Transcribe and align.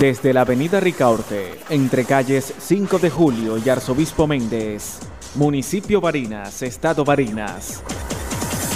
Desde 0.00 0.32
la 0.32 0.42
avenida 0.42 0.80
Ricaurte, 0.80 1.58
entre 1.70 2.04
calles 2.04 2.52
5 2.58 2.98
de 2.98 3.10
Julio 3.10 3.58
y 3.58 3.68
Arzobispo 3.68 4.26
Méndez, 4.26 4.98
municipio 5.34 6.00
Barinas, 6.00 6.62
estado 6.62 7.04
Barinas. 7.04 7.82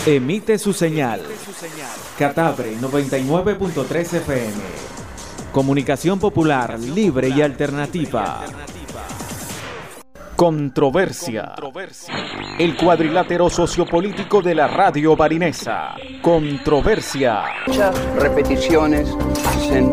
Emite 0.07 0.59
su 0.59 0.73
señal. 0.73 1.23
Catabre 2.19 2.77
99.3 2.79 4.15
FM. 4.15 4.53
Comunicación 5.53 6.19
popular, 6.19 6.79
libre 6.79 7.29
y 7.29 7.43
alternativa. 7.43 8.45
Controversia. 10.37 11.55
El 12.59 12.77
cuadrilátero 12.77 13.51
sociopolítico 13.51 14.41
de 14.41 14.55
la 14.55 14.69
radio 14.69 15.15
barinesa. 15.15 15.97
Controversia. 16.23 17.43
Muchas 17.67 18.15
repeticiones 18.15 19.15
hacen. 19.47 19.93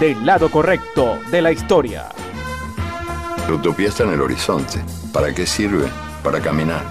Del 0.00 0.24
lado 0.24 0.50
correcto 0.50 1.18
de 1.30 1.42
la 1.42 1.50
historia. 1.50 2.08
La 3.48 3.54
utopía 3.54 3.88
está 3.88 4.04
en 4.04 4.12
el 4.12 4.20
horizonte. 4.20 4.80
¿Para 5.12 5.34
qué 5.34 5.44
sirve? 5.44 5.88
Para 6.22 6.40
caminar. 6.40 6.82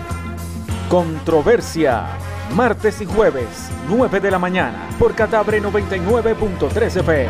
Controversia. 0.90 2.08
Martes 2.54 3.00
y 3.02 3.06
jueves, 3.06 3.70
9 3.88 4.20
de 4.20 4.32
la 4.32 4.40
mañana, 4.40 4.90
por 4.98 5.14
Catabre 5.16 5.62
99.3 5.62 6.98
FM. 6.98 7.30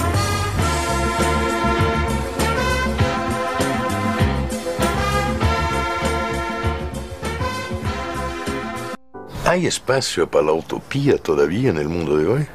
¿Hay 9.46 9.66
espacio 9.66 10.30
para 10.30 10.46
la 10.46 10.52
utopía 10.54 11.18
todavía 11.18 11.70
en 11.70 11.78
el 11.78 11.88
mundo 11.88 12.18
de 12.18 12.28
hoy? 12.28 12.48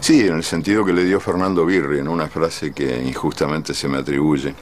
Sí, 0.00 0.26
en 0.26 0.36
el 0.36 0.44
sentido 0.44 0.82
que 0.82 0.94
le 0.94 1.04
dio 1.04 1.20
Fernando 1.20 1.66
Birri 1.66 1.98
en 1.98 2.08
una 2.08 2.26
frase 2.26 2.72
que 2.72 3.02
injustamente 3.02 3.74
se 3.74 3.86
me 3.86 3.98
atribuye. 3.98 4.54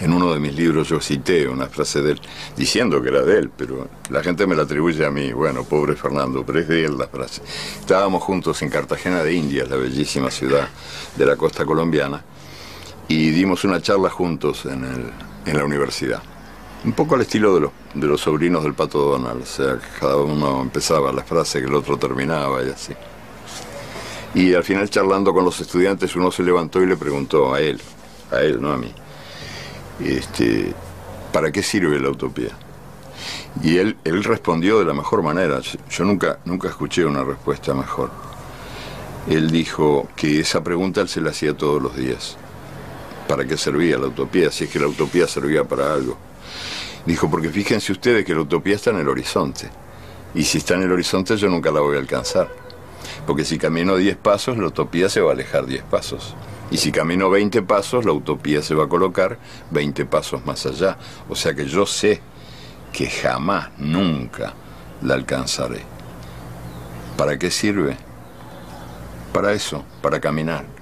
En 0.00 0.12
uno 0.12 0.32
de 0.32 0.38
mis 0.38 0.54
libros 0.54 0.88
yo 0.88 1.00
cité 1.00 1.48
una 1.48 1.66
frase 1.66 2.00
de 2.00 2.12
él, 2.12 2.20
diciendo 2.56 3.02
que 3.02 3.08
era 3.08 3.22
de 3.22 3.40
él, 3.40 3.50
pero 3.54 3.88
la 4.10 4.22
gente 4.22 4.46
me 4.46 4.54
la 4.54 4.62
atribuye 4.62 5.04
a 5.04 5.10
mí. 5.10 5.32
Bueno, 5.32 5.64
pobre 5.64 5.96
Fernando, 5.96 6.46
pero 6.46 6.60
es 6.60 6.68
de 6.68 6.84
él 6.84 6.96
la 6.96 7.08
frase. 7.08 7.42
Estábamos 7.80 8.22
juntos 8.22 8.62
en 8.62 8.70
Cartagena 8.70 9.24
de 9.24 9.34
Indias, 9.34 9.68
la 9.68 9.76
bellísima 9.76 10.30
ciudad 10.30 10.68
de 11.16 11.26
la 11.26 11.34
costa 11.36 11.64
colombiana, 11.64 12.22
y 13.08 13.30
dimos 13.30 13.64
una 13.64 13.82
charla 13.82 14.08
juntos 14.08 14.66
en, 14.66 14.84
el, 14.84 15.10
en 15.46 15.58
la 15.58 15.64
universidad. 15.64 16.22
Un 16.84 16.92
poco 16.92 17.16
al 17.16 17.22
estilo 17.22 17.54
de 17.56 17.60
los, 17.62 17.72
de 17.92 18.06
los 18.06 18.20
sobrinos 18.20 18.62
del 18.62 18.74
Pato 18.74 19.00
Donald, 19.00 19.42
o 19.42 19.46
sea, 19.46 19.78
cada 19.98 20.16
uno 20.16 20.62
empezaba 20.62 21.12
la 21.12 21.24
frase 21.24 21.60
que 21.60 21.66
el 21.66 21.74
otro 21.74 21.98
terminaba 21.98 22.62
y 22.62 22.70
así. 22.70 22.94
Y 24.34 24.54
al 24.54 24.62
final 24.62 24.88
charlando 24.88 25.32
con 25.32 25.44
los 25.44 25.60
estudiantes 25.60 26.14
uno 26.14 26.30
se 26.30 26.42
levantó 26.42 26.80
y 26.82 26.86
le 26.86 26.96
preguntó 26.96 27.52
a 27.52 27.60
él, 27.60 27.80
a 28.30 28.40
él, 28.40 28.60
no 28.60 28.70
a 28.72 28.76
mí, 28.76 28.92
este, 30.04 30.72
¿para 31.32 31.50
qué 31.50 31.62
sirve 31.62 31.98
la 31.98 32.10
utopía? 32.10 32.50
Y 33.62 33.78
él, 33.78 33.96
él 34.04 34.22
respondió 34.22 34.78
de 34.78 34.84
la 34.84 34.94
mejor 34.94 35.22
manera, 35.22 35.60
yo 35.60 36.04
nunca, 36.04 36.38
nunca 36.44 36.68
escuché 36.68 37.04
una 37.04 37.24
respuesta 37.24 37.74
mejor. 37.74 38.10
Él 39.28 39.50
dijo 39.50 40.08
que 40.16 40.40
esa 40.40 40.62
pregunta 40.62 41.00
él 41.00 41.08
se 41.08 41.20
la 41.20 41.30
hacía 41.30 41.56
todos 41.56 41.82
los 41.82 41.96
días. 41.96 42.36
¿Para 43.28 43.44
qué 43.44 43.56
servía 43.56 43.98
la 43.98 44.06
utopía? 44.06 44.50
Si 44.50 44.64
es 44.64 44.70
que 44.70 44.78
la 44.78 44.86
utopía 44.86 45.26
servía 45.26 45.64
para 45.64 45.92
algo. 45.92 46.16
Dijo, 47.04 47.30
porque 47.30 47.50
fíjense 47.50 47.92
ustedes 47.92 48.24
que 48.24 48.34
la 48.34 48.40
utopía 48.40 48.76
está 48.76 48.90
en 48.90 48.98
el 49.00 49.08
horizonte. 49.08 49.70
Y 50.34 50.44
si 50.44 50.58
está 50.58 50.74
en 50.74 50.82
el 50.82 50.92
horizonte 50.92 51.36
yo 51.36 51.48
nunca 51.48 51.70
la 51.70 51.80
voy 51.80 51.96
a 51.96 52.00
alcanzar. 52.00 52.48
Porque 53.26 53.44
si 53.44 53.58
camino 53.58 53.96
10 53.96 54.16
pasos, 54.16 54.58
la 54.58 54.66
utopía 54.66 55.08
se 55.08 55.20
va 55.20 55.30
a 55.30 55.34
alejar 55.34 55.66
10 55.66 55.84
pasos. 55.84 56.34
Y 56.70 56.76
si 56.76 56.92
camino 56.92 57.30
20 57.30 57.62
pasos, 57.62 58.04
la 58.04 58.12
utopía 58.12 58.62
se 58.62 58.74
va 58.74 58.84
a 58.84 58.88
colocar 58.88 59.38
20 59.70 60.04
pasos 60.06 60.44
más 60.46 60.66
allá. 60.66 60.96
O 61.28 61.34
sea 61.34 61.54
que 61.54 61.66
yo 61.66 61.86
sé 61.86 62.20
que 62.92 63.08
jamás, 63.08 63.70
nunca 63.78 64.54
la 65.02 65.14
alcanzaré. 65.14 65.82
¿Para 67.16 67.38
qué 67.38 67.50
sirve? 67.50 67.96
Para 69.32 69.52
eso, 69.52 69.84
para 70.02 70.20
caminar. 70.20 70.79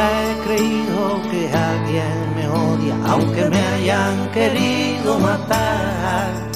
He 0.00 0.38
creído 0.44 1.20
que 1.30 1.50
alguien 1.52 2.34
me 2.36 2.48
odia, 2.48 2.96
aunque 3.06 3.48
me 3.48 3.60
hayan 3.60 4.30
querido 4.30 5.18
matar. 5.18 6.50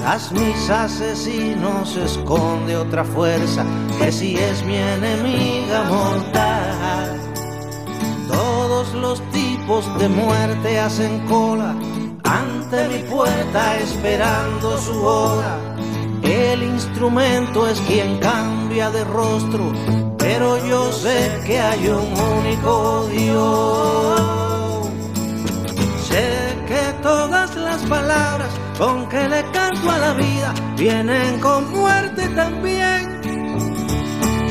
Tras 0.00 0.32
mis 0.32 0.68
asesinos 0.68 1.90
se 1.90 2.04
esconde 2.04 2.76
otra 2.76 3.04
fuerza 3.04 3.64
que 3.98 4.10
si 4.10 4.36
es 4.36 4.64
mi 4.64 4.76
enemiga 4.76 5.84
mortal. 5.84 7.20
Todos 8.28 8.92
los 8.94 9.22
tipos 9.30 9.86
de 10.00 10.08
muerte 10.08 10.80
hacen 10.80 11.20
cola 11.26 11.76
ante 12.24 12.88
mi 12.88 12.98
puerta 13.08 13.78
esperando 13.78 14.76
su 14.78 15.04
hora. 15.04 15.56
El 16.22 16.62
instrumento 16.62 17.68
es 17.68 17.80
quien 17.82 18.18
cambia 18.18 18.90
de 18.90 19.04
rostro, 19.04 19.72
pero 20.22 20.56
yo 20.64 20.92
sé 20.92 21.40
que 21.44 21.60
hay 21.60 21.88
un 21.88 22.12
único 22.38 23.08
Dios. 23.10 24.20
Sé 26.08 26.56
que 26.68 26.82
todas 27.02 27.56
las 27.56 27.82
palabras 27.82 28.50
con 28.78 29.08
que 29.08 29.28
le 29.28 29.42
canto 29.50 29.90
a 29.90 29.98
la 29.98 30.12
vida 30.12 30.54
vienen 30.76 31.40
con 31.40 31.70
muerte 31.72 32.28
también. 32.28 33.20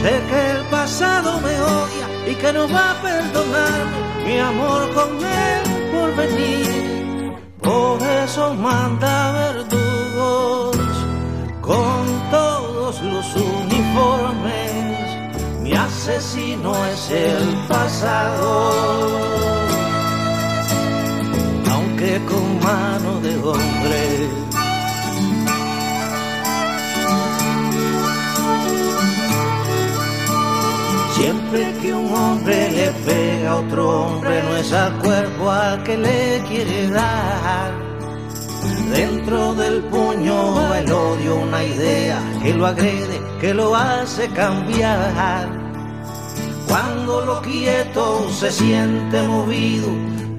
Sé 0.02 0.14
que 0.30 0.42
el 0.58 0.64
pasado 0.70 1.40
me 1.40 1.56
odia 1.78 2.08
y 2.32 2.36
que 2.36 2.52
no 2.52 2.68
va 2.68 2.92
a 2.92 3.02
perdonarme 3.02 3.98
mi 4.26 4.40
amor 4.40 4.94
con 4.94 5.10
él 5.24 5.64
por 5.94 6.16
venir. 6.18 7.34
Por 7.62 8.02
eso 8.24 8.54
manda 8.56 9.32
verdugos 9.32 10.78
con 11.62 12.02
todos 12.30 13.02
los 13.02 13.36
uniformes. 13.36 15.01
Mi 15.72 15.78
asesino 15.78 16.74
es 16.88 17.12
el 17.12 17.56
pasado, 17.70 18.72
aunque 21.72 22.20
con 22.26 22.60
mano 22.60 23.22
de 23.22 23.38
hombre. 23.38 24.30
Siempre 31.14 31.74
que 31.82 31.94
un 31.94 32.14
hombre 32.14 32.72
le 32.72 32.92
pega 33.06 33.52
a 33.52 33.56
otro 33.56 34.08
hombre, 34.08 34.44
no 34.44 34.58
es 34.58 34.74
al 34.74 35.00
cuerpo 35.00 35.52
al 35.52 35.84
que 35.84 35.98
le 35.98 36.44
quiere 36.50 36.90
dar. 36.90 37.72
Dentro 38.94 39.54
del 39.56 39.84
puño 39.84 40.76
el 40.76 40.92
odio, 40.92 41.36
una 41.38 41.64
idea 41.64 42.20
que 42.44 42.54
lo 42.54 42.68
agrede, 42.68 43.22
que 43.40 43.54
lo 43.54 43.74
hace 43.74 44.28
cambiar. 44.32 45.61
Cuando 46.72 47.20
lo 47.26 47.42
quieto 47.42 48.30
se 48.30 48.50
siente 48.50 49.22
movido, 49.24 49.90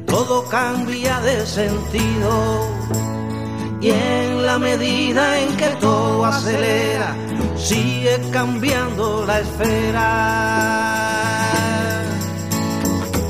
todo 0.06 0.49
cambia 0.49 1.20
de 1.20 1.44
sentido. 1.44 2.70
Y 3.82 3.90
en 3.90 4.46
la 4.46 4.58
medida 4.58 5.38
en 5.40 5.55
que 5.58 5.69
todo 5.79 6.25
acelera, 6.25 7.14
sigue 7.55 8.19
cambiando 8.31 9.26
la 9.26 9.40
esfera. 9.40 10.08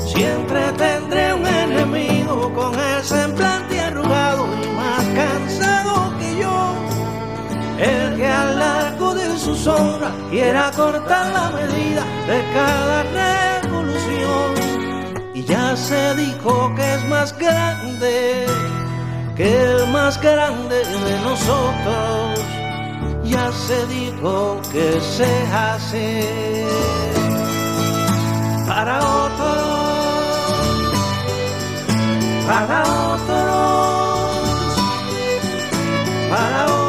Siempre 0.07 0.61
tendré 0.77 1.33
un 1.33 1.45
enemigo 1.45 2.53
con 2.53 2.73
el 2.73 3.03
semblante 3.03 3.81
arrugado 3.81 4.47
y 4.63 4.67
más 4.77 5.03
cansado 5.13 6.17
que 6.19 6.37
yo. 6.39 6.73
El 7.79 8.15
que 8.15 8.27
al 8.27 8.92
de 9.13 9.37
su 9.37 9.55
sombra 9.55 10.11
quiera 10.29 10.71
cortar 10.75 11.31
la 11.31 11.49
medida 11.51 12.03
de 12.27 12.43
cada 12.53 13.03
revolución. 13.03 14.53
Y 15.33 15.43
ya 15.43 15.75
se 15.75 16.15
dijo 16.15 16.73
que 16.75 16.95
es 16.95 17.05
más 17.09 17.37
grande 17.37 18.45
que 19.35 19.63
el 19.63 19.87
más 19.87 20.21
grande 20.21 20.75
de 20.75 21.19
nosotros 21.23 22.39
ya 23.23 23.51
se 23.51 23.85
dijo 23.87 24.61
que 24.71 24.99
se 25.01 25.47
hace 25.51 26.65
para 28.67 28.97
otros, 28.99 29.63
para 32.47 32.81
otros, 33.13 33.33
para 36.29 36.65
otros. 36.65 36.82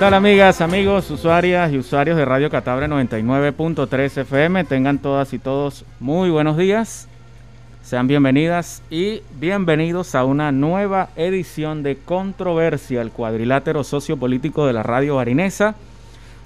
Tal 0.00 0.14
amigas, 0.14 0.62
amigos, 0.62 1.10
usuarias 1.10 1.70
y 1.70 1.76
usuarios 1.76 2.16
de 2.16 2.24
Radio 2.24 2.48
Catabre 2.48 2.88
99.3 2.88 4.22
FM? 4.22 4.64
Tengan 4.64 4.98
todas 4.98 5.34
y 5.34 5.38
todos 5.38 5.84
muy 6.00 6.30
buenos 6.30 6.56
días. 6.56 7.06
Sean 7.82 8.06
bienvenidas 8.06 8.82
y 8.88 9.20
bienvenidos 9.38 10.14
a 10.14 10.24
una 10.24 10.52
nueva 10.52 11.10
edición 11.16 11.82
de 11.82 11.98
Controversia, 11.98 13.02
el 13.02 13.10
cuadrilátero 13.10 13.84
sociopolítico 13.84 14.66
de 14.66 14.72
la 14.72 14.82
radio 14.82 15.16
barinesa, 15.16 15.74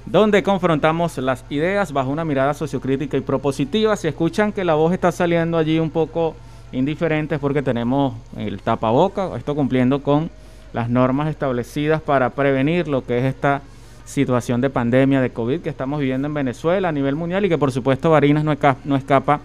donde 0.05 0.43
confrontamos 0.43 1.17
las 1.19 1.45
ideas 1.49 1.93
bajo 1.93 2.11
una 2.11 2.25
mirada 2.25 2.55
sociocrítica 2.55 3.17
y 3.17 3.21
propositiva. 3.21 3.95
Si 3.95 4.09
escuchan 4.09 4.51
que 4.51 4.65
la 4.65 4.75
voz 4.75 4.93
está 4.93 5.12
saliendo 5.12 5.59
allí 5.59 5.79
un 5.79 5.91
poco 5.91 6.35
indiferente 6.73 7.37
es 7.37 7.41
porque 7.41 7.62
tenemos 7.62 8.15
el 8.37 8.61
tapaboca, 8.61 9.31
esto 9.37 9.55
cumpliendo 9.55 10.03
con 10.03 10.29
las 10.75 10.91
normas 10.91 11.29
establecidas 11.29 12.03
para 12.03 12.31
prevenir 12.31 12.88
lo 12.88 13.06
que 13.06 13.19
es 13.19 13.25
esta 13.25 13.62
situación 14.05 14.61
de 14.61 14.69
pandemia 14.69 15.23
de 15.23 15.31
COVID 15.31 15.61
que 15.61 15.71
estamos 15.71 16.00
viviendo 16.00 16.26
en 16.26 16.35
Venezuela 16.35 16.88
a 16.88 16.93
nivel 16.93 17.15
mundial 17.15 17.44
y 17.44 17.49
que 17.49 17.56
por 17.56 17.73
supuesto 17.73 18.11
Barinas 18.11 18.44
no, 18.44 18.97
escapa, 18.97 19.41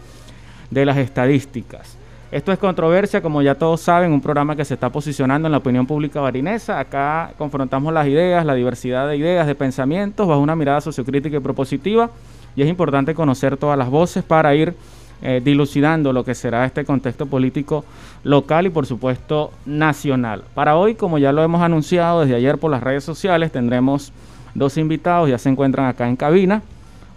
de 0.69 0.85
las 0.85 0.97
estadísticas. 0.97 1.97
Esto 2.31 2.51
es 2.51 2.59
controversia, 2.59 3.21
como 3.21 3.41
ya 3.41 3.55
todos 3.55 3.79
saben, 3.81 4.11
un 4.11 4.21
programa 4.21 4.55
que 4.55 4.65
se 4.65 4.73
está 4.73 4.89
posicionando 4.89 5.47
en 5.47 5.51
la 5.51 5.59
opinión 5.59 5.87
pública 5.87 6.19
barinesa. 6.19 6.79
Acá 6.79 7.31
confrontamos 7.37 7.91
las 7.91 8.07
ideas, 8.07 8.45
la 8.45 8.53
diversidad 8.53 9.07
de 9.07 9.17
ideas, 9.17 9.47
de 9.47 9.55
pensamientos, 9.55 10.27
bajo 10.27 10.39
una 10.39 10.55
mirada 10.55 10.81
sociocrítica 10.81 11.37
y 11.37 11.39
propositiva. 11.39 12.11
Y 12.55 12.61
es 12.61 12.67
importante 12.67 13.15
conocer 13.15 13.57
todas 13.57 13.79
las 13.79 13.89
voces 13.89 14.23
para 14.23 14.53
ir 14.53 14.75
eh, 15.21 15.41
dilucidando 15.43 16.13
lo 16.13 16.23
que 16.23 16.35
será 16.35 16.65
este 16.65 16.85
contexto 16.85 17.25
político 17.25 17.83
local 18.23 18.65
y 18.65 18.69
por 18.69 18.85
supuesto 18.85 19.51
nacional. 19.65 20.43
Para 20.53 20.75
hoy, 20.75 20.95
como 20.95 21.17
ya 21.17 21.31
lo 21.31 21.43
hemos 21.43 21.61
anunciado 21.61 22.21
desde 22.21 22.35
ayer 22.35 22.57
por 22.57 22.71
las 22.71 22.83
redes 22.83 23.03
sociales, 23.03 23.51
tendremos 23.51 24.11
dos 24.55 24.77
invitados, 24.77 25.29
ya 25.29 25.37
se 25.37 25.49
encuentran 25.49 25.87
acá 25.87 26.07
en 26.07 26.15
cabina. 26.15 26.61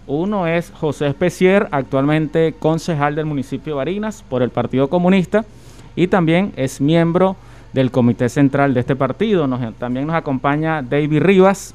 Uno 0.05 0.47
es 0.47 0.71
José 0.71 1.07
Especier, 1.07 1.67
actualmente 1.71 2.53
concejal 2.59 3.15
del 3.15 3.25
municipio 3.25 3.73
de 3.73 3.77
Barinas 3.77 4.23
por 4.27 4.43
el 4.43 4.49
Partido 4.49 4.89
Comunista 4.89 5.45
y 5.95 6.07
también 6.07 6.51
es 6.55 6.81
miembro 6.81 7.35
del 7.71 7.89
comité 7.89 8.29
central 8.29 8.73
de 8.73 8.81
este 8.81 8.95
partido. 8.95 9.47
también 9.79 10.07
nos 10.07 10.15
acompaña 10.15 10.81
David 10.81 11.21
Rivas, 11.21 11.73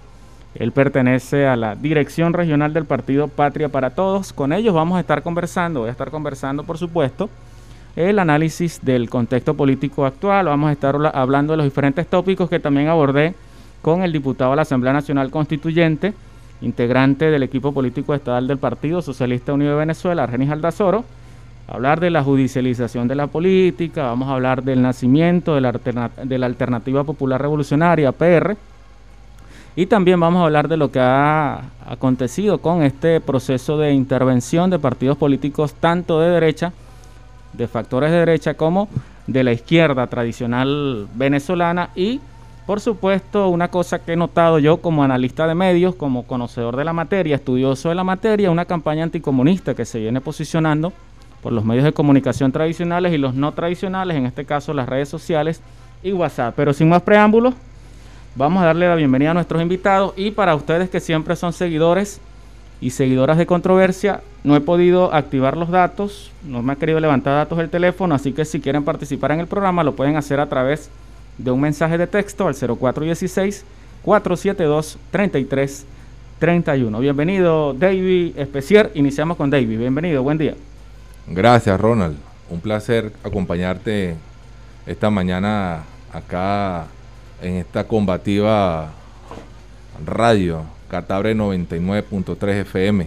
él 0.54 0.72
pertenece 0.72 1.46
a 1.46 1.56
la 1.56 1.74
dirección 1.74 2.32
regional 2.32 2.72
del 2.72 2.84
partido 2.84 3.28
Patria 3.28 3.68
para 3.68 3.90
Todos. 3.90 4.32
Con 4.32 4.52
ellos 4.52 4.74
vamos 4.74 4.96
a 4.96 5.00
estar 5.00 5.22
conversando, 5.22 5.80
voy 5.80 5.88
a 5.88 5.92
estar 5.92 6.10
conversando 6.10 6.64
por 6.64 6.78
supuesto 6.78 7.30
el 7.98 8.20
análisis 8.20 8.78
del 8.80 9.10
contexto 9.10 9.54
político 9.54 10.06
actual. 10.06 10.46
Vamos 10.46 10.68
a 10.68 10.72
estar 10.72 10.94
hablando 11.14 11.52
de 11.52 11.56
los 11.56 11.66
diferentes 11.66 12.06
tópicos 12.06 12.48
que 12.48 12.60
también 12.60 12.86
abordé 12.86 13.34
con 13.82 14.02
el 14.02 14.12
diputado 14.12 14.50
de 14.50 14.56
la 14.56 14.62
Asamblea 14.62 14.92
Nacional 14.92 15.32
Constituyente, 15.32 16.14
integrante 16.60 17.28
del 17.28 17.42
equipo 17.42 17.72
político 17.72 18.14
estatal 18.14 18.46
del 18.46 18.58
Partido 18.58 19.02
Socialista 19.02 19.52
Unido 19.52 19.72
de 19.72 19.78
Venezuela, 19.78 20.22
Argenis 20.22 20.50
Aldazoro. 20.50 21.04
Hablar 21.66 21.98
de 21.98 22.10
la 22.10 22.22
judicialización 22.22 23.08
de 23.08 23.16
la 23.16 23.26
política, 23.26 24.04
vamos 24.04 24.28
a 24.28 24.34
hablar 24.34 24.62
del 24.62 24.80
nacimiento 24.80 25.56
de 25.56 25.60
la, 25.60 25.72
de 26.22 26.38
la 26.38 26.46
Alternativa 26.46 27.02
Popular 27.02 27.42
Revolucionaria, 27.42 28.12
PR, 28.12 28.56
y 29.74 29.86
también 29.86 30.18
vamos 30.18 30.40
a 30.40 30.44
hablar 30.44 30.68
de 30.68 30.76
lo 30.76 30.90
que 30.90 31.00
ha 31.00 31.64
acontecido 31.84 32.58
con 32.58 32.84
este 32.84 33.20
proceso 33.20 33.76
de 33.76 33.92
intervención 33.92 34.70
de 34.70 34.78
partidos 34.78 35.18
políticos 35.18 35.74
tanto 35.74 36.20
de 36.20 36.30
derecha 36.30 36.72
de 37.52 37.68
factores 37.68 38.10
de 38.10 38.18
derecha 38.18 38.54
como 38.54 38.88
de 39.26 39.44
la 39.44 39.52
izquierda 39.52 40.06
tradicional 40.06 41.06
venezolana 41.14 41.90
y 41.94 42.20
por 42.66 42.80
supuesto 42.80 43.48
una 43.48 43.68
cosa 43.68 43.98
que 43.98 44.12
he 44.12 44.16
notado 44.16 44.58
yo 44.58 44.78
como 44.78 45.02
analista 45.02 45.46
de 45.46 45.54
medios, 45.54 45.94
como 45.94 46.26
conocedor 46.26 46.76
de 46.76 46.84
la 46.84 46.92
materia, 46.92 47.36
estudioso 47.36 47.88
de 47.88 47.94
la 47.94 48.04
materia, 48.04 48.50
una 48.50 48.66
campaña 48.66 49.04
anticomunista 49.04 49.74
que 49.74 49.86
se 49.86 49.98
viene 49.98 50.20
posicionando 50.20 50.92
por 51.42 51.52
los 51.52 51.64
medios 51.64 51.84
de 51.84 51.92
comunicación 51.92 52.52
tradicionales 52.52 53.14
y 53.14 53.18
los 53.18 53.34
no 53.34 53.52
tradicionales, 53.52 54.16
en 54.16 54.26
este 54.26 54.44
caso 54.44 54.74
las 54.74 54.88
redes 54.88 55.08
sociales 55.08 55.62
y 56.02 56.12
WhatsApp. 56.12 56.54
Pero 56.56 56.74
sin 56.74 56.90
más 56.90 57.02
preámbulos, 57.02 57.54
vamos 58.34 58.62
a 58.62 58.66
darle 58.66 58.86
la 58.86 58.96
bienvenida 58.96 59.30
a 59.30 59.34
nuestros 59.34 59.62
invitados 59.62 60.12
y 60.16 60.30
para 60.30 60.54
ustedes 60.54 60.90
que 60.90 61.00
siempre 61.00 61.36
son 61.36 61.52
seguidores 61.52 62.20
y 62.80 62.90
seguidoras 62.90 63.38
de 63.38 63.46
controversia, 63.46 64.20
no 64.44 64.54
he 64.54 64.60
podido 64.60 65.12
activar 65.12 65.56
los 65.56 65.70
datos, 65.70 66.30
no 66.44 66.62
me 66.62 66.72
ha 66.72 66.76
querido 66.76 67.00
levantar 67.00 67.34
datos 67.34 67.58
del 67.58 67.70
teléfono, 67.70 68.14
así 68.14 68.32
que 68.32 68.44
si 68.44 68.60
quieren 68.60 68.84
participar 68.84 69.32
en 69.32 69.40
el 69.40 69.46
programa 69.46 69.82
lo 69.82 69.96
pueden 69.96 70.16
hacer 70.16 70.38
a 70.38 70.48
través 70.48 70.88
de 71.38 71.50
un 71.50 71.60
mensaje 71.60 71.98
de 71.98 72.06
texto 72.06 72.46
al 72.46 72.54
0416 72.54 73.64
472 74.02 74.98
3331. 75.10 77.00
Bienvenido 77.00 77.74
David 77.74 78.38
Especier, 78.38 78.92
iniciamos 78.94 79.36
con 79.36 79.50
David, 79.50 79.78
bienvenido, 79.78 80.22
buen 80.22 80.38
día. 80.38 80.54
Gracias 81.26 81.80
Ronald, 81.80 82.16
un 82.48 82.60
placer 82.60 83.12
acompañarte 83.24 84.14
esta 84.86 85.10
mañana 85.10 85.82
acá 86.12 86.86
en 87.42 87.56
esta 87.56 87.84
combativa 87.84 88.90
radio 90.06 90.77
Catabre 90.90 91.34
99.3 91.36 92.48
FM. 92.62 93.06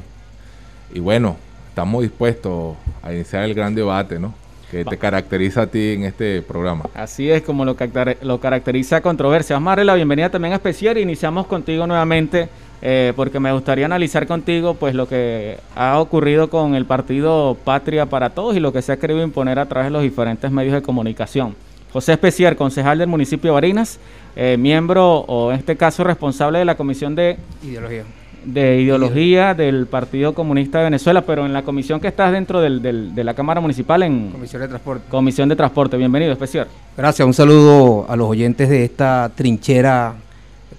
Y 0.94 1.00
bueno, 1.00 1.38
estamos 1.70 2.04
dispuestos 2.04 2.76
a 3.02 3.14
iniciar 3.14 3.44
el 3.44 3.54
gran 3.54 3.76
debate, 3.76 4.20
¿no? 4.20 4.34
Que 4.70 4.86
te 4.86 4.98
caracteriza 4.98 5.64
a 5.64 5.68
ti 5.68 5.94
en 5.94 6.04
este 6.04 6.42
programa. 6.42 6.86
Así 6.94 7.30
es 7.30 7.42
como 7.42 7.66
lo, 7.66 7.76
lo 8.22 8.40
caracteriza 8.40 9.02
controversia. 9.02 9.56
Vamos 9.56 9.68
a 9.68 9.72
darle 9.72 9.86
la 9.86 9.96
bienvenida 9.96 10.30
también 10.30 10.54
especial. 10.54 10.98
Iniciamos 10.98 11.48
contigo 11.48 11.86
nuevamente 11.88 12.48
eh, 12.82 13.14
porque 13.16 13.40
me 13.40 13.52
gustaría 13.52 13.86
analizar 13.86 14.26
contigo 14.26 14.74
pues 14.74 14.96
lo 14.96 15.08
que 15.08 15.58
ha 15.76 16.00
ocurrido 16.00 16.50
con 16.50 16.74
el 16.74 16.86
partido 16.86 17.56
Patria 17.64 18.08
para 18.08 18.32
Todos 18.32 18.56
y 18.56 18.60
lo 18.60 18.74
que 18.74 18.82
se 18.82 18.92
ha 18.92 18.98
querido 18.98 19.22
imponer 19.22 19.60
a 19.60 19.68
través 19.68 19.88
de 19.88 19.92
los 19.92 20.02
diferentes 20.02 20.50
medios 20.52 20.74
de 20.74 20.82
comunicación. 20.82 21.56
José 21.93 22.13
Especiar, 22.13 22.55
concejal 22.55 23.00
del 23.00 23.07
municipio 23.07 23.51
de 23.51 23.53
Barinas, 23.53 24.00
eh, 24.36 24.55
miembro 24.57 25.19
o 25.19 25.51
en 25.51 25.60
este 25.60 25.75
caso 25.75 26.03
responsable 26.03 26.60
de 26.60 26.65
la 26.65 26.75
Comisión 26.75 27.15
de 27.15 27.38
Ideología. 27.63 28.03
de 28.45 28.81
Ideología 28.81 29.53
del 29.53 29.88
Partido 29.88 30.33
Comunista 30.33 30.77
de 30.77 30.86
Venezuela, 30.86 31.21
pero 31.21 31.45
en 31.45 31.51
la 31.51 31.63
comisión 31.63 32.00
que 32.00 32.07
estás 32.07 32.31
dentro 32.31 32.62
del, 32.62 32.81
de 32.81 33.24
la 33.24 33.33
Cámara 33.33 33.60
Municipal 33.60 34.03
en 34.03 34.29
Comisión 34.31 34.62
de 34.62 34.67
Transporte. 34.69 35.03
Comisión 35.10 35.50
de 35.50 35.55
Transporte. 35.55 35.98
Bienvenido, 35.98 36.31
Especiar. 36.31 36.67
Gracias, 36.95 37.25
un 37.25 37.33
saludo 37.33 38.05
a 38.07 38.15
los 38.15 38.29
oyentes 38.29 38.69
de 38.69 38.86
esta 38.86 39.29
trinchera 39.36 40.15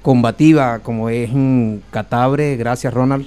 combativa 0.01 0.79
como 0.79 1.11
es 1.11 1.31
en 1.31 1.83
Catabre. 1.91 2.57
Gracias, 2.57 2.93
Ronald. 2.93 3.27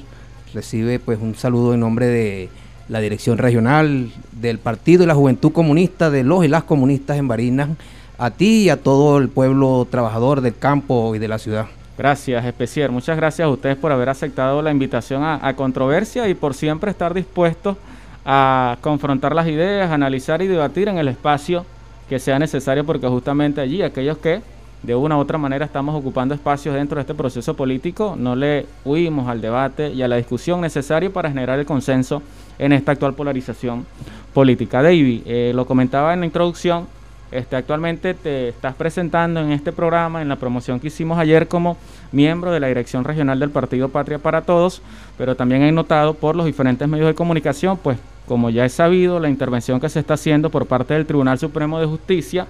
Recibe 0.53 0.99
pues 0.99 1.19
un 1.21 1.35
saludo 1.35 1.73
en 1.73 1.81
nombre 1.81 2.07
de 2.07 2.49
la 2.87 2.99
dirección 2.99 3.37
regional 3.37 4.09
del 4.31 4.59
Partido 4.59 5.03
y 5.03 5.07
la 5.07 5.15
Juventud 5.15 5.51
Comunista, 5.51 6.09
de 6.09 6.23
los 6.23 6.45
y 6.45 6.47
las 6.47 6.63
comunistas 6.63 7.17
en 7.17 7.27
Barinas, 7.27 7.69
a 8.17 8.31
ti 8.31 8.63
y 8.63 8.69
a 8.69 8.81
todo 8.81 9.17
el 9.17 9.29
pueblo 9.29 9.87
trabajador 9.89 10.41
del 10.41 10.57
campo 10.57 11.15
y 11.15 11.19
de 11.19 11.27
la 11.27 11.37
ciudad. 11.37 11.65
Gracias, 11.97 12.43
especial. 12.45 12.91
Muchas 12.91 13.15
gracias 13.15 13.45
a 13.45 13.49
ustedes 13.49 13.77
por 13.77 13.91
haber 13.91 14.09
aceptado 14.09 14.61
la 14.61 14.71
invitación 14.71 15.23
a, 15.23 15.53
controversia 15.55 16.27
y 16.27 16.33
por 16.33 16.53
siempre 16.53 16.91
estar 16.91 17.13
dispuestos 17.13 17.77
a 18.25 18.77
confrontar 18.81 19.33
las 19.33 19.47
ideas, 19.47 19.91
analizar 19.91 20.41
y 20.41 20.47
debatir 20.47 20.89
en 20.89 20.97
el 20.97 21.07
espacio 21.07 21.65
que 22.09 22.19
sea 22.19 22.37
necesario 22.37 22.85
porque 22.85 23.07
justamente 23.07 23.61
allí 23.61 23.81
aquellos 23.81 24.17
que 24.17 24.41
de 24.83 24.93
una 24.93 25.17
u 25.17 25.21
otra 25.21 25.37
manera 25.37 25.65
estamos 25.65 25.95
ocupando 25.95 26.35
espacios 26.35 26.75
dentro 26.75 26.95
de 26.95 27.01
este 27.01 27.15
proceso 27.15 27.55
político, 27.55 28.15
no 28.17 28.35
le 28.35 28.67
huimos 28.83 29.27
al 29.27 29.41
debate 29.41 29.89
y 29.89 30.03
a 30.03 30.07
la 30.07 30.17
discusión 30.17 30.61
necesaria 30.61 31.11
para 31.11 31.29
generar 31.29 31.59
el 31.59 31.65
consenso 31.65 32.21
en 32.59 32.73
esta 32.73 32.93
actual 32.93 33.13
polarización 33.13 33.85
política. 34.33 34.81
David, 34.81 35.21
eh, 35.25 35.51
lo 35.55 35.65
comentaba 35.65 36.13
en 36.13 36.21
la 36.21 36.25
introducción, 36.25 36.87
este, 37.31 37.55
actualmente 37.55 38.13
te 38.13 38.49
estás 38.49 38.75
presentando 38.75 39.39
en 39.39 39.51
este 39.51 39.71
programa, 39.71 40.21
en 40.21 40.29
la 40.29 40.35
promoción 40.35 40.79
que 40.79 40.87
hicimos 40.87 41.17
ayer 41.17 41.47
como 41.47 41.75
miembro 42.11 42.51
de 42.51 42.59
la 42.59 42.67
Dirección 42.67 43.03
Regional 43.03 43.39
del 43.39 43.49
Partido 43.49 43.89
Patria 43.89 44.19
para 44.19 44.43
Todos, 44.43 44.81
pero 45.17 45.35
también 45.35 45.63
he 45.63 45.71
notado 45.71 46.13
por 46.13 46.35
los 46.35 46.45
diferentes 46.45 46.87
medios 46.87 47.07
de 47.07 47.15
comunicación, 47.15 47.77
pues 47.77 47.97
como 48.27 48.49
ya 48.49 48.65
he 48.65 48.69
sabido, 48.69 49.19
la 49.19 49.29
intervención 49.29 49.79
que 49.79 49.89
se 49.89 49.99
está 49.99 50.13
haciendo 50.13 50.49
por 50.49 50.65
parte 50.65 50.93
del 50.93 51.05
Tribunal 51.05 51.37
Supremo 51.39 51.79
de 51.79 51.87
Justicia, 51.87 52.47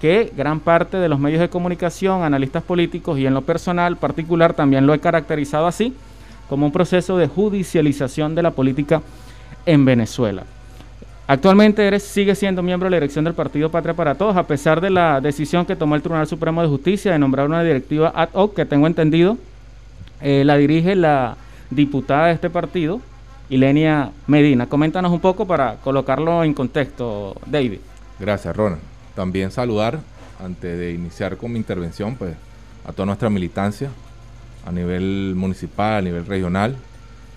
que 0.00 0.32
gran 0.36 0.60
parte 0.60 0.96
de 0.96 1.08
los 1.08 1.18
medios 1.18 1.40
de 1.40 1.48
comunicación, 1.48 2.22
analistas 2.22 2.62
políticos 2.62 3.18
y 3.18 3.26
en 3.26 3.34
lo 3.34 3.42
personal 3.42 3.96
particular 3.96 4.54
también 4.54 4.86
lo 4.86 4.94
he 4.94 5.00
caracterizado 5.00 5.66
así, 5.66 5.94
como 6.48 6.66
un 6.66 6.72
proceso 6.72 7.18
de 7.18 7.28
judicialización 7.28 8.34
de 8.34 8.42
la 8.42 8.52
política 8.52 9.02
en 9.68 9.84
Venezuela. 9.84 10.44
Actualmente 11.26 12.00
sigue 12.00 12.34
siendo 12.34 12.62
miembro 12.62 12.86
de 12.86 12.90
la 12.92 12.96
dirección 12.96 13.26
del 13.26 13.34
Partido 13.34 13.70
Patria 13.70 13.92
para 13.92 14.14
Todos, 14.14 14.34
a 14.34 14.46
pesar 14.46 14.80
de 14.80 14.88
la 14.88 15.20
decisión 15.20 15.66
que 15.66 15.76
tomó 15.76 15.94
el 15.94 16.00
Tribunal 16.00 16.26
Supremo 16.26 16.62
de 16.62 16.68
Justicia 16.68 17.12
de 17.12 17.18
nombrar 17.18 17.46
una 17.46 17.62
directiva 17.62 18.10
ad 18.14 18.30
hoc, 18.32 18.54
que 18.54 18.64
tengo 18.64 18.86
entendido, 18.86 19.36
eh, 20.22 20.42
la 20.46 20.56
dirige 20.56 20.96
la 20.96 21.36
diputada 21.68 22.28
de 22.28 22.32
este 22.32 22.48
partido, 22.48 23.02
Ilenia 23.50 24.10
Medina. 24.26 24.66
Coméntanos 24.66 25.12
un 25.12 25.20
poco 25.20 25.46
para 25.46 25.76
colocarlo 25.84 26.42
en 26.44 26.54
contexto, 26.54 27.36
David. 27.44 27.80
Gracias, 28.18 28.56
Ronald. 28.56 28.80
También 29.14 29.50
saludar, 29.50 30.00
antes 30.42 30.78
de 30.78 30.92
iniciar 30.94 31.36
con 31.36 31.52
mi 31.52 31.58
intervención, 31.58 32.16
pues 32.16 32.34
a 32.86 32.92
toda 32.92 33.04
nuestra 33.04 33.28
militancia 33.28 33.90
a 34.64 34.72
nivel 34.72 35.34
municipal, 35.36 35.98
a 35.98 36.02
nivel 36.02 36.24
regional, 36.24 36.74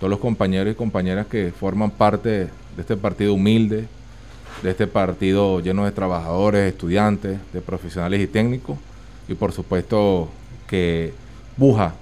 todos 0.02 0.10
los 0.10 0.18
compañeros 0.18 0.72
y 0.72 0.74
compañeras 0.74 1.28
que 1.28 1.52
forman 1.52 1.92
parte 1.92 2.28
de 2.30 2.50
este 2.76 2.96
partido 2.96 3.34
humilde, 3.34 3.86
de 4.60 4.70
este 4.72 4.88
partido 4.88 5.60
lleno 5.60 5.84
de 5.84 5.92
trabajadores, 5.92 6.72
estudiantes, 6.72 7.38
de 7.52 7.60
profesionales 7.60 8.20
y 8.20 8.26
técnicos, 8.26 8.78
y 9.28 9.34
por 9.34 9.52
supuesto 9.52 10.28
que 10.66 11.12
buja 11.56 11.94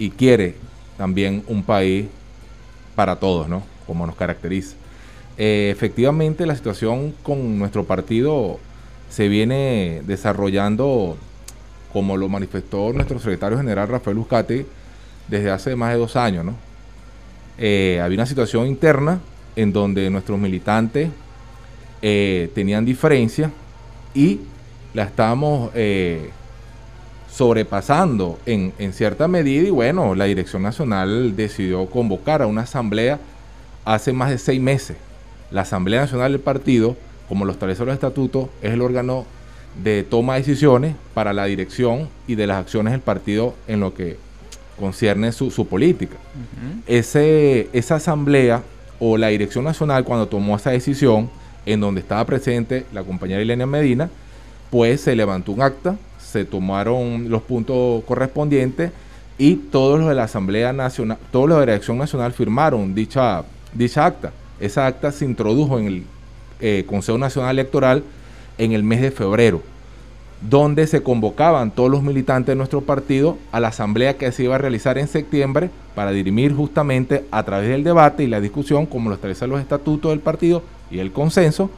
y 0.00 0.10
quiere 0.10 0.56
también 0.98 1.44
un 1.46 1.62
país 1.62 2.06
para 2.96 3.14
todos, 3.14 3.48
¿no? 3.48 3.62
Como 3.86 4.04
nos 4.04 4.16
caracteriza. 4.16 4.74
Eh, 5.38 5.70
efectivamente, 5.70 6.44
la 6.44 6.56
situación 6.56 7.14
con 7.22 7.56
nuestro 7.56 7.84
partido 7.84 8.58
se 9.10 9.28
viene 9.28 10.02
desarrollando, 10.06 11.16
como 11.92 12.16
lo 12.16 12.28
manifestó 12.28 12.92
nuestro 12.92 13.20
secretario 13.20 13.58
general 13.58 13.86
Rafael 13.86 14.18
Uzcate, 14.18 14.66
desde 15.28 15.52
hace 15.52 15.76
más 15.76 15.92
de 15.92 15.98
dos 16.00 16.16
años, 16.16 16.44
¿no? 16.44 16.71
Eh, 17.58 18.00
había 18.02 18.18
una 18.18 18.26
situación 18.26 18.66
interna 18.66 19.20
en 19.56 19.72
donde 19.72 20.08
nuestros 20.10 20.38
militantes 20.38 21.10
eh, 22.00 22.50
tenían 22.54 22.84
diferencias 22.84 23.50
y 24.14 24.40
la 24.94 25.04
estábamos 25.04 25.70
eh, 25.74 26.30
sobrepasando 27.30 28.38
en, 28.46 28.72
en, 28.78 28.92
cierta 28.92 29.28
medida 29.28 29.66
y 29.68 29.70
bueno, 29.70 30.14
la 30.14 30.24
Dirección 30.24 30.62
Nacional 30.62 31.36
decidió 31.36 31.86
convocar 31.86 32.42
a 32.42 32.46
una 32.46 32.62
asamblea 32.62 33.18
hace 33.84 34.12
más 34.12 34.30
de 34.30 34.38
seis 34.38 34.60
meses. 34.60 34.96
La 35.50 35.62
Asamblea 35.62 36.00
Nacional 36.00 36.32
del 36.32 36.40
Partido, 36.40 36.96
como 37.28 37.44
lo 37.44 37.52
establece 37.52 37.84
los 37.84 37.94
estatutos, 37.94 38.48
es 38.62 38.72
el 38.72 38.82
órgano 38.82 39.26
de 39.82 40.02
toma 40.02 40.34
de 40.34 40.40
decisiones 40.40 40.94
para 41.14 41.32
la 41.32 41.44
dirección 41.46 42.08
y 42.26 42.34
de 42.34 42.46
las 42.46 42.58
acciones 42.58 42.92
del 42.92 43.00
partido 43.00 43.54
en 43.68 43.80
lo 43.80 43.94
que 43.94 44.16
concierne 44.78 45.32
su, 45.32 45.50
su 45.50 45.66
política. 45.66 46.16
Ese, 46.86 47.68
esa 47.72 47.96
asamblea 47.96 48.62
o 48.98 49.16
la 49.16 49.28
Dirección 49.28 49.64
Nacional 49.64 50.04
cuando 50.04 50.28
tomó 50.28 50.56
esa 50.56 50.70
decisión, 50.70 51.30
en 51.66 51.80
donde 51.80 52.00
estaba 52.00 52.24
presente 52.24 52.86
la 52.92 53.02
compañera 53.02 53.40
Elena 53.40 53.66
Medina, 53.66 54.10
pues 54.70 55.00
se 55.00 55.14
levantó 55.14 55.52
un 55.52 55.62
acta, 55.62 55.96
se 56.18 56.44
tomaron 56.44 57.28
los 57.28 57.42
puntos 57.42 58.02
correspondientes 58.04 58.90
y 59.38 59.56
todos 59.56 59.98
los 59.98 60.08
de 60.08 60.14
la 60.14 60.24
Asamblea 60.24 60.72
Nacional, 60.72 61.18
todos 61.30 61.48
los 61.48 61.60
de 61.60 61.66
la 61.66 61.72
Dirección 61.72 61.98
Nacional 61.98 62.32
firmaron 62.32 62.94
dicha, 62.94 63.44
dicha 63.72 64.06
acta. 64.06 64.32
Esa 64.60 64.86
acta 64.86 65.12
se 65.12 65.24
introdujo 65.24 65.78
en 65.78 65.86
el 65.86 66.02
eh, 66.60 66.84
Consejo 66.86 67.18
Nacional 67.18 67.58
Electoral 67.58 68.04
en 68.58 68.72
el 68.72 68.84
mes 68.84 69.00
de 69.00 69.10
febrero 69.10 69.71
donde 70.48 70.86
se 70.86 71.02
convocaban 71.02 71.70
todos 71.70 71.90
los 71.90 72.02
militantes 72.02 72.48
de 72.48 72.56
nuestro 72.56 72.80
partido 72.80 73.38
a 73.52 73.60
la 73.60 73.68
asamblea 73.68 74.16
que 74.16 74.32
se 74.32 74.44
iba 74.44 74.56
a 74.56 74.58
realizar 74.58 74.98
en 74.98 75.06
septiembre 75.06 75.70
para 75.94 76.10
dirimir 76.10 76.52
justamente 76.54 77.24
a 77.30 77.42
través 77.44 77.68
del 77.68 77.84
debate 77.84 78.24
y 78.24 78.26
la 78.26 78.40
discusión, 78.40 78.86
como 78.86 79.08
lo 79.08 79.14
establecen 79.14 79.50
los 79.50 79.60
estatutos 79.60 80.10
del 80.10 80.20
partido 80.20 80.62
y 80.90 80.98
el 80.98 81.12
consenso, 81.12 81.70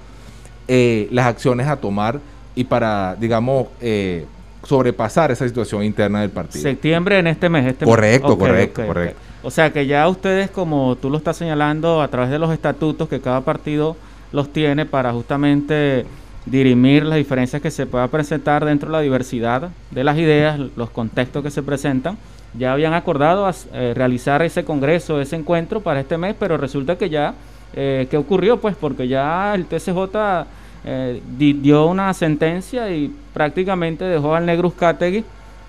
eh, 0.66 1.08
las 1.10 1.26
acciones 1.26 1.68
a 1.68 1.76
tomar 1.76 2.20
y 2.54 2.64
para, 2.64 3.16
digamos, 3.16 3.66
eh, 3.80 4.24
sobrepasar 4.62 5.30
esa 5.30 5.46
situación 5.46 5.84
interna 5.84 6.22
del 6.22 6.30
partido. 6.30 6.62
Septiembre 6.62 7.18
en 7.18 7.26
este 7.26 7.48
mes. 7.50 7.66
Este 7.66 7.84
correcto, 7.84 8.28
mes. 8.28 8.36
Okay, 8.36 8.48
correcto, 8.48 8.80
okay, 8.80 8.88
correcto. 8.88 9.16
Okay. 9.18 9.34
O 9.46 9.50
sea 9.50 9.72
que 9.74 9.86
ya 9.86 10.08
ustedes, 10.08 10.50
como 10.50 10.96
tú 10.96 11.10
lo 11.10 11.18
estás 11.18 11.36
señalando, 11.36 12.00
a 12.00 12.08
través 12.08 12.30
de 12.30 12.38
los 12.38 12.50
estatutos 12.50 13.10
que 13.10 13.20
cada 13.20 13.42
partido 13.42 13.94
los 14.32 14.50
tiene 14.52 14.86
para 14.86 15.12
justamente 15.12 16.06
dirimir 16.46 17.04
las 17.04 17.16
diferencias 17.16 17.62
que 17.62 17.70
se 17.70 17.86
pueda 17.86 18.08
presentar 18.08 18.64
dentro 18.64 18.88
de 18.88 18.92
la 18.92 19.00
diversidad 19.00 19.70
de 19.90 20.04
las 20.04 20.18
ideas, 20.18 20.58
los 20.76 20.90
contextos 20.90 21.42
que 21.42 21.50
se 21.50 21.62
presentan. 21.62 22.18
Ya 22.56 22.72
habían 22.72 22.94
acordado 22.94 23.50
eh, 23.72 23.92
realizar 23.94 24.42
ese 24.42 24.64
congreso, 24.64 25.20
ese 25.20 25.36
encuentro 25.36 25.80
para 25.80 26.00
este 26.00 26.18
mes, 26.18 26.36
pero 26.38 26.56
resulta 26.56 26.96
que 26.96 27.10
ya, 27.10 27.34
eh, 27.74 28.06
¿qué 28.10 28.16
ocurrió? 28.16 28.60
Pues 28.60 28.76
porque 28.76 29.08
ya 29.08 29.54
el 29.54 29.66
TCJ 29.66 30.46
eh, 30.84 31.22
dio 31.36 31.86
una 31.86 32.12
sentencia 32.14 32.90
y 32.94 33.12
prácticamente 33.32 34.04
dejó 34.04 34.34
al 34.34 34.46
negro 34.46 34.68
Uzcategui, 34.68 35.24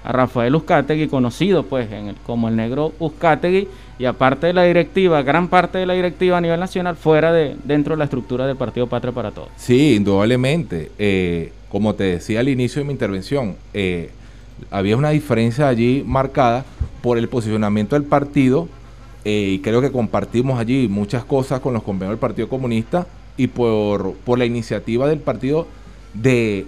a 0.05 0.11
Rafael 0.11 0.53
Uzcategui, 0.55 1.07
conocido 1.07 1.63
pues 1.63 1.91
en 1.91 2.09
el, 2.09 2.15
como 2.17 2.47
el 2.47 2.55
negro 2.55 2.93
Uzcategui, 2.99 3.67
y 3.97 4.05
aparte 4.05 4.47
de 4.47 4.53
la 4.53 4.63
directiva, 4.63 5.21
gran 5.23 5.47
parte 5.47 5.79
de 5.79 5.85
la 5.85 5.93
directiva 5.93 6.37
a 6.37 6.41
nivel 6.41 6.59
nacional 6.59 6.95
fuera 6.95 7.33
de 7.33 7.55
dentro 7.63 7.95
de 7.95 7.97
la 7.97 8.03
estructura 8.03 8.45
del 8.45 8.55
Partido 8.55 8.87
Patria 8.87 9.13
para 9.13 9.31
Todos. 9.31 9.49
Sí, 9.57 9.95
indudablemente. 9.95 10.91
Eh, 10.99 11.51
como 11.69 11.95
te 11.95 12.03
decía 12.03 12.41
al 12.41 12.49
inicio 12.49 12.81
de 12.81 12.85
mi 12.85 12.91
intervención, 12.91 13.55
eh, 13.73 14.11
había 14.69 14.95
una 14.95 15.09
diferencia 15.09 15.67
allí 15.67 16.03
marcada 16.05 16.65
por 17.01 17.17
el 17.17 17.27
posicionamiento 17.27 17.95
del 17.95 18.03
partido 18.03 18.67
eh, 19.23 19.53
y 19.53 19.59
creo 19.59 19.81
que 19.81 19.91
compartimos 19.91 20.59
allí 20.59 20.87
muchas 20.87 21.25
cosas 21.25 21.59
con 21.59 21.73
los 21.73 21.81
compañeros 21.81 22.13
del 22.13 22.19
Partido 22.19 22.47
Comunista 22.47 23.07
y 23.37 23.47
por, 23.47 24.13
por 24.13 24.37
la 24.37 24.45
iniciativa 24.45 25.07
del 25.07 25.19
partido 25.19 25.67
de 26.13 26.65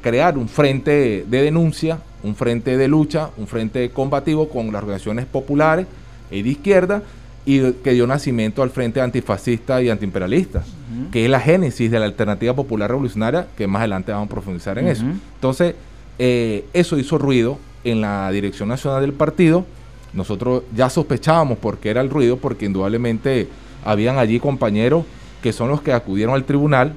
crear 0.00 0.38
un 0.38 0.48
frente 0.48 1.24
de 1.26 1.42
denuncia, 1.42 1.98
un 2.22 2.34
frente 2.34 2.76
de 2.76 2.88
lucha, 2.88 3.30
un 3.36 3.46
frente 3.46 3.90
combativo 3.90 4.48
con 4.48 4.66
las 4.66 4.82
organizaciones 4.82 5.26
populares 5.26 5.86
y 6.30 6.42
de 6.42 6.48
izquierda 6.50 7.02
y 7.44 7.72
que 7.72 7.92
dio 7.92 8.06
nacimiento 8.06 8.62
al 8.62 8.70
Frente 8.70 9.00
Antifascista 9.00 9.80
y 9.80 9.88
Antiimperialista, 9.88 10.58
uh 10.58 10.62
-huh. 10.62 11.10
que 11.10 11.24
es 11.24 11.30
la 11.30 11.38
génesis 11.38 11.90
de 11.90 12.00
la 12.00 12.06
Alternativa 12.06 12.54
Popular 12.54 12.90
Revolucionaria, 12.90 13.46
que 13.56 13.68
más 13.68 13.80
adelante 13.80 14.10
vamos 14.10 14.26
a 14.26 14.30
profundizar 14.30 14.78
en 14.78 14.86
uh 14.86 14.88
-huh. 14.88 14.92
eso. 14.92 15.04
Entonces, 15.36 15.74
eh, 16.18 16.64
eso 16.72 16.98
hizo 16.98 17.18
ruido 17.18 17.58
en 17.84 18.00
la 18.00 18.30
dirección 18.32 18.68
nacional 18.68 19.00
del 19.00 19.12
partido. 19.12 19.64
Nosotros 20.12 20.64
ya 20.74 20.90
sospechábamos 20.90 21.58
por 21.58 21.78
qué 21.78 21.90
era 21.90 22.00
el 22.00 22.10
ruido, 22.10 22.36
porque 22.38 22.66
indudablemente 22.66 23.46
habían 23.84 24.18
allí 24.18 24.40
compañeros 24.40 25.04
que 25.40 25.52
son 25.52 25.68
los 25.68 25.82
que 25.82 25.92
acudieron 25.92 26.34
al 26.34 26.44
tribunal, 26.44 26.94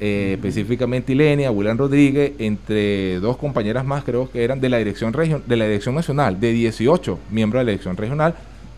eh, 0.00 0.34
específicamente 0.34 1.12
Ilenia, 1.12 1.50
William 1.50 1.76
Rodríguez, 1.76 2.32
entre 2.38 3.18
dos 3.20 3.36
compañeras 3.36 3.84
más, 3.84 4.04
creo 4.04 4.30
que 4.30 4.44
eran 4.44 4.60
de 4.60 4.68
la 4.68 4.78
dirección 4.78 5.12
de 5.12 5.56
la 5.56 5.64
dirección 5.64 5.94
nacional, 5.94 6.38
de 6.38 6.52
18 6.52 7.18
miembros 7.30 7.60
de 7.60 7.64
la 7.64 7.70
dirección 7.72 7.96
regional, 7.96 8.34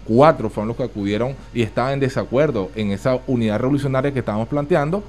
cuatro 0.07 0.49
fueron 0.49 0.69
los 0.69 0.77
que 0.77 0.85
acudieron 0.85 1.35
y 1.53 1.63
estaban 1.63 1.95
en 1.95 2.01
desacuerdo 2.01 2.71
en 2.75 2.91
esa 2.91 3.19
unidad 3.27 3.59
revolucionaria 3.59 4.13
que 4.13 4.21
estábamos 4.21 4.49
planteando. 4.49 5.05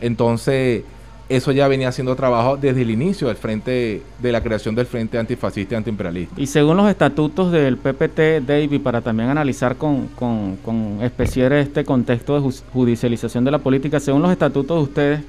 Entonces, 0.00 0.84
eso 1.28 1.52
ya 1.52 1.66
venía 1.68 1.88
haciendo 1.88 2.14
trabajo 2.14 2.58
desde 2.58 2.82
el 2.82 2.90
inicio 2.90 3.28
del 3.28 3.36
frente 3.36 4.02
de 4.20 4.32
la 4.32 4.42
creación 4.42 4.74
del 4.74 4.84
Frente 4.84 5.16
Antifascista 5.16 5.74
y 5.74 5.76
Antiimperialista. 5.78 6.34
Y 6.38 6.46
según 6.46 6.76
los 6.76 6.90
estatutos 6.90 7.50
del 7.50 7.78
PPT, 7.78 8.46
David, 8.46 8.82
para 8.82 9.00
también 9.00 9.30
analizar 9.30 9.76
con, 9.76 10.08
con, 10.08 10.56
con 10.56 10.98
este 11.00 11.84
contexto 11.84 12.38
de 12.38 12.52
judicialización 12.72 13.44
de 13.44 13.50
la 13.50 13.58
política, 13.58 13.98
según 13.98 14.20
los 14.20 14.30
estatutos 14.30 14.76
de 14.76 14.82
ustedes, 14.82 15.20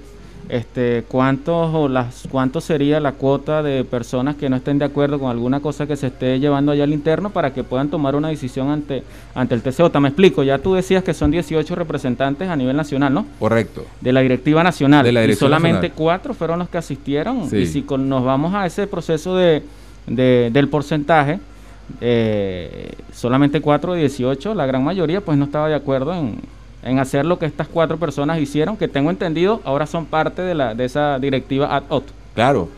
este, 0.49 1.03
cuántos 1.07 1.73
o 1.73 1.87
las 1.87 2.27
cuánto 2.31 2.61
sería 2.61 2.99
la 2.99 3.13
cuota 3.13 3.63
de 3.63 3.83
personas 3.83 4.35
que 4.35 4.47
no 4.49 4.55
estén 4.57 4.77
de 4.77 4.85
acuerdo 4.85 5.17
con 5.19 5.31
alguna 5.31 5.59
cosa 5.59 5.87
que 5.87 5.95
se 5.95 6.07
esté 6.07 6.39
llevando 6.39 6.71
allá 6.71 6.83
al 6.83 6.93
interno 6.93 7.31
para 7.31 7.53
que 7.53 7.63
puedan 7.63 7.89
tomar 7.89 8.15
una 8.15 8.27
decisión 8.29 8.69
ante 8.69 9.03
ante 9.33 9.55
el 9.55 9.61
TCJ. 9.63 9.99
Me 9.99 10.09
explico, 10.09 10.43
ya 10.43 10.59
tú 10.59 10.75
decías 10.75 11.03
que 11.03 11.13
son 11.13 11.31
18 11.31 11.73
representantes 11.75 12.47
a 12.47 12.55
nivel 12.55 12.75
nacional, 12.77 13.13
¿no? 13.13 13.25
Correcto. 13.39 13.85
De 14.01 14.13
la 14.13 14.21
directiva 14.21 14.63
nacional. 14.63 15.03
De 15.03 15.11
la 15.11 15.21
dirección 15.21 15.47
y 15.47 15.49
solamente 15.49 15.73
nacional. 15.87 15.97
cuatro 15.97 16.33
fueron 16.33 16.59
los 16.59 16.69
que 16.69 16.77
asistieron. 16.77 17.49
Sí. 17.49 17.57
Y 17.57 17.65
si 17.65 17.81
con- 17.81 18.07
nos 18.07 18.23
vamos 18.23 18.53
a 18.53 18.65
ese 18.65 18.85
proceso 18.87 19.35
de, 19.35 19.63
de- 20.07 20.49
del 20.53 20.69
porcentaje, 20.69 21.39
eh, 22.01 22.91
solamente 23.13 23.61
4 23.61 23.93
de 23.93 23.99
18, 24.01 24.53
la 24.53 24.65
gran 24.65 24.83
mayoría 24.83 25.21
pues 25.21 25.37
no 25.37 25.45
estaba 25.45 25.67
de 25.69 25.75
acuerdo 25.75 26.13
en, 26.13 26.35
en 26.85 26.99
hacer 26.99 27.25
lo 27.25 27.39
que 27.39 27.47
estas 27.47 27.67
cuatro 27.67 27.97
personas 27.97 28.39
hicieron, 28.39 28.77
que 28.77 28.87
tengo 28.87 29.09
entendido 29.09 29.59
ahora 29.65 29.87
son 29.87 30.05
parte 30.05 30.43
de, 30.43 30.53
la, 30.53 30.75
de 30.75 30.85
esa 30.85 31.19
directiva 31.19 31.75
ad 31.75 31.83
hoc. 31.89 32.05
Claro, 32.35 32.69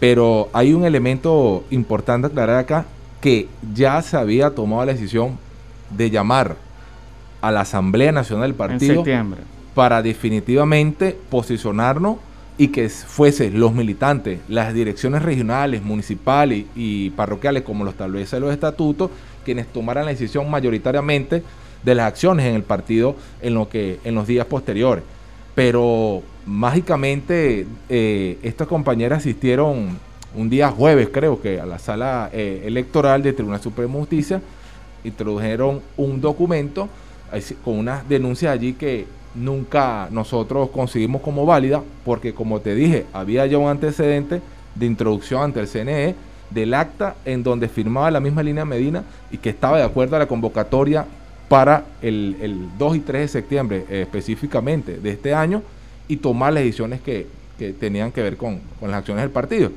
pero 0.00 0.50
hay 0.52 0.74
un 0.74 0.84
elemento 0.84 1.64
importante 1.70 2.26
aclarar 2.26 2.58
acá, 2.58 2.84
que 3.20 3.48
ya 3.72 4.02
se 4.02 4.16
había 4.16 4.50
tomado 4.50 4.84
la 4.84 4.92
decisión 4.92 5.38
de 5.90 6.10
llamar 6.10 6.56
a 7.40 7.52
la 7.52 7.60
Asamblea 7.60 8.10
Nacional 8.10 8.42
del 8.42 8.50
En 8.50 8.56
Partido 8.56 8.94
septiembre. 8.96 9.42
para 9.74 10.02
definitivamente 10.02 11.16
posicionarnos 11.30 12.16
y 12.58 12.68
que 12.68 12.88
fuese 12.88 13.50
los 13.50 13.72
militantes, 13.72 14.40
las 14.48 14.74
direcciones 14.74 15.22
regionales, 15.22 15.82
municipales 15.82 16.64
y 16.74 17.10
parroquiales, 17.10 17.62
como 17.62 17.84
lo 17.84 17.90
establecen 17.90 18.40
los 18.40 18.52
estatutos, 18.52 19.10
quienes 19.44 19.68
tomaran 19.68 20.04
la 20.04 20.10
decisión 20.10 20.50
mayoritariamente 20.50 21.44
de 21.82 21.94
las 21.94 22.06
acciones 22.06 22.46
en 22.46 22.54
el 22.54 22.62
partido 22.62 23.16
en 23.40 23.54
lo 23.54 23.68
que 23.68 24.00
en 24.04 24.14
los 24.14 24.26
días 24.26 24.46
posteriores. 24.46 25.04
Pero 25.54 26.22
mágicamente 26.46 27.66
eh, 27.88 28.38
estas 28.42 28.68
compañeras 28.68 29.18
asistieron 29.18 29.98
un 30.34 30.48
día 30.48 30.70
jueves, 30.70 31.08
creo 31.12 31.40
que, 31.40 31.60
a 31.60 31.66
la 31.66 31.78
sala 31.78 32.30
eh, 32.32 32.62
electoral 32.64 33.22
del 33.22 33.34
Tribunal 33.34 33.60
Supremo 33.60 33.94
de 33.94 34.00
Justicia, 34.00 34.42
introdujeron 35.04 35.80
un 35.96 36.20
documento 36.20 36.88
con 37.64 37.78
unas 37.78 38.08
denuncias 38.08 38.52
allí 38.52 38.74
que 38.74 39.06
nunca 39.34 40.08
nosotros 40.10 40.70
conseguimos 40.70 41.22
como 41.22 41.46
válida, 41.46 41.82
porque 42.04 42.34
como 42.34 42.60
te 42.60 42.74
dije, 42.74 43.06
había 43.12 43.46
ya 43.46 43.58
un 43.58 43.68
antecedente 43.68 44.40
de 44.74 44.86
introducción 44.86 45.42
ante 45.42 45.60
el 45.60 45.68
CNE 45.68 46.14
del 46.50 46.74
acta 46.74 47.16
en 47.24 47.42
donde 47.42 47.68
firmaba 47.68 48.10
la 48.10 48.20
misma 48.20 48.42
línea 48.42 48.64
Medina 48.64 49.04
y 49.30 49.38
que 49.38 49.50
estaba 49.50 49.78
de 49.78 49.84
acuerdo 49.84 50.16
a 50.16 50.18
la 50.18 50.26
convocatoria 50.26 51.06
para 51.52 51.84
el, 52.00 52.34
el 52.40 52.68
2 52.78 52.96
y 52.96 53.00
3 53.00 53.20
de 53.20 53.28
septiembre 53.28 53.84
eh, 53.90 54.00
específicamente 54.00 54.96
de 54.96 55.10
este 55.10 55.34
año 55.34 55.62
y 56.08 56.16
tomar 56.16 56.50
las 56.50 56.62
decisiones 56.62 57.02
que, 57.02 57.26
que 57.58 57.74
tenían 57.74 58.10
que 58.10 58.22
ver 58.22 58.38
con, 58.38 58.58
con 58.80 58.90
las 58.90 59.00
acciones 59.00 59.22
del 59.22 59.30
partido. 59.30 59.70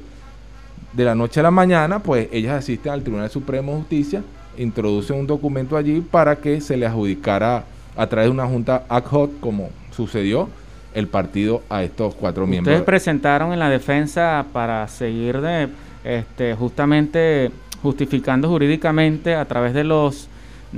De 0.93 1.03
la 1.03 1.15
noche 1.15 1.41
a 1.41 1.43
la 1.43 1.51
mañana, 1.51 1.99
pues 1.99 2.29
ellas 2.31 2.53
asisten 2.53 2.93
al 2.93 3.03
Tribunal 3.03 3.29
Supremo 3.29 3.73
de 3.73 3.79
Justicia, 3.79 4.23
introducen 4.57 5.19
un 5.19 5.27
documento 5.27 5.75
allí 5.75 5.99
para 5.99 6.37
que 6.37 6.61
se 6.61 6.77
le 6.77 6.85
adjudicara 6.85 7.65
a 7.97 8.07
través 8.07 8.27
de 8.29 8.31
una 8.31 8.45
junta 8.47 8.85
ad 8.87 9.03
hoc, 9.11 9.37
como 9.41 9.69
sucedió, 9.91 10.47
el 10.93 11.07
partido 11.09 11.61
a 11.69 11.83
estos 11.83 12.15
cuatro 12.15 12.45
Ustedes 12.45 12.63
miembros. 12.63 12.81
presentaron 12.83 13.51
en 13.51 13.59
la 13.59 13.67
defensa 13.67 14.45
para 14.53 14.87
seguir 14.87 15.41
de 15.41 15.67
este 16.05 16.55
justamente 16.55 17.51
justificando 17.81 18.47
jurídicamente 18.47 19.35
a 19.35 19.43
través 19.43 19.73
de 19.73 19.83
los 19.83 20.29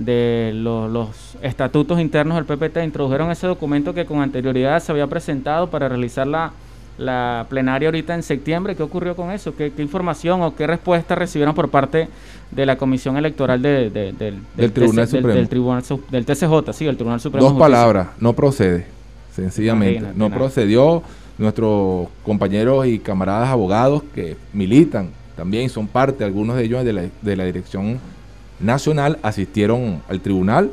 de 0.05 0.51
los, 0.53 0.89
los 0.91 1.09
estatutos 1.41 1.99
internos 1.99 2.35
del 2.37 2.45
PPT 2.45 2.77
introdujeron 2.83 3.31
ese 3.31 3.47
documento 3.47 3.93
que 3.93 4.05
con 4.05 4.21
anterioridad 4.21 4.81
se 4.81 4.91
había 4.91 5.07
presentado 5.07 5.69
para 5.69 5.89
realizar 5.89 6.27
la, 6.27 6.51
la 6.97 7.45
plenaria 7.49 7.87
ahorita 7.89 8.13
en 8.15 8.23
septiembre. 8.23 8.75
¿Qué 8.75 8.83
ocurrió 8.83 9.15
con 9.15 9.31
eso? 9.31 9.55
¿Qué, 9.55 9.71
qué 9.71 9.81
información 9.81 10.41
o 10.41 10.55
qué 10.55 10.67
respuesta 10.67 11.15
recibieron 11.15 11.53
por 11.55 11.69
parte 11.69 12.07
de 12.51 12.65
la 12.65 12.77
Comisión 12.77 13.17
Electoral 13.17 13.61
de- 13.61 13.89
de- 13.89 14.13
del, 14.13 14.39
Del 14.55 14.71
Tribunal 14.71 15.05
TC 15.05 15.11
del- 15.13 15.21
Supremo. 15.21 15.37
del 15.39 15.49
Tribunal 15.49 15.83
del 16.11 16.25
TCJ, 16.25 16.73
sí, 16.73 16.85
el 16.87 16.95
Tribunal 16.95 17.19
Supremo. 17.19 17.43
Dos 17.43 17.53
Justicia? 17.53 17.65
palabras, 17.77 18.07
no 18.19 18.33
procede, 18.33 18.85
sencillamente. 19.33 19.95
Imagínate, 19.97 20.17
no 20.19 20.29
nada. 20.29 20.39
procedió. 20.39 21.03
Nuestros 21.39 22.07
compañeros 22.23 22.87
y 22.87 22.97
camaradas 22.97 23.49
abogados 23.49 24.01
que 24.15 24.35
militan 24.53 25.09
también, 25.35 25.69
son 25.69 25.85
parte, 25.87 26.23
algunos 26.23 26.55
de 26.57 26.63
ellos 26.63 26.83
de 26.83 26.93
la, 26.93 27.03
de 27.21 27.35
la 27.35 27.43
dirección 27.45 27.99
nacional, 28.59 29.19
asistieron 29.21 30.01
al 30.07 30.21
tribunal 30.21 30.71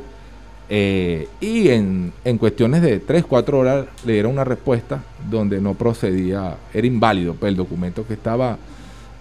eh, 0.67 1.27
y 1.39 1.69
en, 1.69 2.11
en 2.23 2.37
cuestiones 2.39 2.81
de 2.81 2.99
3, 2.99 3.25
4 3.25 3.59
horas 3.59 3.85
le 4.05 4.13
dieron 4.13 4.31
una 4.31 4.43
respuesta 4.43 5.03
donde 5.29 5.61
no 5.61 5.75
procedía, 5.75 6.57
era 6.73 6.87
inválido 6.87 7.35
pues, 7.35 7.51
el 7.51 7.55
documento 7.55 8.05
que 8.07 8.13
estaba 8.13 8.57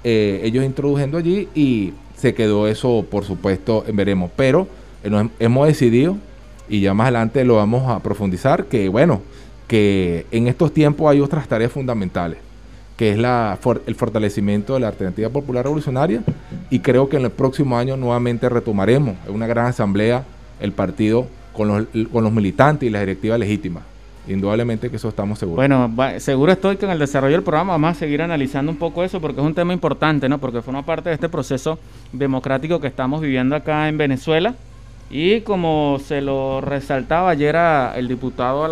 eh, 0.03 0.41
ellos 0.43 0.65
introduciendo 0.65 1.19
allí 1.19 1.49
y 1.55 1.93
se 2.17 2.35
quedó 2.35 2.67
eso, 2.69 3.05
por 3.11 3.25
supuesto, 3.25 3.85
veremos. 3.93 4.31
Pero 4.37 4.69
eh, 5.03 5.29
hemos 5.39 5.67
decidido, 5.67 6.17
y 6.69 6.81
ya 6.81 6.95
más 6.95 7.07
adelante 7.07 7.45
lo 7.45 7.57
vamos 7.57 7.91
a 7.91 8.01
profundizar, 8.01 8.67
que 8.67 8.89
bueno, 8.89 9.21
que 9.69 10.27
en 10.31 10.47
estos 10.49 10.73
tiempos 10.73 11.11
hay 11.11 11.21
otras 11.21 11.47
tareas 11.47 11.73
fundamentales, 11.73 12.39
que 12.97 13.11
es 13.11 13.19
la, 13.19 13.59
el 13.87 13.95
fortalecimiento 13.95 14.75
de 14.75 14.81
la 14.81 14.89
alternativa 14.89 15.29
popular 15.29 15.65
revolucionaria, 15.65 16.23
y 16.71 16.81
creo 16.81 17.09
que 17.09 17.17
en 17.17 17.25
el 17.25 17.31
próximo 17.31 17.77
año 17.77 17.97
nuevamente 17.97 18.49
retomaremos 18.49 19.17
en 19.27 19.35
una 19.35 19.47
gran 19.47 19.67
asamblea 19.67 20.25
el 20.61 20.73
partido 20.73 21.27
con 21.53 21.69
los, 21.69 21.87
con 22.13 22.25
los 22.25 22.33
militantes 22.33 22.87
y 22.87 22.91
la 22.91 23.01
directiva 23.01 23.37
legítima. 23.39 23.83
Indudablemente 24.27 24.89
que 24.89 24.97
eso 24.97 25.09
estamos 25.09 25.39
seguros. 25.39 25.57
Bueno, 25.57 25.93
seguro 26.19 26.53
estoy 26.53 26.79
que 26.79 26.87
en 26.87 26.93
el 26.93 26.99
desarrollo 26.99 27.35
del 27.35 27.43
programa 27.43 27.75
vamos 27.75 27.91
a 27.91 27.95
seguir 27.95 28.23
analizando 28.23 28.73
un 28.73 28.79
poco 28.79 29.05
eso 29.05 29.21
porque 29.21 29.41
es 29.41 29.47
un 29.47 29.55
tema 29.55 29.75
importante, 29.75 30.31
¿no? 30.31 30.39
Porque 30.39 30.63
forma 30.63 30.83
parte 30.83 31.11
de 31.11 31.17
este 31.17 31.29
proceso 31.29 31.79
democrático 32.13 32.81
que 32.81 32.87
estamos 32.87 33.21
viviendo 33.21 33.55
acá 33.55 33.87
en 33.87 33.99
Venezuela. 33.99 34.55
Y 35.11 35.43
como 35.43 35.99
se 36.03 36.23
lo 36.23 36.63
resaltaba 36.63 37.29
ayer 37.29 37.55
el 37.97 38.09
diputado, 38.09 38.67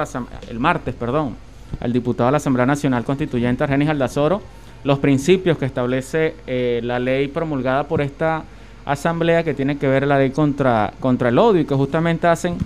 el 0.49 0.59
martes, 0.59 0.95
perdón, 0.95 1.37
al 1.81 1.93
diputado 1.93 2.29
de 2.29 2.33
la 2.33 2.37
Asamblea 2.39 2.67
Nacional 2.67 3.05
Constituyente, 3.05 3.65
Argenis 3.65 3.89
Aldazoro, 3.89 4.41
los 4.85 4.99
principios 4.99 5.59
que 5.59 5.65
establece 5.65 6.35
eh, 6.47 6.81
la 6.83 6.99
ley 6.99 7.29
promulgada 7.29 7.85
por 7.85 8.01
esta 8.01 8.45
asamblea 8.85 9.45
que 9.45 9.55
tiene 9.55 9.79
que 9.79 9.87
ver 9.87 10.07
la 10.07 10.19
ley 10.19 10.31
contra, 10.31 10.93
contra 11.01 11.29
el 11.29 11.39
odio 11.39 11.61
y 11.61 11.65
que 11.65 11.75
justamente 11.75 12.27
hacen 12.27 12.57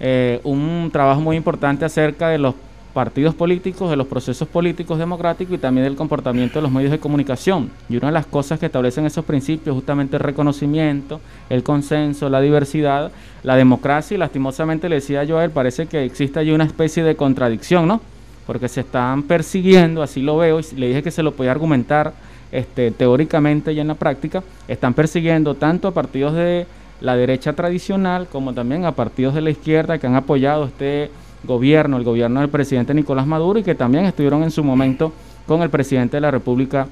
eh, 0.00 0.40
un 0.44 0.88
trabajo 0.92 1.20
muy 1.20 1.36
importante 1.36 1.84
acerca 1.84 2.28
de 2.28 2.38
los 2.38 2.54
partidos 2.94 3.34
políticos, 3.34 3.90
de 3.90 3.96
los 3.96 4.06
procesos 4.06 4.48
políticos 4.48 4.98
democráticos 4.98 5.54
y 5.54 5.58
también 5.58 5.84
del 5.84 5.94
comportamiento 5.94 6.58
de 6.58 6.62
los 6.62 6.72
medios 6.72 6.90
de 6.90 6.98
comunicación. 6.98 7.70
Y 7.88 7.96
una 7.96 8.08
de 8.08 8.12
las 8.12 8.26
cosas 8.26 8.58
que 8.58 8.66
establecen 8.66 9.06
esos 9.06 9.24
principios 9.24 9.74
justamente 9.74 10.16
el 10.16 10.22
reconocimiento, 10.22 11.20
el 11.48 11.62
consenso, 11.62 12.28
la 12.28 12.40
diversidad, 12.40 13.12
la 13.42 13.56
democracia 13.56 14.14
y 14.14 14.18
lastimosamente 14.18 14.88
le 14.88 14.96
decía 14.96 15.22
yo 15.24 15.38
a 15.38 15.44
él, 15.44 15.50
parece 15.50 15.86
que 15.86 16.04
existe 16.04 16.40
allí 16.40 16.50
una 16.50 16.64
especie 16.64 17.04
de 17.04 17.14
contradicción, 17.14 17.86
¿no? 17.86 18.00
Porque 18.48 18.68
se 18.68 18.80
están 18.80 19.22
persiguiendo, 19.22 20.02
así 20.02 20.20
lo 20.20 20.38
veo, 20.38 20.58
y 20.58 20.74
le 20.74 20.88
dije 20.88 21.04
que 21.04 21.12
se 21.12 21.22
lo 21.22 21.34
podía 21.34 21.52
argumentar 21.52 22.14
este, 22.50 22.90
teóricamente 22.90 23.72
y 23.72 23.78
en 23.78 23.88
la 23.88 23.94
práctica, 23.94 24.42
están 24.66 24.94
persiguiendo 24.94 25.54
tanto 25.54 25.86
a 25.86 25.92
partidos 25.92 26.34
de 26.34 26.66
la 27.00 27.14
derecha 27.14 27.52
tradicional 27.52 28.26
como 28.26 28.54
también 28.54 28.84
a 28.84 28.92
partidos 28.92 29.34
de 29.34 29.42
la 29.42 29.50
izquierda 29.50 29.98
que 29.98 30.06
han 30.06 30.16
apoyado 30.16 30.64
este 30.64 31.10
gobierno, 31.44 31.96
el 31.96 32.04
gobierno 32.04 32.40
del 32.40 32.48
presidente 32.48 32.94
Nicolás 32.94 33.26
Maduro 33.26 33.58
y 33.58 33.62
que 33.62 33.74
también 33.74 34.06
estuvieron 34.06 34.42
en 34.42 34.50
su 34.50 34.64
momento 34.64 35.12
con 35.46 35.62
el 35.62 35.70
presidente 35.70 36.16
de 36.16 36.22
la 36.22 36.30
República, 36.30 36.88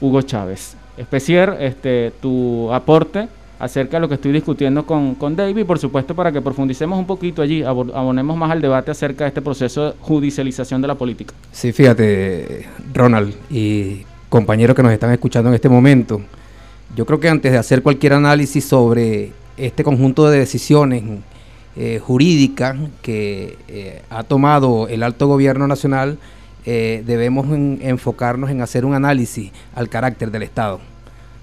Hugo 0.00 0.22
Chávez. 0.22 0.76
Especier, 0.96 1.56
este, 1.60 2.12
tu 2.20 2.72
aporte 2.72 3.28
acerca 3.58 3.96
de 3.96 4.00
lo 4.02 4.08
que 4.08 4.14
estoy 4.16 4.32
discutiendo 4.32 4.84
con, 4.84 5.14
con 5.14 5.34
David 5.34 5.64
por 5.64 5.78
supuesto 5.78 6.14
para 6.14 6.30
que 6.30 6.40
profundicemos 6.42 6.98
un 6.98 7.06
poquito 7.06 7.40
allí, 7.42 7.62
abonemos 7.62 8.36
más 8.36 8.50
al 8.50 8.60
debate 8.60 8.90
acerca 8.90 9.24
de 9.24 9.28
este 9.28 9.40
proceso 9.42 9.86
de 9.86 9.94
judicialización 10.00 10.82
de 10.82 10.88
la 10.88 10.94
política. 10.94 11.32
Sí, 11.52 11.72
fíjate, 11.72 12.66
Ronald 12.92 13.34
y 13.50 14.04
compañeros 14.28 14.76
que 14.76 14.82
nos 14.82 14.92
están 14.92 15.12
escuchando 15.12 15.48
en 15.50 15.54
este 15.54 15.68
momento, 15.68 16.20
yo 16.94 17.06
creo 17.06 17.18
que 17.20 17.28
antes 17.28 17.52
de 17.52 17.58
hacer 17.58 17.82
cualquier 17.82 18.12
análisis 18.12 18.64
sobre 18.64 19.32
este 19.56 19.82
conjunto 19.84 20.28
de 20.28 20.38
decisiones 20.38 21.02
eh, 21.76 21.98
jurídicas 22.02 22.76
que 23.02 23.56
eh, 23.68 24.02
ha 24.10 24.22
tomado 24.22 24.88
el 24.88 25.02
alto 25.02 25.26
gobierno 25.28 25.66
nacional, 25.66 26.18
eh, 26.64 27.02
debemos 27.06 27.46
en- 27.48 27.78
enfocarnos 27.82 28.50
en 28.50 28.60
hacer 28.60 28.84
un 28.84 28.94
análisis 28.94 29.50
al 29.74 29.88
carácter 29.88 30.30
del 30.30 30.42
Estado. 30.42 30.80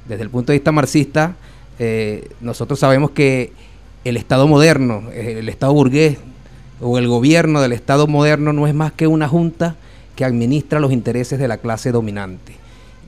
Desde 0.08 0.24
el 0.24 0.30
punto 0.30 0.52
de 0.52 0.58
vista 0.60 0.72
marxista, 0.72 1.36
eh, 1.86 2.30
nosotros 2.40 2.80
sabemos 2.80 3.12
que 3.12 3.52
el 4.06 4.16
Estado 4.16 4.48
moderno, 4.48 5.04
eh, 5.12 5.36
el 5.40 5.50
Estado 5.50 5.74
burgués 5.74 6.18
o 6.80 6.98
el 6.98 7.10
gobierno 7.10 7.60
del 7.60 7.74
Estado 7.74 8.08
moderno 8.08 8.54
no 8.54 8.68
es 8.68 8.74
más 8.74 8.94
que 8.94 9.06
una 9.06 9.28
junta 9.28 9.76
que 10.16 10.24
administra 10.24 10.80
los 10.80 10.94
intereses 10.94 11.40
de 11.40 11.50
la 11.50 11.58
clase 11.58 11.92
dominante. 11.92 12.54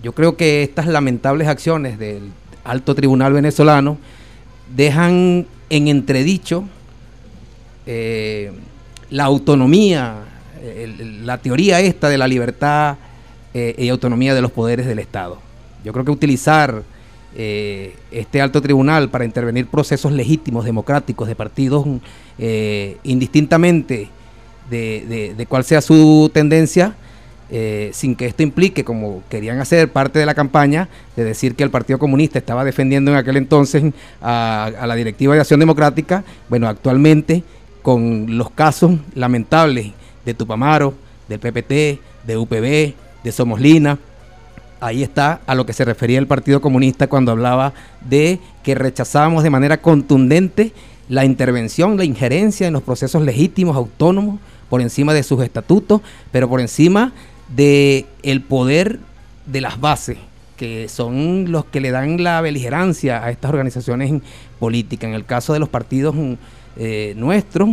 Yo 0.04 0.12
creo 0.12 0.36
que 0.36 0.62
estas 0.62 0.88
lamentables 0.88 1.48
acciones 1.48 1.98
del 1.98 2.32
alto 2.66 2.96
tribunal 2.96 3.32
venezolano 3.32 3.98
dejan 4.76 5.48
en 5.70 5.88
entredicho 5.88 6.66
eh, 7.86 8.52
la 9.10 9.24
autonomía 9.24 10.16
la 11.22 11.38
teoría 11.38 11.80
esta 11.80 12.10
de 12.10 12.18
la 12.18 12.28
libertad 12.28 12.96
y 13.54 13.88
autonomía 13.90 14.34
de 14.34 14.42
los 14.42 14.52
poderes 14.52 14.88
del 14.88 14.98
Estado. 14.98 15.38
Yo 15.84 15.94
creo 15.94 16.04
que 16.04 16.10
utilizar 16.10 16.82
eh, 17.36 17.96
este 18.12 18.42
alto 18.42 18.62
tribunal 18.62 19.10
para 19.10 19.26
intervenir 19.26 19.68
procesos 19.68 20.12
legítimos, 20.12 20.66
democráticos, 20.66 21.28
de 21.28 21.36
partidos, 21.36 21.86
eh, 22.38 22.98
indistintamente 23.04 24.10
de, 24.70 25.46
cuál 25.50 25.64
sea 25.64 25.82
su 25.82 26.30
tendencia, 26.34 26.96
sin 27.92 28.16
que 28.16 28.26
esto 28.26 28.42
implique, 28.42 28.84
como 28.84 29.22
querían 29.30 29.60
hacer 29.60 29.92
parte 29.92 30.18
de 30.18 30.26
la 30.26 30.34
campaña, 30.34 30.90
de 31.16 31.24
decir 31.24 31.56
que 31.56 31.64
el 31.64 31.70
Partido 31.70 32.00
Comunista 32.00 32.40
estaba 32.40 32.64
defendiendo 32.66 33.12
en 33.12 33.18
aquel 33.18 33.38
entonces 33.38 33.84
a, 34.22 34.66
a 34.66 34.88
la 34.88 34.96
Directiva 34.96 35.36
de 35.36 35.42
Acción 35.42 35.60
Democrática, 35.60 36.24
bueno, 36.50 36.68
actualmente 36.68 37.44
con 37.84 38.36
los 38.36 38.50
casos 38.50 38.94
lamentables 39.14 39.92
de 40.26 40.34
Tupamaro, 40.34 40.96
del 41.28 41.40
PPT, 41.40 42.02
de 42.26 42.38
UPB, 42.38 42.96
de 43.24 43.32
Somoslina. 43.32 44.00
Ahí 44.80 45.04
está 45.04 45.42
a 45.48 45.56
lo 45.56 45.66
que 45.66 45.74
se 45.74 45.86
refería 45.86 46.20
el 46.20 46.28
Partido 46.28 46.62
Comunista 46.62 47.08
cuando 47.08 47.32
hablaba 47.32 47.74
de 48.08 48.40
que 48.64 48.76
rechazábamos 48.76 49.44
de 49.44 49.50
manera 49.50 49.82
contundente 49.82 50.74
la 51.10 51.26
intervención, 51.26 51.98
la 51.98 52.06
injerencia 52.06 52.68
en 52.68 52.74
los 52.74 52.84
procesos 52.84 53.22
legítimos, 53.22 53.76
autónomos, 53.76 54.40
por 54.70 54.82
encima 54.82 55.14
de 55.14 55.24
sus 55.24 55.44
estatutos, 55.44 56.02
pero 56.32 56.50
por 56.50 56.60
encima 56.60 57.14
de 57.56 58.06
el 58.24 58.42
poder 58.42 59.00
de 59.46 59.62
las 59.62 59.80
bases, 59.80 60.18
que 60.58 60.90
son 60.90 61.52
los 61.52 61.66
que 61.66 61.80
le 61.80 61.92
dan 61.92 62.24
la 62.24 62.42
beligerancia 62.42 63.24
a 63.24 63.30
estas 63.30 63.50
organizaciones 63.52 64.22
políticas. 64.60 65.10
En 65.10 65.16
el 65.16 65.26
caso 65.26 65.54
de 65.54 65.60
los 65.60 65.70
partidos 65.70 66.16
eh, 66.78 67.14
nuestros, 67.18 67.70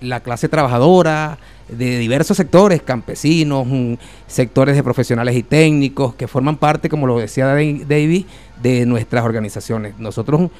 la 0.00 0.20
clase 0.20 0.48
trabajadora, 0.48 1.38
de 1.68 1.98
diversos 1.98 2.36
sectores, 2.36 2.82
campesinos, 2.82 3.66
mm, 3.66 3.94
sectores 4.26 4.76
de 4.76 4.82
profesionales 4.82 5.34
y 5.36 5.42
técnicos, 5.42 6.14
que 6.14 6.28
forman 6.28 6.56
parte, 6.56 6.88
como 6.88 7.06
lo 7.06 7.18
decía 7.18 7.46
David, 7.46 8.24
de 8.62 8.86
nuestras 8.86 9.24
organizaciones. 9.24 9.98
Nosotros 9.98 10.50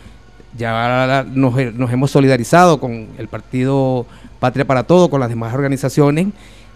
ya 0.56 1.24
nos, 1.28 1.54
nos 1.74 1.92
hemos 1.92 2.10
solidarizado 2.10 2.80
con 2.80 3.08
el 3.18 3.28
Partido 3.28 4.06
Patria 4.40 4.66
para 4.66 4.84
Todo, 4.84 5.08
con 5.08 5.20
las 5.20 5.28
demás 5.28 5.54
organizaciones, 5.54 6.28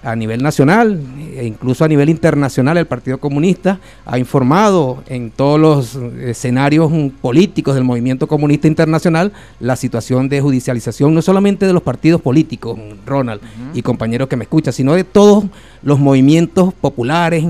a 0.03 0.17
nivel 0.17 0.43
nacional 0.43 1.01
e 1.37 1.47
incluso 1.47 1.85
a 1.85 1.89
nivel 1.89 2.09
internacional 2.09 2.77
el 2.79 2.87
Partido 2.87 3.19
Comunista 3.19 3.81
ha 4.07 4.19
informado 4.19 5.03
en 5.09 5.31
todos 5.31 5.61
los 5.61 5.97
escenarios 6.21 6.91
políticos 7.21 7.75
del 7.75 7.85
movimiento 7.85 8.27
comunista 8.27 8.69
internacional 8.69 9.33
la 9.61 9.77
situación 9.77 10.29
de 10.29 10.41
judicialización 10.41 11.15
no 11.15 11.23
solamente 11.23 11.67
de 11.67 11.73
los 11.73 11.83
partidos 11.83 12.21
políticos, 12.21 12.79
Ronald 13.07 13.41
y 13.75 13.83
compañeros 13.83 14.29
que 14.29 14.37
me 14.37 14.45
escuchan, 14.45 14.73
sino 14.73 14.95
de 14.95 15.05
todos 15.05 15.45
los 15.83 15.99
movimientos 15.99 16.73
populares, 16.75 17.45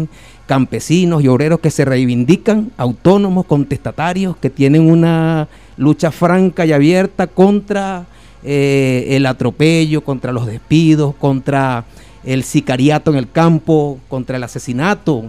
campesinos 0.46 1.22
y 1.22 1.28
obreros 1.28 1.60
que 1.60 1.70
se 1.70 1.84
reivindican 1.84 2.72
autónomos, 2.76 3.46
contestatarios, 3.46 4.36
que 4.36 4.50
tienen 4.50 4.90
una 4.90 5.48
lucha 5.76 6.10
franca 6.10 6.66
y 6.66 6.72
abierta 6.72 7.28
contra 7.28 8.06
eh, 8.42 9.06
el 9.10 9.26
atropello, 9.26 10.02
contra 10.02 10.32
los 10.32 10.46
despidos, 10.46 11.14
contra 11.14 11.84
el 12.24 12.44
sicariato 12.44 13.10
en 13.10 13.16
el 13.16 13.30
campo, 13.30 13.98
contra 14.08 14.36
el 14.36 14.44
asesinato 14.44 15.24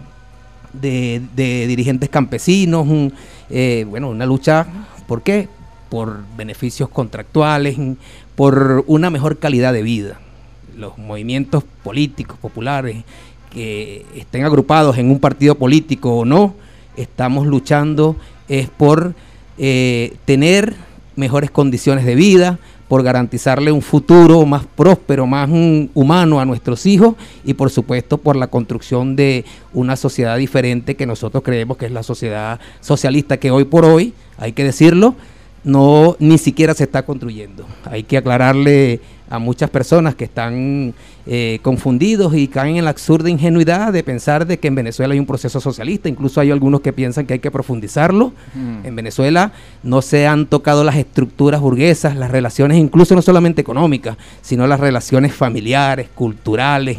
de, 0.73 1.21
dirigentes 1.35 2.09
campesinos, 2.09 2.87
eh, 3.49 3.85
bueno, 3.89 4.09
una 4.09 4.25
lucha, 4.25 4.67
¿por 5.07 5.21
qué? 5.21 5.47
Por 5.89 6.23
beneficios 6.37 6.89
contractuales, 6.89 7.77
por 8.35 8.83
una 8.87 9.09
mejor 9.09 9.39
calidad 9.39 9.73
de 9.73 9.83
vida. 9.83 10.19
Los 10.77 10.97
movimientos 10.97 11.63
políticos, 11.83 12.37
populares, 12.41 13.03
que 13.49 14.05
estén 14.15 14.45
agrupados 14.45 14.97
en 14.97 15.11
un 15.11 15.19
partido 15.19 15.55
político 15.55 16.19
o 16.19 16.25
no, 16.25 16.55
estamos 16.95 17.45
luchando 17.45 18.15
es 18.47 18.69
por 18.69 19.13
eh, 19.57 20.15
tener 20.25 20.75
mejores 21.15 21.51
condiciones 21.51 22.05
de 22.05 22.15
vida, 22.15 22.59
por 22.91 23.03
garantizarle 23.03 23.71
un 23.71 23.81
futuro 23.81 24.45
más 24.45 24.65
próspero, 24.65 25.25
más 25.25 25.47
mm, 25.47 25.91
humano 25.93 26.41
a 26.41 26.45
nuestros 26.45 26.85
hijos 26.85 27.15
y 27.45 27.53
por 27.53 27.69
supuesto 27.69 28.17
por 28.17 28.35
la 28.35 28.47
construcción 28.47 29.15
de 29.15 29.45
una 29.71 29.95
sociedad 29.95 30.35
diferente 30.35 30.95
que 30.95 31.05
nosotros 31.05 31.41
creemos 31.41 31.77
que 31.77 31.85
es 31.85 31.93
la 31.93 32.03
sociedad 32.03 32.59
socialista 32.81 33.37
que 33.37 33.49
hoy 33.49 33.63
por 33.63 33.85
hoy, 33.85 34.13
hay 34.37 34.51
que 34.51 34.65
decirlo, 34.65 35.15
no 35.63 36.17
ni 36.19 36.37
siquiera 36.37 36.73
se 36.73 36.83
está 36.83 37.05
construyendo. 37.05 37.65
Hay 37.85 38.03
que 38.03 38.17
aclararle 38.17 38.99
a 39.31 39.39
muchas 39.39 39.69
personas 39.69 40.13
que 40.13 40.25
están 40.25 40.93
eh, 41.25 41.59
confundidos 41.61 42.35
y 42.35 42.49
caen 42.49 42.75
en 42.75 42.83
la 42.83 42.91
absurda 42.91 43.29
ingenuidad 43.29 43.93
de 43.93 44.03
pensar 44.03 44.45
de 44.45 44.59
que 44.59 44.67
en 44.67 44.75
Venezuela 44.75 45.13
hay 45.13 45.19
un 45.19 45.25
proceso 45.25 45.61
socialista. 45.61 46.09
Incluso 46.09 46.41
hay 46.41 46.51
algunos 46.51 46.81
que 46.81 46.91
piensan 46.91 47.25
que 47.25 47.35
hay 47.35 47.39
que 47.39 47.49
profundizarlo. 47.49 48.33
Mm. 48.53 48.85
En 48.85 48.95
Venezuela 48.95 49.53
no 49.83 50.01
se 50.01 50.27
han 50.27 50.47
tocado 50.47 50.83
las 50.83 50.97
estructuras 50.97 51.61
burguesas, 51.61 52.17
las 52.17 52.29
relaciones 52.29 52.77
incluso 52.77 53.15
no 53.15 53.21
solamente 53.21 53.61
económicas, 53.61 54.17
sino 54.41 54.67
las 54.67 54.81
relaciones 54.81 55.33
familiares, 55.33 56.09
culturales, 56.13 56.97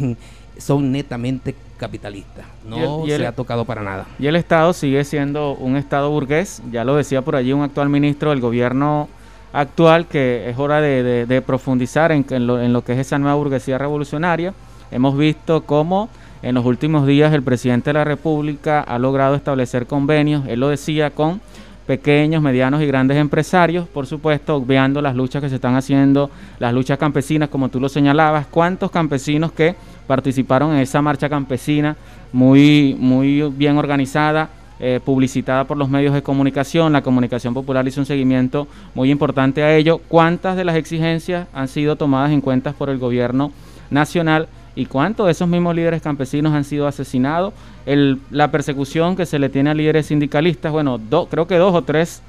son 0.57 0.91
netamente 0.91 1.53
capitalistas. 1.77 2.45
No 2.65 3.05
se 3.05 3.27
ha 3.27 3.31
tocado 3.33 3.63
para 3.63 3.83
nada. 3.83 4.07
Y 4.17 4.25
el 4.25 4.35
Estado 4.37 4.73
sigue 4.73 5.03
siendo 5.03 5.53
un 5.53 5.75
Estado 5.75 6.09
burgués. 6.09 6.63
Ya 6.71 6.83
lo 6.83 6.95
decía 6.95 7.21
por 7.21 7.35
allí 7.35 7.53
un 7.53 7.61
actual 7.61 7.89
ministro 7.89 8.31
del 8.31 8.39
gobierno 8.39 9.07
actual 9.53 10.07
que 10.07 10.49
es 10.49 10.57
hora 10.57 10.81
de, 10.81 11.43
profundizar 11.45 12.11
en, 12.11 12.25
lo, 12.47 12.83
que 12.83 12.93
es 12.93 12.99
esa 12.99 13.19
nueva 13.19 13.35
burguesía 13.35 13.77
revolucionaria. 13.77 14.53
Hemos 14.91 15.17
visto 15.17 15.63
cómo 15.63 16.09
en 16.41 16.55
los 16.55 16.65
últimos 16.65 17.07
días 17.07 17.33
el 17.33 17.43
presidente 17.43 17.91
de 17.91 17.93
la 17.93 18.03
República 18.03 18.81
ha 18.81 18.99
logrado 18.99 19.35
establecer 19.35 19.87
convenios, 19.87 20.43
él 20.47 20.59
lo 20.59 20.69
decía, 20.69 21.11
con 21.11 21.39
pequeños, 21.87 22.41
medianos 22.41 22.81
y 22.81 22.85
grandes 22.85 23.17
empresarios, 23.17 23.87
por 23.87 24.07
supuesto, 24.07 24.55
obviando 24.55 25.01
las 25.01 25.15
luchas 25.15 25.41
que 25.41 25.49
se 25.49 25.55
están 25.55 25.75
haciendo, 25.75 26.29
las 26.59 26.73
luchas 26.73 26.97
campesinas, 26.97 27.49
como 27.49 27.69
tú 27.69 27.79
lo 27.79 27.89
señalabas, 27.89 28.47
cuántos 28.47 28.89
campesinos 28.89 29.51
que 29.51 29.75
participaron 30.07 30.73
en 30.73 30.79
esa 30.79 31.01
marcha 31.01 31.29
campesina 31.29 31.95
muy, 32.31 32.95
muy 32.97 33.41
bien 33.55 33.77
organizada, 33.77 34.49
eh, 34.79 34.99
publicitada 35.03 35.65
por 35.65 35.77
los 35.77 35.89
medios 35.89 36.13
de 36.13 36.23
comunicación, 36.23 36.93
la 36.93 37.01
comunicación 37.01 37.53
popular 37.53 37.87
hizo 37.87 38.01
un 38.01 38.05
seguimiento 38.05 38.67
muy 38.95 39.11
importante 39.11 39.63
a 39.63 39.75
ello. 39.75 39.99
¿Cuántas 40.07 40.57
de 40.57 40.65
las 40.65 40.75
exigencias 40.75 41.47
han 41.53 41.67
sido 41.67 41.95
tomadas 41.95 42.31
en 42.31 42.41
cuenta 42.41 42.73
por 42.73 42.89
el 42.89 42.97
gobierno 42.97 43.51
nacional 43.89 44.47
y 44.75 44.87
cuántos 44.87 45.27
de 45.27 45.33
esos 45.33 45.47
mismos 45.47 45.75
líderes 45.75 46.01
campesinos 46.01 46.53
han 46.53 46.63
sido 46.63 46.87
asesinados? 46.87 47.53
la 47.85 48.49
persecución 48.49 49.17
que 49.17 49.25
se 49.25 49.39
le 49.39 49.49
tiene 49.49 49.69
a 49.69 49.73
líderes 49.73 50.05
sindicalistas, 50.05 50.71
bueno, 50.71 50.97
creo 51.29 51.47
que 51.47 51.57
dos 51.57 51.75
o 51.75 51.81
tres 51.81 52.21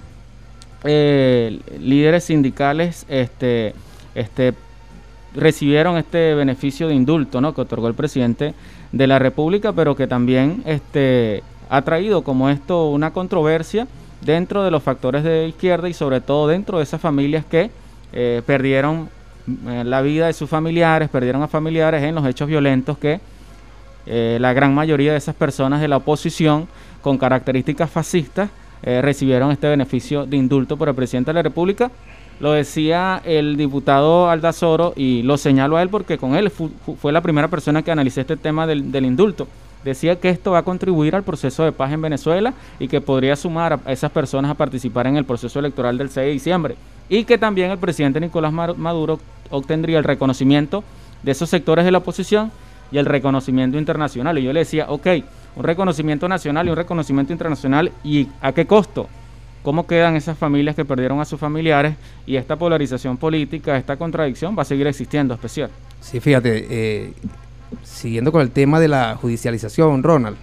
eh, 0.83 1.61
líderes 1.81 2.25
sindicales 2.25 3.07
este, 3.09 3.73
este, 4.15 4.53
recibieron 5.35 5.97
este 5.97 6.35
beneficio 6.35 6.89
de 6.89 6.95
indulto 6.95 7.41
¿no? 7.41 7.55
que 7.55 7.63
otorgó 7.63 7.89
el 7.89 7.95
presidente 7.95 8.55
de 8.93 9.07
la 9.07 9.19
República, 9.19 9.73
pero 9.73 9.97
que 9.97 10.07
también 10.07 10.63
este, 10.67 11.43
ha 11.69 11.83
traído 11.83 12.23
como 12.23 12.51
esto 12.51 12.91
una 12.91 13.13
controversia 13.13 13.87
dentro 14.21 14.63
de 14.63 14.71
los 14.71 14.83
factores 14.83 15.23
de 15.25 15.49
izquierda 15.49 15.89
y 15.89 15.95
sobre 15.95 16.21
todo 16.21 16.49
dentro 16.49 16.79
de 16.79 16.85
esas 16.85 17.01
familias 17.01 17.45
que 17.45 17.71
eh, 18.13 18.43
perdieron 18.47 19.09
eh, 19.67 19.83
la 19.85 20.03
vida 20.03 20.27
de 20.27 20.33
sus 20.33 20.49
familiares, 20.49 21.09
perdieron 21.09 21.43
a 21.43 21.49
familiares 21.49 22.03
en 22.03 22.15
los 22.15 22.27
hechos 22.27 22.49
violentos 22.49 22.99
que 22.99 23.21
eh, 24.07 24.39
la 24.41 24.53
gran 24.53 24.75
mayoría 24.75 25.13
de 25.13 25.19
esas 25.19 25.35
personas 25.35 25.81
de 25.81 25.89
la 25.89 25.99
oposición 25.99 26.69
con 27.03 27.19
características 27.19 27.91
fascistas 27.91 28.51
recibieron 28.83 29.51
este 29.51 29.67
beneficio 29.67 30.27
de 30.27 30.37
indulto 30.37 30.77
por 30.77 30.91
el 30.91 30.95
presidente 30.95 31.31
de 31.31 31.35
la 31.37 31.43
República. 31.43 31.91
Lo 32.39 32.53
decía 32.53 33.23
el 33.25 33.57
diputado 33.57 34.29
Aldazoro 34.29 34.93
y 34.95 35.23
lo 35.23 35.39
señalo 35.39 35.79
a 35.79 35.83
él 35.83 35.89
porque 35.89 36.19
con 36.19 36.35
él 36.35 36.51
fue 36.51 37.11
la 37.11 37.23
primera 37.23 37.49
persona 37.49 37.81
que 37.81 37.91
analicé 37.91 38.21
este 38.21 38.37
tema 38.37 38.67
del 38.67 39.07
indulto 39.07 39.49
decía 39.85 40.19
que 40.19 40.31
esto 40.31 40.53
va 40.53 40.59
a 40.59 40.63
contribuir 40.63 41.15
al 41.15 41.23
proceso 41.23 41.65
de 41.65 41.73
paz 41.73 41.93
en 41.93 42.03
Venezuela 42.03 42.55
y 42.79 42.89
que 42.89 43.01
podría 43.01 43.37
sumar 43.37 43.81
a 43.85 43.93
esas 43.93 44.11
personas 44.11 44.51
a 44.51 44.55
participar 44.55 45.07
en 45.07 45.17
el 45.17 45.25
proceso 45.25 45.59
electoral 45.59 45.99
del 45.99 46.11
6 46.11 46.27
de 46.27 46.33
diciembre 46.33 46.77
y 47.09 47.25
que 47.25 47.39
también 47.39 47.71
el 47.71 47.79
presidente 47.79 48.21
Nicolás 48.21 48.53
Maduro 48.53 49.21
obtendría 49.51 49.99
el 49.99 50.05
reconocimiento 50.05 50.83
de 51.23 51.33
esos 51.33 51.51
sectores 51.51 51.85
de 51.85 51.91
la 51.91 51.99
oposición 51.99 52.51
y 52.91 52.99
el 52.99 53.07
reconocimiento 53.07 53.79
internacional. 53.79 54.39
Y 54.39 54.43
yo 54.43 54.53
le 54.53 54.61
decía, 54.61 54.87
ok, 54.89 55.07
un 55.57 55.65
reconocimiento 55.65 56.29
nacional 56.29 56.67
y 56.67 56.71
un 56.71 56.77
reconocimiento 56.77 57.33
internacional, 57.33 57.93
¿y 58.03 58.29
a 58.41 58.53
qué 58.53 58.67
costo? 58.67 59.09
¿Cómo 59.63 59.87
quedan 59.87 60.17
esas 60.17 60.37
familias 60.37 60.77
que 60.77 60.85
perdieron 60.85 61.21
a 61.21 61.25
sus 61.25 61.41
familiares? 61.41 61.97
Y 62.27 62.37
esta 62.37 62.57
polarización 62.57 63.17
política, 63.17 63.77
esta 63.77 63.97
contradicción 63.97 64.55
va 64.57 64.63
a 64.63 64.67
seguir 64.67 64.87
existiendo, 64.87 65.33
especial. 65.33 65.71
Sí, 66.01 66.21
fíjate, 66.21 66.67
eh, 66.69 67.13
siguiendo 67.83 68.33
con 68.33 68.41
el 68.41 68.51
tema 68.51 68.81
de 68.81 68.89
la 68.89 69.17
judicialización, 69.17 70.03
Ronald, 70.03 70.37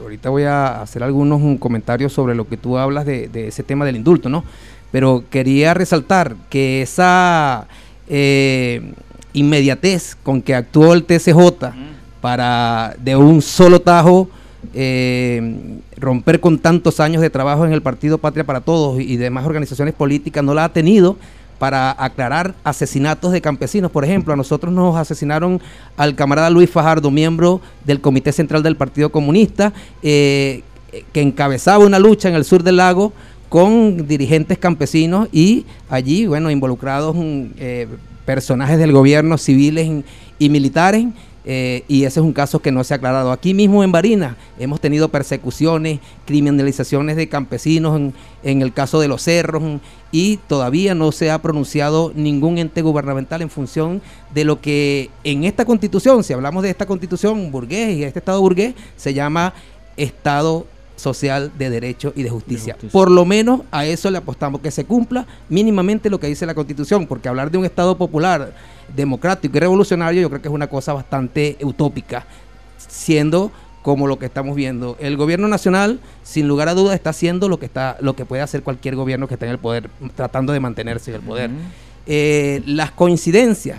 ahorita 0.00 0.30
voy 0.30 0.44
a 0.44 0.82
hacer 0.82 1.02
algunos 1.02 1.58
comentarios 1.58 2.12
sobre 2.12 2.34
lo 2.34 2.48
que 2.48 2.56
tú 2.56 2.78
hablas 2.78 3.06
de, 3.06 3.30
ese 3.34 3.62
tema 3.62 3.84
del 3.84 3.96
indulto, 3.96 4.28
¿no? 4.28 4.44
Pero 4.90 5.24
quería 5.30 5.74
resaltar 5.74 6.36
que 6.50 6.82
esa, 6.82 7.66
eh, 8.08 8.92
inmediatez 9.32 10.16
con 10.22 10.42
que 10.42 10.54
actuó 10.54 10.92
el 10.92 11.04
TCJ 11.04 11.72
para 12.20 12.94
de 12.98 13.16
un 13.16 13.42
solo 13.42 13.80
tajo 13.80 14.28
eh, 14.74 15.80
romper 15.96 16.40
con 16.40 16.58
tantos 16.58 17.00
años 17.00 17.20
de 17.20 17.30
trabajo 17.30 17.64
en 17.64 17.72
el 17.72 17.82
Partido 17.82 18.18
Patria 18.18 18.44
para 18.44 18.60
Todos 18.60 19.00
y 19.00 19.16
demás 19.16 19.44
organizaciones 19.44 19.94
políticas, 19.94 20.44
no 20.44 20.54
la 20.54 20.64
ha 20.64 20.72
tenido 20.72 21.16
para 21.62 21.94
aclarar 21.96 22.56
asesinatos 22.64 23.30
de 23.30 23.40
campesinos. 23.40 23.92
Por 23.92 24.04
ejemplo, 24.04 24.32
a 24.32 24.36
nosotros 24.36 24.72
nos 24.72 24.96
asesinaron 24.96 25.60
al 25.96 26.16
camarada 26.16 26.50
Luis 26.50 26.68
Fajardo, 26.68 27.08
miembro 27.12 27.60
del 27.84 28.00
Comité 28.00 28.32
Central 28.32 28.64
del 28.64 28.74
Partido 28.74 29.12
Comunista, 29.12 29.72
eh, 30.02 30.64
que 31.12 31.20
encabezaba 31.20 31.84
una 31.84 32.00
lucha 32.00 32.28
en 32.28 32.34
el 32.34 32.44
sur 32.44 32.64
del 32.64 32.78
lago 32.78 33.12
con 33.48 34.08
dirigentes 34.08 34.58
campesinos 34.58 35.28
y 35.30 35.64
allí, 35.88 36.26
bueno, 36.26 36.50
involucrados 36.50 37.14
eh, 37.16 37.86
personajes 38.24 38.80
del 38.80 38.90
gobierno, 38.90 39.38
civiles 39.38 39.88
y 40.40 40.48
militares 40.48 41.06
eh, 41.44 41.84
y 41.88 42.04
ese 42.04 42.20
es 42.20 42.24
un 42.24 42.32
caso 42.32 42.60
que 42.60 42.70
no 42.70 42.84
se 42.84 42.94
ha 42.94 42.98
aclarado. 42.98 43.32
Aquí 43.32 43.54
mismo 43.54 43.82
en 43.82 43.92
Barinas 43.92 44.36
hemos 44.58 44.80
tenido 44.80 45.08
persecuciones, 45.08 46.00
criminalizaciones 46.24 47.16
de 47.16 47.28
campesinos 47.28 48.12
en, 48.42 48.62
el 48.62 48.72
caso 48.72 49.00
de 49.00 49.08
los 49.08 49.22
cerros 49.22 49.62
y 50.12 50.36
todavía 50.46 50.94
no 50.94 51.10
se 51.10 51.30
ha 51.30 51.40
pronunciado 51.40 52.12
ningún 52.14 52.58
ente 52.58 52.82
gubernamental 52.82 53.42
en 53.42 53.50
función 53.50 54.02
de 54.32 54.44
lo 54.44 54.60
que 54.60 55.10
en 55.24 55.44
esta 55.44 55.64
constitución, 55.64 56.22
si 56.22 56.32
hablamos 56.32 56.62
de 56.62 56.70
esta 56.70 56.86
constitución 56.86 57.50
burgués 57.50 57.96
y 57.96 58.04
este 58.04 58.20
Estado 58.20 58.40
burgués, 58.40 58.74
se 58.96 59.14
llama 59.14 59.54
Estado 59.96 60.66
social 61.02 61.52
de 61.58 61.68
derecho 61.68 62.12
y 62.14 62.22
de 62.22 62.30
justicia. 62.30 62.76
Por 62.92 63.10
lo 63.10 63.24
menos 63.24 63.62
a 63.70 63.84
eso 63.84 64.10
le 64.10 64.18
apostamos, 64.18 64.60
que 64.60 64.70
se 64.70 64.84
cumpla 64.84 65.26
mínimamente 65.48 66.08
lo 66.08 66.20
que 66.20 66.28
dice 66.28 66.46
la 66.46 66.54
constitución, 66.54 67.06
porque 67.06 67.28
hablar 67.28 67.50
de 67.50 67.58
un 67.58 67.64
Estado 67.64 67.98
popular 67.98 68.54
democrático 68.94 69.56
y 69.56 69.60
revolucionario, 69.60 70.22
yo 70.22 70.30
creo 70.30 70.40
que 70.40 70.48
es 70.48 70.54
una 70.54 70.68
cosa 70.68 70.92
bastante 70.92 71.58
utópica, 71.62 72.24
siendo 72.78 73.50
como 73.82 74.06
lo 74.06 74.18
que 74.18 74.26
estamos 74.26 74.54
viendo. 74.54 74.96
El 75.00 75.16
gobierno 75.16 75.48
nacional, 75.48 75.98
sin 76.22 76.46
lugar 76.46 76.68
a 76.68 76.74
dudas, 76.74 76.94
está 76.94 77.10
haciendo 77.10 77.48
lo 77.48 77.58
que 77.58 77.66
está, 77.66 77.96
lo 78.00 78.14
que 78.14 78.24
puede 78.24 78.42
hacer 78.42 78.62
cualquier 78.62 78.94
gobierno 78.94 79.26
que 79.26 79.34
esté 79.34 79.46
en 79.46 79.52
el 79.52 79.58
poder, 79.58 79.90
tratando 80.14 80.52
de 80.52 80.60
mantenerse 80.60 81.10
en 81.10 81.16
el 81.16 81.22
poder. 81.22 81.50
Eh, 82.06 82.62
las 82.66 82.92
coincidencias 82.92 83.78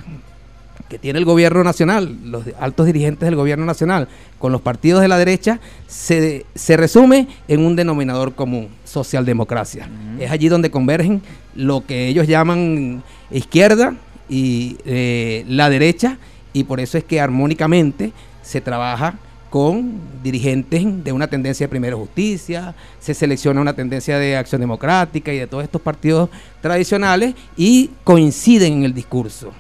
que 0.94 1.00
tiene 1.00 1.20
el 1.20 1.26
gobierno 1.26 1.64
nacional, 1.64 2.18
los 2.24 2.44
altos 2.60 2.86
dirigentes 2.86 3.28
del 3.28 3.36
gobierno 3.36 3.66
nacional, 3.66 4.08
con 4.40 4.52
los 4.52 4.62
partidos 4.62 5.02
de 5.02 5.08
la 5.08 5.18
derecha, 5.18 5.60
se, 5.88 6.46
se 6.56 6.78
resume 6.78 7.28
en 7.48 7.66
un 7.66 7.76
denominador 7.76 8.34
común, 8.34 8.70
socialdemocracia. 8.86 9.90
Es 10.20 10.32
allí 10.32 10.48
donde 10.48 10.72
convergen 10.72 11.22
lo 11.56 11.86
que 11.86 12.08
ellos 12.08 12.28
llaman 12.28 13.04
izquierda, 13.32 13.96
y 14.30 14.78
eh, 14.86 15.46
la 15.48 15.70
derecha 15.70 16.18
y 16.54 16.64
por 16.64 16.80
eso 16.80 16.98
es 16.98 17.04
que 17.04 17.20
armónicamente 17.20 18.12
se 18.42 18.62
trabaja 18.62 19.16
con 19.50 20.00
dirigentes 20.24 20.84
de 21.04 21.12
una 21.12 21.28
tendencia 21.28 21.66
de 21.66 21.70
primera 21.70 21.96
justicia, 21.96 22.74
se 23.00 23.14
selecciona 23.14 23.62
una 23.62 23.74
tendencia 23.74 24.18
de 24.18 24.36
acción 24.36 24.62
democrática 24.62 25.32
y 25.32 25.38
de 25.38 25.46
todos 25.46 25.64
estos 25.64 25.82
partidos 25.82 26.30
tradicionales 26.62 27.36
y 27.56 27.92
coinciden 28.04 28.74
en 28.74 28.84
el 28.86 28.94
discurso, 28.94 29.52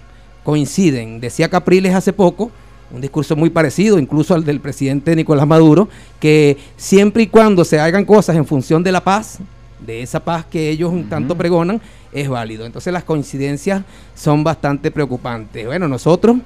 coinciden. 0.43 1.19
Decía 1.19 1.49
Capriles 1.49 1.95
hace 1.95 2.13
poco, 2.13 2.51
un 2.93 3.01
discurso 3.01 3.35
muy 3.35 3.49
parecido 3.49 3.97
incluso 3.97 4.35
al 4.35 4.45
del 4.45 4.59
presidente 4.59 5.15
Nicolás 5.15 5.47
Maduro, 5.47 5.89
que 6.19 6.57
siempre 6.77 7.23
y 7.23 7.27
cuando 7.27 7.65
se 7.65 7.79
hagan 7.79 8.05
cosas 8.05 8.35
en 8.35 8.45
función 8.45 8.83
de 8.83 8.91
la 8.91 9.03
paz, 9.03 9.39
de 9.85 10.01
esa 10.01 10.19
paz 10.19 10.45
que 10.45 10.69
ellos 10.69 10.91
un 10.91 11.09
tanto 11.09 11.35
pregonan, 11.35 11.81
es 12.11 12.29
válido. 12.29 12.65
Entonces 12.65 12.93
las 12.93 13.03
coincidencias 13.03 13.83
son 14.15 14.43
bastante 14.43 14.91
preocupantes. 14.91 15.65
Bueno, 15.65 15.87
nosotros, 15.87 16.37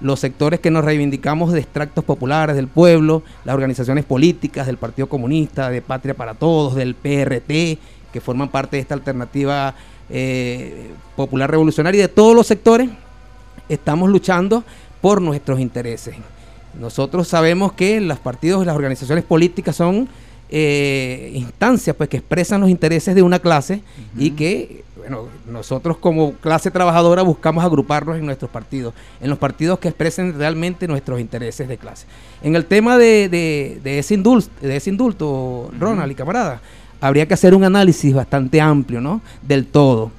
los 0.00 0.20
sectores 0.20 0.60
que 0.60 0.70
nos 0.70 0.84
reivindicamos 0.84 1.52
de 1.52 1.60
extractos 1.60 2.04
populares 2.04 2.56
del 2.56 2.68
pueblo, 2.68 3.22
las 3.44 3.54
organizaciones 3.54 4.04
políticas 4.04 4.66
del 4.66 4.76
Partido 4.76 5.08
Comunista, 5.08 5.70
de 5.70 5.82
Patria 5.82 6.14
para 6.14 6.34
Todos, 6.34 6.76
del 6.76 6.94
PRT, 6.94 7.78
que 8.12 8.20
forman 8.22 8.48
parte 8.48 8.76
de 8.76 8.82
esta 8.82 8.94
alternativa 8.94 9.74
eh, 10.08 10.90
popular 11.16 11.50
revolucionaria, 11.50 11.98
y 11.98 12.02
de 12.02 12.08
todos 12.08 12.34
los 12.34 12.46
sectores, 12.46 12.88
estamos 13.68 14.10
luchando 14.10 14.64
por 15.00 15.20
nuestros 15.20 15.60
intereses. 15.60 16.16
Nosotros 16.78 17.28
sabemos 17.28 17.72
que 17.72 18.00
los 18.00 18.18
partidos 18.18 18.62
y 18.62 18.66
las 18.66 18.76
organizaciones 18.76 19.24
políticas 19.24 19.76
son 19.76 20.08
eh, 20.50 21.30
instancias 21.34 21.94
pues 21.96 22.08
que 22.08 22.18
expresan 22.18 22.60
los 22.60 22.70
intereses 22.70 23.14
de 23.14 23.22
una 23.22 23.38
clase 23.38 23.82
y 24.16 24.30
que 24.30 24.84
bueno, 24.96 25.28
nosotros 25.46 25.96
como 25.98 26.32
clase 26.34 26.70
trabajadora 26.70 27.22
buscamos 27.22 27.64
agruparnos 27.64 28.16
en 28.18 28.26
nuestros 28.26 28.50
partidos, 28.50 28.94
en 29.20 29.30
los 29.30 29.38
partidos 29.38 29.78
que 29.78 29.88
expresen 29.88 30.38
realmente 30.38 30.86
nuestros 30.88 31.20
intereses 31.20 31.68
de 31.68 31.78
clase. 31.78 32.06
En 32.42 32.56
el 32.56 32.66
tema 32.66 32.98
de, 32.98 33.28
de, 33.82 33.98
ese, 33.98 34.14
indulto, 34.14 34.50
de 34.60 34.76
ese 34.76 34.90
indulto, 34.90 35.70
Ronald 35.78 36.12
y 36.12 36.14
camarada, 36.14 36.60
habría 37.00 37.26
que 37.26 37.34
hacer 37.34 37.54
un 37.54 37.64
análisis 37.64 38.12
bastante 38.14 38.60
amplio, 38.60 39.00
¿no? 39.00 39.20
Del 39.42 39.66
todo. 39.66 40.10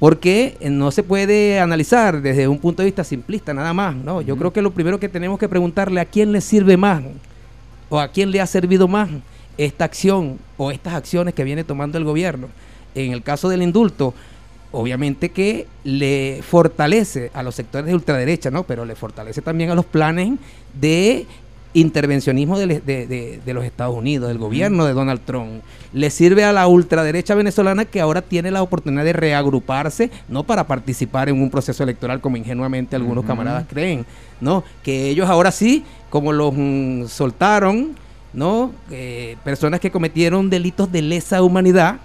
Porque 0.00 0.56
no 0.62 0.90
se 0.90 1.02
puede 1.02 1.60
analizar 1.60 2.20
desde 2.22 2.48
un 2.48 2.58
punto 2.58 2.82
de 2.82 2.86
vista 2.86 3.04
simplista 3.04 3.54
nada 3.54 3.72
más, 3.74 3.94
¿no? 3.94 4.22
Yo 4.22 4.36
creo 4.36 4.52
que 4.52 4.62
lo 4.62 4.72
primero 4.72 4.98
que 4.98 5.10
tenemos 5.10 5.38
que 5.38 5.48
preguntarle 5.48 6.00
a 6.00 6.06
quién 6.06 6.32
le 6.32 6.40
sirve 6.40 6.76
más 6.76 7.02
o 7.90 8.00
a 8.00 8.08
quién 8.08 8.30
le 8.30 8.40
ha 8.40 8.46
servido 8.46 8.88
más 8.88 9.10
esta 9.58 9.84
acción 9.84 10.38
o 10.56 10.70
estas 10.70 10.94
acciones 10.94 11.34
que 11.34 11.44
viene 11.44 11.64
tomando 11.64 11.98
el 11.98 12.04
gobierno. 12.04 12.48
En 12.94 13.12
el 13.12 13.22
caso 13.22 13.50
del 13.50 13.60
indulto, 13.60 14.14
obviamente 14.72 15.28
que 15.28 15.66
le 15.84 16.40
fortalece 16.48 17.30
a 17.34 17.42
los 17.42 17.54
sectores 17.54 17.86
de 17.86 17.94
ultraderecha, 17.94 18.50
¿no? 18.50 18.64
Pero 18.64 18.86
le 18.86 18.94
fortalece 18.94 19.42
también 19.42 19.68
a 19.68 19.74
los 19.74 19.84
planes 19.84 20.38
de 20.72 21.26
intervencionismo 21.72 22.58
de, 22.58 23.40
los 23.46 23.64
Estados 23.64 23.96
Unidos, 23.96 24.28
del 24.28 24.38
gobierno 24.38 24.86
de 24.86 24.92
Donald 24.92 25.20
Trump. 25.24 25.62
Le 25.92 26.10
sirve 26.10 26.44
a 26.44 26.52
la 26.52 26.66
ultraderecha 26.66 27.34
venezolana 27.34 27.84
que 27.84 28.00
ahora 28.00 28.22
tiene 28.22 28.50
la 28.50 28.62
oportunidad 28.62 29.04
de 29.04 29.12
reagruparse, 29.12 30.10
no 30.28 30.44
para 30.44 30.66
participar 30.66 31.28
en 31.28 31.40
un 31.40 31.50
proceso 31.50 31.82
electoral 31.82 32.20
como 32.20 32.36
ingenuamente 32.36 32.96
algunos 32.96 33.24
camaradas 33.24 33.66
creen, 33.68 34.04
¿no? 34.40 34.64
Que 34.82 35.08
ellos 35.08 35.28
ahora 35.28 35.52
sí, 35.52 35.84
como 36.10 36.32
los 36.32 36.52
mm, 36.56 37.06
soltaron, 37.06 37.94
¿no? 38.32 38.72
Eh, 38.90 39.36
personas 39.44 39.80
que 39.80 39.90
cometieron 39.90 40.50
delitos 40.50 40.90
de 40.90 41.02
lesa 41.02 41.42
humanidad, 41.42 42.00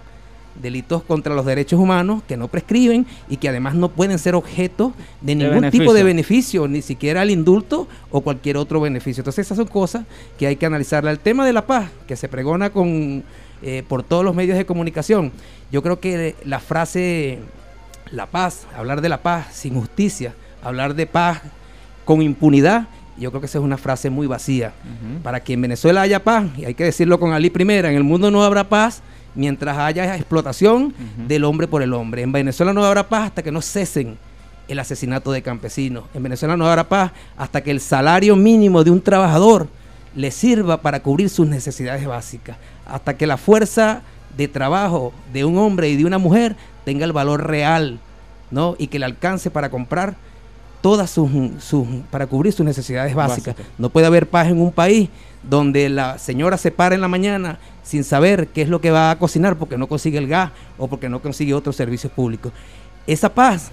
delitos 0.62 1.04
contra 1.04 1.36
los 1.36 1.46
derechos 1.46 1.80
humanos 1.80 2.24
que 2.28 2.38
no 2.38 2.48
prescriben 2.48 3.06
y 3.30 3.38
que 3.38 3.50
además 3.50 3.76
no 3.76 3.89
pueden 3.89 4.20
ser 4.20 4.36
objeto 4.36 4.94
de 5.22 5.36
ningún 5.36 5.70
tipo 5.70 5.94
de 5.94 6.04
beneficio, 6.04 6.68
ni 6.68 6.82
siquiera 6.82 7.24
el 7.24 7.32
indulto 7.32 7.88
o 8.12 8.22
cualquier 8.22 8.58
otro 8.58 8.82
beneficio. 8.82 9.22
Entonces 9.22 9.46
esas 9.46 9.58
son 9.58 9.68
cosas 9.68 10.06
que 10.38 10.48
hay 10.48 10.56
que 10.56 10.65
analizarla. 10.65 11.12
El 11.12 11.20
tema 11.20 11.46
de 11.46 11.54
la 11.54 11.65
paz, 11.65 11.89
que 12.08 12.15
se 12.15 12.28
pregona 12.28 12.70
con, 12.70 13.24
eh, 13.62 13.84
por 13.88 14.04
todos 14.04 14.24
los 14.24 14.36
medios 14.36 14.58
de 14.58 14.65
comunicación, 14.65 15.32
yo 15.72 15.82
creo 15.84 16.00
que 16.00 16.36
la 16.46 16.60
frase 16.60 17.39
la 18.12 18.28
paz, 18.28 18.68
hablar 18.76 19.02
de 19.02 19.10
la 19.10 19.22
paz 19.22 19.48
sin 19.54 19.74
justicia, 19.76 20.34
hablar 20.63 20.96
de 20.96 21.08
paz 21.08 21.41
con 22.06 22.22
impunidad, 22.22 22.88
yo 23.18 23.32
creo 23.32 23.39
que 23.39 23.48
esa 23.48 23.60
es 23.60 23.63
una 23.63 23.78
frase 23.78 24.10
muy 24.10 24.28
vacía. 24.28 24.74
Para 25.24 25.39
que 25.39 25.54
en 25.54 25.62
Venezuela 25.62 26.02
haya 26.02 26.24
paz, 26.24 26.46
y 26.58 26.65
hay 26.65 26.74
que 26.74 26.84
decirlo 26.84 27.20
con 27.20 27.34
Ali 27.34 27.50
primera, 27.50 27.89
en 27.89 27.96
el 27.96 28.04
mundo 28.04 28.30
no 28.30 28.44
habrá 28.44 28.68
paz 28.68 29.02
mientras 29.36 29.78
haya 29.78 30.15
explotación 30.15 30.93
del 31.28 31.43
hombre 31.43 31.67
por 31.67 31.82
el 31.82 31.93
hombre. 31.93 32.21
En 32.21 32.32
Venezuela 32.32 32.74
no 32.74 32.84
habrá 32.84 33.08
paz 33.08 33.28
hasta 33.28 33.43
que 33.43 33.52
no 33.52 33.62
cesen 33.62 34.17
el 34.67 34.80
asesinato 34.80 35.32
de 35.32 35.41
campesinos. 35.41 36.06
En 36.13 36.24
Venezuela 36.24 36.58
no 36.58 36.67
habrá 36.67 36.88
paz 36.88 37.12
hasta 37.38 37.62
que 37.62 37.71
el 37.71 37.82
salario 37.82 38.36
mínimo 38.36 38.84
de 38.84 38.91
un 38.91 39.02
trabajador 39.02 39.67
le 40.15 40.32
sirva 40.32 40.82
para 40.82 41.02
cubrir 41.02 41.30
sus 41.30 41.48
necesidades 41.48 42.06
básicas. 42.08 42.58
Hasta 42.88 43.17
que 43.17 43.28
la 43.28 43.38
fuerza 43.38 44.02
de 44.38 44.48
trabajo 44.48 45.13
de 45.34 45.45
un 45.45 45.58
hombre 45.58 45.89
y 45.89 45.98
de 45.98 46.06
una 46.06 46.17
mujer 46.17 46.56
tenga 46.84 47.06
el 47.06 47.13
valor 47.13 47.48
real, 47.48 48.00
¿no? 48.52 48.76
Y 48.78 48.88
que 48.88 49.00
le 49.00 49.06
alcance 49.06 49.52
para 49.52 49.69
comprar 49.69 50.15
todas 50.82 51.10
sus, 51.10 51.30
para 52.12 52.28
cubrir 52.28 52.54
sus 52.54 52.65
necesidades 52.65 53.15
básicas. 53.15 53.56
No 53.78 53.89
puede 53.89 54.06
haber 54.06 54.30
paz 54.30 54.48
en 54.48 54.62
un 54.62 54.71
país 54.71 55.10
donde 55.41 55.89
la 55.89 56.17
señora 56.17 56.58
se 56.58 56.71
para 56.71 56.95
en 56.95 57.02
la 57.02 57.08
mañana 57.08 57.60
sin 57.86 58.04
saber 58.04 58.48
qué 58.48 58.63
es 58.63 58.69
lo 58.69 58.82
que 58.82 58.91
va 58.91 59.12
a 59.12 59.19
cocinar 59.19 59.56
porque 59.56 59.78
no 59.78 59.88
consigue 59.88 60.17
el 60.17 60.28
gas 60.28 60.52
o 60.78 60.88
porque 60.88 61.08
no 61.08 61.21
consigue 61.21 61.54
otros 61.54 61.76
servicios 61.76 62.12
públicos. 62.12 62.52
Esa 63.08 63.34
paz, 63.34 63.71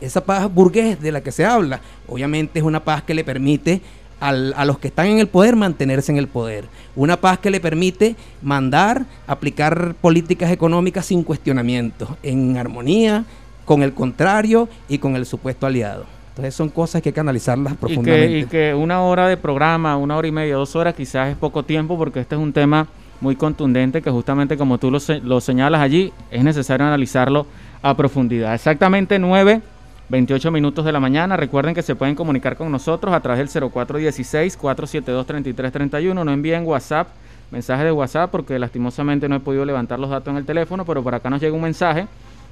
esa 0.00 0.24
paz 0.24 0.52
burgués 0.52 1.00
de 1.00 1.12
la 1.12 1.20
que 1.20 1.32
se 1.32 1.44
habla, 1.44 1.80
obviamente 2.08 2.60
es 2.60 2.64
una 2.64 2.84
paz 2.84 3.02
que 3.02 3.14
le 3.14 3.24
permite 3.24 3.82
a 4.20 4.64
los 4.64 4.78
que 4.78 4.86
están 4.86 5.06
en 5.06 5.18
el 5.18 5.26
poder 5.26 5.56
mantenerse 5.56 6.12
en 6.12 6.18
el 6.18 6.28
poder. 6.28 6.66
Una 6.94 7.16
paz 7.16 7.40
que 7.40 7.50
le 7.50 7.58
permite 7.58 8.14
mandar, 8.40 9.04
aplicar 9.26 9.96
políticas 10.00 10.52
económicas 10.52 11.06
sin 11.06 11.24
cuestionamiento, 11.24 12.16
en 12.22 12.56
armonía 12.56 13.24
con 13.64 13.82
el 13.82 13.92
contrario 13.92 14.68
y 14.88 14.98
con 14.98 15.16
el 15.16 15.26
supuesto 15.26 15.66
aliado. 15.66 16.06
Entonces 16.28 16.54
son 16.54 16.68
cosas 16.68 17.02
que 17.02 17.08
hay 17.08 17.12
que 17.12 17.18
analizarlas 17.18 17.74
profundamente. 17.74 18.38
Y 18.38 18.44
que, 18.44 18.72
una 18.74 19.02
hora 19.02 19.26
de 19.26 19.36
programa, 19.36 19.96
una 19.96 20.16
hora 20.16 20.28
y 20.28 20.32
media, 20.32 20.54
dos 20.54 20.76
horas 20.76 20.94
quizás 20.94 21.30
es 21.30 21.36
poco 21.36 21.64
tiempo 21.64 21.98
porque 21.98 22.20
este 22.20 22.36
es 22.36 22.40
un 22.40 22.52
tema 22.52 22.86
muy 23.22 23.36
contundente 23.36 24.02
que 24.02 24.10
justamente 24.10 24.58
como 24.58 24.78
tú 24.78 24.90
lo, 24.90 24.98
lo 25.22 25.40
señalas 25.40 25.80
allí, 25.80 26.12
es 26.30 26.44
necesario 26.44 26.86
analizarlo 26.86 27.46
a 27.80 27.96
profundidad. 27.96 28.52
Exactamente 28.54 29.18
nueve 29.18 29.62
28 30.08 30.50
minutos 30.50 30.84
de 30.84 30.92
la 30.92 31.00
mañana. 31.00 31.38
Recuerden 31.38 31.74
que 31.74 31.80
se 31.80 31.94
pueden 31.94 32.14
comunicar 32.14 32.54
con 32.56 32.70
nosotros 32.70 33.14
a 33.14 33.20
través 33.20 33.54
del 33.54 33.62
0416-472-3331. 33.70 36.22
No 36.22 36.30
envíen 36.30 36.66
WhatsApp, 36.66 37.08
mensaje 37.50 37.84
de 37.84 37.92
WhatsApp, 37.92 38.30
porque 38.30 38.58
lastimosamente 38.58 39.26
no 39.28 39.36
he 39.36 39.40
podido 39.40 39.64
levantar 39.64 39.98
los 39.98 40.10
datos 40.10 40.30
en 40.32 40.36
el 40.36 40.44
teléfono, 40.44 40.84
pero 40.84 41.02
por 41.02 41.14
acá 41.14 41.30
nos 41.30 41.40
llega 41.40 41.54
un 41.54 41.62
mensaje. 41.62 42.06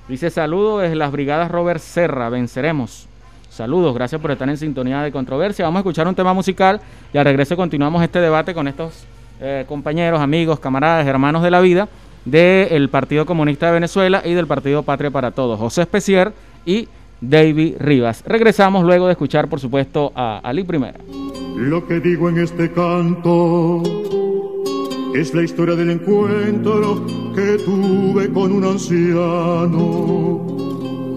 Dice 0.08 0.30
saludos 0.30 0.80
desde 0.82 0.96
las 0.96 1.12
brigadas 1.12 1.50
Robert 1.50 1.80
Serra, 1.80 2.30
venceremos. 2.30 3.06
Saludos, 3.50 3.94
gracias 3.94 4.18
por 4.20 4.30
estar 4.30 4.48
en 4.48 4.56
sintonía 4.56 5.02
de 5.02 5.12
controversia. 5.12 5.66
Vamos 5.66 5.78
a 5.78 5.80
escuchar 5.80 6.06
un 6.08 6.14
tema 6.14 6.32
musical 6.32 6.80
y 7.12 7.18
al 7.18 7.24
regreso 7.24 7.56
continuamos 7.56 8.02
este 8.02 8.20
debate 8.20 8.54
con 8.54 8.68
estos 8.68 9.04
eh, 9.40 9.64
compañeros, 9.66 10.20
amigos, 10.20 10.60
camaradas, 10.60 11.06
hermanos 11.06 11.42
de 11.42 11.50
la 11.50 11.60
vida 11.60 11.88
del 12.24 12.88
Partido 12.90 13.24
Comunista 13.26 13.66
de 13.66 13.72
Venezuela 13.72 14.22
y 14.24 14.34
del 14.34 14.46
Partido 14.46 14.82
Patria 14.82 15.10
para 15.10 15.30
Todos, 15.30 15.58
José 15.58 15.82
Especier 15.82 16.32
y 16.66 16.88
David 17.20 17.76
Rivas. 17.78 18.22
Regresamos 18.26 18.84
luego 18.84 19.06
de 19.06 19.12
escuchar, 19.12 19.48
por 19.48 19.60
supuesto, 19.60 20.12
a 20.14 20.38
Ali 20.38 20.64
Primera. 20.64 21.00
Lo 21.56 21.86
que 21.86 22.00
digo 22.00 22.28
en 22.28 22.38
este 22.38 22.70
canto 22.72 23.82
es 25.14 25.34
la 25.34 25.42
historia 25.42 25.74
del 25.74 25.90
encuentro 25.90 27.06
que 27.34 27.58
tuve 27.64 28.30
con 28.30 28.52
un 28.52 28.64
anciano 28.64 30.46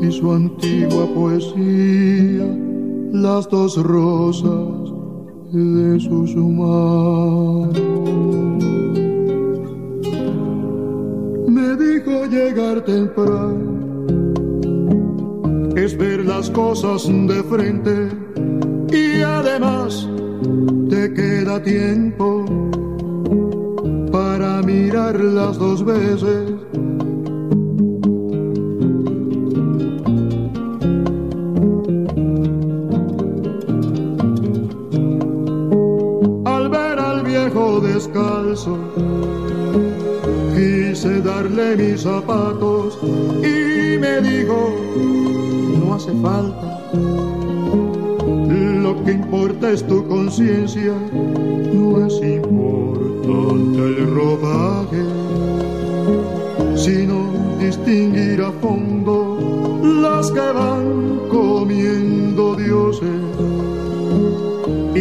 y 0.02 0.12
su 0.12 0.32
antigua 0.32 1.06
poesía, 1.14 2.46
las 3.12 3.50
dos 3.50 3.78
rosas 3.84 5.03
de 5.54 6.00
sus 6.00 6.36
humanos. 6.36 7.80
Me 11.48 11.76
dijo 11.76 12.26
llegar 12.26 12.82
temprano 12.82 13.74
es 15.76 15.98
ver 15.98 16.26
las 16.26 16.50
cosas 16.50 17.08
de 17.08 17.44
frente 17.44 18.10
y 18.92 19.22
además 19.22 20.08
te 20.90 21.14
queda 21.14 21.62
tiempo 21.62 22.46
para 24.12 24.62
mirarlas 24.62 25.58
dos 25.58 25.84
veces. 25.84 26.54
Descalzo, 37.82 38.78
quise 40.56 41.22
darle 41.22 41.76
mis 41.78 42.02
zapatos 42.02 42.98
y 43.04 43.98
me 43.98 44.22
dijo, 44.22 44.74
hace 45.94 46.12
falta. 46.22 46.80
Lo 48.82 49.04
que 49.04 49.12
importa 49.14 49.72
es 49.72 49.86
tu 49.88 50.06
conciencia, 50.08 50.94
no 51.74 52.06
es 52.06 52.14
importante 52.22 53.80
el 53.80 54.16
ropaje, 54.16 55.04
sino 56.76 57.32
distinguir 57.60 58.42
a 58.42 58.52
fondo 58.54 59.80
las 59.84 60.32
que 60.32 60.40
van 60.40 61.20
comiendo 61.30 62.56
dioses 62.56 63.22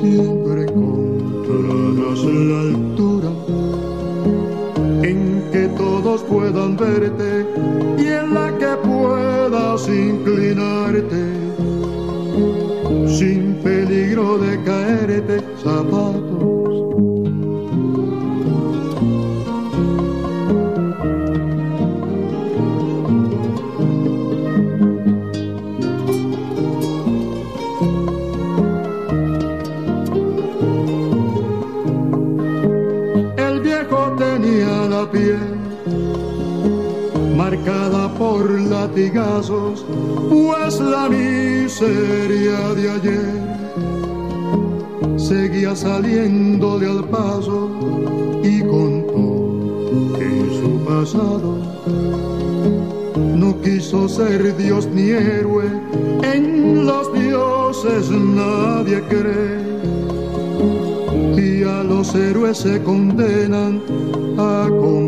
siempre 0.00 0.62
encontrarás 0.62 2.24
la 2.24 2.60
altura 2.60 3.30
en 5.02 5.42
que 5.52 5.68
todos 5.76 6.22
puedan 6.22 6.76
verte 6.76 7.46
y 7.98 8.06
en 8.06 8.34
la 8.34 8.56
que 8.58 8.72
puedas 8.86 9.88
inclinarte 9.88 11.22
sin 13.06 13.54
peligro 13.62 14.38
de 14.38 14.62
caerte 14.62 15.42
zapatos 38.86 39.84
pues 40.28 40.80
la 40.80 41.08
miseria 41.08 42.74
de 42.76 42.90
ayer 42.90 43.40
seguía 45.16 45.74
saliendo 45.74 46.78
de 46.78 46.86
al 46.86 47.04
paso 47.04 47.70
y 48.42 48.60
contó 48.60 49.88
que 50.16 50.24
en 50.24 50.50
su 50.60 50.84
pasado 50.84 51.58
no 53.36 53.60
quiso 53.62 54.08
ser 54.08 54.56
Dios 54.56 54.86
ni 54.94 55.10
héroe, 55.10 55.64
en 56.22 56.86
los 56.86 57.12
dioses 57.12 58.10
nadie 58.10 59.02
cree. 59.08 59.58
Y 61.36 61.62
a 61.64 61.82
los 61.82 62.14
héroes 62.14 62.58
se 62.58 62.82
condenan 62.82 63.80
a 64.38 64.68
convertirse 64.68 65.07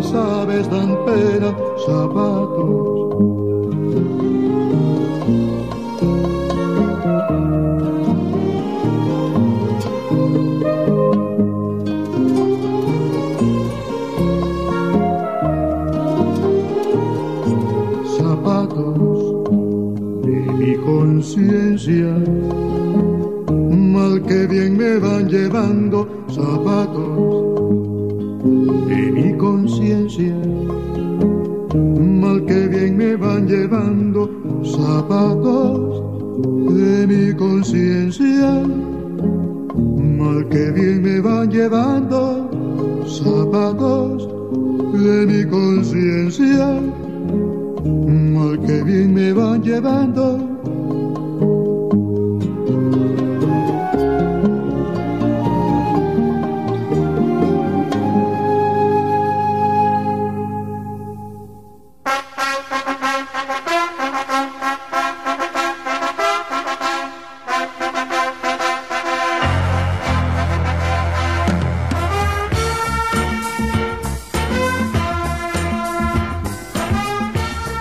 las 0.00 0.14
aves 0.14 0.70
dan 0.70 0.96
pena, 1.04 1.54
zapatos 1.84 2.49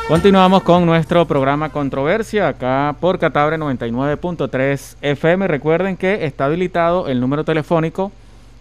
Continuamos 0.10 0.64
con 0.64 0.86
nuestro 0.88 1.28
programa 1.28 1.70
Controversia 1.70 2.48
acá 2.48 2.96
por 3.00 3.20
Catabre 3.20 3.60
99.3 3.60 4.96
FM. 5.04 5.48
Recuerden 5.48 5.98
que 5.98 6.26
está 6.26 6.46
habilitado 6.46 7.08
el 7.08 7.20
número 7.20 7.44
telefónico 7.44 8.12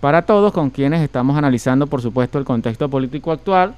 para 0.00 0.22
Todos, 0.22 0.52
con 0.52 0.70
quienes 0.70 1.02
estamos 1.02 1.36
analizando, 1.36 1.86
por 1.86 2.02
supuesto, 2.02 2.38
el 2.38 2.44
contexto 2.44 2.88
político 2.88 3.32
actual, 3.32 3.74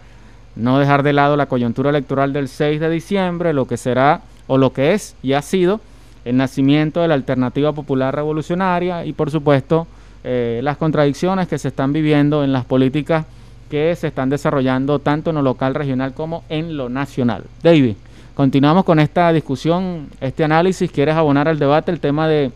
no 0.54 0.78
dejar 0.78 1.02
de 1.02 1.12
lado 1.12 1.36
la 1.36 1.46
coyuntura 1.46 1.90
electoral 1.90 2.32
del 2.32 2.48
6 2.48 2.80
de 2.80 2.90
diciembre, 2.90 3.52
lo 3.52 3.66
que 3.66 3.76
será 3.76 4.22
o 4.46 4.58
lo 4.58 4.72
que 4.72 4.92
es 4.92 5.16
y 5.22 5.32
ha 5.32 5.42
sido 5.42 5.80
el 6.24 6.36
nacimiento 6.36 7.00
de 7.00 7.08
la 7.08 7.14
alternativa 7.14 7.72
popular 7.72 8.14
revolucionaria 8.14 9.04
y, 9.04 9.12
por 9.12 9.30
supuesto, 9.30 9.86
eh, 10.24 10.60
las 10.62 10.76
contradicciones 10.76 11.48
que 11.48 11.58
se 11.58 11.68
están 11.68 11.92
viviendo 11.92 12.44
en 12.44 12.52
las 12.52 12.64
políticas 12.64 13.26
que 13.72 13.96
se 13.96 14.08
están 14.08 14.28
desarrollando 14.28 14.98
tanto 14.98 15.30
en 15.30 15.36
lo 15.36 15.40
local, 15.40 15.74
regional 15.74 16.12
como 16.12 16.44
en 16.50 16.76
lo 16.76 16.90
nacional. 16.90 17.44
David, 17.62 17.94
continuamos 18.34 18.84
con 18.84 19.00
esta 19.00 19.32
discusión, 19.32 20.08
este 20.20 20.44
análisis. 20.44 20.92
¿Quieres 20.92 21.14
abonar 21.14 21.48
al 21.48 21.58
debate 21.58 21.90
el 21.90 21.98
tema 21.98 22.28
de 22.28 22.52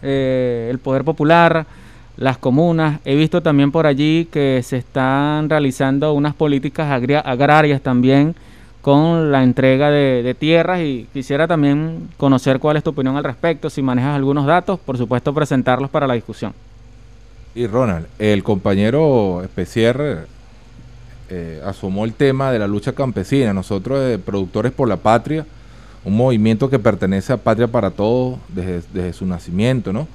eh, 0.00 0.68
el 0.70 0.78
poder 0.78 1.04
popular, 1.04 1.66
las 2.16 2.38
comunas? 2.38 3.00
He 3.04 3.14
visto 3.14 3.42
también 3.42 3.70
por 3.70 3.86
allí 3.86 4.26
que 4.32 4.62
se 4.64 4.78
están 4.78 5.50
realizando 5.50 6.14
unas 6.14 6.32
políticas 6.32 6.90
agrarias 6.90 7.82
también 7.82 8.34
con 8.80 9.32
la 9.32 9.42
entrega 9.42 9.90
de, 9.90 10.22
de, 10.22 10.32
tierras 10.32 10.80
y 10.80 11.08
quisiera 11.12 11.46
también 11.46 12.08
conocer 12.16 12.58
cuál 12.58 12.78
es 12.78 12.82
tu 12.82 12.88
opinión 12.88 13.18
al 13.18 13.24
respecto, 13.24 13.68
si 13.68 13.82
manejas 13.82 14.16
algunos 14.16 14.46
datos, 14.46 14.80
por 14.80 14.96
supuesto 14.96 15.34
presentarlos 15.34 15.90
para 15.90 16.06
la 16.06 16.14
discusión. 16.14 16.54
Y 17.54 17.66
Ronald, 17.66 18.06
el 18.18 18.42
compañero 18.42 19.42
Especier 19.42 20.26
eh, 21.28 21.60
asomó 21.66 22.06
el 22.06 22.14
tema 22.14 22.50
de 22.50 22.58
la 22.58 22.66
lucha 22.66 22.94
campesina. 22.94 23.52
Nosotros, 23.52 24.00
eh, 24.00 24.18
Productores 24.18 24.72
por 24.72 24.88
la 24.88 24.96
Patria, 24.96 25.44
un 26.02 26.16
movimiento 26.16 26.70
que 26.70 26.78
pertenece 26.78 27.30
a 27.34 27.36
Patria 27.36 27.68
para 27.68 27.90
Todos 27.90 28.38
desde, 28.48 29.12
su 29.12 29.26
nacimiento, 29.26 29.92
¿no? 29.92 30.08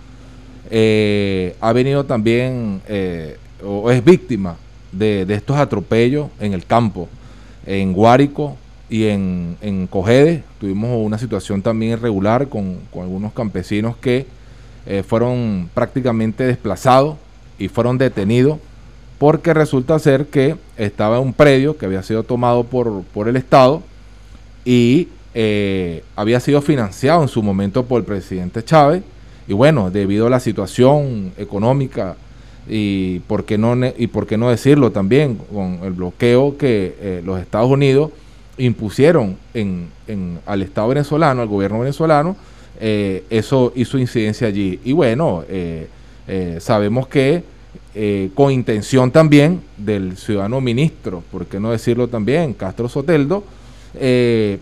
Eh, 0.71 1.55
ha 1.61 1.71
venido 1.73 2.05
también, 2.05 2.81
eh, 2.87 3.37
o 3.63 3.91
es 3.91 4.03
víctima 4.03 4.57
de, 4.91 5.21
estos 5.29 5.57
atropellos 5.57 6.29
en 6.39 6.53
el 6.53 6.65
campo, 6.65 7.07
en 7.67 7.93
Guárico 7.93 8.57
y 8.89 9.05
en, 9.05 9.57
en 9.61 9.85
Cogede. 9.85 10.43
Tuvimos 10.59 11.05
una 11.05 11.19
situación 11.19 11.61
también 11.61 11.91
irregular 11.91 12.47
con, 12.47 12.79
con 12.91 13.03
algunos 13.03 13.31
campesinos 13.33 13.95
que 13.97 14.25
fueron 15.05 15.69
prácticamente 15.73 16.45
desplazados 16.45 17.17
y 17.59 17.67
fueron 17.67 17.97
detenidos 17.97 18.59
porque 19.17 19.53
resulta 19.53 19.97
ser 19.99 20.27
que 20.27 20.55
estaba 20.77 21.19
un 21.19 21.33
predio 21.33 21.77
que 21.77 21.85
había 21.85 22.03
sido 22.03 22.23
tomado 22.23 22.63
por, 22.63 23.03
por 23.13 23.27
el 23.27 23.35
Estado 23.35 23.81
y 24.63 25.07
eh, 25.33 26.03
había 26.15 26.39
sido 26.39 26.61
financiado 26.61 27.21
en 27.21 27.27
su 27.27 27.41
momento 27.41 27.85
por 27.85 27.99
el 27.99 28.05
presidente 28.05 28.63
Chávez 28.63 29.03
y 29.47 29.53
bueno, 29.53 29.89
debido 29.89 30.27
a 30.27 30.29
la 30.29 30.39
situación 30.39 31.31
económica 31.37 32.15
y 32.69 33.19
por 33.19 33.45
qué 33.45 33.57
no, 33.57 33.75
y 33.97 34.07
por 34.07 34.27
qué 34.27 34.37
no 34.37 34.49
decirlo 34.49 34.91
también 34.91 35.35
con 35.35 35.79
el 35.83 35.93
bloqueo 35.93 36.57
que 36.57 36.95
eh, 36.99 37.21
los 37.23 37.39
Estados 37.39 37.71
Unidos 37.71 38.11
impusieron 38.57 39.37
en, 39.53 39.87
en, 40.07 40.39
al 40.45 40.61
Estado 40.61 40.89
venezolano, 40.89 41.41
al 41.41 41.47
gobierno 41.47 41.79
venezolano, 41.79 42.35
eh, 42.79 43.23
eso 43.29 43.71
hizo 43.75 43.97
incidencia 43.97 44.47
allí. 44.47 44.79
Y 44.83 44.91
bueno, 44.91 45.43
eh, 45.47 45.87
sabemos 46.59 47.07
que 47.07 47.43
eh, 47.99 48.29
con 48.35 48.51
intención 48.51 49.09
también 49.09 49.61
del 49.75 50.17
ciudadano 50.17 50.61
ministro, 50.61 51.23
por 51.31 51.47
qué 51.47 51.59
no 51.59 51.71
decirlo 51.71 52.07
también, 52.07 52.53
Castro 52.53 52.87
Soteldo, 52.89 53.43
eh, 53.95 54.59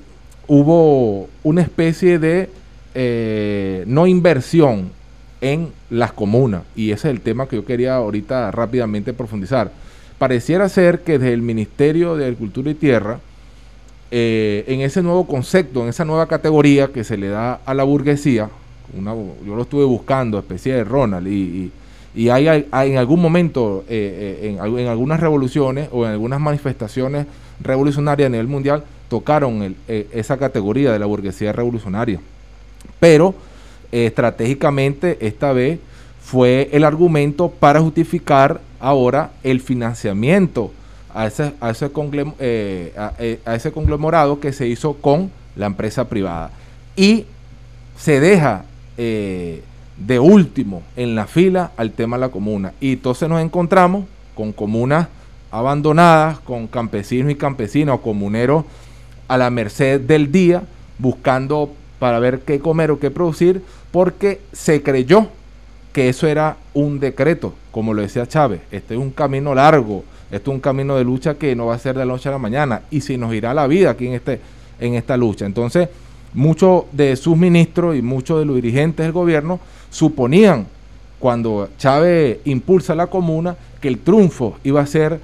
hubo 0.48 1.28
una 1.44 1.62
especie 1.62 2.18
de 2.18 2.50
no 3.88 4.08
inversión 4.08 4.90
en 5.42 5.68
las 5.90 6.14
comunas. 6.14 6.62
Y 6.78 6.92
ese 6.92 7.10
es 7.10 7.14
el 7.16 7.20
tema 7.20 7.46
que 7.50 7.58
yo 7.58 7.66
quería 7.66 7.96
ahorita 7.96 8.52
rápidamente 8.52 9.12
profundizar. 9.12 9.70
Pareciera 10.18 10.70
ser 10.70 11.02
que 11.02 11.20
desde 11.20 11.34
el 11.34 11.42
Ministerio 11.42 12.16
de 12.16 12.24
Agricultura 12.24 12.72
y 12.72 12.76
Tierra, 12.76 13.20
en 14.12 14.80
ese 14.80 15.02
nuevo 15.02 15.28
concepto, 15.28 15.84
en 15.84 15.90
esa 15.90 16.06
nueva 16.06 16.28
categoría 16.30 16.88
que 16.88 17.04
se 17.04 17.18
le 17.18 17.28
da 17.28 17.60
a 17.66 17.74
la 17.74 17.84
burguesía, 17.84 18.50
yo 18.94 19.56
lo 19.56 19.62
estuve 19.62 19.84
buscando, 19.84 20.40
especie 20.40 20.74
de 20.76 20.84
Ronald, 20.84 21.28
y, 21.28 21.72
y, 22.16 22.30
hay, 22.30 22.48
en 22.72 22.98
algún 22.98 23.22
momento, 23.22 23.84
eh, 23.90 24.40
eh, 24.42 24.58
en, 24.60 24.88
algunas 24.88 25.20
revoluciones 25.20 25.90
o 25.92 26.06
en 26.06 26.12
algunas 26.12 26.40
manifestaciones 26.40 27.28
revolucionarias 27.62 28.28
a 28.28 28.30
nivel 28.30 28.48
mundial, 28.48 28.84
tocaron 29.10 29.76
eh, 29.88 30.08
esa 30.14 30.38
categoría 30.38 30.92
de 30.92 31.00
la 31.00 31.06
burguesía 31.06 31.52
revolucionaria. 31.52 32.20
Pero 33.00 33.36
estratégicamente 33.92 35.18
esta 35.22 35.54
vez 35.54 35.80
fue 36.22 36.70
el 36.72 36.84
argumento 36.84 37.50
para 37.50 37.82
justificar 37.82 38.62
ahora 38.80 39.32
el 39.44 39.62
financiamiento 39.62 40.72
a 41.14 41.28
ese, 41.28 41.54
a 41.60 41.70
ese, 41.70 41.86
a 43.46 43.56
ese 43.56 43.72
conglomerado 43.72 44.40
que 44.40 44.54
se 44.54 44.68
hizo 44.68 44.94
con 44.94 45.32
la 45.56 45.66
empresa 45.68 46.08
privada. 46.08 46.52
Y 46.96 47.26
se 47.98 48.20
deja 48.20 48.66
eh, 48.98 49.64
de 49.98 50.20
último 50.20 50.84
en 50.96 51.16
la 51.16 51.28
fila 51.28 51.72
al 51.78 51.92
tema 51.92 52.18
de 52.18 52.22
la 52.22 52.30
comuna. 52.30 52.74
Y 52.80 52.94
entonces 52.94 53.30
nos 53.30 53.42
encontramos 53.42 54.06
con 54.36 54.52
comunas 54.52 55.08
abandonadas, 55.52 56.40
con 56.40 56.68
campesinos 56.68 57.32
y 57.32 57.36
campesinas 57.36 57.96
o 57.96 58.02
comuneros 58.02 58.66
a 59.28 59.38
la 59.38 59.50
merced 59.50 60.02
del 60.02 60.32
día, 60.32 60.64
buscando 61.00 61.72
para 62.00 62.20
ver 62.20 62.42
qué 62.42 62.60
comer 62.60 62.92
o 62.92 63.00
qué 63.00 63.10
producir, 63.10 63.62
porque 63.92 64.42
se 64.52 64.84
creyó 64.84 65.30
que 65.94 66.10
eso 66.10 66.28
era 66.28 66.58
un 66.74 67.00
decreto, 67.00 67.54
como 67.72 67.94
lo 67.94 68.02
decía 68.02 68.28
Chávez. 68.28 68.62
Este 68.72 68.96
es 68.96 69.00
un 69.00 69.12
camino 69.12 69.56
largo, 69.56 70.04
este 70.30 70.50
es 70.50 70.54
un 70.54 70.60
camino 70.60 70.98
de 70.98 71.06
lucha 71.06 71.36
que 71.36 71.56
no 71.56 71.68
va 71.68 71.76
a 71.76 71.80
ser 71.80 71.94
de 71.96 72.06
la 72.06 72.12
noche 72.12 72.28
a 72.28 72.34
la 72.34 72.38
mañana, 72.38 72.82
y 72.92 73.00
si 73.00 73.18
nos 73.18 73.34
irá 73.34 73.54
la 73.54 73.66
vida 73.66 73.92
aquí 73.92 74.08
en, 74.08 74.14
este, 74.14 74.42
en 74.80 74.96
esta 74.96 75.16
lucha. 75.16 75.46
Entonces, 75.46 75.88
muchos 76.36 76.84
de 76.92 77.16
sus 77.16 77.36
ministros 77.36 77.96
y 77.96 78.02
muchos 78.02 78.40
de 78.40 78.46
los 78.46 78.56
dirigentes 78.56 79.06
del 79.06 79.14
gobierno 79.14 79.60
suponían 79.90 80.68
cuando 81.20 81.70
Chávez 81.78 82.40
impulsa 82.46 82.94
la 82.94 83.08
comuna 83.08 83.56
que 83.82 83.88
el 83.88 84.00
triunfo 84.00 84.58
iba 84.64 84.82
a 84.82 84.86
ser 84.86 85.20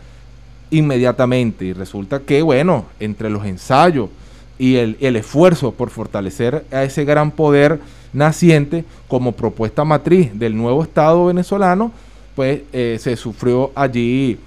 inmediatamente 0.71 1.65
y 1.65 1.73
resulta 1.73 2.21
que 2.21 2.41
bueno, 2.41 2.85
entre 2.99 3.29
los 3.29 3.45
ensayos 3.45 4.09
y 4.57 4.75
el, 4.75 5.15
esfuerzo 5.15 5.71
por 5.71 5.89
fortalecer 5.89 6.65
a 6.71 6.83
ese 6.83 7.03
gran 7.03 7.31
poder 7.31 7.79
naciente 8.13 8.85
como 9.07 9.33
propuesta 9.33 9.83
matriz 9.83 10.37
del 10.37 10.55
nuevo 10.55 10.83
Estado 10.83 11.25
venezolano, 11.25 11.91
pues 12.35 12.61
eh, 12.71 12.97
se 12.99 13.15
sufrió 13.15 13.71
allí, 13.73 14.37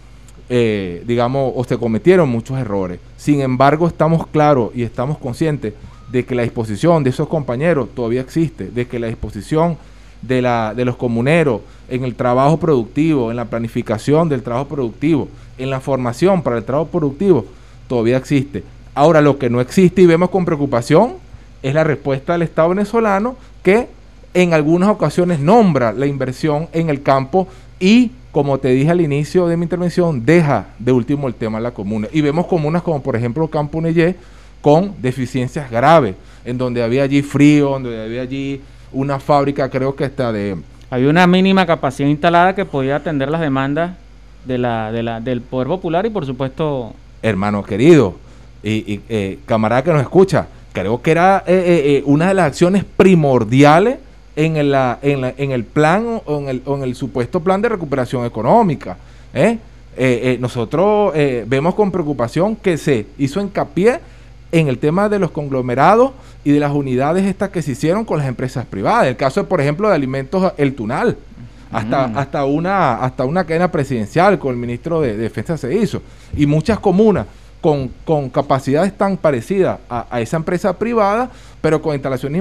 eh, 0.48 1.02
digamos, 1.06 1.52
o 1.56 1.64
se 1.64 1.76
cometieron 1.76 2.28
muchos 2.28 2.58
errores. 2.58 3.00
Sin 3.16 3.40
embargo, 3.40 3.88
estamos 3.88 4.26
claros 4.28 4.70
y 4.74 4.82
estamos 4.82 5.18
conscientes 5.18 5.74
de 6.14 6.24
que 6.24 6.36
la 6.36 6.42
disposición 6.42 7.02
de 7.02 7.10
esos 7.10 7.26
compañeros 7.26 7.88
todavía 7.92 8.20
existe, 8.20 8.66
de 8.66 8.86
que 8.86 9.00
la 9.00 9.08
disposición 9.08 9.76
de, 10.22 10.42
la, 10.42 10.72
de 10.72 10.84
los 10.84 10.94
comuneros 10.94 11.62
en 11.88 12.04
el 12.04 12.14
trabajo 12.14 12.56
productivo, 12.56 13.32
en 13.32 13.36
la 13.36 13.46
planificación 13.46 14.28
del 14.28 14.44
trabajo 14.44 14.68
productivo, 14.68 15.28
en 15.58 15.70
la 15.70 15.80
formación 15.80 16.40
para 16.40 16.56
el 16.58 16.62
trabajo 16.62 16.86
productivo, 16.86 17.46
todavía 17.88 18.16
existe. 18.16 18.62
Ahora, 18.94 19.20
lo 19.20 19.38
que 19.38 19.50
no 19.50 19.60
existe 19.60 20.02
y 20.02 20.06
vemos 20.06 20.30
con 20.30 20.44
preocupación 20.44 21.14
es 21.64 21.74
la 21.74 21.82
respuesta 21.82 22.34
del 22.34 22.42
Estado 22.42 22.68
venezolano 22.68 23.34
que 23.64 23.88
en 24.34 24.54
algunas 24.54 24.90
ocasiones 24.90 25.40
nombra 25.40 25.92
la 25.92 26.06
inversión 26.06 26.68
en 26.72 26.90
el 26.90 27.02
campo 27.02 27.48
y, 27.80 28.12
como 28.30 28.58
te 28.58 28.68
dije 28.68 28.92
al 28.92 29.00
inicio 29.00 29.48
de 29.48 29.56
mi 29.56 29.64
intervención, 29.64 30.24
deja 30.24 30.68
de 30.78 30.92
último 30.92 31.26
el 31.26 31.34
tema 31.34 31.58
de 31.58 31.64
la 31.64 31.74
comuna. 31.74 32.06
Y 32.12 32.20
vemos 32.20 32.46
comunas 32.46 32.82
como 32.82 33.02
por 33.02 33.16
ejemplo 33.16 33.48
Campo 33.48 33.80
Neyé, 33.80 34.14
con 34.64 34.94
deficiencias 35.02 35.70
graves, 35.70 36.14
en 36.42 36.56
donde 36.56 36.82
había 36.82 37.02
allí 37.02 37.20
frío, 37.20 37.68
donde 37.68 38.02
había 38.02 38.22
allí 38.22 38.62
una 38.92 39.20
fábrica, 39.20 39.68
creo 39.68 39.94
que 39.94 40.04
está 40.04 40.32
de... 40.32 40.56
Había 40.88 41.10
una 41.10 41.26
mínima 41.26 41.66
capacidad 41.66 42.08
instalada 42.08 42.54
que 42.54 42.64
podía 42.64 42.96
atender 42.96 43.28
las 43.28 43.42
demandas 43.42 43.92
de 44.46 44.56
la, 44.56 44.90
de 44.90 45.02
la, 45.02 45.20
del 45.20 45.42
Poder 45.42 45.68
Popular 45.68 46.06
y 46.06 46.08
por 46.08 46.24
supuesto... 46.24 46.94
Hermano 47.20 47.62
querido, 47.62 48.14
y, 48.62 49.02
eh, 49.10 49.38
camarada 49.44 49.84
que 49.84 49.92
nos 49.92 50.00
escucha, 50.00 50.46
creo 50.72 51.02
que 51.02 51.10
era 51.10 51.44
eh, 51.46 52.02
una 52.06 52.28
de 52.28 52.34
las 52.34 52.46
acciones 52.46 52.84
primordiales 52.84 53.98
en 54.34 54.56
el, 54.56 54.74
en, 55.02 55.50
el 55.50 55.64
plan 55.64 56.22
o 56.24 56.38
en 56.38 56.48
el, 56.48 56.62
en 56.64 56.82
el, 56.84 56.94
supuesto 56.94 57.40
plan 57.40 57.60
de 57.60 57.68
recuperación 57.68 58.24
económica. 58.24 58.96
nosotros 60.40 61.12
vemos 61.46 61.74
con 61.74 61.90
preocupación 61.90 62.56
que 62.56 62.78
se 62.78 63.08
hizo 63.18 63.42
hincapié 63.42 64.00
en 64.54 64.68
el 64.68 64.78
tema 64.78 65.08
de 65.08 65.18
los 65.18 65.32
conglomerados 65.32 66.12
y 66.44 66.52
de 66.52 66.60
las 66.60 66.70
unidades 66.72 67.24
estas 67.24 67.50
que 67.50 67.60
se 67.60 67.72
hicieron 67.72 68.04
con 68.04 68.18
las 68.18 68.28
empresas 68.28 68.64
privadas. 68.64 69.08
El 69.08 69.16
caso, 69.16 69.48
por 69.48 69.60
ejemplo, 69.60 69.88
de 69.88 69.96
alimentos 69.96 70.52
El 70.56 70.76
Tunal. 70.76 71.16
Hasta, 71.72 72.06
mm. 72.06 72.18
hasta, 72.18 72.44
una, 72.44 72.94
hasta 72.98 73.24
una 73.24 73.44
cadena 73.44 73.72
presidencial 73.72 74.38
con 74.38 74.52
el 74.52 74.56
ministro 74.56 75.00
de, 75.00 75.16
Defensa 75.16 75.56
se 75.56 75.74
hizo. 75.74 76.02
Y 76.36 76.46
muchas 76.46 76.78
comunas 76.78 77.26
con, 77.60 77.90
con 78.04 78.30
capacidades 78.30 78.96
tan 78.96 79.16
parecidas 79.16 79.80
a, 79.90 80.20
esa 80.20 80.36
empresa 80.36 80.78
privada, 80.78 81.30
pero 81.60 81.82
con 81.82 81.94
instalaciones 81.94 82.40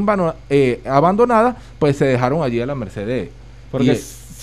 eh, 0.51 0.81
abandonadas, 0.85 1.55
pues 1.79 1.97
se 1.97 2.05
dejaron 2.05 2.43
allí 2.43 2.61
a 2.61 2.67
la 2.67 2.75
merced 2.75 3.29
Porque 3.71 3.99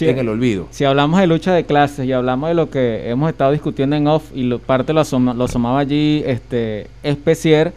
en 0.09 0.19
el 0.19 0.29
olvido. 0.29 0.67
Si 0.71 0.85
hablamos 0.85 1.21
de 1.21 1.27
lucha 1.27 1.53
de 1.53 1.65
clases 1.65 2.07
y 2.07 2.13
hablamos 2.13 2.49
de 2.49 2.55
lo 2.55 2.71
que 2.71 3.09
hemos 3.11 3.31
estado 3.31 3.53
discutiendo 3.53 3.97
en 3.97 4.07
off 4.07 4.31
y 4.35 4.45
lo, 4.45 4.59
parte 4.59 4.93
lo, 4.93 5.03
lo 5.03 5.45
asomaba 5.45 5.81
allí 5.81 6.23
este 6.27 6.87
Especier, 7.03 7.73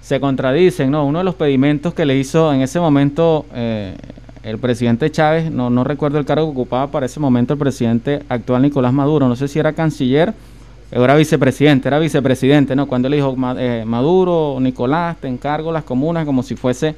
se 0.00 0.18
contradicen, 0.20 0.90
¿no? 0.90 1.04
Uno 1.04 1.18
de 1.18 1.24
los 1.24 1.34
pedimentos 1.34 1.94
que 1.94 2.04
le 2.04 2.16
hizo 2.16 2.52
en 2.52 2.62
ese 2.62 2.80
momento 2.80 3.46
eh, 3.54 3.94
el 4.42 4.58
presidente 4.58 5.10
Chávez, 5.10 5.50
no, 5.50 5.70
no 5.70 5.84
recuerdo 5.84 6.18
el 6.18 6.24
cargo 6.24 6.46
que 6.46 6.52
ocupaba 6.52 6.90
para 6.90 7.06
ese 7.06 7.20
momento 7.20 7.52
el 7.52 7.58
presidente 7.58 8.22
actual 8.28 8.62
Nicolás 8.62 8.92
Maduro, 8.92 9.28
no 9.28 9.36
sé 9.36 9.48
si 9.48 9.58
era 9.58 9.72
canciller 9.72 10.34
era 10.92 11.14
vicepresidente, 11.14 11.88
era 11.88 11.98
vicepresidente, 11.98 12.74
¿no? 12.74 12.86
Cuando 12.88 13.08
le 13.08 13.16
dijo 13.16 13.36
eh, 13.58 13.84
Maduro, 13.86 14.58
Nicolás, 14.60 15.16
te 15.18 15.28
encargo 15.28 15.70
las 15.70 15.84
comunas 15.84 16.26
como 16.26 16.42
si 16.42 16.56
fuese 16.56 16.96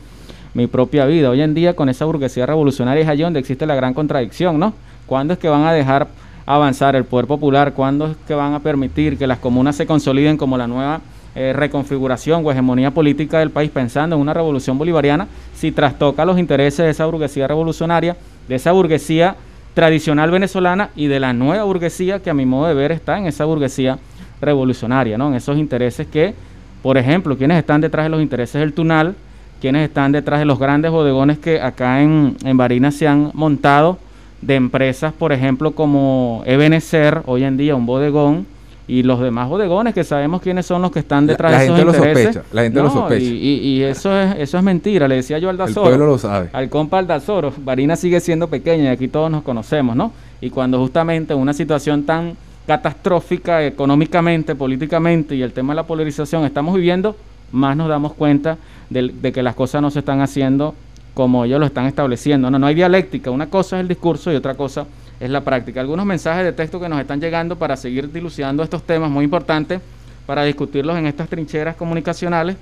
mi 0.54 0.66
propia 0.66 1.06
vida. 1.06 1.30
Hoy 1.30 1.40
en 1.40 1.54
día 1.54 1.74
con 1.74 1.88
esa 1.88 2.04
burguesía 2.04 2.46
revolucionaria 2.46 3.02
es 3.02 3.08
allí 3.08 3.22
donde 3.22 3.40
existe 3.40 3.66
la 3.66 3.74
gran 3.74 3.94
contradicción, 3.94 4.58
¿no? 4.58 4.74
¿Cuándo 5.06 5.34
es 5.34 5.38
que 5.38 5.48
van 5.48 5.64
a 5.64 5.72
dejar 5.72 6.08
avanzar 6.46 6.96
el 6.96 7.04
poder 7.04 7.26
popular? 7.26 7.72
¿Cuándo 7.72 8.08
es 8.08 8.16
que 8.26 8.34
van 8.34 8.54
a 8.54 8.60
permitir 8.60 9.16
que 9.16 9.26
las 9.26 9.38
comunas 9.38 9.76
se 9.76 9.86
consoliden 9.86 10.36
como 10.36 10.58
la 10.58 10.66
nueva 10.66 11.00
eh, 11.34 11.54
reconfiguración 11.54 12.44
o 12.44 12.52
hegemonía 12.52 12.90
política 12.90 13.38
del 13.38 13.50
país 13.50 13.70
pensando 13.70 14.16
en 14.16 14.22
una 14.22 14.34
revolución 14.34 14.76
bolivariana 14.76 15.28
si 15.54 15.72
trastoca 15.72 16.26
los 16.26 16.38
intereses 16.38 16.84
de 16.84 16.90
esa 16.90 17.06
burguesía 17.06 17.48
revolucionaria, 17.48 18.16
de 18.48 18.54
esa 18.54 18.72
burguesía 18.72 19.36
tradicional 19.72 20.30
venezolana 20.30 20.90
y 20.94 21.06
de 21.06 21.20
la 21.20 21.32
nueva 21.32 21.64
burguesía 21.64 22.20
que 22.20 22.28
a 22.28 22.34
mi 22.34 22.44
modo 22.44 22.68
de 22.68 22.74
ver 22.74 22.92
está 22.92 23.16
en 23.16 23.26
esa 23.26 23.46
burguesía 23.46 23.98
revolucionaria, 24.42 25.16
¿no? 25.16 25.28
En 25.28 25.34
esos 25.34 25.56
intereses 25.56 26.06
que, 26.06 26.34
por 26.82 26.98
ejemplo, 26.98 27.38
quienes 27.38 27.56
están 27.56 27.80
detrás 27.80 28.04
de 28.04 28.10
los 28.10 28.20
intereses 28.20 28.60
del 28.60 28.74
Tunal, 28.74 29.14
quienes 29.62 29.88
están 29.88 30.10
detrás 30.10 30.40
de 30.40 30.44
los 30.44 30.58
grandes 30.58 30.90
bodegones 30.90 31.38
que 31.38 31.60
acá 31.60 32.02
en, 32.02 32.36
en 32.44 32.56
Barinas 32.56 32.96
se 32.96 33.06
han 33.06 33.30
montado 33.32 33.96
de 34.40 34.56
empresas, 34.56 35.12
por 35.12 35.32
ejemplo, 35.32 35.70
como 35.70 36.42
Ebenecer, 36.46 37.22
hoy 37.26 37.44
en 37.44 37.56
día 37.56 37.76
un 37.76 37.86
bodegón, 37.86 38.44
y 38.88 39.04
los 39.04 39.20
demás 39.20 39.48
bodegones 39.48 39.94
que 39.94 40.02
sabemos 40.02 40.42
quiénes 40.42 40.66
son 40.66 40.82
los 40.82 40.90
que 40.90 40.98
están 40.98 41.28
detrás 41.28 41.52
de 41.52 41.64
esos 41.64 41.76
gente 41.76 41.96
intereses. 41.96 42.24
Lo 42.24 42.32
sospecha, 42.32 42.54
la 42.54 42.62
gente 42.64 42.82
lo 42.82 42.90
sospecha. 42.90 43.24
Y, 43.24 43.28
y, 43.28 43.82
eso 43.84 44.20
es 44.20 44.34
eso 44.40 44.58
es 44.58 44.64
mentira, 44.64 45.06
le 45.06 45.14
decía 45.14 45.38
yo 45.38 45.48
al 45.48 45.56
Dazoro. 45.56 45.86
El 45.86 45.92
pueblo 45.92 46.06
lo 46.06 46.18
sabe. 46.18 46.48
Al 46.52 46.68
compa 46.68 46.98
Aldazoro, 46.98 47.52
Barinas 47.58 48.00
sigue 48.00 48.18
siendo 48.18 48.48
pequeña 48.48 48.82
y 48.82 48.86
aquí 48.88 49.06
todos 49.06 49.30
nos 49.30 49.44
conocemos, 49.44 49.94
¿no? 49.94 50.10
Y 50.40 50.50
cuando 50.50 50.80
justamente 50.80 51.34
una 51.34 51.52
situación 51.52 52.02
tan 52.02 52.36
catastrófica 52.66 53.64
económicamente, 53.64 54.56
políticamente 54.56 55.36
y 55.36 55.42
el 55.42 55.52
tema 55.52 55.72
de 55.72 55.76
la 55.76 55.86
polarización 55.86 56.44
estamos 56.44 56.74
viviendo, 56.74 57.14
más 57.52 57.76
nos 57.76 57.88
damos 57.88 58.14
cuenta 58.14 58.58
de, 58.90 59.32
que 59.32 59.42
las 59.42 59.54
cosas 59.54 59.80
no 59.80 59.90
se 59.90 60.00
están 60.00 60.20
haciendo 60.20 60.74
como 61.14 61.44
ellos 61.44 61.60
lo 61.60 61.66
están 61.66 61.86
estableciendo. 61.86 62.50
No, 62.50 62.58
no 62.58 62.66
hay 62.66 62.74
dialéctica. 62.74 63.30
Una 63.30 63.46
cosa 63.46 63.76
es 63.76 63.82
el 63.82 63.88
discurso 63.88 64.32
y 64.32 64.36
otra 64.36 64.54
cosa 64.54 64.86
es 65.20 65.30
la 65.30 65.42
práctica. 65.42 65.80
Algunos 65.80 66.06
mensajes 66.06 66.44
de 66.44 66.52
texto 66.52 66.80
que 66.80 66.88
nos 66.88 67.00
están 67.00 67.20
llegando 67.20 67.56
para 67.56 67.76
seguir 67.76 68.10
dilucidando 68.10 68.62
estos 68.62 68.82
temas 68.82 69.10
muy 69.10 69.24
importantes 69.24 69.80
para 70.26 70.44
discutirlos 70.44 70.96
en 70.96 71.06
estas 71.06 71.28
trincheras 71.28 71.76
comunicacionales. 71.76 72.56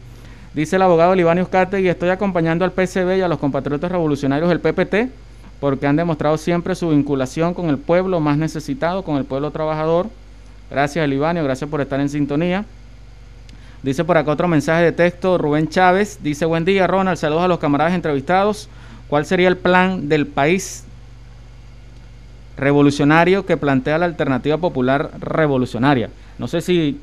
Dice 0.53 0.77
el 0.77 0.83
abogado 0.83 1.15
Libanius 1.15 1.49
y 1.79 1.87
estoy 1.87 2.09
acompañando 2.09 2.65
al 2.65 2.73
PCB 2.73 3.19
y 3.19 3.21
a 3.21 3.29
los 3.29 3.39
compatriotas 3.39 3.91
revolucionarios 3.93 4.49
del 4.49 4.61
PPT 4.61 5.11
porque 5.61 5.87
han 5.87 5.95
demostrado 5.95 6.39
siempre 6.39 6.75
su 6.75 6.89
vinculación 6.89 7.55
con 7.55 7.69
el 7.69 7.79
pueblo 7.79 8.19
más 8.19 8.39
necesitado, 8.39 9.05
con 9.05 9.17
el 9.17 9.25
pueblo 9.25 9.51
trabajador. 9.51 10.07
Gracias, 10.71 11.07
Libanio, 11.09 11.45
gracias 11.45 11.69
por 11.69 11.81
estar 11.81 12.01
en 12.01 12.09
sintonía. 12.09 12.65
Dice 13.83 14.05
por 14.05 14.19
acá 14.19 14.33
otro 14.33 14.47
mensaje 14.47 14.85
de 14.85 14.93
texto, 14.93 15.39
Rubén 15.39 15.69
Chávez, 15.69 16.19
dice, 16.23 16.45
buen 16.45 16.67
día 16.67 16.87
Ronald, 16.87 17.17
saludos 17.17 17.45
a 17.45 17.49
los 17.49 17.59
camaradas 17.59 17.95
entrevistados. 17.95 18.69
¿Cuál 19.09 19.25
sería 19.25 19.49
el 19.49 19.57
plan 19.57 20.09
del 20.09 20.27
país 20.27 20.85
revolucionario 22.59 23.47
que 23.47 23.57
plantea 23.57 23.97
la 23.97 24.05
alternativa 24.05 24.59
popular 24.59 25.11
revolucionaria? 25.19 26.11
No 26.39 26.47
sé 26.47 26.61
si 26.61 27.01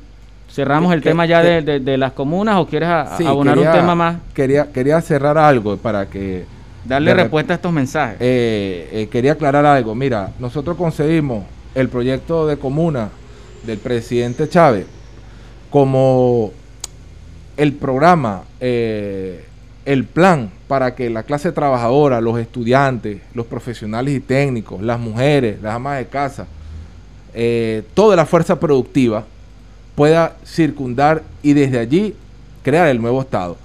cerramos 0.50 0.94
el 0.94 1.02
tema 1.02 1.26
ya 1.26 1.42
de, 1.42 1.98
las 1.98 2.12
comunas 2.12 2.56
o 2.56 2.66
quieres 2.66 2.88
abonar 2.88 3.58
un 3.58 3.72
tema 3.72 3.96
más. 3.96 4.16
Quería, 4.32 4.70
quería 4.72 5.00
cerrar 5.00 5.36
algo 5.36 5.76
para 5.76 6.06
que... 6.06 6.46
Darle 6.84 7.12
respuesta 7.12 7.54
a 7.54 7.56
estos 7.56 7.72
mensajes. 7.72 8.16
Eh, 8.20 8.88
eh, 8.92 9.08
quería 9.10 9.32
aclarar 9.32 9.66
algo. 9.66 9.96
Mira, 9.96 10.30
nosotros 10.38 10.76
concedimos 10.76 11.44
el 11.74 11.88
proyecto 11.88 12.46
de 12.46 12.56
comuna 12.56 13.10
del 13.66 13.78
presidente 13.78 14.48
Chávez 14.48 14.86
como 15.70 16.52
el 17.58 17.72
programa, 17.72 18.44
eh, 18.60 19.44
el 19.84 20.04
plan 20.04 20.50
para 20.68 20.94
que 20.94 21.10
la 21.10 21.24
clase 21.24 21.50
trabajadora, 21.50 22.20
los 22.20 22.38
estudiantes, 22.38 23.20
los 23.34 23.46
profesionales 23.46 24.14
y 24.14 24.20
técnicos, 24.20 24.80
las 24.80 25.00
mujeres, 25.00 25.60
las 25.60 25.74
amas 25.74 25.98
de 25.98 26.06
casa, 26.06 26.46
eh, 27.34 27.82
toda 27.94 28.14
la 28.14 28.26
fuerza 28.26 28.60
productiva 28.60 29.24
pueda 29.96 30.36
circundar 30.46 31.24
y 31.42 31.52
desde 31.52 31.80
allí 31.80 32.14
crear 32.62 32.86
el 32.88 33.02
nuevo 33.02 33.20
Estado. 33.20 33.56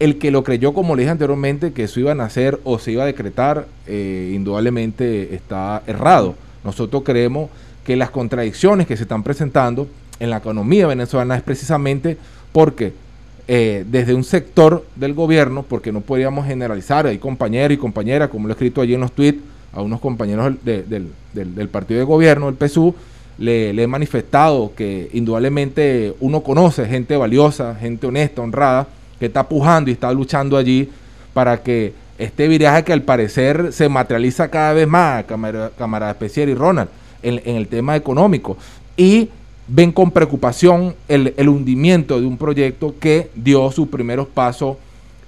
El 0.00 0.18
que 0.18 0.32
lo 0.32 0.42
creyó, 0.42 0.74
como 0.74 0.96
le 0.96 1.02
dije 1.02 1.12
anteriormente, 1.12 1.72
que 1.72 1.84
eso 1.84 2.00
iba 2.00 2.12
a 2.12 2.16
nacer 2.16 2.58
o 2.64 2.80
se 2.80 2.90
iba 2.90 3.04
a 3.04 3.06
decretar, 3.06 3.68
eh, 3.86 4.32
indudablemente 4.34 5.34
está 5.36 5.84
errado. 5.86 6.34
Nosotros 6.64 7.04
creemos 7.04 7.48
que 7.84 7.94
las 7.94 8.10
contradicciones 8.10 8.88
que 8.88 8.96
se 8.96 9.04
están 9.04 9.22
presentando 9.22 9.86
en 10.18 10.30
la 10.30 10.38
economía 10.38 10.88
venezolana 10.88 11.36
es 11.36 11.42
precisamente 11.42 12.18
porque 12.52 13.05
eh, 13.48 13.84
desde 13.88 14.14
un 14.14 14.24
sector 14.24 14.84
del 14.96 15.14
gobierno, 15.14 15.62
porque 15.62 15.92
no 15.92 16.00
podríamos 16.00 16.46
generalizar, 16.46 17.06
hay 17.06 17.18
compañeros 17.18 17.74
y 17.74 17.78
compañeras, 17.78 18.28
como 18.28 18.48
lo 18.48 18.52
he 18.52 18.54
escrito 18.54 18.80
allí 18.80 18.94
en 18.94 19.00
los 19.00 19.12
tweets, 19.12 19.38
a 19.72 19.82
unos 19.82 20.00
compañeros 20.00 20.54
del, 20.64 21.68
partido 21.70 22.00
de 22.00 22.04
gobierno, 22.04 22.48
el 22.48 22.56
PSU, 22.56 22.94
le, 23.38 23.70
he 23.70 23.86
manifestado 23.86 24.72
que 24.74 25.10
indudablemente 25.12 26.14
uno 26.20 26.40
conoce 26.40 26.86
gente 26.86 27.16
valiosa, 27.16 27.74
gente 27.74 28.06
honesta, 28.06 28.42
honrada, 28.42 28.88
que 29.20 29.26
está 29.26 29.48
pujando 29.48 29.90
y 29.90 29.92
está 29.92 30.10
luchando 30.12 30.56
allí 30.56 30.90
para 31.32 31.62
que 31.62 31.92
este 32.18 32.48
viraje 32.48 32.82
que 32.82 32.92
al 32.94 33.02
parecer 33.02 33.72
se 33.72 33.88
materializa 33.88 34.48
cada 34.48 34.72
vez 34.72 34.88
más, 34.88 35.24
camarada, 35.24 35.70
camarada 35.78 36.12
Especial 36.12 36.48
y 36.48 36.54
Ronald, 36.54 36.88
en, 37.22 37.42
en 37.44 37.56
el 37.56 37.68
tema 37.68 37.94
económico. 37.94 38.56
Y 38.96 39.28
ven 39.68 39.92
con 39.92 40.10
preocupación 40.10 40.94
el, 41.08 41.48
hundimiento 41.48 42.20
de 42.20 42.26
un 42.26 42.36
proyecto 42.36 42.94
que 42.98 43.30
dio 43.34 43.70
sus 43.72 43.88
primeros 43.88 44.28
pasos 44.28 44.76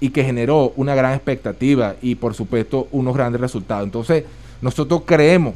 y 0.01 0.11
que 0.11 0.23
generó 0.23 0.73
una 0.77 0.95
gran 0.95 1.15
expectativa 1.15 1.97
y 2.01 2.15
por 2.15 2.35
supuesto 2.35 2.87
unos 2.93 3.17
grandes 3.17 3.41
resultados. 3.41 3.85
Entonces, 3.85 4.25
nosotros 4.63 5.03
creemos 5.05 5.55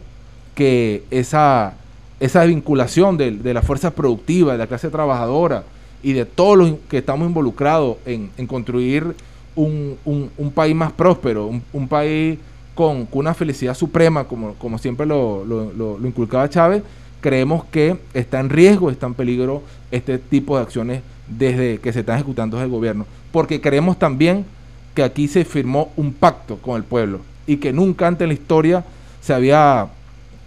que 0.55 1.05
esa, 1.11 1.75
esa 2.19 2.45
vinculación 2.45 3.17
de, 3.17 3.55
la 3.55 3.63
fuerza 3.63 3.93
productiva, 3.93 4.53
de 4.53 4.59
la 4.59 4.67
clase 4.67 4.91
trabajadora 4.91 5.65
y 6.03 6.13
de 6.13 6.25
todos 6.25 6.59
los 6.59 6.73
que 6.89 6.99
estamos 6.99 7.29
involucrados 7.29 7.99
en, 8.05 8.31
construir 8.49 9.15
un, 9.55 9.97
país 10.55 10.75
más 10.75 10.91
próspero, 10.93 11.47
un, 11.73 11.89
país 11.89 12.37
con, 12.75 13.07
una 13.13 13.33
felicidad 13.33 13.75
suprema, 13.75 14.25
como, 14.25 14.55
como 14.55 14.77
siempre 14.79 15.07
lo, 15.07 15.45
lo 15.45 16.07
inculcaba 16.09 16.51
Chávez, 16.51 16.83
creemos 17.23 17.65
que 17.65 17.97
está 18.13 18.41
en 18.41 18.51
riesgo, 18.51 18.91
está 18.91 19.07
en 19.07 19.15
peligro 19.15 19.63
este 19.91 20.19
tipo 20.19 20.57
de 20.57 20.63
acciones 20.63 21.03
desde 21.29 21.79
que 21.79 21.93
se 21.93 22.01
están 22.01 22.17
ejecutando 22.17 22.59
desde 22.59 22.67
el 22.67 22.73
gobierno. 22.73 23.07
Porque 23.31 23.63
creemos 23.63 23.99
también 23.99 24.45
que 24.95 25.03
aquí 25.03 25.29
se 25.29 25.47
firmó 25.47 25.91
un 25.97 26.13
pacto 26.13 26.59
con 26.59 26.77
el 26.77 26.85
pueblo 26.85 27.21
y 27.47 27.57
que 27.57 27.73
nunca 27.73 28.07
antes 28.07 28.23
en 28.23 28.29
la 28.29 28.35
historia 28.35 28.85
se 29.23 29.33
había 29.33 29.89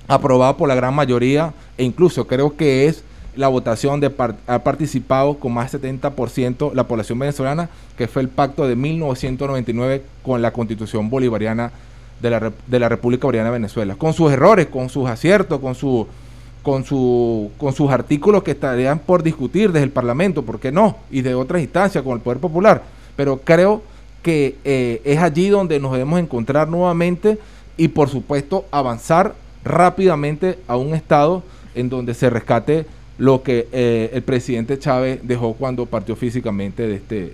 aprobado 0.07 0.55
por 0.57 0.67
la 0.67 0.75
gran 0.75 0.93
mayoría 0.93 1.53
e 1.77 1.83
incluso 1.83 2.27
creo 2.27 2.55
que 2.55 2.85
es 2.85 3.03
la 3.35 3.47
votación 3.47 3.99
de 3.99 4.13
ha 4.47 4.59
participado 4.59 5.35
con 5.39 5.53
más 5.53 5.71
del 5.71 5.99
70% 5.99 6.73
la 6.73 6.87
población 6.87 7.19
venezolana, 7.19 7.69
que 7.97 8.07
fue 8.07 8.21
el 8.21 8.29
pacto 8.29 8.67
de 8.67 8.75
1999 8.75 10.03
con 10.23 10.41
la 10.41 10.51
constitución 10.51 11.09
bolivariana 11.09 11.71
de 12.21 12.29
la, 12.29 12.53
de 12.67 12.79
la 12.79 12.87
República 12.87 13.27
Bolivariana 13.27 13.51
de 13.51 13.59
Venezuela, 13.59 13.95
con 13.95 14.13
sus 14.13 14.31
errores, 14.31 14.67
con 14.67 14.89
sus 14.89 15.09
aciertos, 15.09 15.59
con 15.59 15.75
su 15.75 16.07
con, 16.65 16.83
su, 16.83 17.51
con 17.59 17.73
sus 17.73 17.91
artículos 17.91 18.41
que 18.41 18.49
estarían 18.49 18.97
por 18.97 19.21
discutir 19.21 19.71
desde 19.71 19.83
el 19.83 19.91
Parlamento, 19.91 20.41
¿por 20.41 20.59
qué 20.59 20.71
no? 20.71 20.97
Y 21.11 21.21
de 21.21 21.35
otras 21.35 21.61
instancias 21.61 22.03
con 22.03 22.13
el 22.13 22.21
Poder 22.21 22.39
Popular. 22.39 22.81
Pero 23.15 23.39
creo 23.43 23.83
que 24.23 24.55
eh, 24.65 24.99
es 25.05 25.19
allí 25.19 25.49
donde 25.49 25.79
nos 25.79 25.91
debemos 25.91 26.19
encontrar 26.19 26.67
nuevamente 26.67 27.37
y 27.77 27.89
por 27.89 28.09
supuesto 28.09 28.65
avanzar 28.71 29.35
rápidamente 29.63 30.57
a 30.67 30.75
un 30.75 30.95
estado 30.95 31.43
en 31.75 31.87
donde 31.87 32.15
se 32.15 32.31
rescate 32.31 32.87
lo 33.19 33.43
que 33.43 33.67
eh, 33.71 34.09
el 34.13 34.23
presidente 34.23 34.79
Chávez 34.79 35.19
dejó 35.21 35.53
cuando 35.53 35.85
partió 35.85 36.15
físicamente 36.15 36.87
de 36.87 36.95
este, 36.95 37.33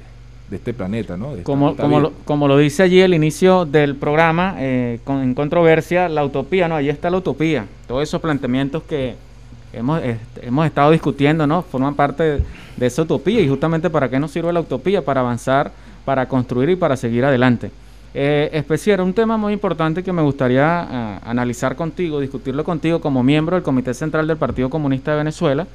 de 0.52 0.58
este 0.58 0.74
planeta, 0.74 1.16
¿no? 1.16 1.32
como, 1.44 1.78
como, 1.78 2.02
lo, 2.02 2.12
como, 2.26 2.48
lo, 2.50 2.58
dice 2.58 2.84
allí 2.84 3.00
el 3.00 3.14
inicio 3.14 3.64
del 3.64 3.96
programa, 3.96 4.56
eh, 4.60 5.00
con, 5.06 5.24
en 5.24 5.34
controversia, 5.34 6.10
la 6.10 6.26
utopía, 6.26 6.68
¿no? 6.68 6.76
Allí 6.76 6.90
está 6.90 7.10
la 7.10 7.18
utopía. 7.18 7.66
Todos 7.88 8.04
esos 8.04 8.20
planteamientos 8.20 8.84
que 8.84 9.16
hemos, 9.72 10.02
hemos 10.42 10.66
estado 10.66 10.92
discutiendo, 10.92 11.48
¿no? 11.48 11.62
Forman 11.62 11.96
parte 11.96 12.24
de, 12.24 12.44
de, 12.76 12.86
esa 12.86 13.04
utopía. 13.04 13.40
Y 13.40 13.48
justamente 13.48 13.90
para 13.90 14.10
qué 14.10 14.20
nos 14.20 14.32
sirve 14.32 14.52
la 14.52 14.60
utopía? 14.60 15.06
Para 15.06 15.22
avanzar, 15.22 15.72
para 16.04 16.28
construir 16.28 16.70
y 16.70 16.76
para 16.76 16.98
seguir 16.98 17.24
adelante. 17.24 17.72
Eh, 18.14 18.50
especial, 18.52 19.00
un 19.00 19.14
tema 19.14 19.38
muy 19.38 19.54
importante 19.54 20.04
que 20.04 20.12
me 20.12 20.22
gustaría 20.22 21.20
uh, 21.24 21.30
analizar 21.30 21.78
contigo, 21.78 22.20
discutirlo 22.20 22.66
contigo 22.66 23.00
como 23.00 23.24
miembro 23.24 23.56
del 23.56 23.64
Comité 23.64 23.94
Central 23.94 24.28
del 24.28 24.36
Partido 24.36 24.70
Comunista 24.70 25.12
de 25.12 25.18
Venezuela 25.20 25.66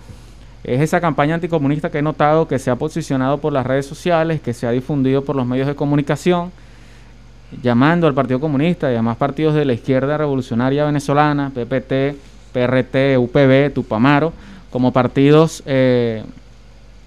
es 0.67 0.81
esa 0.81 1.01
campaña 1.01 1.37
anticomunista 1.37 1.91
que 1.91 1.99
he 1.99 2.03
notado 2.03 2.49
que 2.49 2.59
se 2.59 2.73
ha 2.73 2.77
posicionado 2.77 3.39
por 3.39 3.53
las 3.53 3.65
redes 3.65 3.87
sociales, 3.87 4.41
que 4.41 4.53
se 4.53 4.67
ha 4.67 4.73
difundido 4.73 5.25
por 5.25 5.37
los 5.37 5.47
medios 5.47 5.69
de 5.69 5.77
comunicación, 5.77 6.51
llamando 7.63 8.09
al 8.09 8.15
Partido 8.15 8.41
Comunista 8.41 8.91
y 8.91 8.95
además 8.95 9.17
partidos 9.17 9.55
de 9.55 9.65
la 9.65 9.75
izquierda 9.75 10.19
revolucionaria 10.19 10.85
venezolana, 10.85 11.53
PPT, 11.55 12.17
PRT, 12.53 13.17
UPB, 13.17 13.73
Tupamaro, 13.73 14.33
como 14.69 14.93
partidos, 14.93 15.63
eh, 15.67 16.25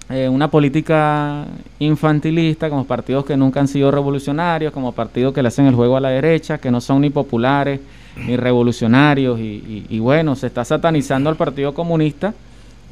eh, 0.08 0.26
una 0.30 0.50
política 0.50 1.44
infantilista, 1.80 2.70
como 2.70 2.86
partidos 2.86 3.26
que 3.26 3.36
nunca 3.36 3.60
han 3.60 3.68
sido 3.68 3.90
revolucionarios, 3.90 4.72
como 4.72 4.92
partidos 4.92 5.34
que 5.34 5.42
le 5.42 5.48
hacen 5.48 5.66
el 5.66 5.74
juego 5.74 5.98
a 5.98 6.00
la 6.00 6.08
derecha, 6.08 6.56
que 6.56 6.70
no 6.70 6.80
son 6.80 7.02
ni 7.02 7.10
populares 7.10 7.78
ni 8.16 8.38
revolucionarios, 8.38 9.38
y, 9.38 9.86
y 9.86 9.98
bueno, 9.98 10.34
se 10.34 10.46
está 10.46 10.64
satanizando 10.64 11.28
al 11.28 11.36
Partido 11.36 11.74
Comunista 11.74 12.32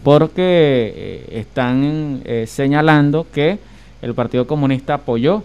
porque 0.03 0.43
eh, 0.97 1.41
están 1.41 2.23
eh, 2.25 2.47
señalando 2.47 3.27
que 3.33 3.59
el 4.03 4.15
Partido 4.15 4.47
Comunista 4.47 4.95
apoyó 4.95 5.43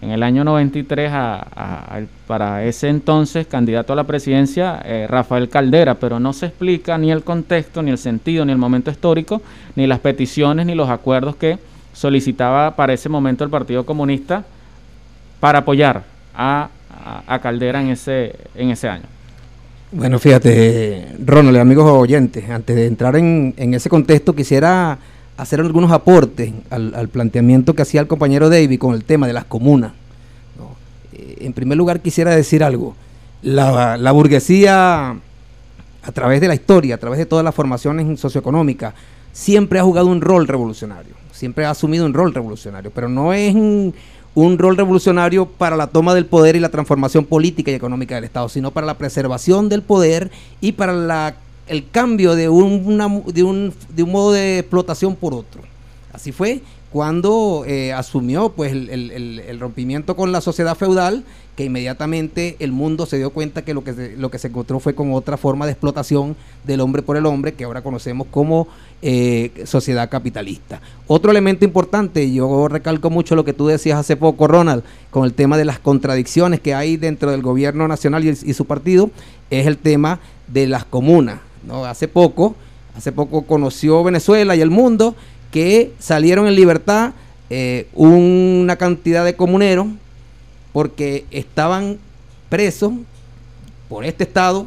en 0.00 0.10
el 0.10 0.22
año 0.22 0.44
93 0.44 1.10
a, 1.12 2.00
para 2.28 2.64
ese 2.64 2.88
entonces 2.88 3.46
candidato 3.48 3.92
a 3.92 3.96
la 3.96 4.04
presidencia 4.04 4.80
eh, 4.84 5.06
Rafael 5.08 5.48
Caldera, 5.48 5.94
pero 5.94 6.20
no 6.20 6.32
se 6.32 6.46
explica 6.46 6.96
ni 6.98 7.10
el 7.10 7.24
contexto, 7.24 7.82
ni 7.82 7.90
el 7.90 7.98
sentido, 7.98 8.44
ni 8.44 8.52
el 8.52 8.58
momento 8.58 8.92
histórico, 8.92 9.42
ni 9.74 9.88
las 9.88 9.98
peticiones, 9.98 10.66
ni 10.66 10.76
los 10.76 10.88
acuerdos 10.88 11.34
que 11.34 11.58
solicitaba 11.92 12.76
para 12.76 12.92
ese 12.92 13.08
momento 13.08 13.42
el 13.42 13.50
Partido 13.50 13.84
Comunista 13.84 14.44
para 15.40 15.60
apoyar 15.60 16.04
a, 16.32 16.68
a 17.26 17.38
Caldera 17.40 17.80
en 17.80 17.88
ese, 17.88 18.36
en 18.54 18.70
ese 18.70 18.88
año. 18.88 19.17
Bueno, 19.90 20.18
fíjate, 20.18 21.14
Ronald, 21.24 21.56
amigos 21.56 21.90
oyentes, 21.90 22.50
antes 22.50 22.76
de 22.76 22.86
entrar 22.86 23.16
en, 23.16 23.54
ese 23.56 23.88
contexto, 23.88 24.34
quisiera 24.34 24.98
hacer 25.38 25.60
algunos 25.60 25.90
aportes 25.92 26.52
al, 26.68 27.08
planteamiento 27.08 27.74
que 27.74 27.82
hacía 27.82 28.02
el 28.02 28.06
compañero 28.06 28.50
David 28.50 28.78
con 28.78 28.94
el 28.94 29.04
tema 29.04 29.26
de 29.26 29.32
las 29.32 29.46
comunas. 29.46 29.92
Eh, 31.14 31.38
en 31.40 31.54
primer 31.54 31.78
lugar, 31.78 32.00
quisiera 32.00 32.36
decir 32.36 32.62
algo. 32.62 32.96
La, 33.40 33.96
la, 33.96 34.12
burguesía, 34.12 35.16
a 36.02 36.12
través 36.12 36.42
de 36.42 36.48
la 36.48 36.54
historia, 36.54 36.96
a 36.96 36.98
través 36.98 37.18
de 37.18 37.24
todas 37.24 37.44
las 37.44 37.54
formaciones 37.54 38.20
socioeconómicas, 38.20 38.92
siempre 39.32 39.78
ha 39.78 39.84
jugado 39.84 40.08
un 40.08 40.20
rol 40.20 40.46
revolucionario, 40.46 41.14
siempre 41.32 41.64
ha 41.64 41.70
asumido 41.70 42.04
un 42.04 42.12
rol 42.12 42.34
revolucionario, 42.34 42.90
pero 42.94 43.08
no 43.08 43.32
es 43.32 43.54
un 44.34 44.58
rol 44.58 44.76
revolucionario 44.76 45.46
para 45.46 45.76
la 45.76 45.88
toma 45.88 46.14
del 46.14 46.26
poder 46.26 46.56
y 46.56 46.60
la 46.60 46.68
transformación 46.68 47.24
política 47.24 47.70
y 47.70 47.74
económica 47.74 48.14
del 48.14 48.24
Estado, 48.24 48.48
sino 48.48 48.70
para 48.70 48.86
la 48.86 48.98
preservación 48.98 49.68
del 49.68 49.82
poder 49.82 50.30
y 50.60 50.72
para 50.72 50.92
la, 50.92 51.34
el 51.66 51.88
cambio 51.90 52.34
de 52.34 52.48
un, 52.48 53.24
de, 53.26 53.42
un, 53.42 53.74
de 53.88 54.02
un 54.02 54.12
modo 54.12 54.32
de 54.32 54.60
explotación 54.60 55.16
por 55.16 55.34
otro. 55.34 55.62
Así 56.12 56.32
fue 56.32 56.62
cuando 56.92 57.64
eh, 57.66 57.92
asumió 57.92 58.50
pues 58.50 58.72
el, 58.72 58.88
el, 58.90 59.60
rompimiento 59.60 60.16
con 60.16 60.32
la 60.32 60.40
sociedad 60.40 60.74
feudal, 60.74 61.22
que 61.54 61.64
inmediatamente 61.64 62.56
el 62.60 62.72
mundo 62.72 63.04
se 63.04 63.18
dio 63.18 63.30
cuenta 63.30 63.62
que 63.62 63.74
lo 63.74 63.84
que 63.84 63.92
se, 63.92 64.16
lo 64.16 64.30
que 64.30 64.38
se 64.38 64.48
encontró 64.48 64.80
fue 64.80 64.94
con 64.94 65.12
otra 65.12 65.36
forma 65.36 65.66
de 65.66 65.72
explotación 65.72 66.34
del 66.64 66.80
hombre 66.80 67.02
por 67.02 67.16
el 67.16 67.26
hombre, 67.26 67.52
que 67.52 67.64
ahora 67.64 67.82
conocemos 67.82 68.28
como 68.30 68.68
eh, 69.02 69.52
sociedad 69.66 70.08
capitalista. 70.08 70.80
Otro 71.06 71.30
elemento 71.30 71.64
importante, 71.66 72.32
yo 72.32 72.68
recalco 72.68 73.10
mucho 73.10 73.36
lo 73.36 73.44
que 73.44 73.52
tú 73.52 73.66
decías 73.66 73.98
hace 73.98 74.16
poco, 74.16 74.46
Ronald, 74.46 74.82
con 75.10 75.24
el 75.24 75.34
tema 75.34 75.58
de 75.58 75.66
las 75.66 75.78
contradicciones 75.78 76.60
que 76.60 76.74
hay 76.74 76.96
dentro 76.96 77.30
del 77.30 77.42
gobierno 77.42 77.86
nacional 77.86 78.24
y, 78.24 78.30
y 78.30 78.54
su 78.54 78.64
partido, 78.64 79.10
es 79.50 79.66
el 79.66 79.76
tema 79.76 80.20
de 80.46 80.66
las 80.66 80.84
comunas. 80.84 81.40
¿no? 81.66 81.84
Hace 81.84 82.08
poco, 82.08 82.54
hace 82.96 83.12
poco 83.12 83.42
conoció 83.42 84.02
Venezuela 84.02 84.56
y 84.56 84.62
el 84.62 84.70
mundo 84.70 85.14
que 85.50 85.92
salieron 85.98 86.46
en 86.46 86.54
libertad 86.54 87.12
eh, 87.50 87.88
una 87.94 88.76
cantidad 88.76 89.24
de 89.24 89.34
comuneros 89.34 89.86
porque 90.72 91.24
estaban 91.30 91.98
presos 92.48 92.92
por 93.88 94.04
este 94.04 94.24
Estado, 94.24 94.66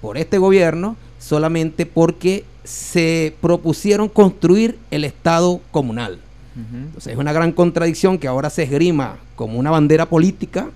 por 0.00 0.16
este 0.16 0.38
gobierno, 0.38 0.96
solamente 1.18 1.84
porque 1.84 2.44
se 2.62 3.34
propusieron 3.40 4.08
construir 4.08 4.78
el 4.90 5.04
Estado 5.04 5.60
comunal. 5.70 6.18
Entonces 6.54 7.14
es 7.14 7.18
una 7.18 7.32
gran 7.32 7.52
contradicción 7.52 8.18
que 8.18 8.28
ahora 8.28 8.50
se 8.50 8.64
esgrima 8.64 9.16
como 9.36 9.58
una 9.58 9.70
bandera 9.70 10.04
política, 10.04 10.68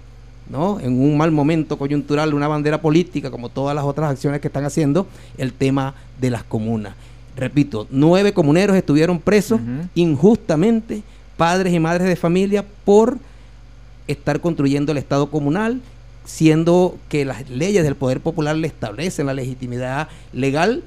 ¿no? 0.49 0.81
En 0.81 0.99
un 0.99 1.19
mal 1.19 1.31
momento 1.33 1.77
coyuntural, 1.77 2.33
una 2.33 2.49
bandera 2.49 2.81
política, 2.81 3.31
como 3.31 3.51
todas 3.51 3.75
las 3.75 3.85
otras 3.85 4.11
acciones 4.11 4.41
que 4.41 4.47
están 4.49 4.65
haciendo, 4.65 5.07
el 5.37 5.53
tema 5.53 5.95
de 6.19 6.31
las 6.31 6.45
comunas 6.45 6.95
repito, 7.37 7.87
nueve 7.91 8.33
comuneros 8.33 8.77
estuvieron 8.77 9.21
presos 9.21 9.61
injustamente, 9.95 11.03
padres 11.37 11.73
y 11.73 11.79
madres 11.79 12.09
de 12.09 12.17
familia, 12.17 12.65
por 12.85 13.19
estar 14.09 14.41
construyendo 14.41 14.93
el 14.93 14.99
Estado 14.99 15.31
comunal, 15.31 15.81
siendo 16.25 16.97
que 17.09 17.25
las 17.25 17.49
leyes 17.51 17.85
del 17.85 17.95
Poder 17.95 18.21
Popular 18.21 18.57
le 18.57 18.67
establecen 18.67 19.27
la 19.27 19.35
legitimidad 19.35 20.09
legal 20.33 20.83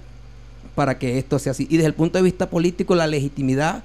para 0.76 0.97
que 0.97 1.18
esto 1.18 1.39
sea 1.39 1.52
así. 1.52 1.68
Y 1.70 1.78
desde 1.78 1.88
el 1.88 1.93
punto 1.93 2.18
de 2.18 2.24
vista 2.24 2.50
político, 2.50 2.95
la 2.95 3.08
legitimidad 3.08 3.84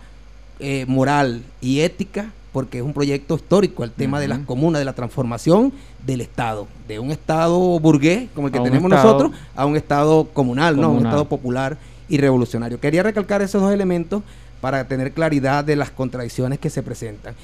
eh, 0.59 0.85
moral 0.89 1.43
y 1.61 1.81
ética, 1.81 2.33
porque 2.53 2.79
es 2.79 2.85
un 2.85 2.93
proyecto 2.93 3.35
histórico, 3.35 3.83
el 3.83 3.91
tema 3.91 4.21
de 4.21 4.29
las 4.29 4.39
comunas, 4.41 4.79
de 4.79 4.85
la 4.85 4.93
transformación 4.93 5.73
del 6.07 6.21
Estado, 6.21 6.69
de 6.87 7.01
un 7.01 7.11
Estado 7.11 7.59
burgués, 7.81 8.29
como 8.35 8.47
el 8.47 8.53
que 8.53 8.61
tenemos 8.61 8.89
nosotros, 8.89 9.33
a 9.57 9.67
un 9.67 9.77
Estado 9.77 10.29
comunal, 10.33 10.81
¿no? 10.81 10.93
Un 10.93 11.05
Estado 11.05 11.25
popular 11.25 11.77
y 12.09 12.19
revolucionario. 12.19 12.81
Quería 12.81 13.03
recalcar 13.03 13.43
esos 13.43 13.63
dos 13.63 13.73
elementos 13.73 14.23
para 14.61 14.87
tener 14.87 15.13
claridad 15.13 15.65
de 15.65 15.77
las 15.77 15.91
contradicciones 15.91 16.59
que 16.59 16.71
se 16.71 16.83
presentan. 16.83 17.35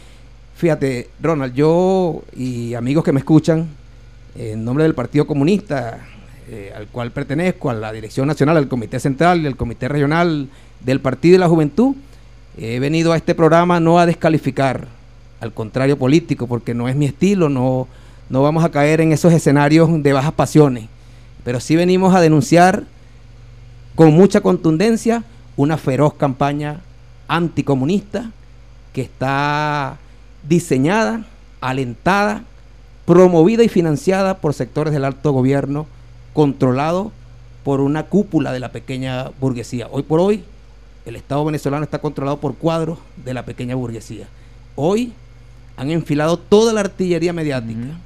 Fíjate, 0.56 1.08
Ronald, 1.20 1.54
yo 1.54 2.22
y 2.36 2.74
amigos 2.74 3.04
que 3.04 3.12
me 3.12 3.20
escuchan, 3.20 3.68
en 4.36 4.64
nombre 4.64 4.84
del 4.84 4.94
Partido 4.94 5.26
Comunista, 5.26 5.98
eh, 6.48 6.72
al 6.76 6.86
cual 6.88 7.10
pertenezco, 7.10 7.70
a 7.70 7.74
la 7.74 7.92
Dirección 7.92 8.26
Nacional, 8.26 8.56
al 8.56 8.68
Comité 8.68 9.00
Central 9.00 9.46
al 9.46 9.56
Comité 9.56 9.88
Regional 9.88 10.48
del 10.80 11.00
Partido 11.00 11.36
y 11.36 11.38
la 11.38 11.48
Juventud, 11.48 11.94
he 12.58 12.78
venido 12.78 13.12
a 13.12 13.16
este 13.16 13.34
programa 13.34 13.80
no 13.80 13.98
a 13.98 14.06
descalificar, 14.06 14.86
al 15.40 15.52
contrario 15.52 15.96
político, 15.96 16.46
porque 16.46 16.74
no 16.74 16.88
es 16.88 16.96
mi 16.96 17.06
estilo, 17.06 17.48
no, 17.48 17.88
no 18.28 18.42
vamos 18.42 18.64
a 18.64 18.70
caer 18.70 19.00
en 19.00 19.12
esos 19.12 19.32
escenarios 19.32 19.88
de 20.02 20.12
bajas 20.12 20.32
pasiones, 20.32 20.88
pero 21.44 21.60
sí 21.60 21.76
venimos 21.76 22.14
a 22.14 22.20
denunciar 22.20 22.84
con 24.00 24.14
mucha 24.14 24.40
contundencia 24.40 25.24
una 25.58 25.76
feroz 25.76 26.14
campaña 26.14 26.80
anticomunista 27.28 28.30
que 28.94 29.02
está 29.02 29.98
diseñada, 30.48 31.26
alentada, 31.60 32.44
promovida 33.04 33.62
y 33.62 33.68
financiada 33.68 34.38
por 34.38 34.54
sectores 34.54 34.94
del 34.94 35.04
alto 35.04 35.32
gobierno, 35.32 35.86
controlado 36.32 37.12
por 37.62 37.82
una 37.82 38.04
cúpula 38.04 38.54
de 38.54 38.60
la 38.60 38.72
pequeña 38.72 39.32
burguesía. 39.38 39.86
Hoy 39.90 40.02
por 40.02 40.18
hoy, 40.18 40.44
el 41.04 41.14
Estado 41.14 41.44
venezolano 41.44 41.84
está 41.84 41.98
controlado 41.98 42.38
por 42.38 42.54
cuadros 42.54 42.98
de 43.22 43.34
la 43.34 43.44
pequeña 43.44 43.74
burguesía. 43.74 44.28
Hoy 44.76 45.12
han 45.76 45.90
enfilado 45.90 46.38
toda 46.38 46.72
la 46.72 46.80
artillería 46.80 47.34
mediática. 47.34 47.98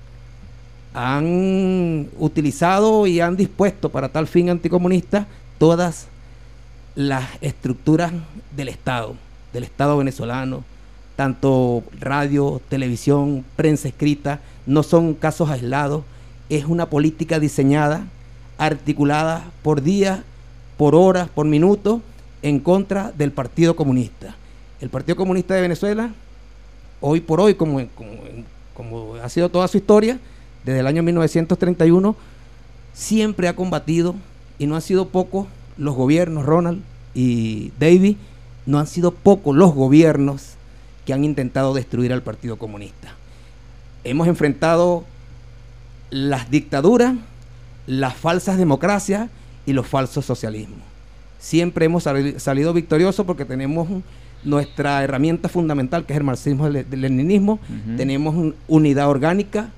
Han 0.92 2.08
utilizado 2.18 3.06
y 3.06 3.20
han 3.20 3.36
dispuesto 3.36 3.90
para 3.90 4.08
tal 4.08 4.26
fin 4.26 4.50
anticomunista 4.50 5.28
todas 5.58 6.08
las 6.94 7.24
estructuras 7.40 8.12
del 8.56 8.68
Estado, 8.68 9.14
del 9.52 9.64
Estado 9.64 9.96
venezolano, 9.96 10.64
tanto 11.16 11.82
radio, 12.00 12.60
televisión, 12.68 13.44
prensa 13.56 13.88
escrita, 13.88 14.40
no 14.66 14.82
son 14.82 15.14
casos 15.14 15.50
aislados, 15.50 16.04
es 16.48 16.64
una 16.64 16.86
política 16.86 17.38
diseñada, 17.38 18.06
articulada 18.58 19.44
por 19.62 19.82
día 19.82 20.24
por 20.76 20.94
horas, 20.94 21.28
por 21.28 21.46
minutos, 21.46 22.00
en 22.42 22.60
contra 22.60 23.12
del 23.12 23.32
Partido 23.32 23.76
Comunista. 23.76 24.34
El 24.80 24.90
Partido 24.90 25.16
Comunista 25.16 25.54
de 25.54 25.62
Venezuela, 25.62 26.10
hoy 27.00 27.20
por 27.20 27.40
hoy, 27.40 27.54
como, 27.54 27.86
como, 27.94 28.10
como 28.74 29.14
ha 29.16 29.28
sido 29.28 29.48
toda 29.48 29.68
su 29.68 29.78
historia, 29.78 30.18
desde 30.64 30.80
el 30.80 30.86
año 30.86 31.02
1931, 31.02 32.16
siempre 32.92 33.48
ha 33.48 33.56
combatido, 33.56 34.14
y 34.58 34.66
no 34.66 34.76
han 34.76 34.82
sido 34.82 35.08
pocos 35.08 35.46
los 35.76 35.94
gobiernos, 35.94 36.44
Ronald 36.44 36.82
y 37.14 37.72
David, 37.78 38.16
no 38.66 38.78
han 38.78 38.86
sido 38.86 39.12
pocos 39.12 39.54
los 39.56 39.74
gobiernos 39.74 40.54
que 41.04 41.12
han 41.12 41.24
intentado 41.24 41.74
destruir 41.74 42.12
al 42.12 42.22
Partido 42.22 42.56
Comunista. 42.56 43.14
Hemos 44.04 44.28
enfrentado 44.28 45.04
las 46.10 46.50
dictaduras, 46.50 47.14
las 47.86 48.14
falsas 48.14 48.56
democracias 48.56 49.28
y 49.66 49.72
los 49.72 49.86
falsos 49.86 50.24
socialismos. 50.24 50.78
Siempre 51.38 51.86
hemos 51.86 52.04
salido 52.04 52.72
victoriosos 52.72 53.26
porque 53.26 53.44
tenemos 53.44 53.88
nuestra 54.44 55.02
herramienta 55.02 55.48
fundamental, 55.48 56.04
que 56.04 56.12
es 56.12 56.18
el 56.18 56.24
marxismo 56.24 56.66
el 56.66 56.86
leninismo, 56.90 57.58
tenemos 57.96 58.54
unidad 58.68 59.08
orgánica, 59.08 59.70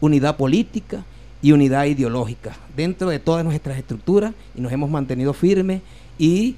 unidad 0.00 0.36
política 0.36 1.04
y 1.42 1.52
unidad 1.52 1.84
ideológica 1.86 2.56
dentro 2.76 3.10
de 3.10 3.18
todas 3.18 3.44
nuestras 3.44 3.78
estructuras 3.78 4.32
y 4.54 4.60
nos 4.60 4.72
hemos 4.72 4.90
mantenido 4.90 5.32
firmes 5.32 5.82
y 6.18 6.56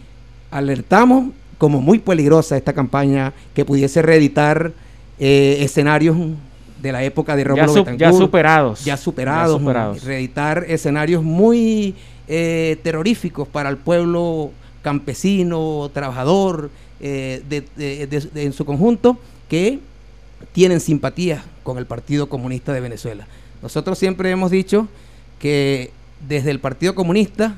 alertamos 0.50 1.30
como 1.58 1.80
muy 1.80 1.98
peligrosa 1.98 2.56
esta 2.56 2.72
campaña 2.72 3.32
que 3.54 3.64
pudiese 3.64 4.02
reeditar 4.02 4.72
eh, 5.18 5.58
escenarios 5.60 6.16
de 6.80 6.92
la 6.92 7.04
época 7.04 7.36
de 7.36 7.44
Rómulo 7.44 7.84
ya, 7.84 7.96
ya 7.96 8.12
superados. 8.12 8.84
Ya 8.84 8.96
superados. 8.96 10.02
Reeditar 10.02 10.64
escenarios 10.66 11.22
muy 11.22 11.94
eh, 12.26 12.78
terroríficos 12.82 13.46
para 13.46 13.70
el 13.70 13.76
pueblo 13.76 14.50
campesino, 14.82 15.90
trabajador, 15.94 16.70
eh, 17.00 17.64
en 18.34 18.52
su 18.52 18.64
conjunto, 18.64 19.16
que 19.48 19.78
tienen 20.52 20.80
simpatía 20.80 21.44
con 21.62 21.78
el 21.78 21.86
Partido 21.86 22.28
Comunista 22.28 22.72
de 22.72 22.80
Venezuela. 22.80 23.26
Nosotros 23.62 23.98
siempre 23.98 24.30
hemos 24.30 24.50
dicho 24.50 24.88
que 25.38 25.92
desde 26.28 26.50
el 26.50 26.58
Partido 26.58 26.94
Comunista 26.94 27.54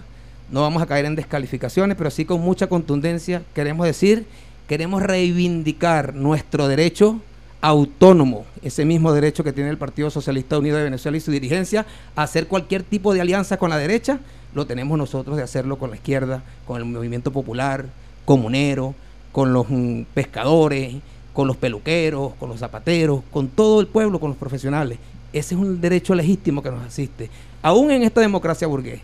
no 0.51 0.61
vamos 0.61 0.83
a 0.83 0.87
caer 0.87 1.07
en 1.07 1.17
descalificaciones, 1.17 1.97
pero 1.97 2.11
sí 2.11 2.25
con 2.25 2.41
mucha 2.41 2.67
contundencia 2.67 3.43
queremos 3.55 3.87
decir, 3.87 4.27
queremos 4.69 5.03
reivindicar 5.03 6.15
nuestro 6.15 6.69
derecho 6.69 7.21
autónomo, 7.61 8.45
ese 8.63 8.85
mismo 8.85 9.15
derecho 9.15 9.43
que 9.43 9.55
tiene 9.55 9.71
el 9.71 9.79
Partido 9.79 10.11
Socialista 10.11 10.59
Unido 10.59 10.77
de 10.77 10.85
Venezuela 10.85 11.17
y 11.17 11.21
su 11.21 11.31
dirigencia, 11.31 11.87
a 12.15 12.23
hacer 12.23 12.47
cualquier 12.47 12.83
tipo 12.83 13.15
de 13.15 13.23
alianza 13.23 13.57
con 13.57 13.71
la 13.71 13.79
derecha, 13.79 14.21
lo 14.55 14.67
tenemos 14.67 14.99
nosotros 14.99 15.39
de 15.39 15.43
hacerlo 15.43 15.79
con 15.79 15.89
la 15.89 15.97
izquierda, 15.97 16.43
con 16.67 16.77
el 16.77 16.85
movimiento 16.85 17.33
popular, 17.33 17.87
comunero, 18.27 18.95
con 19.33 19.55
los 19.55 19.67
mm, 19.71 20.03
pescadores, 20.13 20.97
con 21.33 21.49
los 21.49 21.57
peluqueros, 21.57 22.35
con 22.35 22.51
los 22.51 22.61
zapateros, 22.61 23.23
con 23.33 23.49
todo 23.49 23.81
el 23.81 23.87
pueblo, 23.87 24.21
con 24.21 24.29
los 24.29 24.39
profesionales. 24.39 24.99
Ese 25.35 25.55
es 25.55 25.61
un 25.61 25.81
derecho 25.81 26.15
legítimo 26.15 26.63
que 26.63 26.71
nos 26.71 26.83
asiste, 26.85 27.29
aún 27.61 27.91
en 27.91 28.03
esta 28.03 28.21
democracia 28.21 28.67
burgués. 28.67 29.01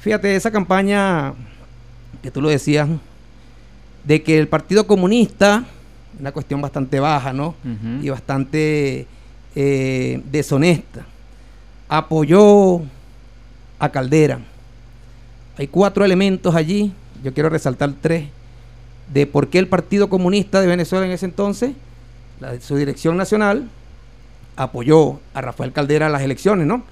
Fíjate, 0.00 0.36
esa 0.36 0.50
campaña 0.50 1.32
que 2.22 2.30
tú 2.30 2.42
lo 2.42 2.50
decías, 2.50 2.88
de 4.04 4.22
que 4.22 4.38
el 4.38 4.48
Partido 4.48 4.86
Comunista 4.86 5.64
una 6.18 6.32
cuestión 6.32 6.60
bastante 6.60 7.00
baja, 7.00 7.32
¿no? 7.32 7.54
Y 8.02 8.08
bastante 8.08 9.06
eh, 9.54 10.22
deshonesta. 10.30 11.06
Apoyó 11.88 12.82
a 13.78 13.88
Caldera. 13.90 14.40
Hay 15.56 15.68
cuatro 15.68 16.04
elementos 16.04 16.54
allí, 16.54 16.92
yo 17.22 17.32
quiero 17.32 17.48
resaltar 17.48 17.92
tres, 18.00 18.28
de 19.12 19.26
por 19.26 19.48
qué 19.48 19.58
el 19.58 19.68
Partido 19.68 20.08
Comunista 20.08 20.60
de 20.60 20.66
Venezuela 20.66 21.06
en 21.06 21.12
ese 21.12 21.26
entonces, 21.26 21.72
su 22.60 22.76
dirección 22.76 23.16
nacional, 23.16 23.68
apoyó 24.56 25.20
a 25.34 25.40
Rafael 25.40 25.72
Caldera 25.72 26.06
en 26.06 26.12
las 26.12 26.22
elecciones, 26.22 26.66
¿no? 26.66 26.82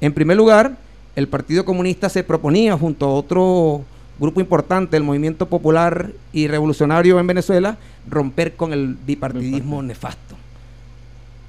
En 0.00 0.12
primer 0.12 0.36
lugar, 0.36 0.76
el 1.14 1.28
Partido 1.28 1.64
Comunista 1.64 2.08
se 2.08 2.24
proponía 2.24 2.76
junto 2.76 3.06
a 3.06 3.14
otro 3.14 3.84
grupo 4.18 4.40
importante 4.40 4.96
del 4.96 5.02
movimiento 5.02 5.46
popular 5.46 6.12
y 6.32 6.48
revolucionario 6.48 7.18
en 7.18 7.26
Venezuela, 7.26 7.76
romper 8.08 8.54
con 8.54 8.72
el 8.72 8.94
bipartidismo 8.94 9.82
nefasto. 9.82 10.36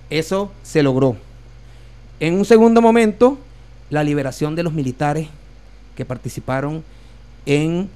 Eso 0.09 0.51
se 0.63 0.83
logró. 0.83 1.15
En 2.19 2.35
un 2.35 2.45
segundo 2.45 2.81
momento, 2.81 3.37
la 3.89 4.03
liberación 4.03 4.55
de 4.55 4.63
los 4.63 4.73
militares 4.73 5.27
que 5.95 6.05
participaron 6.05 6.83
en 7.45 7.89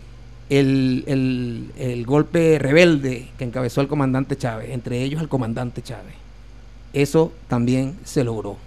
el, 0.50 1.72
el, 1.78 2.06
golpe 2.06 2.58
rebelde 2.60 3.28
que 3.38 3.44
encabezó 3.44 3.82
el 3.82 3.88
comandante 3.88 4.38
Chávez, 4.38 4.70
entre 4.72 5.02
ellos 5.02 5.22
el 5.22 5.28
comandante 5.28 5.82
Chávez. 5.82 6.27
Eso 6.98 7.32
también 7.48 7.96
se 8.04 8.24
logró. 8.24 8.58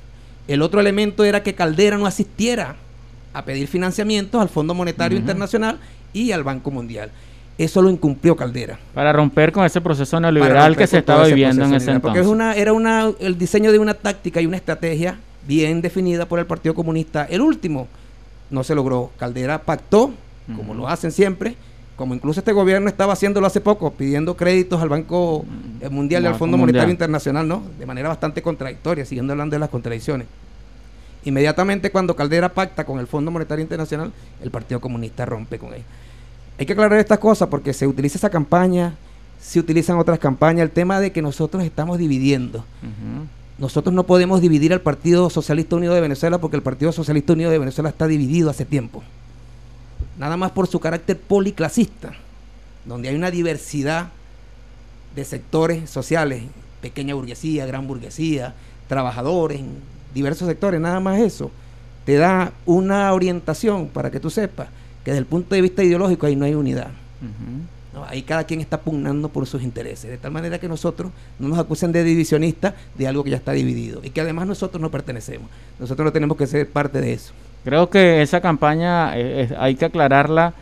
El 0.47 0.63
otro 0.63 0.79
elemento 0.79 1.25
era 1.25 1.43
que 1.43 1.57
Caldera 1.57 1.99
no 1.99 2.07
asistiera 2.07 2.77
a 3.33 3.45
pedir 3.45 3.67
financiamientos 3.67 4.41
al 4.41 4.49
Fondo 4.49 4.73
Monetario 4.73 5.19
Internacional 5.19 5.81
y 6.13 6.31
al 6.31 6.45
Banco 6.45 6.71
Mundial. 6.71 7.11
Eso 7.59 7.83
lo 7.83 7.91
incumplió 7.91 8.37
Caldera. 8.37 8.79
Para 8.95 9.13
romper 9.13 9.51
con 9.51 9.65
ese 9.65 9.81
proceso 9.81 10.21
neoliberal 10.21 10.77
que 10.77 10.87
se 10.87 10.99
estaba 10.99 11.27
viviendo 11.27 11.65
en 11.65 11.75
ese 11.75 11.91
entonces. 11.91 12.01
Porque 12.03 12.21
es 12.21 12.27
una, 12.27 12.55
era 12.55 12.73
una, 12.73 13.11
el 13.19 13.37
diseño 13.37 13.73
de 13.73 13.81
una 13.81 13.95
táctica 13.95 14.41
y 14.41 14.47
una 14.47 14.59
estrategia 14.59 15.19
bien 15.49 15.81
definida 15.83 16.27
por 16.27 16.39
el 16.39 16.47
Partido 16.47 16.73
Comunista. 16.73 17.25
El 17.25 17.41
último 17.41 17.89
no 18.49 18.63
se 18.63 18.77
logró. 18.77 19.11
Caldera 19.19 19.63
pactó, 19.63 20.13
como 20.57 20.73
lo 20.75 20.89
hacen 20.89 21.11
siempre, 21.11 21.57
como 22.01 22.15
incluso 22.15 22.41
este 22.41 22.53
gobierno 22.55 22.89
estaba 22.89 23.13
haciéndolo 23.13 23.47
hace 23.47 23.61
poco, 23.61 23.91
pidiendo 23.91 24.35
créditos 24.35 24.81
al 24.81 24.89
Banco 24.89 25.45
Mundial 25.91 26.23
y 26.23 26.27
al 26.29 26.35
Fondo 26.35 26.57
Monetario 26.57 26.89
Internacional, 26.89 27.47
¿no? 27.47 27.63
De 27.79 27.85
manera 27.85 28.09
bastante 28.09 28.41
contradictoria, 28.41 29.05
siguiendo 29.05 29.35
hablando 29.35 29.55
de 29.55 29.61
las 29.61 29.69
contradicciones. 29.69 30.27
Inmediatamente 31.27 31.91
cuando 31.91 32.17
Caldera 32.17 32.49
pacta 32.55 32.85
con 32.87 33.01
el 33.01 33.07
Fondo 33.07 33.31
Monetario 33.31 33.63
Internacional, 33.63 34.13
el 34.43 34.51
Partido 34.51 34.81
Comunista 34.81 35.27
rompe 35.27 35.59
con 35.59 35.75
él. 35.75 35.83
Hay 36.59 36.65
que 36.65 36.73
aclarar 36.73 36.99
estas 36.99 37.19
cosas 37.19 37.49
porque 37.49 37.75
se 37.75 37.87
utiliza 37.87 38.17
esa 38.17 38.31
campaña, 38.31 38.95
se 39.39 39.61
utilizan 39.61 39.99
otras 39.99 40.19
campañas, 40.19 40.63
el 40.63 40.71
tema 40.71 41.01
de 41.01 41.13
que 41.13 41.21
nosotros 41.21 41.63
estamos 41.65 41.99
dividiendo. 41.99 42.65
Nosotros 43.59 43.95
no 43.95 44.05
podemos 44.05 44.41
dividir 44.41 44.73
al 44.73 44.81
Partido 44.81 45.29
Socialista 45.29 45.77
Unido 45.77 45.93
de 45.93 46.01
Venezuela 46.01 46.39
porque 46.39 46.57
el 46.57 46.63
Partido 46.63 46.93
Socialista 46.93 47.35
Unido 47.35 47.51
de 47.51 47.59
Venezuela 47.59 47.91
está 47.91 48.07
dividido 48.07 48.49
hace 48.49 48.65
tiempo. 48.65 49.03
Nada 50.21 50.37
más 50.37 50.51
por 50.51 50.67
su 50.67 50.79
carácter 50.81 51.19
policlasista, 51.19 52.13
donde 52.85 53.09
hay 53.09 53.15
una 53.15 53.31
diversidad 53.31 54.11
de 55.17 55.25
sectores 55.25 55.89
sociales, 55.89 56.43
pequeña 56.83 57.15
burguesía, 57.15 57.65
gran 57.65 57.89
burguesía, 57.89 58.53
trabajadores, 58.87 59.63
diversos 60.13 60.47
sectores, 60.47 60.79
nada 60.79 61.01
más 61.01 61.21
eso, 61.21 61.51
te 62.05 62.17
da 62.17 62.53
una 62.67 63.11
orientación 63.15 63.89
para 63.89 64.11
que 64.11 64.21
tú 64.21 64.29
sepas 64.29 64.69
que 65.07 65.13
desde 65.13 65.21
el 65.21 65.27
punto 65.27 65.55
de 65.55 65.63
vista 65.63 65.83
ideológico 65.83 66.27
ahí 66.27 66.37
no 66.37 66.45
hay 66.45 66.55
unidad. 66.55 66.91
ahí 68.07 68.21
cada 68.21 68.45
quien 68.45 68.61
está 68.61 68.79
pugnando 68.79 69.31
por 69.31 69.47
sus 69.47 69.63
intereses, 69.63 70.11
de 70.11 70.19
tal 70.19 70.33
manera 70.33 70.59
que 70.59 70.69
nosotros 70.69 71.13
no 71.39 71.49
nos 71.49 71.59
acusen 71.59 71.93
de 71.93 72.05
divisionistas 72.05 72.75
de 72.95 73.09
algo 73.09 73.25
que 73.25 73.31
ya 73.31 73.39
está 73.39 73.53
dividido 73.53 74.03
y 74.05 74.11
que 74.11 74.21
además 74.21 74.47
nosotros 74.47 74.83
no 74.83 74.91
pertenecemos. 74.91 75.49
Nosotros 75.79 76.05
no 76.05 76.13
tenemos 76.13 76.37
que 76.37 76.47
ser 76.47 76.69
parte 76.69 77.01
de 77.01 77.15
eso. 77.15 77.33
Creo 77.65 77.91
que 77.91 78.23
esa 78.23 78.41
campaña 78.41 79.13
eh, 79.17 79.55
hay 79.59 79.75
que 79.75 79.85
aclararla 79.87 80.55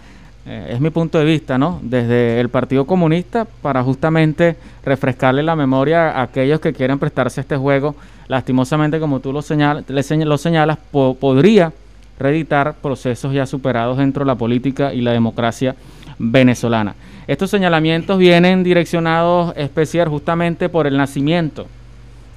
eh, 0.51 0.71
es 0.71 0.81
mi 0.81 0.89
punto 0.89 1.19
de 1.19 1.27
vista, 1.27 1.59
¿no? 1.59 1.79
Desde 1.83 2.41
el 2.41 2.49
Partido 2.49 2.87
Comunista 2.87 3.47
para 3.61 3.83
justamente 3.83 4.57
refrescarle 4.83 5.43
la 5.43 5.55
memoria 5.55 6.11
a 6.13 6.23
aquellos 6.23 6.59
que 6.59 6.73
quieren 6.73 6.99
prestarse 6.99 7.41
a 7.41 7.43
este 7.43 7.59
juego. 7.59 7.95
Lastimosamente, 8.29 8.99
como 8.99 9.21
tú 9.21 9.31
lo, 9.31 9.43
señal, 9.43 9.85
lo 9.87 10.39
señalas, 10.39 10.79
podría 10.91 11.71
reeditar 12.19 12.77
procesos 12.81 13.35
ya 13.35 13.45
superados 13.45 13.99
dentro 13.99 14.25
de 14.25 14.27
la 14.27 14.37
política 14.37 14.95
y 14.95 15.03
la 15.03 15.13
democracia 15.13 15.77
venezolana. 16.19 16.95
Estos 17.27 17.51
señalamientos 17.51 18.17
vienen 18.17 18.65
direccionados 18.65 19.53
especial 19.55 20.09
justamente 20.09 20.71
por 20.71 20.87
el 20.87 20.97
nacimiento 20.97 21.67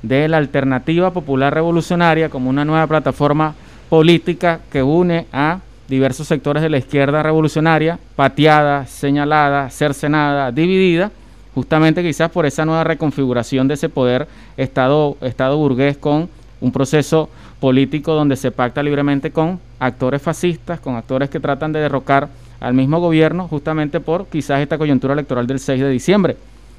de 0.01 0.27
la 0.27 0.35
Alternativa 0.35 1.11
Popular 1.11 1.53
Revolucionaria 1.53 2.27
como 2.27 2.49
una 2.49 2.65
nueva 2.65 2.87
plataforma 2.87 3.55
política 3.91 4.61
que 4.71 4.81
une 4.81 5.25
a 5.33 5.59
diversos 5.89 6.25
sectores 6.25 6.63
de 6.63 6.69
la 6.69 6.77
izquierda 6.77 7.21
revolucionaria, 7.23 7.99
pateada, 8.15 8.85
señalada, 8.85 9.69
cercenada, 9.69 10.49
dividida, 10.53 11.11
justamente 11.53 12.01
quizás 12.01 12.31
por 12.31 12.45
esa 12.45 12.63
nueva 12.63 12.85
reconfiguración 12.85 13.67
de 13.67 13.73
ese 13.73 13.89
poder 13.89 14.29
Estado, 14.55 15.17
Estado 15.19 15.57
burgués 15.57 15.97
con 15.97 16.29
un 16.61 16.71
proceso 16.71 17.27
político 17.59 18.13
donde 18.13 18.37
se 18.37 18.51
pacta 18.51 18.81
libremente 18.81 19.31
con 19.31 19.59
actores 19.77 20.21
fascistas, 20.21 20.79
con 20.79 20.95
actores 20.95 21.29
que 21.29 21.41
tratan 21.41 21.73
de 21.73 21.81
derrocar 21.81 22.29
al 22.61 22.73
mismo 22.73 23.01
gobierno, 23.01 23.49
justamente 23.49 23.99
por 23.99 24.27
quizás 24.27 24.61
esta 24.61 24.77
coyuntura 24.77 25.15
electoral 25.15 25.47
del 25.47 25.59
6 25.59 25.81
de 25.81 25.89
diciembre. 25.89 26.37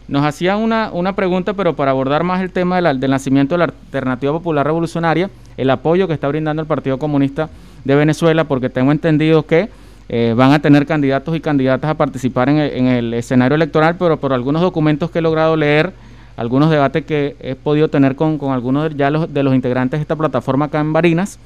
Nos 0.09 0.25
hacían 0.25 0.59
una, 0.59 0.91
una 0.93 1.15
pregunta, 1.15 1.55
pero 1.55 1.75
para 1.75 1.93
abordar 1.93 2.25
más 2.25 2.43
el 2.43 2.51
tema 2.51 2.81
del 2.81 3.11
nacimiento 3.11 3.55
de 3.55 3.59
la 3.59 3.65
Alternativa 3.65 4.33
Popular 4.33 4.67
Revolucionaria, 4.67 5.31
el 5.57 5.71
apoyo 5.71 6.09
que 6.09 6.15
está 6.15 6.29
brindando 6.29 6.63
el 6.63 6.69
Partido 6.69 6.99
Comunista 6.99 7.49
de 7.85 7.95
Venezuela, 7.95 8.45
porque 8.45 8.69
tengo 8.69 8.93
entendido 8.93 9.45
que 9.45 9.69
eh, 10.09 10.35
van 10.37 10.53
a 10.53 10.59
tener 10.59 10.87
candidatos 10.87 11.37
y 11.37 11.41
candidatas 11.41 11.91
a 11.91 11.95
participar 11.95 12.49
en 12.49 12.59
el, 12.59 12.73
en 12.73 12.87
el, 12.87 13.15
escenario 13.15 13.55
electoral, 13.55 13.97
pero 13.99 14.19
por 14.19 14.33
algunos 14.33 14.61
documentos 14.61 15.11
que 15.11 15.21
he 15.21 15.23
logrado 15.23 15.57
leer, 15.57 15.93
algunos 16.37 16.71
debates 16.71 17.05
que 17.05 17.37
he 17.41 17.55
podido 17.55 17.89
tener 17.89 18.17
con, 18.17 18.39
con 18.39 18.53
algunos 18.53 18.91
de, 18.91 18.97
ya 18.97 19.11
los, 19.11 19.33
de 19.33 19.43
los 19.43 19.55
integrantes 19.55 20.01
de 20.01 20.03
esta 20.03 20.17
plataforma 20.17 20.67
acá 20.67 20.81
en 20.81 20.93
Barinas, 20.93 21.39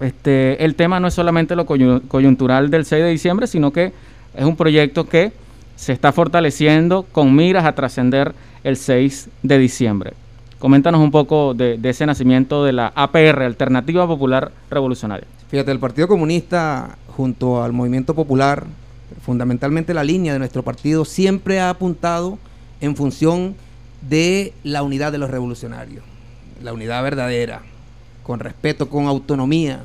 este, 0.00 0.64
el 0.64 0.74
tema 0.74 1.00
no 1.00 1.08
es 1.08 1.14
solamente 1.14 1.56
lo 1.56 1.66
coyuntural 1.66 2.70
del 2.70 2.84
6 2.84 3.02
de 3.02 3.10
diciembre, 3.10 3.46
sino 3.46 3.72
que 3.72 3.92
es 4.34 4.44
un 4.44 4.56
proyecto 4.56 5.04
que 5.08 5.32
se 5.76 5.92
está 5.92 6.12
fortaleciendo 6.12 7.04
con 7.10 7.34
miras 7.34 7.64
a 7.64 7.74
trascender 7.74 8.34
el 8.62 8.76
6 8.76 9.28
de 9.42 9.58
diciembre. 9.58 10.12
Coméntanos 10.58 11.00
un 11.00 11.10
poco 11.10 11.52
de, 11.54 11.76
de, 11.76 11.90
ese 11.90 12.06
nacimiento 12.06 12.64
de 12.64 12.72
la 12.72 12.92
APR, 12.94 13.42
Alternativa 13.42 14.06
Popular 14.06 14.52
Revolucionaria. 14.70 15.26
Fíjate, 15.50 15.70
el 15.70 15.78
Partido 15.78 16.08
Comunista 16.08 16.96
junto 17.16 17.62
al 17.62 17.72
Movimiento 17.72 18.14
Popular, 18.14 18.64
fundamentalmente 19.22 19.94
la 19.94 20.04
línea 20.04 20.32
de 20.32 20.38
nuestro 20.38 20.62
partido, 20.62 21.04
siempre 21.04 21.60
ha 21.60 21.70
apuntado 21.70 22.38
en 22.80 22.96
función 22.96 23.54
de 24.08 24.52
la 24.62 24.82
unidad 24.82 25.12
de 25.12 25.18
los 25.18 25.30
revolucionarios, 25.30 26.04
la 26.62 26.72
unidad 26.72 27.02
verdadera, 27.02 27.62
con 28.22 28.40
respeto, 28.40 28.88
con 28.88 29.06
autonomía. 29.06 29.82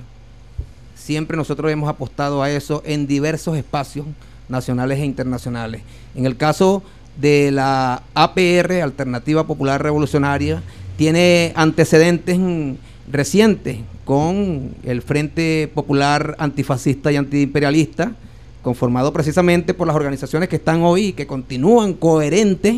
Siempre 0.96 1.38
nosotros 1.38 1.72
hemos 1.72 1.90
apostado 1.90 2.44
a 2.44 2.50
eso 2.50 2.82
en 2.86 3.08
diversos 3.08 3.58
espacios 3.58 4.06
nacionales 4.50 5.00
e 5.00 5.06
internacionales. 5.06 5.82
En 6.16 6.26
el 6.26 6.36
caso 6.36 6.84
de 7.20 7.52
la 7.52 8.04
APR, 8.14 8.82
Alternativa 8.82 9.46
Popular 9.46 9.82
Revolucionaria, 9.82 10.62
tiene 10.98 11.54
antecedentes 11.56 12.38
recientes 13.12 13.78
con 14.06 14.72
el 14.84 15.02
Frente 15.02 15.70
Popular 15.74 16.36
Antifascista 16.40 17.12
y 17.12 17.16
Antiimperialista, 17.16 18.14
conformado 18.62 19.14
precisamente 19.14 19.74
por 19.74 19.88
las 19.88 19.96
organizaciones 19.96 20.50
que 20.50 20.58
están 20.58 20.82
hoy 20.82 21.06
y 21.06 21.14
que 21.14 21.28
continúan 21.28 21.94
coherentes 21.94 22.76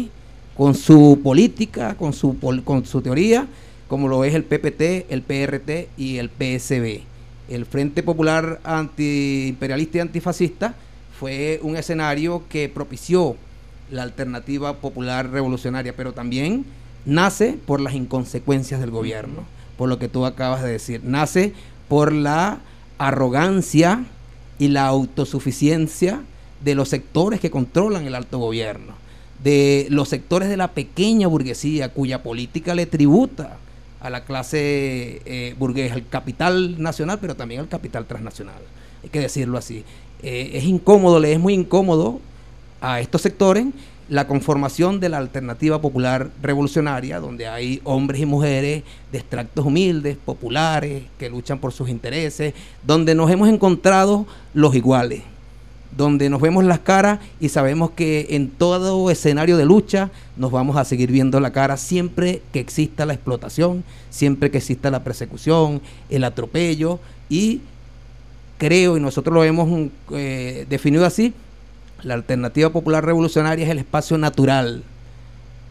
con 0.55 0.75
su 0.75 1.19
política, 1.23 1.95
con 1.95 2.13
su, 2.13 2.37
con 2.63 2.85
su 2.85 3.01
teoría, 3.01 3.47
como 3.87 4.07
lo 4.07 4.23
es 4.23 4.35
el 4.35 4.43
PPT, 4.43 5.09
el 5.09 5.21
PRT 5.21 5.89
y 5.97 6.17
el 6.17 6.29
PSB. 6.29 7.01
El 7.49 7.65
Frente 7.65 8.03
Popular 8.03 8.59
Antiimperialista 8.63 9.97
y 9.97 10.01
Antifascista 10.01 10.75
fue 11.21 11.59
un 11.61 11.77
escenario 11.77 12.41
que 12.49 12.67
propició 12.67 13.35
la 13.91 14.01
alternativa 14.01 14.77
popular 14.77 15.29
revolucionaria, 15.29 15.95
pero 15.95 16.13
también 16.13 16.65
nace 17.05 17.59
por 17.63 17.79
las 17.79 17.93
inconsecuencias 17.93 18.79
del 18.79 18.89
gobierno, 18.89 19.43
por 19.77 19.87
lo 19.87 19.99
que 19.99 20.07
tú 20.07 20.25
acabas 20.25 20.63
de 20.63 20.71
decir. 20.71 21.01
Nace 21.03 21.53
por 21.87 22.11
la 22.11 22.57
arrogancia 22.97 24.03
y 24.57 24.69
la 24.69 24.87
autosuficiencia 24.87 26.21
de 26.63 26.73
los 26.73 26.89
sectores 26.89 27.39
que 27.39 27.51
controlan 27.51 28.07
el 28.07 28.15
alto 28.15 28.39
gobierno, 28.39 28.95
de 29.43 29.85
los 29.91 30.09
sectores 30.09 30.49
de 30.49 30.57
la 30.57 30.69
pequeña 30.69 31.27
burguesía 31.27 31.89
cuya 31.89 32.23
política 32.23 32.73
le 32.73 32.87
tributa 32.87 33.57
a 33.99 34.09
la 34.09 34.25
clase 34.25 35.21
eh, 35.25 35.55
burguesa, 35.59 35.93
al 35.93 36.07
capital 36.07 36.81
nacional, 36.81 37.19
pero 37.21 37.35
también 37.35 37.61
al 37.61 37.69
capital 37.69 38.07
transnacional. 38.07 38.63
Hay 39.03 39.09
que 39.09 39.19
decirlo 39.19 39.59
así. 39.59 39.83
Eh, 40.23 40.51
es 40.53 40.63
incómodo, 40.65 41.19
le 41.19 41.33
es 41.33 41.39
muy 41.39 41.53
incómodo 41.53 42.19
a 42.79 42.99
estos 42.99 43.21
sectores 43.21 43.65
la 44.11 44.27
conformación 44.27 44.99
de 44.99 45.07
la 45.07 45.19
alternativa 45.19 45.79
popular 45.79 46.31
revolucionaria, 46.41 47.21
donde 47.21 47.47
hay 47.47 47.79
hombres 47.85 48.19
y 48.19 48.25
mujeres 48.25 48.83
de 49.09 49.17
extractos 49.17 49.65
humildes, 49.65 50.17
populares, 50.17 51.03
que 51.17 51.29
luchan 51.29 51.59
por 51.59 51.71
sus 51.71 51.87
intereses, 51.87 52.53
donde 52.85 53.15
nos 53.15 53.31
hemos 53.31 53.47
encontrado 53.47 54.25
los 54.53 54.75
iguales, 54.75 55.21
donde 55.95 56.29
nos 56.29 56.41
vemos 56.41 56.65
las 56.65 56.79
caras 56.79 57.19
y 57.39 57.47
sabemos 57.47 57.91
que 57.91 58.27
en 58.31 58.49
todo 58.49 59.09
escenario 59.11 59.55
de 59.55 59.63
lucha 59.63 60.11
nos 60.35 60.51
vamos 60.51 60.75
a 60.75 60.83
seguir 60.83 61.09
viendo 61.09 61.39
la 61.39 61.53
cara 61.53 61.77
siempre 61.77 62.41
que 62.51 62.59
exista 62.59 63.05
la 63.05 63.13
explotación, 63.13 63.85
siempre 64.09 64.51
que 64.51 64.57
exista 64.57 64.91
la 64.91 65.05
persecución, 65.05 65.81
el 66.09 66.25
atropello 66.25 66.99
y 67.29 67.61
creo, 68.61 68.95
y 68.95 68.99
nosotros 68.99 69.33
lo 69.33 69.43
hemos 69.43 69.89
eh, 70.11 70.67
definido 70.69 71.03
así, 71.03 71.33
la 72.03 72.13
alternativa 72.13 72.69
popular 72.69 73.03
revolucionaria 73.03 73.65
es 73.65 73.71
el 73.71 73.79
espacio 73.79 74.19
natural 74.19 74.83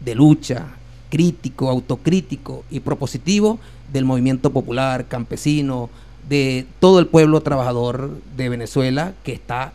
de 0.03 0.13
lucha, 0.13 0.65
crítico, 1.09 1.69
autocrítico 1.69 2.65
y 2.69 2.81
propositivo 2.81 3.59
del 3.93 4.03
movimiento 4.03 4.51
popular, 4.51 5.05
campesino, 5.07 5.89
de 6.27 6.65
todo 6.81 6.99
el 6.99 7.07
pueblo 7.07 7.39
trabajador 7.39 8.11
de 8.35 8.49
Venezuela 8.49 9.13
que 9.23 9.31
está 9.31 9.71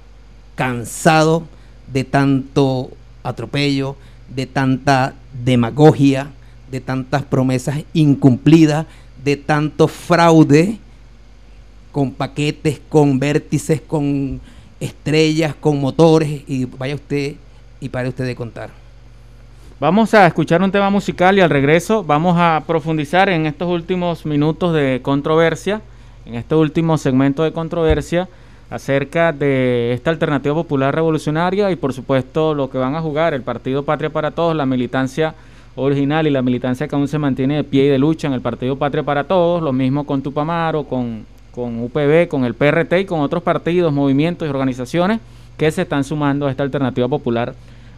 cansado 0.55 1.45
de 1.91 2.05
tanto 2.05 2.91
atropello, 3.23 3.97
de 4.29 4.45
tanta 4.45 5.14
demagogia, 5.43 6.33
de 6.71 6.83
tantas 6.83 7.23
promesas 7.23 7.79
incumplidas, 7.95 8.85
de 9.25 9.39
tanto 9.39 9.89
fraude 9.89 10.81
con 11.97 12.11
paquetes, 12.11 12.78
con 12.90 13.18
vértices, 13.18 13.80
con 13.80 14.38
estrellas, 14.80 15.55
con 15.59 15.80
motores, 15.80 16.42
y 16.47 16.66
vaya 16.66 16.94
usted 16.94 17.36
y 17.80 17.88
pare 17.88 18.11
usted 18.11 18.26
de 18.26 18.36
contar. 18.36 18.68
Vamos 19.80 20.12
a 20.12 20.26
escuchar 20.26 20.61
un 20.61 20.70
tema 20.70 20.90
musical 20.90 21.38
y 21.38 21.40
al 21.40 21.49
regreso 21.49 22.05
vamos 22.05 22.36
a 22.38 22.62
profundizar 22.66 23.30
en 23.30 23.47
estos 23.47 23.70
últimos 23.70 24.26
minutos 24.26 24.74
de 24.74 25.01
controversia, 25.03 25.80
en 26.26 26.34
este 26.34 26.55
último 26.55 26.99
segmento 26.99 27.44
de 27.44 27.53
controversia 27.53 28.28
acerca 28.68 29.32
de 29.32 29.94
esta 29.94 30.11
alternativa 30.11 30.55
popular 30.55 30.94
revolucionaria 30.94 31.70
y 31.70 31.76
por 31.76 31.94
supuesto 31.94 32.53
lo 32.53 32.68
que 32.68 32.76
van 32.76 32.94
a 32.94 33.01
jugar 33.01 33.32
el 33.32 33.40
Partido 33.40 33.86
Patria 33.86 34.11
para 34.11 34.32
Todos, 34.32 34.55
la 34.55 34.66
militancia 34.66 35.34
original 35.76 36.26
y 36.26 36.30
la 36.30 36.42
militancia 36.42 36.88
que 36.88 36.94
aún 36.94 37.09
se 37.09 37.18
mantiene 37.18 37.57
de 37.57 37.64
pie 37.64 37.86
y 37.86 37.88
de 37.88 37.97
lucha 37.97 38.28
en 38.28 38.34
el 38.34 38.42
Partido 38.42 38.76
Patria 38.76 39.03
para 39.03 39.24
Todos, 39.24 39.62
lo 39.62 39.72
mismo 39.72 40.05
con 40.05 40.20
Tupamaro, 40.20 40.84
con 40.84 41.24
con 41.57 41.82
UPB, 41.82 42.28
con 42.28 42.44
el 42.44 42.52
PRT 42.54 43.00
y 43.00 43.04
con 43.07 43.20
otros 43.20 43.42
partidos, 43.42 43.90
movimientos 43.90 44.46
y 44.46 44.50
organizaciones 44.50 45.20
que 45.57 45.70
se 45.70 45.82
están 45.82 46.04
sumando 46.04 46.46
a 46.46 46.50
esta 46.50 46.62
alternativa 46.62 47.09
popular 47.09 47.54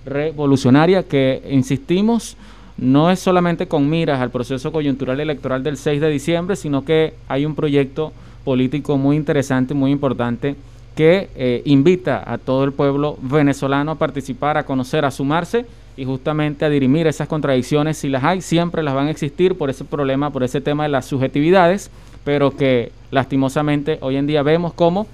revolucionaria 0.07 1.03
que, 1.03 1.43
insistimos, 1.51 2.37
no 2.77 3.11
es 3.11 3.19
solamente 3.19 3.67
con 3.67 3.91
miras 3.91 4.21
al 4.21 4.31
proceso 4.31 4.71
coyuntural 4.71 5.19
electoral 5.19 5.65
del 5.65 5.77
6 5.77 6.01
de 6.01 6.09
diciembre, 6.09 6.55
sino 6.55 6.85
que 6.85 7.15
hay 7.27 7.45
un 7.45 7.57
proyecto 7.57 8.13
político 8.45 8.97
muy 8.97 9.17
interesante, 9.17 9.75
muy 9.75 9.91
importante, 9.91 10.55
que 10.95 11.29
eh, 11.35 11.63
invita 11.65 12.23
a 12.25 12.39
todo 12.39 12.63
el 12.63 12.71
pueblo 12.71 13.19
venezolano 13.21 13.91
a 13.91 13.95
participar, 13.97 14.57
a 14.57 14.65
conocer, 14.65 15.05
a 15.05 15.11
sumarse 15.11 15.67
y 15.97 16.05
justamente 16.05 16.65
a 16.65 16.71
dirimir 16.71 17.09
esas 17.09 17.27
contradicciones, 17.27 17.99
si 17.99 18.09
las 18.09 18.23
hay, 18.23 18.41
siempre 18.41 18.85
las 18.85 18.95
van 18.95 19.09
a 19.09 19.11
existir 19.11 19.57
por 19.57 19.69
ese 19.69 19.85
problema, 19.85 20.31
por 20.31 20.45
ese 20.45 20.61
tema 20.61 20.85
de 20.85 20.91
las 20.91 21.07
subjetividades, 21.07 21.91
pero 22.25 22.57
que 22.57 22.93
lastimosamente 23.11 23.99
hoy 24.01 24.17
en 24.17 24.27
día 24.27 24.43
vemos 24.43 24.73
cómo 24.75 25.07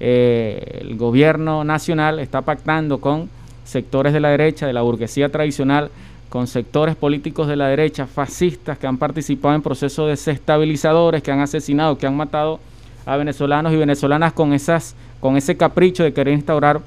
eh, 0.00 0.80
el 0.80 0.96
gobierno 0.96 1.64
nacional 1.64 2.18
está 2.18 2.42
pactando 2.42 3.00
con 3.00 3.28
sectores 3.64 4.12
de 4.12 4.20
la 4.20 4.30
derecha, 4.30 4.66
de 4.66 4.72
la 4.72 4.82
burguesía 4.82 5.30
tradicional, 5.30 5.90
con 6.28 6.46
sectores 6.46 6.96
políticos 6.96 7.46
de 7.46 7.56
la 7.56 7.68
derecha, 7.68 8.06
fascistas, 8.06 8.78
que 8.78 8.86
han 8.86 8.96
participado 8.96 9.54
en 9.54 9.62
procesos 9.62 10.08
desestabilizadores, 10.08 11.22
que 11.22 11.30
han 11.30 11.40
asesinado, 11.40 11.98
que 11.98 12.06
han 12.06 12.16
matado 12.16 12.58
a 13.04 13.16
venezolanos 13.16 13.72
y 13.72 13.76
venezolanas 13.76 14.32
con, 14.32 14.52
esas, 14.52 14.94
con 15.20 15.36
ese 15.36 15.56
capricho 15.56 16.02
de 16.04 16.12
querer 16.12 16.34
instaurar 16.34 16.80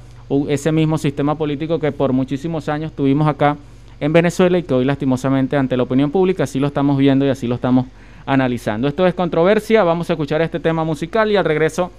ese 0.50 0.72
mismo 0.72 0.98
sistema 0.98 1.36
político 1.36 1.80
que 1.80 1.92
por 1.92 2.12
muchísimos 2.12 2.68
años 2.70 2.92
tuvimos 2.92 3.28
acá 3.28 3.58
en 4.00 4.12
Venezuela 4.12 4.58
y 4.58 4.64
que 4.64 4.74
hoy 4.74 4.86
lastimosamente 4.86 5.56
ante 5.56 5.78
la 5.78 5.84
opinión 5.84 6.12
pública 6.12 6.44
así 6.44 6.60
lo 6.60 6.68
estamos 6.68 6.98
viendo 6.98 7.26
y 7.26 7.30
así 7.30 7.48
lo 7.48 7.56
estamos 7.56 7.86
analizando. 8.26 8.88
Esto 8.88 9.06
es 9.06 9.14
controversia, 9.14 9.84
vamos 9.84 10.10
a 10.10 10.14
escuchar 10.14 10.42
este 10.42 10.60
tema 10.60 10.84
musical 10.84 11.32
y 11.32 11.36
al 11.36 11.46
regreso 11.46 11.92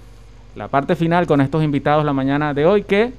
la 0.55 0.67
parte 0.67 0.95
final 0.95 1.27
con 1.27 1.39
estos 1.41 1.63
invitados 1.63 2.03
la 2.03 2.13
mañana 2.13 2.53
de 2.53 2.65
hoy 2.65 2.83
que 2.83 3.13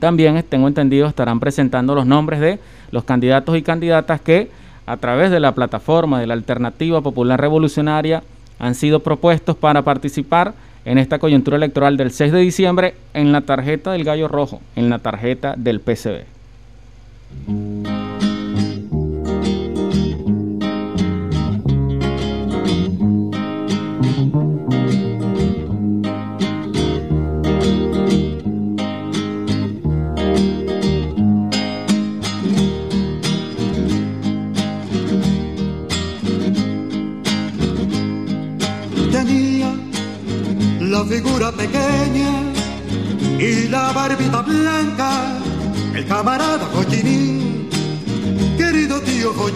también 0.00 0.42
tengo 0.48 0.68
entendido 0.68 1.06
estarán 1.06 1.40
presentando 1.40 1.94
los 1.94 2.04
nombres 2.04 2.40
de 2.40 2.58
los 2.90 3.04
candidatos 3.04 3.56
y 3.56 3.62
candidatas 3.62 4.20
que 4.20 4.50
a 4.86 4.96
través 4.96 5.30
de 5.30 5.40
la 5.40 5.54
plataforma 5.54 6.20
de 6.20 6.26
la 6.26 6.34
Alternativa 6.34 7.00
Popular 7.00 7.40
Revolucionaria 7.40 8.22
han 8.58 8.74
sido 8.74 9.00
propuestos 9.00 9.56
para 9.56 9.82
participar 9.82 10.54
en 10.84 10.98
esta 10.98 11.18
coyuntura 11.18 11.56
electoral 11.56 11.96
del 11.96 12.10
6 12.10 12.32
de 12.32 12.40
diciembre 12.40 12.94
en 13.14 13.32
la 13.32 13.42
tarjeta 13.42 13.92
del 13.92 14.04
Gallo 14.04 14.28
Rojo, 14.28 14.60
en 14.76 14.88
la 14.90 14.98
tarjeta 14.98 15.54
del 15.56 15.80
PCB. 15.80 16.24
Figura 41.08 41.50
pequeña 41.50 42.42
y 43.38 43.68
la 43.68 43.92
barbita 43.92 44.42
blanca, 44.42 45.38
el 45.94 46.06
camarada 46.06 46.68
Ho 46.74 46.84
querido 48.58 49.00
tío 49.00 49.30
Ho 49.30 49.48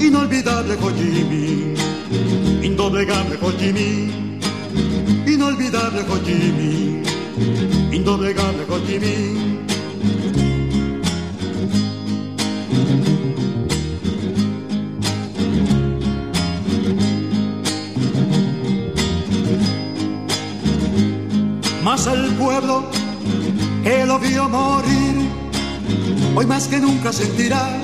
inolvidable 0.00 0.74
Ho 0.80 0.90
indoblegable 2.62 3.36
Ho 3.42 3.52
inolvidable 5.26 6.00
Ho 6.08 6.16
indoblegable 7.92 8.64
Ho 8.70 8.78
Más 21.84 22.06
el 22.06 22.32
pueblo 22.36 22.82
que 23.82 24.06
lo 24.06 24.18
vio 24.18 24.48
morir, 24.48 25.28
hoy 26.34 26.46
más 26.46 26.66
que 26.66 26.80
nunca 26.80 27.12
sentirá 27.12 27.78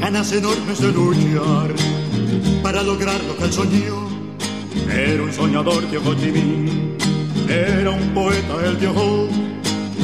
ganas 0.00 0.30
enormes 0.32 0.82
de 0.82 0.92
luchar 0.92 1.72
para 2.62 2.82
lograr 2.82 3.24
lo 3.24 3.38
que 3.38 3.44
él 3.44 3.52
soñó. 3.54 4.06
Era 4.92 5.22
un 5.22 5.32
soñador 5.32 5.90
de 5.90 5.96
Ho 5.96 6.14
era 7.48 7.90
un 7.90 8.08
poeta 8.12 8.54
el 8.66 8.78
Dios, 8.78 9.30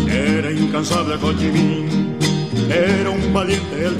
era 0.08 0.50
incansable 0.50 1.16
Ho 1.16 1.32
era 2.70 3.10
un 3.10 3.34
valiente 3.34 3.84
el 3.84 3.98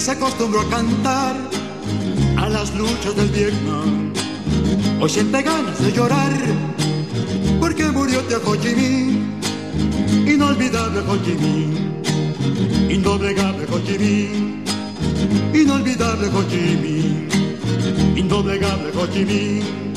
Se 0.00 0.12
acostumbró 0.12 0.62
a 0.62 0.70
cantar 0.70 1.36
a 2.38 2.48
las 2.48 2.74
luchas 2.74 3.14
del 3.16 3.28
Vietnam. 3.28 4.14
Hoy 4.98 5.10
siente 5.10 5.42
ganas 5.42 5.78
de 5.78 5.92
llorar 5.92 6.32
porque 7.60 7.84
murió 7.90 8.22
Teo 8.22 8.40
Ho 8.46 8.56
Chi 8.56 8.74
Minh, 8.74 9.38
inolvidable 10.26 11.00
Ho 11.00 11.18
Chi 11.18 11.34
Minh, 11.34 12.90
indoblegable 12.90 13.66
Ho 13.70 13.78
inolvidable 15.52 16.28
Ho 16.28 16.42
indoblegable. 18.16 19.89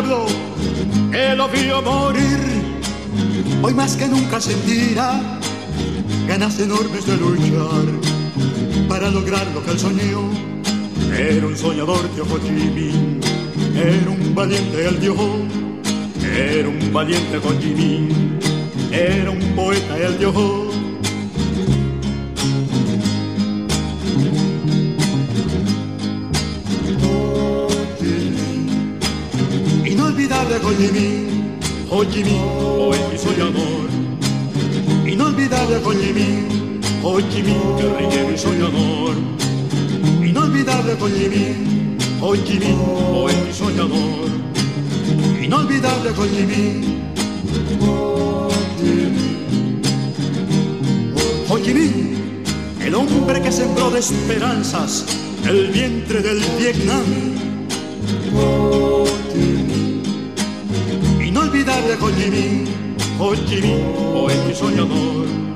Pueblo 0.00 0.26
que 1.10 1.34
lo 1.36 1.48
vio 1.48 1.82
morir, 1.82 2.38
hoy 3.62 3.74
más 3.74 3.96
que 3.96 4.06
nunca 4.06 4.40
sentirá 4.40 5.20
ganas 6.26 6.58
enormes 6.58 7.06
de 7.06 7.16
luchar 7.16 7.84
para 8.88 9.10
lograr 9.10 9.46
lo 9.52 9.62
que 9.62 9.72
él 9.72 9.78
soñó. 9.78 10.30
Era 11.16 11.46
un 11.46 11.56
soñador 11.56 12.08
de 12.14 12.22
Ho 12.22 12.38
era 13.76 14.10
un 14.10 14.34
valiente 14.34 14.88
el 14.88 15.00
Dios, 15.00 15.16
era 16.34 16.68
un 16.68 16.92
valiente 16.92 17.36
Ho 17.36 17.52
era 18.92 19.30
un 19.30 19.54
poeta 19.54 19.98
el 19.98 20.18
Dios. 20.18 20.69
soy 30.70 30.86
Jimmy, 30.86 31.56
oh 31.90 32.04
Jimmy, 32.04 32.40
oh 32.60 32.94
Elvi 32.94 33.18
soy 33.18 33.40
amor. 33.40 33.88
Inolvidable 35.06 35.80
con 35.80 35.96
Jimmy, 36.00 36.46
oh 37.02 37.18
Jimmy, 37.18 37.56
guerrillero 37.76 38.32
y 38.32 38.38
soy 38.38 38.60
amor. 38.60 39.14
Inolvidable 40.24 40.96
con 40.96 41.10
Jimmy, 41.12 41.96
oh 42.20 42.34
Jimmy, 42.34 42.76
oh 43.14 43.28
Elvi 43.28 43.52
soy 43.52 43.78
amor. 43.80 44.28
Inolvidable 45.42 46.12
con 46.12 46.28
Jimmy, 46.28 47.02
oh 47.80 48.48
el 52.80 52.94
hombre 52.94 53.42
que 53.42 53.52
sembró 53.52 53.90
de 53.90 53.98
esperanzas 54.00 55.04
el 55.46 55.68
vientre 55.68 56.22
del 56.22 56.38
Vietnam. 56.58 57.04
de 62.08 62.30
mim, 62.30 62.64
hoje 63.18 63.42
de 63.44 63.60
poeta 64.12 64.50
e 64.50 64.54
sonhador. 64.54 65.49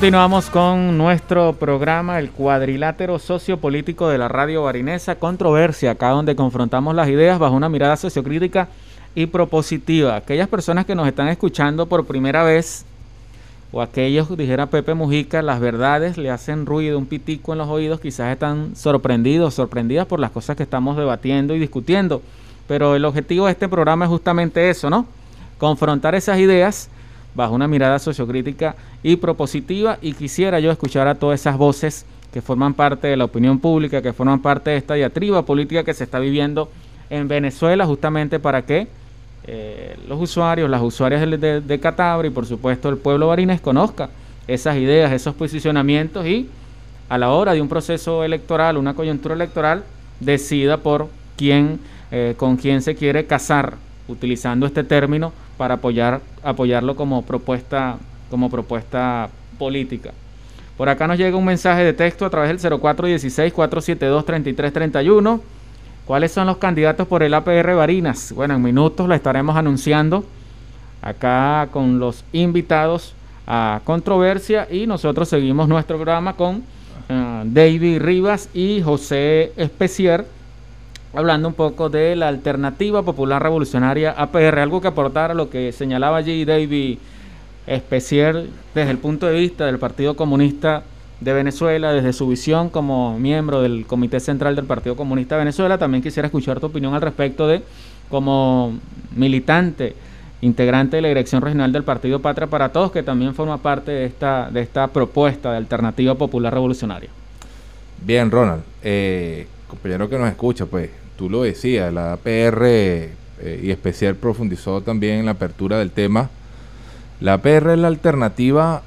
Continuamos 0.00 0.48
con 0.48 0.96
nuestro 0.96 1.52
programa, 1.52 2.18
el 2.20 2.30
cuadrilátero 2.30 3.18
sociopolítico 3.18 4.08
de 4.08 4.16
la 4.16 4.28
radio 4.28 4.62
barinesa, 4.62 5.16
controversia, 5.16 5.90
acá 5.90 6.08
donde 6.08 6.34
confrontamos 6.34 6.94
las 6.94 7.10
ideas 7.10 7.38
bajo 7.38 7.54
una 7.54 7.68
mirada 7.68 7.98
sociocrítica 7.98 8.68
y 9.14 9.26
propositiva. 9.26 10.16
Aquellas 10.16 10.48
personas 10.48 10.86
que 10.86 10.94
nos 10.94 11.06
están 11.06 11.28
escuchando 11.28 11.84
por 11.84 12.06
primera 12.06 12.42
vez, 12.44 12.86
o 13.72 13.82
aquellos, 13.82 14.34
dijera 14.38 14.70
Pepe 14.70 14.94
Mujica, 14.94 15.42
las 15.42 15.60
verdades 15.60 16.16
le 16.16 16.30
hacen 16.30 16.64
ruido, 16.64 16.96
un 16.96 17.04
pitico 17.04 17.52
en 17.52 17.58
los 17.58 17.68
oídos, 17.68 18.00
quizás 18.00 18.32
están 18.32 18.74
sorprendidos, 18.76 19.52
sorprendidas 19.52 20.06
por 20.06 20.18
las 20.18 20.30
cosas 20.30 20.56
que 20.56 20.62
estamos 20.62 20.96
debatiendo 20.96 21.54
y 21.54 21.58
discutiendo. 21.58 22.22
Pero 22.66 22.96
el 22.96 23.04
objetivo 23.04 23.44
de 23.44 23.52
este 23.52 23.68
programa 23.68 24.06
es 24.06 24.10
justamente 24.10 24.70
eso, 24.70 24.88
¿no? 24.88 25.04
Confrontar 25.58 26.14
esas 26.14 26.38
ideas 26.38 26.88
bajo 27.34 27.54
una 27.54 27.68
mirada 27.68 27.98
sociocrítica 27.98 28.76
y 29.02 29.16
propositiva 29.16 29.98
y 30.02 30.12
quisiera 30.12 30.60
yo 30.60 30.70
escuchar 30.70 31.08
a 31.08 31.14
todas 31.14 31.40
esas 31.40 31.56
voces 31.56 32.06
que 32.32 32.42
forman 32.42 32.74
parte 32.74 33.08
de 33.08 33.16
la 33.16 33.24
opinión 33.24 33.58
pública, 33.58 34.02
que 34.02 34.12
forman 34.12 34.40
parte 34.40 34.70
de 34.70 34.76
esta 34.76 34.94
diatriba 34.94 35.44
política 35.44 35.84
que 35.84 35.94
se 35.94 36.04
está 36.04 36.18
viviendo 36.18 36.70
en 37.08 37.26
Venezuela, 37.28 37.86
justamente 37.86 38.38
para 38.38 38.62
que 38.62 38.86
eh, 39.44 39.96
los 40.08 40.20
usuarios, 40.20 40.70
las 40.70 40.82
usuarias 40.82 41.28
de, 41.28 41.60
de, 41.60 41.80
Catabra 41.80 42.28
y 42.28 42.30
por 42.30 42.46
supuesto 42.46 42.88
el 42.88 42.98
pueblo 42.98 43.28
barinés 43.28 43.60
conozca 43.60 44.10
esas 44.46 44.76
ideas, 44.76 45.12
esos 45.12 45.34
posicionamientos 45.34 46.26
y 46.26 46.48
a 47.08 47.18
la 47.18 47.30
hora 47.30 47.52
de 47.52 47.60
un 47.60 47.68
proceso 47.68 48.22
electoral, 48.22 48.76
una 48.76 48.94
coyuntura 48.94 49.34
electoral, 49.34 49.82
decida 50.20 50.76
por 50.76 51.08
quién, 51.36 51.80
eh, 52.12 52.34
con 52.36 52.56
quién 52.56 52.82
se 52.82 52.94
quiere 52.94 53.26
casar, 53.26 53.74
utilizando 54.10 54.66
este 54.66 54.84
término 54.84 55.32
para 55.56 55.74
apoyar, 55.74 56.20
apoyarlo 56.42 56.96
como 56.96 57.22
propuesta, 57.22 57.98
como 58.30 58.50
propuesta 58.50 59.30
política. 59.58 60.10
Por 60.76 60.88
acá 60.88 61.06
nos 61.06 61.18
llega 61.18 61.36
un 61.36 61.44
mensaje 61.44 61.84
de 61.84 61.92
texto 61.92 62.24
a 62.24 62.30
través 62.30 62.62
del 62.62 62.72
0416-472-3331. 62.72 65.40
¿Cuáles 66.06 66.32
son 66.32 66.46
los 66.46 66.56
candidatos 66.56 67.06
por 67.06 67.22
el 67.22 67.34
APR 67.34 67.74
Barinas? 67.74 68.32
Bueno, 68.32 68.54
en 68.54 68.62
minutos 68.62 69.06
la 69.08 69.16
estaremos 69.16 69.56
anunciando 69.56 70.24
acá 71.02 71.68
con 71.70 71.98
los 71.98 72.24
invitados 72.32 73.14
a 73.46 73.82
controversia 73.84 74.66
y 74.70 74.86
nosotros 74.86 75.28
seguimos 75.28 75.68
nuestro 75.68 75.96
programa 75.96 76.34
con 76.34 76.56
uh, 76.56 76.62
David 77.44 78.00
Rivas 78.00 78.48
y 78.54 78.80
José 78.82 79.52
Especier 79.56 80.24
hablando 81.14 81.48
un 81.48 81.54
poco 81.54 81.88
de 81.88 82.16
la 82.16 82.28
alternativa 82.28 83.02
popular 83.02 83.42
revolucionaria 83.42 84.12
APR. 84.12 84.58
Algo 84.60 84.80
que 84.80 84.88
aportar 84.88 85.30
a 85.30 85.34
lo 85.34 85.50
que 85.50 85.72
señalaba 85.72 86.18
allí 86.18 86.44
David 86.44 86.98
especial 87.66 88.48
desde 88.74 88.90
el 88.90 88.98
punto 88.98 89.26
de 89.26 89.38
vista 89.38 89.66
del 89.66 89.78
Partido 89.78 90.16
Comunista 90.16 90.82
de 91.20 91.32
Venezuela, 91.32 91.92
desde 91.92 92.12
su 92.12 92.26
visión 92.26 92.70
como 92.70 93.18
miembro 93.18 93.60
del 93.60 93.86
Comité 93.86 94.20
Central 94.20 94.56
del 94.56 94.64
Partido 94.64 94.96
Comunista 94.96 95.34
de 95.34 95.40
Venezuela. 95.40 95.78
También 95.78 96.02
quisiera 96.02 96.26
escuchar 96.26 96.60
tu 96.60 96.66
opinión 96.66 96.94
al 96.94 97.02
respecto 97.02 97.46
de, 97.46 97.62
como 98.08 98.78
militante, 99.14 99.94
integrante 100.40 100.96
de 100.96 101.02
la 101.02 101.08
Dirección 101.08 101.42
Regional 101.42 101.72
del 101.72 101.84
Partido 101.84 102.20
Patria 102.20 102.46
para 102.48 102.70
Todos, 102.70 102.90
que 102.90 103.02
también 103.02 103.34
forma 103.34 103.58
parte 103.58 103.90
de 103.90 104.06
esta, 104.06 104.50
de 104.50 104.62
esta 104.62 104.88
propuesta 104.88 105.50
de 105.50 105.58
Alternativa 105.58 106.14
Popular 106.14 106.54
Revolucionaria. 106.54 107.10
Bien, 108.02 108.30
Ronald, 108.30 108.62
eh, 108.82 109.46
compañero 109.70 110.10
que 110.10 110.18
nos 110.18 110.28
escucha, 110.28 110.66
pues 110.66 110.90
tú 111.16 111.30
lo 111.30 111.42
decías, 111.42 111.92
la 111.92 112.12
APR 112.12 112.64
eh, 112.64 113.60
y 113.62 113.70
especial 113.70 114.16
profundizó 114.16 114.82
también 114.82 115.20
en 115.20 115.26
la 115.26 115.32
apertura 115.32 115.78
del 115.78 115.90
tema. 115.90 116.28
La 117.20 117.38
PR 117.38 117.72
es 117.72 117.78
la 117.78 117.88
alternativa 117.88 118.82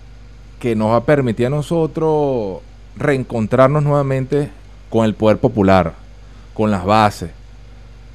que 0.60 0.76
nos 0.76 0.92
va 0.92 0.98
a 0.98 1.06
permitir 1.06 1.48
a 1.48 1.50
nosotros 1.50 2.62
reencontrarnos 2.98 3.84
nuevamente 3.84 4.50
con 4.90 5.06
el 5.06 5.14
poder 5.14 5.38
popular, 5.38 5.94
con 6.54 6.70
las 6.70 6.86
bases, 6.86 7.32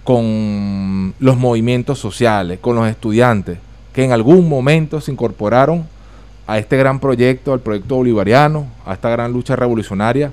con 0.05 1.15
los 1.19 1.37
movimientos 1.37 1.99
sociales, 1.99 2.59
con 2.61 2.77
los 2.77 2.89
estudiantes, 2.89 3.59
que 3.93 4.05
en 4.05 4.13
algún 4.13 4.49
momento 4.49 5.01
se 5.01 5.11
incorporaron 5.11 5.87
a 6.47 6.59
este 6.59 6.77
gran 6.77 7.01
proyecto, 7.01 7.53
al 7.53 7.61
proyecto 7.61 7.97
bolivariano, 7.97 8.67
a 8.87 8.95
esta 8.95 9.11
gran 9.11 9.33
lucha 9.33 9.57
revolucionaria 9.57 10.33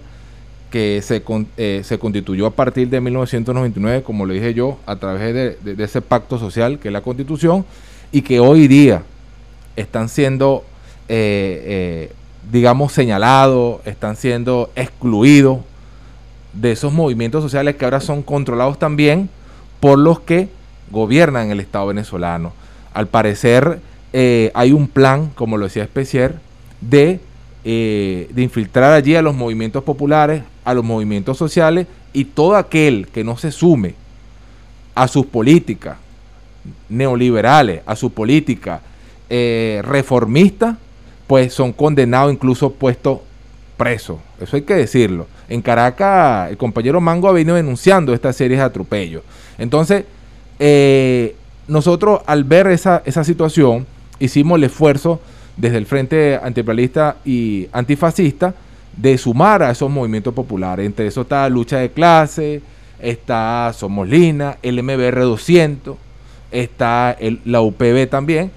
que 0.76 1.02
se, 1.02 1.24
eh, 1.56 1.84
se 1.86 1.98
constituyó 1.98 2.48
a 2.48 2.52
partir 2.52 2.90
de 2.90 3.00
1999, 3.00 4.04
como 4.04 4.26
lo 4.26 4.34
dije 4.34 4.54
yo, 4.54 4.78
a 4.86 4.98
través 4.98 5.34
de 5.64 5.82
ese 5.82 6.02
pacto 6.02 6.38
social 6.38 6.80
que 6.80 6.90
es 6.90 6.92
la 6.92 7.00
constitución, 7.00 7.64
y 8.12 8.24
que 8.24 8.42
hoy 8.42 8.68
día 8.68 9.04
están 9.78 10.10
siendo, 10.10 10.66
eh, 11.08 11.64
eh, 11.66 12.12
digamos, 12.52 12.92
señalados, 12.92 13.80
están 13.86 14.18
siendo 14.18 14.70
excluidos 14.76 15.60
de 16.52 16.74
esos 16.74 16.92
movimientos 16.92 17.42
sociales 17.42 17.78
que 17.78 17.86
ahora 17.86 18.02
son 18.02 18.22
controlados 18.22 18.78
también 18.78 19.30
por 19.80 19.98
los 19.98 20.20
que 20.20 20.50
gobiernan 20.92 21.52
el 21.52 21.62
Estado 21.62 21.88
venezolano. 21.88 22.52
Al 22.94 23.08
parecer 23.08 23.80
hay 24.12 24.74
un 24.74 24.90
plan, 24.90 25.32
como 25.36 25.56
lo 25.56 25.68
decía 25.68 25.84
Especier, 25.84 26.36
de, 26.82 27.22
de 27.66 28.42
infiltrar 28.44 28.94
allí 28.94 29.16
a 29.16 29.24
los 29.24 29.34
movimientos 29.34 29.84
populares, 29.84 30.44
a 30.64 30.74
los 30.74 30.84
movimientos 30.84 31.38
sociales 31.38 31.88
y 32.14 32.26
todo 32.26 32.56
aquel 32.56 33.08
que 33.08 33.24
no 33.24 33.38
se 33.38 33.52
sume 33.52 33.96
a 34.94 35.08
sus 35.08 35.26
políticas 35.26 35.98
neoliberales, 36.90 37.82
a 37.86 37.96
su 37.96 38.12
política 38.12 38.82
eh, 39.30 39.82
reformistas, 39.84 40.78
pues 41.28 41.54
son 41.54 41.74
condenados, 41.74 42.32
incluso 42.32 42.72
puestos 42.72 43.20
presos. 43.78 44.18
Eso 44.40 44.56
hay 44.56 44.62
que 44.62 44.76
decirlo. 44.76 45.28
En 45.50 45.62
Caracas, 45.62 46.50
el 46.50 46.58
compañero 46.58 47.02
Mango 47.02 47.28
ha 47.28 47.34
venido 47.34 47.56
denunciando 47.56 48.14
esta 48.14 48.32
serie 48.32 48.58
de 48.58 48.64
atropellos. 48.64 49.24
Entonces, 49.58 50.06
eh, 50.60 51.36
nosotros 51.68 52.22
al 52.26 52.44
ver 52.44 52.68
esa, 52.68 53.02
esa 53.06 53.24
situación, 53.24 53.86
hicimos 54.20 54.58
el 54.58 54.66
esfuerzo 54.66 55.20
desde 55.58 55.78
el 55.78 55.86
Frente 55.86 56.40
Antiimperialista 56.42 57.18
y 57.26 57.68
Antifascista 57.72 58.54
de 58.96 59.18
sumar 59.18 59.64
a 59.64 59.72
esos 59.72 59.90
movimientos 59.90 60.34
populares. 60.34 60.86
Entre 60.86 61.08
eso 61.08 61.22
está 61.22 61.48
Lucha 61.50 61.80
de 61.80 61.92
Clase, 61.92 62.62
está 63.00 63.72
Somos 63.74 64.08
Lina, 64.08 64.58
el 64.62 64.82
MBR 64.82 65.22
200, 65.22 65.98
está 66.52 67.16
el, 67.20 67.42
la 67.46 67.62
UPB 67.62 68.08
también, 68.10 68.52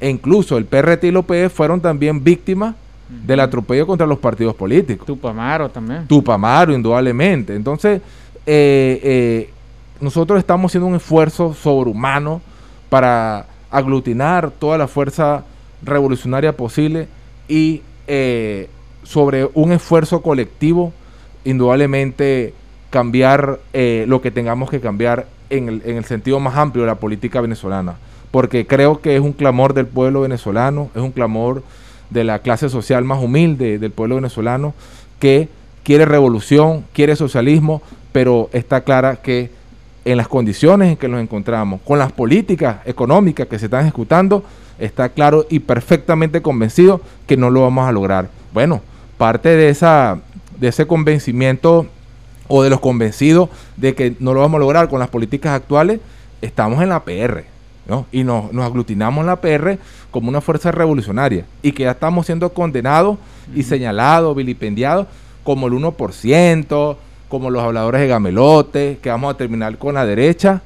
e 0.00 0.08
incluso 0.08 0.56
el 0.56 0.64
PRT 0.64 1.04
y 1.04 1.08
el 1.08 1.16
OPE 1.16 1.48
fueron 1.48 1.80
también 1.80 2.24
víctimas 2.24 2.74
del 3.08 3.40
atropello 3.40 3.86
contra 3.86 4.06
los 4.06 4.18
partidos 4.18 4.54
políticos. 4.54 5.06
Tupamaro 5.06 5.68
también. 5.68 6.06
Tupamaro, 6.06 6.72
indudablemente. 6.72 7.54
Entonces, 7.54 8.00
eh, 8.46 9.00
eh, 9.02 9.50
nosotros 10.00 10.38
estamos 10.38 10.70
haciendo 10.70 10.86
un 10.86 10.96
esfuerzo 10.96 11.54
sobrehumano 11.54 12.40
para 12.88 13.46
aglutinar 13.70 14.50
toda 14.50 14.78
la 14.78 14.88
fuerza 14.88 15.44
revolucionaria 15.82 16.56
posible 16.56 17.08
y 17.48 17.82
eh, 18.06 18.68
sobre 19.02 19.48
un 19.54 19.72
esfuerzo 19.72 20.22
colectivo, 20.22 20.92
indudablemente 21.44 22.54
cambiar 22.90 23.58
lo 23.72 24.20
que 24.20 24.30
tengamos 24.30 24.70
que 24.70 24.80
cambiar 24.80 25.26
en 25.50 25.68
el, 25.68 25.82
en 25.84 25.96
el 25.96 26.04
sentido 26.04 26.38
más 26.40 26.56
amplio 26.56 26.84
de 26.84 26.88
la 26.88 26.96
política 26.96 27.40
venezolana. 27.40 27.96
Porque 28.30 28.66
creo 28.66 29.00
que 29.00 29.16
es 29.16 29.22
un 29.22 29.32
clamor 29.32 29.74
del 29.74 29.86
pueblo 29.86 30.20
venezolano, 30.20 30.90
es 30.94 31.02
un 31.02 31.10
clamor 31.10 31.62
de 32.10 32.24
la 32.24 32.40
clase 32.40 32.68
social 32.68 33.04
más 33.04 33.22
humilde 33.22 33.78
del 33.78 33.90
pueblo 33.90 34.16
venezolano 34.16 34.74
que 35.18 35.48
quiere 35.82 36.04
revolución, 36.04 36.84
quiere 36.92 37.16
socialismo, 37.16 37.82
pero 38.12 38.50
está 38.52 38.82
clara 38.82 39.16
que 39.16 39.50
en 40.04 40.16
las 40.16 40.28
condiciones 40.28 40.90
en 40.90 40.96
que 40.96 41.08
nos 41.08 41.20
encontramos, 41.20 41.80
con 41.82 41.98
las 41.98 42.12
políticas 42.12 42.78
económicas 42.84 43.46
que 43.46 43.58
se 43.58 43.66
están 43.66 43.82
ejecutando, 43.82 44.44
está 44.78 45.08
claro 45.10 45.46
y 45.48 45.60
perfectamente 45.60 46.42
convencido 46.42 47.00
que 47.26 47.36
no 47.36 47.50
lo 47.50 47.62
vamos 47.62 47.88
a 47.88 47.92
lograr. 47.92 48.28
Bueno, 48.52 48.80
parte 49.18 49.50
de 49.50 49.68
esa 49.68 50.20
de 50.62 50.68
ese 50.68 50.86
convencimiento 50.86 51.86
o 52.46 52.62
de 52.62 52.70
los 52.70 52.80
convencidos 52.80 53.48
de 53.76 53.94
que 53.94 54.14
no 54.20 54.32
lo 54.32 54.40
vamos 54.40 54.58
a 54.58 54.60
lograr 54.60 54.88
con 54.88 55.00
las 55.00 55.08
políticas 55.08 55.52
actuales, 55.54 56.00
estamos 56.40 56.80
en 56.82 56.90
la 56.90 57.02
PR. 57.04 57.44
Y 58.12 58.22
nos, 58.22 58.54
aglutinamos 58.54 59.22
en 59.22 59.26
la 59.26 59.40
PR 59.40 59.78
como 60.10 60.28
una 60.28 60.40
fuerza 60.40 60.70
revolucionaria 60.70 61.44
y 61.62 61.72
que 61.72 61.82
ya 61.82 61.90
estamos 61.90 62.26
siendo 62.26 62.52
condenados 62.52 63.18
y 63.54 63.64
señalados, 63.64 64.36
vilipendiados 64.36 65.08
como 65.42 65.66
el 65.66 65.72
1%, 65.72 66.96
como 67.28 67.50
los 67.50 67.62
habladores 67.62 68.02
de 68.02 68.06
gamelote, 68.06 68.98
que 69.02 69.10
vamos 69.10 69.34
a 69.34 69.36
terminar 69.36 69.76
con 69.78 69.94
la 69.94 70.06
derecha. 70.06 70.62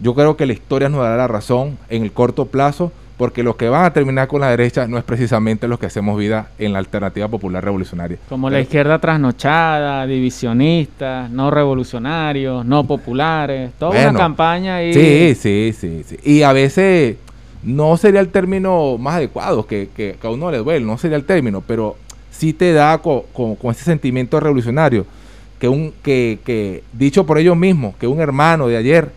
Yo 0.00 0.14
creo 0.14 0.36
que 0.36 0.46
la 0.46 0.54
historia 0.54 0.88
nos 0.88 1.00
dará 1.00 1.16
la 1.16 1.28
razón 1.28 1.76
en 1.90 2.04
el 2.04 2.12
corto 2.12 2.46
plazo 2.46 2.90
porque 3.16 3.42
los 3.42 3.56
que 3.56 3.68
van 3.68 3.84
a 3.84 3.92
terminar 3.92 4.26
con 4.26 4.40
la 4.40 4.50
derecha 4.50 4.88
no 4.88 4.98
es 4.98 5.04
precisamente 5.04 5.68
los 5.68 5.78
que 5.78 5.86
hacemos 5.86 6.18
vida 6.18 6.48
en 6.58 6.72
la 6.72 6.80
alternativa 6.80 7.28
popular 7.28 7.62
revolucionaria. 7.62 8.18
Como 8.28 8.50
la 8.50 8.60
izquierda 8.60 8.98
trasnochada, 8.98 10.06
divisionista, 10.06 11.28
no 11.30 11.50
revolucionarios, 11.50 12.64
no 12.66 12.84
populares, 12.84 13.70
toda 13.78 14.10
una 14.10 14.18
campaña 14.18 14.82
y... 14.82 14.94
Sí, 14.94 15.34
sí, 15.36 15.74
sí, 15.78 16.04
sí. 16.04 16.18
Y 16.24 16.42
a 16.42 16.52
veces 16.52 17.16
no 17.62 17.96
sería 17.96 18.20
el 18.20 18.28
término 18.28 18.98
más 18.98 19.14
adecuado, 19.16 19.66
que, 19.66 19.88
que, 19.94 20.16
a 20.20 20.28
uno 20.28 20.50
le 20.50 20.58
duele, 20.58 20.84
no 20.84 20.98
sería 20.98 21.16
el 21.16 21.24
término, 21.24 21.62
pero 21.64 21.96
sí 22.32 22.52
te 22.52 22.72
da 22.72 22.98
con, 22.98 23.22
con, 23.32 23.70
ese 23.70 23.84
sentimiento 23.84 24.40
revolucionario, 24.40 25.06
que, 25.60 25.68
un, 25.68 25.92
que, 26.02 26.40
que 26.44 26.82
dicho 26.92 27.24
por 27.24 27.38
ellos 27.38 27.56
mismos, 27.56 27.94
que 27.96 28.08
un 28.08 28.20
hermano 28.20 28.66
de 28.66 28.76
ayer, 28.76 29.10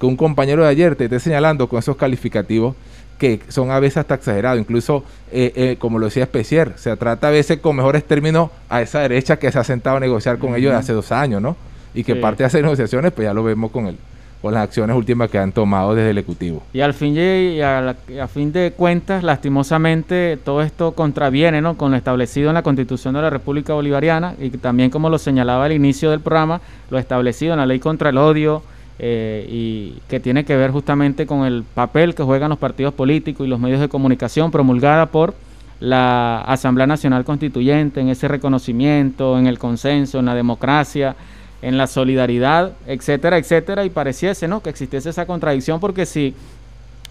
que 0.00 0.06
un 0.06 0.16
compañero 0.16 0.64
de 0.64 0.70
ayer 0.70 0.96
te 0.96 1.04
esté 1.04 1.20
señalando 1.20 1.68
con 1.68 1.78
esos 1.78 1.96
calificativos, 1.96 2.74
que 3.18 3.40
son 3.48 3.70
a 3.70 3.80
veces 3.80 3.98
hasta 3.98 4.14
exagerados. 4.14 4.60
Incluso, 4.60 5.04
eh, 5.32 5.52
eh, 5.54 5.76
como 5.78 5.98
lo 5.98 6.06
decía 6.06 6.24
Especier, 6.24 6.72
se 6.76 6.96
trata 6.96 7.28
a 7.28 7.30
veces 7.30 7.58
con 7.58 7.76
mejores 7.76 8.04
términos 8.04 8.50
a 8.68 8.82
esa 8.82 9.00
derecha 9.00 9.38
que 9.38 9.50
se 9.50 9.58
ha 9.58 9.64
sentado 9.64 9.96
a 9.96 10.00
negociar 10.00 10.38
con 10.38 10.54
ellos 10.54 10.72
hace 10.74 10.92
dos 10.92 11.12
años, 11.12 11.40
¿no? 11.40 11.56
Y 11.94 12.04
que 12.04 12.16
parte 12.16 12.42
de 12.42 12.46
hacer 12.46 12.62
negociaciones, 12.62 13.12
pues 13.12 13.26
ya 13.26 13.34
lo 13.34 13.44
vemos 13.44 13.70
con 13.70 13.86
él 13.86 13.96
con 14.44 14.52
las 14.52 14.64
acciones 14.64 14.94
últimas 14.94 15.30
que 15.30 15.38
han 15.38 15.52
tomado 15.52 15.94
desde 15.94 16.10
el 16.10 16.18
Ejecutivo. 16.18 16.62
Y 16.74 16.82
al 16.82 16.92
fin, 16.92 17.16
y 17.16 17.62
a, 17.62 17.96
fin 18.28 18.52
de 18.52 18.74
cuentas, 18.76 19.24
lastimosamente, 19.24 20.36
todo 20.36 20.60
esto 20.60 20.92
contraviene 20.92 21.62
¿no? 21.62 21.78
con 21.78 21.92
lo 21.92 21.96
establecido 21.96 22.50
en 22.50 22.54
la 22.54 22.62
Constitución 22.62 23.14
de 23.14 23.22
la 23.22 23.30
República 23.30 23.72
Bolivariana 23.72 24.34
y 24.38 24.50
también, 24.50 24.90
como 24.90 25.08
lo 25.08 25.16
señalaba 25.16 25.64
al 25.64 25.72
inicio 25.72 26.10
del 26.10 26.20
programa, 26.20 26.60
lo 26.90 26.98
establecido 26.98 27.54
en 27.54 27.60
la 27.60 27.64
Ley 27.64 27.78
contra 27.78 28.10
el 28.10 28.18
Odio, 28.18 28.62
eh, 28.98 29.46
y 29.48 30.00
que 30.08 30.20
tiene 30.20 30.44
que 30.44 30.56
ver 30.56 30.70
justamente 30.70 31.26
con 31.26 31.44
el 31.44 31.64
papel 31.64 32.14
que 32.14 32.22
juegan 32.22 32.50
los 32.50 32.58
partidos 32.58 32.94
políticos 32.94 33.46
y 33.46 33.50
los 33.50 33.58
medios 33.58 33.80
de 33.80 33.88
comunicación 33.88 34.50
promulgada 34.50 35.06
por 35.06 35.34
la 35.80 36.40
Asamblea 36.40 36.86
Nacional 36.86 37.24
Constituyente 37.24 38.00
en 38.00 38.08
ese 38.08 38.28
reconocimiento, 38.28 39.38
en 39.38 39.46
el 39.46 39.58
consenso, 39.58 40.20
en 40.20 40.26
la 40.26 40.34
democracia, 40.34 41.16
en 41.60 41.76
la 41.76 41.86
solidaridad, 41.86 42.72
etcétera, 42.86 43.38
etcétera, 43.38 43.84
y 43.84 43.90
pareciese, 43.90 44.46
¿no? 44.46 44.62
que 44.62 44.70
existiese 44.70 45.10
esa 45.10 45.26
contradicción 45.26 45.80
porque 45.80 46.06
si 46.06 46.34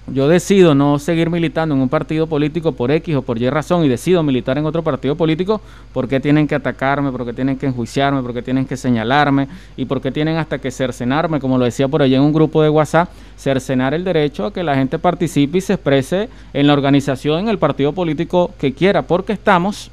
yo 0.07 0.27
decido 0.27 0.75
no 0.75 0.99
seguir 0.99 1.29
militando 1.29 1.73
en 1.73 1.81
un 1.81 1.87
partido 1.87 2.27
político 2.27 2.73
por 2.73 2.91
X 2.91 3.15
o 3.15 3.21
por 3.21 3.41
Y 3.41 3.49
razón 3.49 3.85
y 3.85 3.87
decido 3.89 4.21
militar 4.21 4.57
en 4.57 4.65
otro 4.65 4.83
partido 4.83 5.15
político, 5.15 5.61
¿por 5.93 6.09
qué 6.09 6.19
tienen 6.19 6.45
que 6.45 6.55
atacarme? 6.55 7.11
¿Por 7.11 7.25
qué 7.25 7.31
tienen 7.31 7.57
que 7.57 7.67
enjuiciarme? 7.67 8.21
¿Por 8.21 8.33
qué 8.33 8.41
tienen 8.41 8.65
que 8.65 8.75
señalarme? 8.75 9.47
¿Y 9.77 9.85
por 9.85 10.01
qué 10.01 10.11
tienen 10.11 10.35
hasta 10.37 10.59
que 10.59 10.71
cercenarme? 10.71 11.39
Como 11.39 11.57
lo 11.57 11.63
decía 11.63 11.87
por 11.87 12.01
allá 12.01 12.17
en 12.17 12.23
un 12.23 12.33
grupo 12.33 12.61
de 12.61 12.69
WhatsApp, 12.69 13.09
cercenar 13.37 13.93
el 13.93 14.03
derecho 14.03 14.45
a 14.47 14.53
que 14.53 14.61
la 14.61 14.75
gente 14.75 14.99
participe 14.99 15.59
y 15.59 15.61
se 15.61 15.73
exprese 15.73 16.29
en 16.51 16.67
la 16.67 16.73
organización, 16.73 17.39
en 17.39 17.47
el 17.47 17.57
partido 17.57 17.93
político 17.93 18.51
que 18.59 18.73
quiera, 18.73 19.03
porque 19.03 19.31
estamos, 19.31 19.89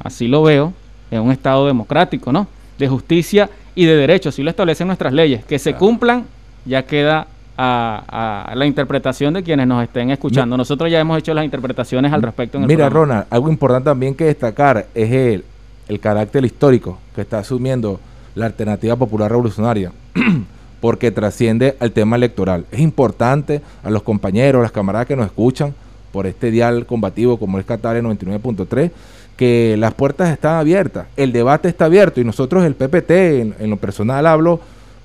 así 0.00 0.28
lo 0.28 0.42
veo, 0.42 0.74
en 1.10 1.22
un 1.22 1.32
Estado 1.32 1.66
democrático, 1.66 2.30
¿no? 2.30 2.46
De 2.78 2.88
justicia 2.88 3.48
y 3.74 3.86
de 3.86 3.96
derecho, 3.96 4.28
así 4.28 4.42
lo 4.42 4.50
establecen 4.50 4.86
nuestras 4.86 5.14
leyes. 5.14 5.44
Que 5.46 5.58
se 5.58 5.74
cumplan, 5.74 6.26
ya 6.66 6.82
queda 6.82 7.26
a, 7.62 8.46
a 8.48 8.54
la 8.54 8.64
interpretación 8.64 9.34
de 9.34 9.42
quienes 9.42 9.66
nos 9.66 9.82
estén 9.82 10.10
escuchando. 10.10 10.56
Nosotros 10.56 10.90
ya 10.90 10.98
hemos 10.98 11.18
hecho 11.18 11.34
las 11.34 11.44
interpretaciones 11.44 12.10
al 12.10 12.22
respecto 12.22 12.56
en 12.56 12.64
el 12.64 12.68
Mira, 12.68 12.88
programa. 12.88 13.14
Ronald, 13.14 13.26
algo 13.28 13.50
importante 13.50 13.84
también 13.84 14.14
que 14.14 14.24
destacar 14.24 14.86
es 14.94 15.12
el, 15.12 15.44
el 15.86 16.00
carácter 16.00 16.42
histórico 16.44 16.98
que 17.14 17.20
está 17.20 17.38
asumiendo 17.38 18.00
la 18.34 18.46
alternativa 18.46 18.96
popular 18.96 19.30
revolucionaria, 19.30 19.92
porque 20.80 21.10
trasciende 21.10 21.76
al 21.80 21.92
tema 21.92 22.16
electoral. 22.16 22.64
Es 22.72 22.80
importante 22.80 23.60
a 23.82 23.90
los 23.90 24.02
compañeros, 24.02 24.62
las 24.62 24.72
camaradas 24.72 25.06
que 25.06 25.16
nos 25.16 25.26
escuchan 25.26 25.74
por 26.12 26.26
este 26.26 26.50
dial 26.50 26.86
combativo 26.86 27.38
como 27.38 27.58
es 27.58 27.66
Qatar 27.66 28.00
99.3, 28.00 28.90
que 29.36 29.76
las 29.78 29.92
puertas 29.92 30.30
están 30.30 30.56
abiertas, 30.56 31.08
el 31.16 31.32
debate 31.32 31.68
está 31.68 31.84
abierto 31.86 32.22
y 32.22 32.24
nosotros 32.24 32.64
el 32.64 32.74
PPT, 32.74 33.10
en, 33.10 33.54
en 33.58 33.70
lo 33.70 33.76
personal 33.76 34.26
hablo 34.26 34.60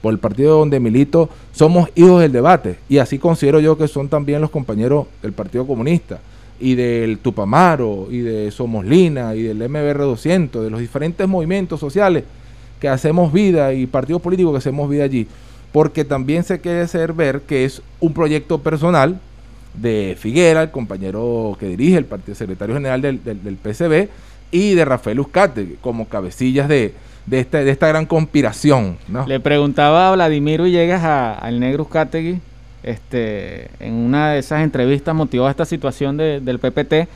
por 0.06 0.14
el 0.14 0.20
partido 0.20 0.60
donde 0.60 0.80
milito, 0.80 1.32
somos 1.52 1.90
hijos 1.96 2.22
del 2.22 2.32
debate. 2.32 2.78
Y 2.88 3.00
así 3.00 3.18
considero 3.18 3.60
yo 3.60 3.76
que 3.76 3.88
son 3.88 4.08
también 4.08 4.40
los 4.40 4.52
compañeros 4.52 5.08
del 5.24 5.34
Partido 5.34 5.66
Comunista 5.66 6.20
y 6.60 6.76
del 6.76 7.18
Tupamaro 7.18 8.10
y 8.12 8.20
de 8.20 8.52
Somos 8.52 8.86
Lina 8.86 9.34
y 9.34 9.42
del 9.42 9.68
MBR 9.68 9.98
200, 9.98 10.64
de 10.64 10.70
los 10.70 10.80
diferentes 10.80 11.28
movimientos 11.28 11.80
sociales 11.80 12.24
que 12.80 12.88
hacemos 12.88 13.34
vida 13.34 13.74
y 13.74 13.88
partidos 13.88 14.22
políticos 14.22 14.52
que 14.52 14.58
hacemos 14.60 14.88
vida 14.88 15.06
allí, 15.06 15.26
porque 15.72 16.06
también 16.06 16.44
se 16.44 16.62
quiere 16.62 16.82
hacer 16.82 17.12
ver 17.12 17.42
que 17.42 17.66
es 17.66 17.82
un 18.00 18.14
proyecto 18.14 18.60
personal 18.60 19.20
de 19.74 20.16
Figuera, 20.20 20.62
el 20.62 20.70
compañero 20.70 21.58
que 21.60 21.66
dirige 21.66 21.98
el 21.98 22.06
partido 22.06 22.36
secretario 22.36 22.76
general 22.76 23.02
del, 23.02 23.24
del, 23.24 23.58
y 24.52 24.76
de 24.76 24.86
Rafael 24.86 25.20
Uzcate, 25.20 25.78
como 25.82 26.08
cabecillas 26.08 26.70
de, 26.70 26.94
de, 27.26 27.40
esta, 27.40 27.60
de 27.64 27.72
esta 27.72 27.88
gran 27.88 28.06
conspiración. 28.06 28.98
¿no? 29.08 29.26
Le 29.28 29.40
preguntaba 29.40 30.10
a 30.10 30.12
Vladimir 30.16 30.62
Villegas 30.62 31.04
a- 31.04 31.34
al 31.34 31.60
negro 31.60 31.84
Uzcategui, 31.84 32.40
este, 32.84 33.70
en 33.80 33.94
una 33.94 34.32
de 34.32 34.40
esas 34.40 34.62
entrevistas 34.62 35.16
motivó 35.16 35.48
a 35.48 35.52
esta 35.52 35.66
situación 35.66 36.18
de- 36.18 36.40
del 36.40 36.60
PPT, 36.60 37.08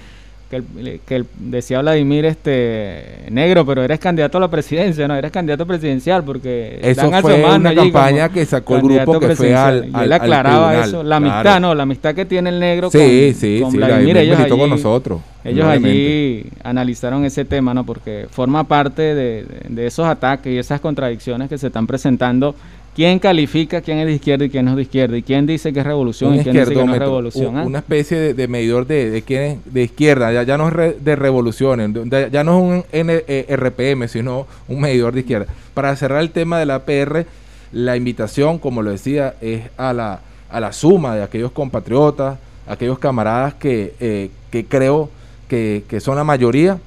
que, 0.49 0.55
el- 0.55 0.99
que 1.05 1.15
el- 1.17 1.25
decía 1.37 1.79
Vladimir, 1.81 2.25
este, 2.25 3.25
negro, 3.29 3.65
pero 3.65 3.83
eres 3.83 3.99
candidato 3.99 4.37
a 4.39 4.41
la 4.41 4.47
presidencia, 4.49 5.07
no, 5.07 5.15
eres 5.15 5.31
candidato 5.31 5.65
presidencial, 5.67 6.23
porque 6.23 6.79
Eso 6.81 7.09
dan 7.09 7.21
fue 7.21 7.35
una 7.43 7.69
allí 7.69 7.77
como 7.77 7.91
campaña 7.91 8.29
que 8.29 8.45
sacó 8.45 8.77
el 8.77 8.81
grupo 8.81 9.19
que 9.19 9.35
fue 9.35 9.55
al-. 9.55 9.89
Y 9.89 9.95
al- 9.95 10.03
él 10.05 10.13
aclaraba 10.13 10.83
eso, 10.83 11.03
la 11.03 11.17
amistad, 11.17 11.41
claro. 11.43 11.59
no, 11.59 11.75
la 11.75 11.83
amistad 11.83 12.15
que 12.15 12.25
tiene 12.25 12.49
el 12.49 12.59
negro 12.59 12.89
Sí, 12.89 12.97
con, 12.97 13.39
sí, 13.39 13.59
con 13.61 13.71
sí, 13.71 13.77
Vladimir, 13.77 14.17
ellos 14.17 14.37
militó 14.37 14.55
con 14.57 14.65
allí- 14.65 14.71
nosotros, 14.71 15.21
Ellos 15.43 15.65
allí 15.67 16.45
analizaron 16.63 17.23
ese 17.25 17.45
tema, 17.45 17.73
¿no? 17.73 17.85
Porque 17.85 18.25
forma 18.29 18.63
parte 18.65 19.01
de, 19.01 19.43
de- 19.43 19.45
de 19.69 19.87
esos 19.87 20.05
ataques 20.07 20.51
y 20.53 20.57
esas 20.57 20.81
contradicciones 20.81 21.47
que 21.49 21.57
se 21.57 21.67
están 21.67 21.87
presentando. 21.87 22.55
¿Quién 22.95 23.19
califica 23.19 23.81
quién 23.81 23.99
es 23.99 24.05
de 24.07 24.13
izquierda 24.13 24.45
y 24.45 24.49
quién 24.49 24.65
no 24.65 24.71
es 24.71 24.77
de 24.77 24.81
izquierda? 24.83 25.17
¿Y 25.17 25.21
quién 25.23 25.45
dice 25.45 25.71
que 25.71 25.79
es 25.79 25.85
revolución 25.85 26.31
un 26.33 26.39
y 26.39 26.43
quién 26.43 26.55
dice 26.55 26.73
que 26.73 26.83
no 26.85 26.93
es 26.93 26.99
revolución? 26.99 27.53
un- 27.53 27.57
ah? 27.59 27.63
una 27.65 27.79
especie 27.79 28.17
de, 28.19 28.33
de 28.33 28.47
medidor 28.47 28.85
de, 28.87 29.09
de 29.09 29.21
quién 29.21 29.41
es 29.43 29.73
de 29.73 29.83
izquierda, 29.83 30.33
ya, 30.33 30.43
ya 30.43 30.57
no 30.57 30.67
es 30.67 30.73
re- 30.73 30.97
de 30.99 31.15
revoluciones, 31.15 31.93
de- 31.93 32.29
ya 32.31 32.43
no 32.43 32.57
es 32.57 32.63
un 32.63 32.85
N- 32.91 33.23
eh, 33.27 33.45
RPM, 33.55 34.07
sino 34.09 34.47
un 34.67 34.81
medidor 34.81 35.13
de 35.13 35.21
izquierda. 35.21 35.45
Para 35.73 35.95
cerrar 35.95 36.19
el 36.21 36.31
tema 36.31 36.59
de 36.59 36.65
la 36.65 36.75
APR, 36.75 37.25
la 37.71 37.95
invitación, 37.95 38.57
como 38.59 38.81
lo 38.81 38.91
decía, 38.91 39.35
es 39.39 39.61
a 39.77 39.93
la, 39.93 40.19
a 40.49 40.59
la 40.59 40.73
suma 40.73 41.15
de 41.15 41.23
aquellos 41.23 41.51
compatriotas, 41.51 42.37
aquellos 42.67 42.99
camaradas 42.99 43.53
que, 43.53 43.93
eh, 43.99 44.29
que 44.51 44.65
creo 44.65 45.09
que, 45.47 45.83
que 45.87 45.99
son 46.01 46.15
la 46.17 46.23
mayoría, 46.23 46.79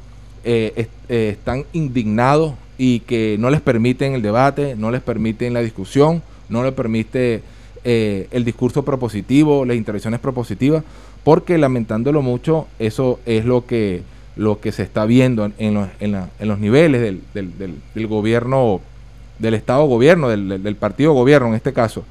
eh, 0.45 0.73
est- 0.77 0.91
eh, 1.09 1.29
están 1.39 1.65
indignados 1.73 2.55
y 2.85 2.99
que 2.99 3.37
no 3.39 3.49
les 3.49 3.61
permiten 3.61 4.15
el 4.15 4.23
debate, 4.23 4.75
no 4.75 4.91
les 4.91 5.01
permiten 5.03 5.55
la 5.55 5.61
discusión, 5.61 6.21
no 6.49 6.65
les 6.65 6.73
permite 6.73 7.41
eh, 7.85 8.27
el 8.33 8.45
discurso 8.45 8.85
propositivo, 8.85 9.65
las 9.65 9.77
intervenciones 9.77 10.19
propositivas, 10.19 10.83
porque 11.23 11.59
lamentándolo 11.59 12.23
mucho, 12.23 12.67
eso 12.81 13.21
es 13.25 13.45
lo 13.45 13.67
que, 13.67 14.03
lo 14.35 14.59
que 14.59 14.73
se 14.73 14.83
está 14.83 15.05
viendo 15.05 15.49
en, 15.59 15.75
los, 16.41 16.59
niveles 16.59 17.21
del, 17.33 18.09
gobierno, 18.09 18.81
del 19.39 19.55
Estado 19.55 19.85
gobierno, 19.85 20.29
del 20.29 20.75
partido 20.75 21.13
gobierno 21.13 21.51
en 21.51 21.55
este 21.55 21.73
caso. 21.73 22.03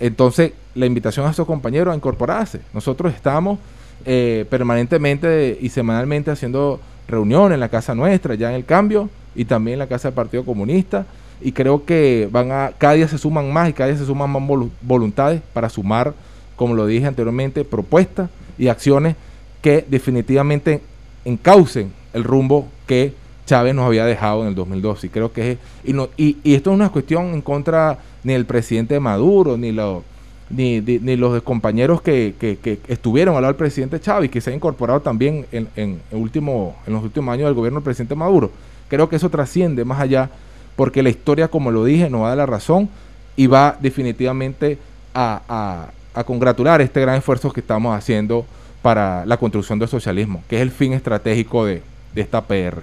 Entonces, 0.00 0.52
la 0.74 0.84
invitación 0.84 1.26
a 1.28 1.30
esos 1.30 1.46
compañeros 1.46 1.94
a 1.94 1.96
incorporarse. 1.96 2.60
Nosotros 2.74 3.14
estamos 3.14 3.58
eh, 4.04 4.44
permanentemente 4.50 5.56
y 5.58 5.70
semanalmente 5.70 6.30
haciendo 6.30 6.78
reuniones 7.10 7.54
en 7.54 7.60
la 7.60 7.68
casa 7.68 7.94
nuestra, 7.94 8.34
ya 8.34 8.48
en 8.50 8.56
el 8.56 8.64
cambio, 8.64 9.08
y 9.34 9.44
también 9.44 9.74
en 9.74 9.78
la 9.80 9.86
casa 9.86 10.08
del 10.08 10.14
Partido 10.14 10.44
Comunista. 10.44 11.06
Y 11.42 11.52
creo 11.52 11.84
que 11.84 12.28
van 12.30 12.52
a, 12.52 12.72
cada 12.76 12.94
día 12.94 13.08
se 13.08 13.16
suman 13.18 13.52
más 13.52 13.68
y 13.68 13.72
cada 13.72 13.88
día 13.90 13.98
se 13.98 14.06
suman 14.06 14.30
más 14.30 14.42
volu- 14.42 14.70
voluntades 14.82 15.40
para 15.52 15.68
sumar, 15.68 16.12
como 16.56 16.74
lo 16.74 16.86
dije 16.86 17.06
anteriormente, 17.06 17.64
propuestas 17.64 18.28
y 18.58 18.68
acciones 18.68 19.16
que 19.62 19.84
definitivamente 19.88 20.80
encaucen 21.24 21.92
el 22.12 22.24
rumbo 22.24 22.68
que 22.86 23.12
Chávez 23.46 23.74
nos 23.74 23.86
había 23.86 24.04
dejado 24.04 24.42
en 24.42 24.48
el 24.48 24.54
2012. 24.54 25.06
Y 25.06 25.10
creo 25.10 25.32
que 25.32 25.52
es, 25.52 25.58
y, 25.84 25.92
no, 25.92 26.08
y, 26.16 26.36
y 26.44 26.54
esto 26.54 26.70
no 26.70 26.74
es 26.74 26.80
una 26.80 26.88
cuestión 26.90 27.32
en 27.34 27.40
contra 27.40 27.98
ni 28.22 28.34
del 28.34 28.44
presidente 28.44 29.00
Maduro, 29.00 29.56
ni, 29.56 29.72
lo, 29.72 30.04
ni, 30.50 30.80
ni- 30.80 31.16
los 31.16 31.42
compañeros 31.42 32.02
que, 32.02 32.34
que- 32.38 32.58
estuvieron 32.88 33.36
al 33.36 33.42
lado 33.42 33.52
del 33.52 33.58
presidente 33.58 34.00
Chávez, 34.00 34.30
que 34.30 34.40
se 34.40 34.50
han 34.50 34.56
incorporado 34.56 35.00
también 35.00 35.46
en, 35.52 35.68
en, 35.76 36.00
último, 36.12 36.76
en 36.86 36.92
los 36.92 37.02
últimos 37.04 37.32
años 37.32 37.46
del 37.46 37.54
gobierno 37.54 37.78
del 37.80 37.84
presidente 37.84 38.14
Maduro. 38.14 38.50
Creo 38.88 39.08
que 39.08 39.16
eso 39.16 39.30
trasciende 39.30 39.84
más 39.84 40.00
allá, 40.00 40.28
porque 40.76 41.02
la 41.02 41.10
historia, 41.10 41.48
como 41.48 41.70
lo 41.70 41.84
dije, 41.84 42.10
nos 42.10 42.22
va 42.22 42.32
a 42.32 42.36
la 42.36 42.46
razón 42.46 42.88
y 43.36 43.46
va 43.46 43.76
definitivamente 43.80 44.78
a, 45.14 45.40
a- 45.48 45.88
a 46.12 46.24
congratular 46.24 46.80
este 46.80 47.00
gran 47.00 47.16
esfuerzo 47.16 47.52
que 47.52 47.60
estamos 47.60 47.96
haciendo 47.96 48.44
para 48.82 49.24
la 49.26 49.36
construcción 49.36 49.78
del 49.78 49.88
socialismo, 49.88 50.42
que 50.48 50.56
es 50.56 50.62
el 50.62 50.70
fin 50.72 50.92
estratégico 50.92 51.64
de, 51.64 51.82
de 52.14 52.20
esta 52.20 52.40
PR. 52.42 52.82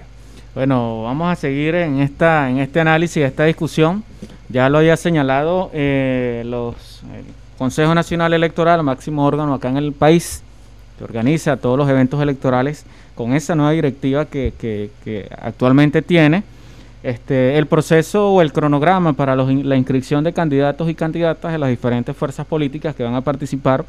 Bueno, 0.54 1.02
vamos 1.02 1.30
a 1.30 1.36
seguir 1.36 1.74
en 1.74 2.00
esta 2.00 2.48
en 2.50 2.58
este 2.58 2.80
análisis, 2.80 3.22
esta 3.22 3.44
discusión. 3.44 4.02
Ya 4.48 4.68
lo 4.70 4.78
había 4.78 4.96
señalado 4.96 5.70
eh, 5.74 6.42
los 6.46 7.02
el 7.14 7.24
Consejo 7.58 7.92
Nacional 7.92 8.32
Electoral, 8.32 8.84
máximo 8.84 9.26
órgano 9.26 9.52
acá 9.52 9.68
en 9.68 9.78
el 9.78 9.92
país, 9.92 10.44
que 10.96 11.02
organiza 11.02 11.56
todos 11.56 11.76
los 11.76 11.88
eventos 11.88 12.22
electorales 12.22 12.86
con 13.16 13.32
esa 13.32 13.56
nueva 13.56 13.72
directiva 13.72 14.26
que, 14.26 14.92
actualmente 15.42 16.00
tiene. 16.00 16.44
Este, 17.02 17.58
el 17.58 17.66
proceso 17.66 18.30
o 18.30 18.42
el 18.42 18.52
cronograma 18.52 19.12
para 19.12 19.34
la 19.34 19.76
inscripción 19.76 20.22
de 20.22 20.32
candidatos 20.32 20.88
y 20.88 20.94
candidatas 20.94 21.50
de 21.50 21.58
las 21.58 21.70
diferentes 21.70 22.16
fuerzas 22.16 22.46
políticas 22.46 22.94
que 22.94 23.02
van 23.02 23.14
a 23.14 23.22
participar 23.22 23.84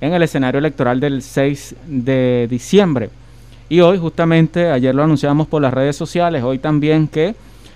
en 0.00 0.14
el 0.14 0.22
escenario 0.22 0.58
electoral 0.58 0.98
del 0.98 1.20
6 1.20 1.76
de 1.86 2.46
diciembre. 2.48 3.10
Y 3.68 3.80
hoy, 3.80 3.98
justamente, 3.98 4.70
ayer 4.70 4.94
lo 4.94 5.02
anunciamos 5.02 5.46
por 5.46 5.60
las 5.60 5.74
redes 5.74 5.96
sociales, 5.96 6.42
hoy 6.42 6.58
también 6.58 7.08
que 7.08 7.34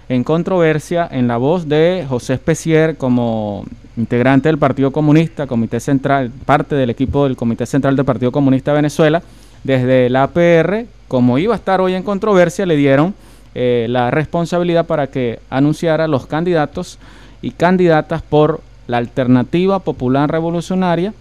en 0.08 0.24
controversia, 0.24 1.08
en 1.10 1.28
la 1.28 1.36
voz 1.36 1.68
de 1.68 2.04
José 2.08 2.34
Especier 2.34 2.96
como 2.96 3.64
integrante 3.96 4.48
del 4.48 4.58
Partido 4.58 4.92
Comunista, 4.92 5.46
Comité 5.46 5.80
Central, 5.80 6.30
parte 6.44 6.74
del 6.74 6.90
equipo 6.90 7.24
del 7.24 7.36
Comité 7.36 7.66
Central 7.66 7.96
del 7.96 8.04
Partido 8.04 8.30
Comunista 8.30 8.70
de 8.70 8.76
Venezuela, 8.76 9.22
desde 9.64 10.08
la 10.10 10.24
APR, 10.24 10.86
como 11.08 11.38
iba 11.38 11.54
a 11.54 11.56
estar 11.56 11.80
hoy 11.80 11.94
en 11.94 12.02
controversia, 12.02 12.66
le 12.66 12.76
dieron 12.76 13.14
eh, 13.54 13.86
la 13.88 14.10
responsabilidad 14.10 14.86
para 14.86 15.08
que 15.08 15.40
anunciara 15.50 16.06
los 16.06 16.26
candidatos 16.26 16.98
y 17.42 17.50
candidatas 17.50 18.22
por 18.22 18.60
la 18.86 18.98
Alternativa 18.98 19.80
Popular 19.80 20.30
Revolucionaria 20.30 21.14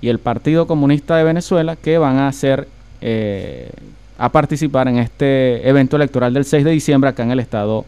y 0.00 0.08
el 0.08 0.18
Partido 0.18 0.66
Comunista 0.66 1.16
de 1.16 1.24
Venezuela 1.24 1.76
que 1.76 1.98
van 1.98 2.18
a 2.18 2.32
ser 2.32 2.68
eh, 3.02 3.70
a 4.18 4.30
participar 4.30 4.88
en 4.88 4.98
este 4.98 5.68
evento 5.68 5.96
electoral 5.96 6.32
del 6.32 6.44
6 6.44 6.64
de 6.64 6.70
diciembre 6.70 7.10
acá 7.10 7.22
en 7.22 7.32
el 7.32 7.40
estado 7.40 7.84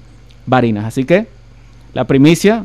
Barinas. 0.47 0.85
Así 0.85 1.05
que 1.05 1.27
la 1.95 2.07
primicia 2.07 2.65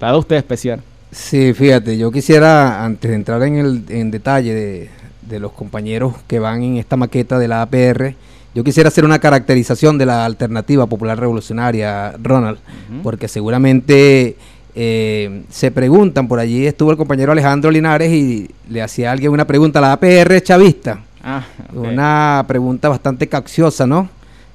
la 0.00 0.08
da 0.08 0.16
usted 0.16 0.36
especial. 0.36 0.80
Sí, 1.10 1.54
fíjate, 1.54 1.96
yo 1.96 2.10
quisiera, 2.10 2.84
antes 2.84 3.10
de 3.10 3.16
entrar 3.16 3.42
en 3.42 3.56
el 3.56 3.84
en 3.88 4.10
detalle 4.10 4.54
de, 4.54 4.90
de 5.22 5.40
los 5.40 5.52
compañeros 5.52 6.14
que 6.26 6.38
van 6.38 6.62
en 6.62 6.76
esta 6.76 6.96
maqueta 6.96 7.38
de 7.38 7.48
la 7.48 7.62
APR, 7.62 8.14
yo 8.54 8.64
quisiera 8.64 8.88
hacer 8.88 9.04
una 9.04 9.18
caracterización 9.18 9.98
de 9.98 10.06
la 10.06 10.24
alternativa 10.24 10.86
popular 10.86 11.18
revolucionaria, 11.18 12.14
Ronald, 12.20 12.58
porque 13.02 13.28
seguramente 13.28 14.36
eh, 14.74 15.42
se 15.50 15.70
preguntan, 15.70 16.28
por 16.28 16.40
allí 16.40 16.66
estuvo 16.66 16.90
el 16.90 16.96
compañero 16.96 17.32
Alejandro 17.32 17.70
Linares 17.70 18.12
y 18.12 18.50
le 18.68 18.82
hacía 18.82 19.10
a 19.10 19.12
alguien 19.12 19.32
una 19.32 19.46
pregunta, 19.46 19.80
¿la 19.80 19.92
APR 19.92 20.32
es 20.32 20.42
chavista? 20.42 21.00
Ah. 21.22 21.44
Una 21.72 22.44
pregunta 22.48 22.88
bastante 22.88 23.28
capciosa, 23.28 23.86
¿no? 23.86 24.08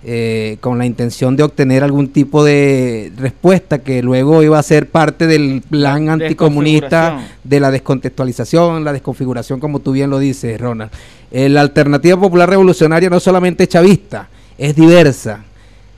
Eh, 0.05 0.57
con 0.59 0.77
la 0.77 0.85
intención 0.85 1.37
de 1.37 1.43
obtener 1.43 1.81
algún 1.81 2.09
tipo 2.09 2.43
de 2.43 3.13
respuesta 3.15 3.79
que 3.79 4.03
luego 4.03 4.43
iba 4.43 4.59
a 4.59 4.63
ser 4.63 4.89
parte 4.89 5.27
del 5.27 5.61
plan 5.69 6.09
anticomunista 6.09 7.11
de 7.45 7.59
la 7.61 7.71
descontextualización, 7.71 8.83
la 8.83 8.91
desconfiguración, 8.91 9.61
como 9.61 9.79
tú 9.79 9.93
bien 9.93 10.09
lo 10.09 10.19
dices, 10.19 10.59
Ronald. 10.59 10.91
Eh, 11.31 11.47
la 11.47 11.61
alternativa 11.61 12.19
popular 12.19 12.49
revolucionaria 12.49 13.09
no 13.09 13.21
solamente 13.21 13.63
es 13.63 13.69
chavista, 13.69 14.27
es 14.57 14.75
diversa. 14.75 15.45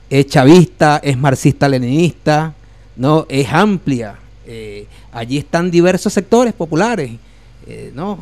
Es 0.08 0.26
chavista, 0.26 1.00
es 1.02 1.18
marxista-leninista, 1.18 2.54
no, 2.96 3.26
es 3.28 3.48
amplia. 3.52 4.14
Eh, 4.46 4.86
allí 5.10 5.38
están 5.38 5.68
diversos 5.70 6.12
sectores 6.12 6.52
populares. 6.54 7.10
eh, 7.66 7.90
¿no? 7.92 8.18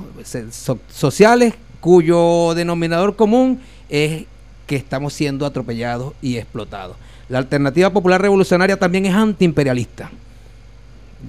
So- 0.50 0.78
sociales 0.90 1.52
cuyo 1.80 2.54
denominador 2.54 3.14
común 3.14 3.60
es 3.90 4.24
que 4.66 4.76
estamos 4.76 5.12
siendo 5.12 5.46
atropellados 5.46 6.14
y 6.22 6.36
explotados. 6.36 6.96
La 7.28 7.38
alternativa 7.38 7.90
popular 7.90 8.20
revolucionaria 8.20 8.78
también 8.78 9.06
es 9.06 9.14
antiimperialista. 9.14 10.10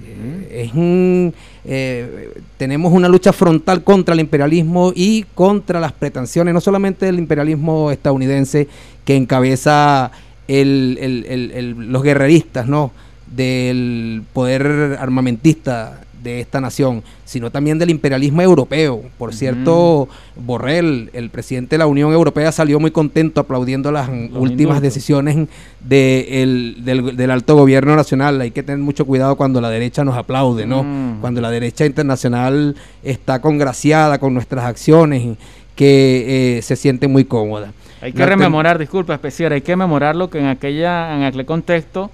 Eh, 0.04 0.64
es 0.66 0.72
un, 0.74 1.32
eh, 1.64 2.32
tenemos 2.58 2.92
una 2.92 3.08
lucha 3.08 3.32
frontal 3.32 3.82
contra 3.82 4.12
el 4.14 4.20
imperialismo 4.20 4.92
y 4.94 5.24
contra 5.34 5.80
las 5.80 5.92
pretensiones, 5.92 6.52
no 6.52 6.60
solamente 6.60 7.06
del 7.06 7.18
imperialismo 7.18 7.90
estadounidense 7.90 8.68
que 9.06 9.16
encabeza 9.16 10.10
el- 10.48 11.74
los 11.90 12.02
guerreristas 12.02 12.66
¿no? 12.66 12.92
del 13.34 14.22
poder 14.32 14.96
armamentista 15.00 16.00
de 16.26 16.40
esta 16.40 16.60
nación, 16.60 17.02
sino 17.24 17.50
también 17.50 17.78
del 17.78 17.90
imperialismo 17.90 18.42
europeo. 18.42 19.02
Por 19.18 19.32
cierto, 19.34 20.08
Borrell, 20.36 21.10
el 21.12 21.30
presidente 21.30 21.74
de 21.74 21.78
la 21.78 21.86
Unión 21.86 22.12
Europea, 22.12 22.52
salió 22.52 22.78
muy 22.80 22.90
contento 22.90 23.40
aplaudiendo 23.40 23.90
las 23.92 24.08
últimas 24.34 24.82
decisiones 24.82 25.48
de 25.80 26.42
el- 26.42 26.76
del, 26.84 27.16
del 27.16 27.30
alto 27.30 27.54
gobierno 27.56 27.96
nacional. 27.96 28.40
Hay 28.40 28.50
que 28.50 28.62
tener 28.62 28.80
mucho 28.80 29.04
cuidado 29.04 29.36
cuando 29.36 29.60
la 29.60 29.70
derecha 29.70 30.04
nos 30.04 30.16
aplaude, 30.16 30.66
¿no? 30.66 30.82
Mm. 30.82 31.20
Cuando 31.20 31.40
la 31.40 31.50
derecha 31.50 31.86
internacional 31.86 32.74
está 33.02 33.40
congraciada 33.40 34.18
con 34.18 34.34
nuestras 34.34 34.64
acciones, 34.64 35.36
que 35.74 36.56
eh, 36.58 36.62
se 36.62 36.74
siente 36.76 37.06
muy 37.06 37.24
cómoda. 37.24 37.72
Hay 38.00 38.12
que 38.12 38.24
rememorar, 38.26 38.78
disculpa, 38.78 39.14
especial, 39.14 39.52
hay 39.52 39.60
que 39.62 39.72
rememorar 39.72 40.16
lo 40.16 40.28
que 40.30 40.38
en 40.38 40.46
aquella, 40.46 41.16
en 41.16 41.22
aquel 41.24 41.44
contexto 41.46 42.10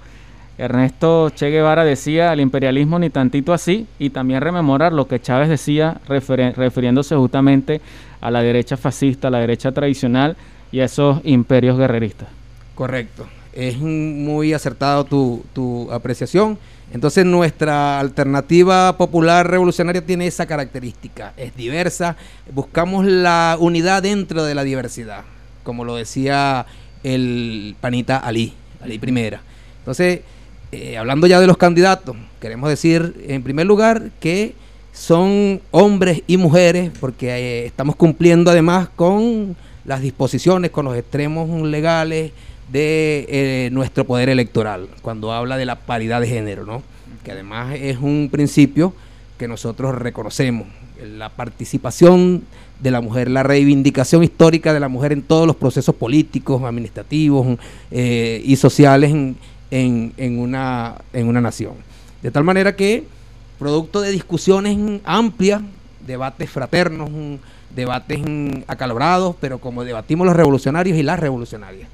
Ernesto 0.63 1.29
Che 1.29 1.49
Guevara 1.49 1.83
decía 1.83 2.31
el 2.31 2.39
imperialismo 2.39 2.97
ni 2.97 3.09
tantito 3.09 3.51
así, 3.51 3.85
y 3.99 4.11
también 4.11 4.41
rememorar 4.41 4.93
lo 4.93 5.07
que 5.07 5.21
Chávez 5.21 5.49
decía 5.49 5.99
refiriéndose 6.07 7.15
justamente 7.15 7.81
a 8.21 8.31
la 8.31 8.41
derecha 8.41 8.77
fascista, 8.77 9.27
a 9.27 9.31
la 9.31 9.39
derecha 9.39 9.73
tradicional 9.73 10.37
y 10.71 10.79
a 10.79 10.85
esos 10.85 11.19
imperios 11.25 11.77
guerreristas. 11.77 12.29
Correcto. 12.75 13.27
Es 13.51 13.77
muy 13.77 14.53
acertado 14.53 15.03
tu, 15.03 15.43
tu 15.53 15.91
apreciación. 15.91 16.57
Entonces 16.93 17.25
nuestra 17.25 17.99
alternativa 17.99 18.97
popular 18.97 19.49
revolucionaria 19.49 20.05
tiene 20.05 20.27
esa 20.27 20.45
característica. 20.45 21.33
Es 21.37 21.55
diversa. 21.55 22.15
Buscamos 22.51 23.05
la 23.05 23.57
unidad 23.59 24.03
dentro 24.03 24.43
de 24.43 24.55
la 24.55 24.63
diversidad, 24.63 25.23
como 25.63 25.83
lo 25.83 25.95
decía 25.95 26.65
el 27.03 27.75
panita 27.81 28.17
Ali, 28.17 28.53
Ali 28.81 28.97
Primera. 28.97 29.41
Entonces, 29.79 30.21
eh, 30.73 30.97
hablando 30.97 31.27
ya 31.27 31.39
de 31.39 31.45
los 31.45 31.57
candidatos, 31.57 32.15
queremos 32.41 32.67
decir 32.67 33.13
en 33.27 33.43
primer 33.43 33.67
lugar 33.67 34.09
que 34.19 34.55
son 34.91 35.61
hombres 35.69 36.23
y 36.25 36.37
mujeres, 36.37 36.89
porque 36.99 37.29
eh, 37.29 37.65
estamos 37.67 37.95
cumpliendo 37.95 38.49
además 38.49 38.89
con 38.95 39.55
las 39.85 40.01
disposiciones, 40.01 40.71
con 40.71 40.85
los 40.85 40.97
extremos 40.97 41.47
legales 41.61 42.31
de 42.71 43.27
eh, 43.29 43.69
nuestro 43.71 44.05
poder 44.05 44.29
electoral, 44.29 44.87
cuando 45.03 45.31
habla 45.31 45.57
de 45.57 45.65
la 45.65 45.75
paridad 45.75 46.21
de 46.21 46.27
género, 46.27 46.65
¿no? 46.65 46.81
que 47.23 47.33
además 47.33 47.75
es 47.79 47.99
un 47.99 48.29
principio 48.31 48.95
que 49.37 49.47
nosotros 49.47 49.93
reconocemos, 49.93 50.67
la 51.05 51.29
participación 51.29 52.45
de 52.79 52.89
la 52.89 52.99
mujer, 52.99 53.29
la 53.29 53.43
reivindicación 53.43 54.23
histórica 54.23 54.73
de 54.73 54.79
la 54.79 54.87
mujer 54.87 55.11
en 55.11 55.21
todos 55.21 55.45
los 55.45 55.55
procesos 55.55 55.93
políticos, 55.93 56.63
administrativos 56.63 57.59
y 57.91 58.55
sociales 58.55 59.13
en- 59.81 60.39
una, 60.39 60.95
en 61.13 61.27
una 61.27 61.41
nación. 61.41 61.73
De 62.21 62.31
tal 62.31 62.43
manera 62.43 62.75
que, 62.75 63.05
producto 63.59 64.01
de 64.01 64.11
discusiones 64.11 64.77
amplias, 65.03 65.61
debates 66.05 66.49
fraternos, 66.49 67.09
mm, 67.09 67.35
debates 67.75 68.19
mm, 68.23 68.63
acalorados, 68.67 69.35
pero 69.39 69.57
como 69.59 69.83
debatimos 69.83 70.27
los 70.27 70.35
revolucionarios 70.35 70.97
y 70.97 71.03
las 71.03 71.19
revolucionarias, 71.19 71.87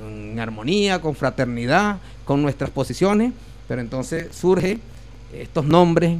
en 0.00 0.38
armonía, 0.40 1.00
con 1.00 1.14
fraternidad, 1.14 1.98
con 2.24 2.42
nuestras 2.42 2.70
posiciones, 2.70 3.32
pero 3.68 3.80
entonces 3.80 4.28
surge 4.34 4.78
estos 5.32 5.64
nombres 5.64 6.16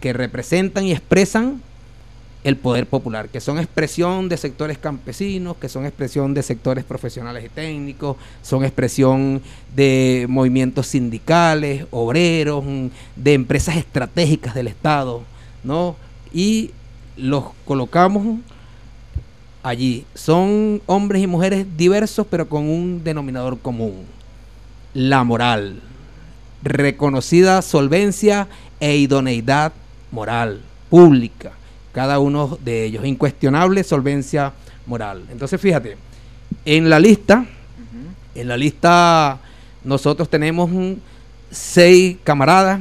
que 0.00 0.12
representan 0.12 0.84
y 0.84 0.92
expresan 0.92 1.62
el 2.44 2.56
poder 2.56 2.86
popular, 2.86 3.30
que 3.30 3.40
son 3.40 3.58
expresión 3.58 4.28
de 4.28 4.36
sectores 4.36 4.76
campesinos, 4.76 5.56
que 5.56 5.70
son 5.70 5.86
expresión 5.86 6.34
de 6.34 6.42
sectores 6.42 6.84
profesionales 6.84 7.42
y 7.44 7.48
técnicos, 7.48 8.18
son 8.42 8.64
expresión 8.64 9.40
de 9.74 10.26
movimientos 10.28 10.86
sindicales, 10.88 11.86
obreros, 11.90 12.62
mm, 12.62 12.86
de 13.16 13.32
empresas 13.32 13.76
estratégicas 13.76 14.54
del 14.54 14.68
Estado, 14.68 15.22
¿no? 15.64 15.96
Y 16.34 16.70
los 17.16 17.44
colocamos 17.64 18.38
allí. 19.62 20.04
Son 20.14 20.82
hombres 20.84 21.22
y 21.22 21.26
mujeres 21.26 21.66
diversos, 21.78 22.26
pero 22.28 22.46
con 22.46 22.68
un 22.68 23.02
denominador 23.02 23.58
común, 23.58 24.04
la 24.92 25.24
moral, 25.24 25.80
reconocida 26.62 27.62
solvencia 27.62 28.48
e 28.80 28.96
idoneidad 28.96 29.72
moral, 30.12 30.60
pública, 30.90 31.52
cada 31.94 32.18
uno 32.18 32.58
de 32.62 32.84
ellos, 32.84 33.04
incuestionable 33.06 33.84
solvencia 33.84 34.52
moral. 34.86 35.22
Entonces, 35.30 35.60
fíjate, 35.60 35.96
en 36.64 36.90
la 36.90 36.98
lista, 36.98 37.46
en 38.34 38.48
la 38.48 38.56
lista 38.56 39.38
nosotros 39.84 40.28
tenemos 40.28 40.70
seis 41.50 42.16
camaradas, 42.24 42.80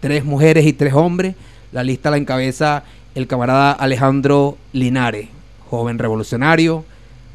tres 0.00 0.24
mujeres 0.24 0.66
y 0.66 0.72
tres 0.72 0.94
hombres. 0.94 1.34
La 1.70 1.84
lista 1.84 2.10
la 2.10 2.16
encabeza 2.16 2.82
el 3.14 3.26
camarada 3.26 3.72
Alejandro 3.72 4.56
Linares, 4.72 5.28
joven 5.68 5.98
revolucionario, 5.98 6.84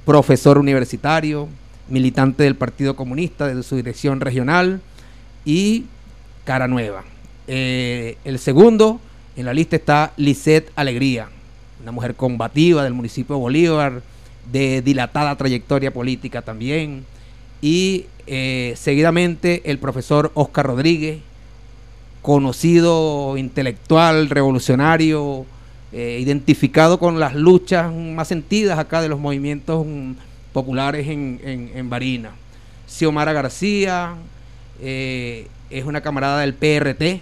profesor 0.06 0.58
universitario, 0.58 1.50
militante 1.90 2.44
del 2.44 2.56
Partido 2.56 2.96
Comunista 2.96 3.48
de 3.48 3.62
su 3.64 3.76
dirección 3.76 4.22
regional 4.22 4.82
y 5.46 5.86
cara 6.46 6.68
nueva. 6.68 7.04
Eh, 7.48 8.18
el 8.24 8.40
segundo 8.40 9.02
en 9.36 9.46
la 9.46 9.54
lista 9.54 9.76
está 9.76 10.14
Lisette 10.18 10.72
Alegría, 10.76 11.28
una 11.82 11.92
mujer 11.92 12.16
combativa 12.16 12.84
del 12.84 12.94
municipio 12.94 13.36
de 13.36 13.42
Bolívar, 13.42 14.02
de 14.52 14.82
dilatada 14.82 15.36
trayectoria 15.36 15.92
política 15.92 16.42
también. 16.42 17.06
Y 17.62 18.06
eh, 18.28 18.74
seguidamente 18.78 19.62
el 19.66 19.80
profesor 19.80 20.32
Oscar 20.34 20.68
Rodríguez, 20.68 21.20
conocido 22.22 23.36
intelectual, 23.38 24.30
revolucionario, 24.30 25.46
eh, 25.92 26.20
identificado 26.22 26.98
con 27.00 27.20
las 27.20 27.36
luchas 27.36 27.94
más 27.94 28.28
sentidas 28.28 28.80
acá 28.80 29.02
de 29.02 29.10
los 29.10 29.20
movimientos 29.20 29.86
mm, 29.86 30.14
populares 30.54 31.08
en, 31.08 31.40
en, 31.44 31.90
Barina. 31.90 32.32
Xiomara 32.88 33.34
García 33.34 34.16
eh, 34.82 35.48
es 35.70 35.86
una 35.86 36.02
camarada 36.02 36.40
del 36.40 36.54
PRT, 36.54 37.22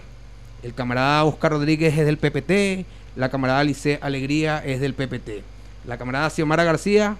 el 0.63 0.73
camarada 0.73 1.23
Oscar 1.23 1.51
Rodríguez 1.51 1.97
es 1.97 2.05
del 2.05 2.17
PPT, 2.17 2.85
la 3.15 3.29
camarada 3.29 3.63
Lice 3.63 3.99
Alegría 4.01 4.63
es 4.63 4.79
del 4.79 4.93
PPT. 4.93 5.43
La 5.85 5.97
camarada 5.97 6.29
Xiomara 6.29 6.63
García, 6.63 7.17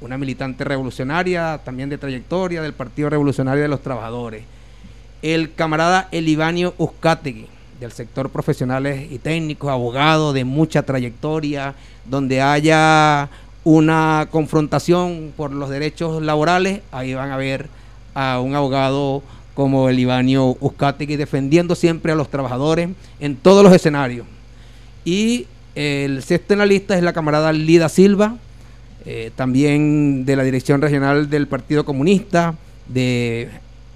una 0.00 0.18
militante 0.18 0.64
revolucionaria, 0.64 1.60
también 1.64 1.88
de 1.88 1.98
trayectoria 1.98 2.62
del 2.62 2.72
Partido 2.72 3.08
Revolucionario 3.10 3.62
de 3.62 3.68
los 3.68 3.82
Trabajadores. 3.82 4.42
El 5.22 5.52
camarada 5.54 6.08
Elibanio 6.10 6.74
Uzcategui, 6.78 7.46
del 7.78 7.92
sector 7.92 8.28
profesionales 8.30 9.10
y 9.10 9.18
técnicos, 9.18 9.70
abogado 9.70 10.32
de 10.32 10.44
mucha 10.44 10.82
trayectoria, 10.82 11.74
donde 12.04 12.42
haya 12.42 13.28
una 13.62 14.28
confrontación 14.30 15.32
por 15.36 15.52
los 15.52 15.70
derechos 15.70 16.22
laborales, 16.22 16.80
ahí 16.92 17.14
van 17.14 17.30
a 17.30 17.36
ver 17.36 17.68
a 18.14 18.40
un 18.40 18.54
abogado 18.54 19.22
como 19.54 19.88
el 19.88 19.98
Ibanio 19.98 20.56
Uzcategui 20.60 21.16
defendiendo 21.16 21.74
siempre 21.74 22.12
a 22.12 22.14
los 22.14 22.30
trabajadores 22.30 22.88
en 23.18 23.36
todos 23.36 23.62
los 23.62 23.72
escenarios. 23.72 24.26
Y 25.04 25.46
el 25.74 26.22
sexto 26.22 26.54
en 26.54 26.58
la 26.58 26.66
lista 26.66 26.96
es 26.96 27.02
la 27.02 27.12
camarada 27.12 27.52
Lida 27.52 27.88
Silva, 27.88 28.36
eh, 29.06 29.30
también 29.34 30.24
de 30.24 30.36
la 30.36 30.42
dirección 30.42 30.80
regional 30.80 31.30
del 31.30 31.46
Partido 31.46 31.84
Comunista, 31.84 32.54
de 32.88 33.48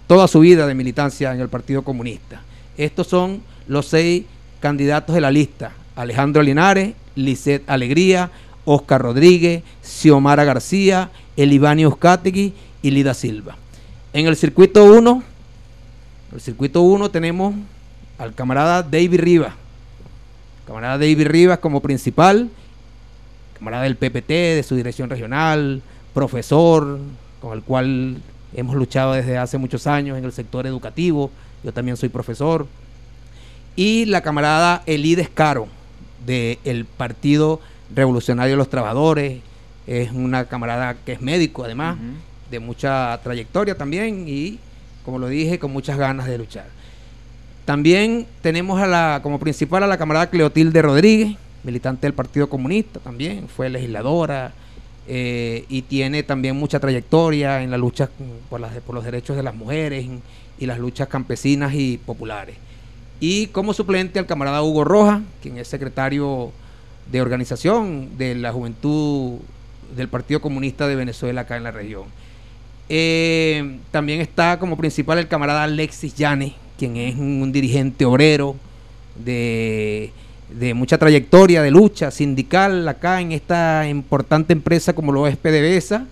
toda 0.07 0.29
su 0.29 0.41
vida 0.41 0.67
de 0.67 0.75
militancia 0.75 1.33
en 1.33 1.41
el 1.41 1.49
Partido 1.49 1.83
Comunista. 1.83 2.43
Estos 2.77 3.07
son 3.07 3.43
los 3.69 3.87
seis 3.87 4.25
candidatos 4.61 5.15
de 5.15 5.21
la 5.21 5.31
lista. 5.31 5.73
Alejandro 5.97 6.43
Linares, 6.43 6.95
Lisette 7.15 7.69
Alegría, 7.69 8.31
Oscar 8.65 9.03
Rodríguez, 9.03 9.63
Xiomara 9.83 10.45
García, 10.45 11.11
Elibanio 11.37 11.89
Uzcategui 11.89 12.55
y 12.83 12.91
Lida 12.91 13.15
Silva. 13.15 13.57
En 14.13 14.27
el 14.27 14.37
circuito 14.37 14.85
1, 14.85 15.23
el 16.35 16.40
circuito 16.40 16.82
1 16.82 17.11
tenemos 17.11 17.55
al 18.19 18.35
camarada 18.35 18.82
David 18.82 19.20
Rivas. 19.20 19.55
Camarada 20.66 20.98
David 20.98 21.28
Rivas 21.28 21.59
como 21.61 21.81
principal, 21.81 22.48
camarada 23.56 23.85
del 23.85 23.97
PPT, 23.97 24.28
de 24.28 24.65
su 24.66 24.74
dirección 24.74 25.09
regional, 25.09 25.81
profesor, 26.12 26.98
con 27.40 27.52
el 27.52 27.62
cual 27.62 28.16
hemos 28.55 28.74
luchado 28.74 29.12
desde 29.12 29.39
hace 29.39 29.59
muchos 29.59 29.86
años 29.86 30.19
en 30.19 30.24
el 30.24 30.32
sector 30.32 30.66
educativo. 30.66 31.31
Yo 31.62 31.73
también 31.73 31.97
soy 31.97 32.09
profesor. 32.09 32.66
Y 33.77 34.06
la 34.06 34.20
camarada 34.20 34.82
Elides 34.86 35.28
Caro, 35.28 35.69
del 36.27 36.85
Partido 36.85 37.61
Revolucionario 37.94 38.55
de 38.55 38.59
los 38.59 38.70
Trabajadores. 38.70 39.40
Es 39.86 40.11
una 40.11 40.47
camarada 40.47 40.97
que 41.05 41.12
es 41.12 41.20
médico, 41.20 41.62
además, 41.65 41.97
de 42.51 42.59
mucha 42.59 43.20
trayectoria 43.23 43.77
también 43.77 44.24
y, 44.27 44.59
como 45.05 45.19
lo 45.19 45.29
dije, 45.29 45.59
con 45.59 45.73
muchas 45.73 45.99
ganas 45.99 46.27
de 46.27 46.39
luchar. 46.39 46.67
También 47.65 48.27
tenemos 48.43 48.81
a 48.81 48.87
la, 48.87 49.21
como 49.23 49.39
principal 49.39 49.83
a 49.83 49.87
la 49.87 49.99
camarada 49.99 50.31
Cleotilde 50.31 50.83
Rodríguez, 50.83 51.37
militante 51.63 52.07
del 52.07 52.15
Partido 52.15 52.49
Comunista 52.49 53.01
también, 53.01 53.49
fue 53.49 53.71
legisladora 53.71 54.53
eh, 55.09 55.65
y 55.69 55.83
tiene 55.83 56.23
también 56.23 56.57
mucha 56.57 56.79
trayectoria 56.79 57.63
en 57.63 57.71
la 57.71 57.79
lucha 57.79 58.11
por, 58.51 58.61
por 58.61 58.95
los 58.95 59.05
derechos 59.05 59.37
de 59.37 59.43
las 59.43 59.55
mujeres 59.55 60.07
y 60.59 60.67
las 60.67 60.79
luchas 60.79 61.09
campesinas 61.09 61.75
y 61.75 61.99
populares. 61.99 62.57
Y 63.21 63.47
como 63.49 63.73
suplente 63.73 64.19
al 64.19 64.27
camarada 64.27 64.63
Hugo 64.63 64.85
Roja, 64.85 65.23
quien 65.43 65.57
es 65.57 65.69
secretario 65.69 66.53
de 67.11 67.23
organización 67.23 68.19
de 68.19 68.35
la 68.35 68.53
juventud 68.53 69.39
del 69.97 70.09
Partido 70.09 70.41
Comunista 70.41 70.89
de 70.89 70.97
Venezuela 70.97 71.43
acá 71.43 71.57
en 71.57 71.65
la 71.65 71.71
región. 71.71 72.05
Eh, 72.89 73.78
también 73.90 74.20
está 74.20 74.59
como 74.59 74.77
principal 74.77 75.19
el 75.19 75.28
camarada 75.28 75.65
Alexis 75.65 76.15
Llanes, 76.15 76.52
quien 76.78 76.97
es 76.97 77.16
un 77.16 77.51
dirigente 77.51 78.05
obrero 78.05 78.56
de, 79.16 80.12
mucha 80.74 80.98
trayectoria 80.98 81.62
de 81.62 81.70
lucha 81.70 82.11
sindical 82.11 82.86
acá 82.86 83.20
en 83.20 83.32
esta 83.32 83.89
importante 83.89 84.52
empresa 84.52 84.93
como 84.93 85.12
lo 85.12 85.27
es 85.27 85.36
PDVSA, 85.36 86.06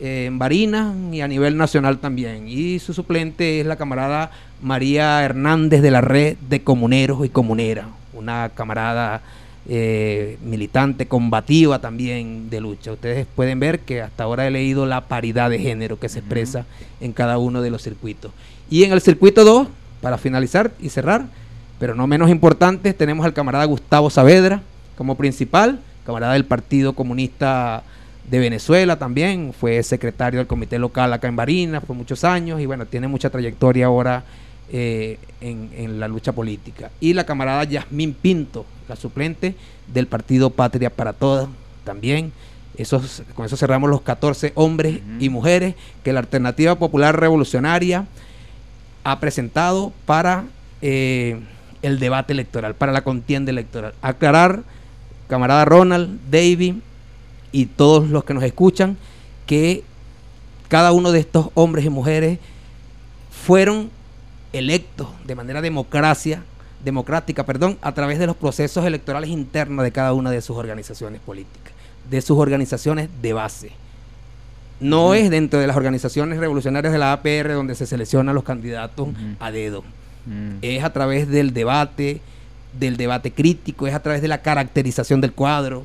eh, 0.00 0.26
en 0.26 0.38
Barinas 0.38 0.94
y 1.12 1.20
a 1.20 1.28
nivel 1.28 1.56
nacional 1.56 1.98
también. 1.98 2.46
Y 2.46 2.78
su 2.78 2.92
suplente 2.92 3.60
es 3.60 3.66
la 3.66 3.76
camarada 3.76 4.30
María 4.60 5.22
Hernández 5.24 5.80
de 5.82 5.90
la 5.90 6.00
Red 6.00 6.36
de 6.48 6.62
Comuneros 6.62 7.24
y 7.24 7.30
Comuneras, 7.30 7.86
una 8.12 8.50
camarada 8.54 9.22
eh, 9.68 10.38
militante, 10.42 11.06
combativa 11.06 11.78
también 11.78 12.50
de 12.50 12.60
lucha. 12.60 12.92
Ustedes 12.92 13.26
pueden 13.36 13.60
ver 13.60 13.80
que 13.80 14.02
hasta 14.02 14.24
ahora 14.24 14.46
he 14.46 14.50
leído 14.50 14.86
la 14.86 15.02
paridad 15.02 15.50
de 15.50 15.58
género 15.58 16.00
que 16.00 16.08
se 16.08 16.18
expresa 16.18 16.66
en 17.00 17.12
cada 17.12 17.38
uno 17.38 17.62
de 17.62 17.70
los 17.70 17.82
circuitos. 17.82 18.32
Y 18.70 18.84
en 18.84 18.92
el 18.92 19.00
circuito 19.00 19.44
2, 19.44 19.68
para 20.00 20.18
finalizar 20.18 20.72
y 20.80 20.88
cerrar, 20.88 21.26
pero 21.78 21.94
no 21.94 22.06
menos 22.06 22.30
importante, 22.30 22.92
tenemos 22.92 23.24
al 23.24 23.34
camarada 23.34 23.64
Gustavo 23.64 24.10
Saavedra 24.10 24.62
como 24.96 25.16
principal, 25.16 25.78
camarada 26.04 26.32
del 26.32 26.44
Partido 26.44 26.92
Comunista 26.92 27.82
de 28.28 28.38
Venezuela 28.38 28.98
también, 28.98 29.52
fue 29.52 29.82
secretario 29.82 30.38
del 30.38 30.46
comité 30.46 30.78
local 30.78 31.12
acá 31.12 31.28
en 31.28 31.36
Barinas 31.36 31.84
por 31.84 31.96
muchos 31.96 32.24
años 32.24 32.60
y 32.60 32.66
bueno, 32.66 32.86
tiene 32.86 33.08
mucha 33.08 33.30
trayectoria 33.30 33.86
ahora 33.86 34.24
eh, 34.74 35.18
en, 35.42 36.00
la 36.00 36.08
lucha 36.08 36.32
política. 36.32 36.90
Y 36.98 37.12
la 37.12 37.26
camarada 37.26 37.64
Yasmín 37.64 38.14
Pinto, 38.14 38.64
la 38.88 38.96
suplente 38.96 39.54
del 39.86 40.06
partido 40.06 40.48
Patria 40.48 40.88
para 40.88 41.12
Todas 41.12 41.46
también. 41.84 42.32
Esos, 42.78 43.22
con 43.34 43.44
eso 43.44 43.58
cerramos 43.58 43.90
los 43.90 44.00
14 44.00 44.52
hombres 44.54 45.00
y 45.20 45.28
mujeres 45.28 45.74
que 46.02 46.14
la 46.14 46.20
Alternativa 46.20 46.74
Popular 46.76 47.20
Revolucionaria 47.20 48.06
ha 49.04 49.20
presentado 49.20 49.92
para 50.06 50.44
eh, 50.80 51.38
el 51.82 51.98
debate 51.98 52.32
electoral, 52.32 52.74
para 52.74 52.92
la 52.92 53.04
contienda 53.04 53.50
electoral. 53.50 53.92
Aclarar, 54.00 54.62
camarada 55.28 55.66
Ronald, 55.66 56.18
David 56.30 56.76
y 57.52 57.66
todos 57.66 58.08
los 58.08 58.24
que 58.24 58.32
nos 58.32 58.42
escuchan, 58.42 58.96
que 59.44 59.84
cada 60.68 60.92
uno 60.92 61.12
de 61.12 61.20
estos 61.20 61.50
hombres 61.52 61.84
y 61.84 61.90
mujeres 61.90 62.38
fueron 63.30 63.90
electos 64.52 65.08
de 65.24 65.34
manera 65.34 65.60
democracia, 65.60 66.42
democrática, 66.84 67.44
perdón, 67.44 67.78
a 67.80 67.92
través 67.92 68.18
de 68.18 68.26
los 68.26 68.36
procesos 68.36 68.84
electorales 68.84 69.30
internos 69.30 69.84
de 69.84 69.92
cada 69.92 70.12
una 70.12 70.30
de 70.30 70.40
sus 70.40 70.56
organizaciones 70.56 71.20
políticas, 71.20 71.72
de 72.10 72.20
sus 72.20 72.38
organizaciones 72.38 73.08
de 73.20 73.32
base. 73.32 73.72
No 74.80 75.14
es 75.14 75.30
dentro 75.30 75.60
de 75.60 75.66
las 75.68 75.76
organizaciones 75.76 76.38
revolucionarias 76.38 76.92
de 76.92 76.98
la 76.98 77.12
APR 77.12 77.52
donde 77.52 77.76
se 77.76 77.86
seleccionan 77.86 78.34
los 78.34 78.44
candidatos 78.44 79.08
a 79.38 79.50
dedo. 79.52 79.84
Es 80.60 80.82
a 80.82 80.92
través 80.92 81.28
del 81.28 81.52
debate, 81.52 82.20
del 82.78 82.96
debate 82.96 83.32
crítico, 83.32 83.86
es 83.86 83.94
a 83.94 84.02
través 84.02 84.22
de 84.22 84.28
la 84.28 84.42
caracterización 84.42 85.20
del 85.20 85.32
cuadro, 85.32 85.84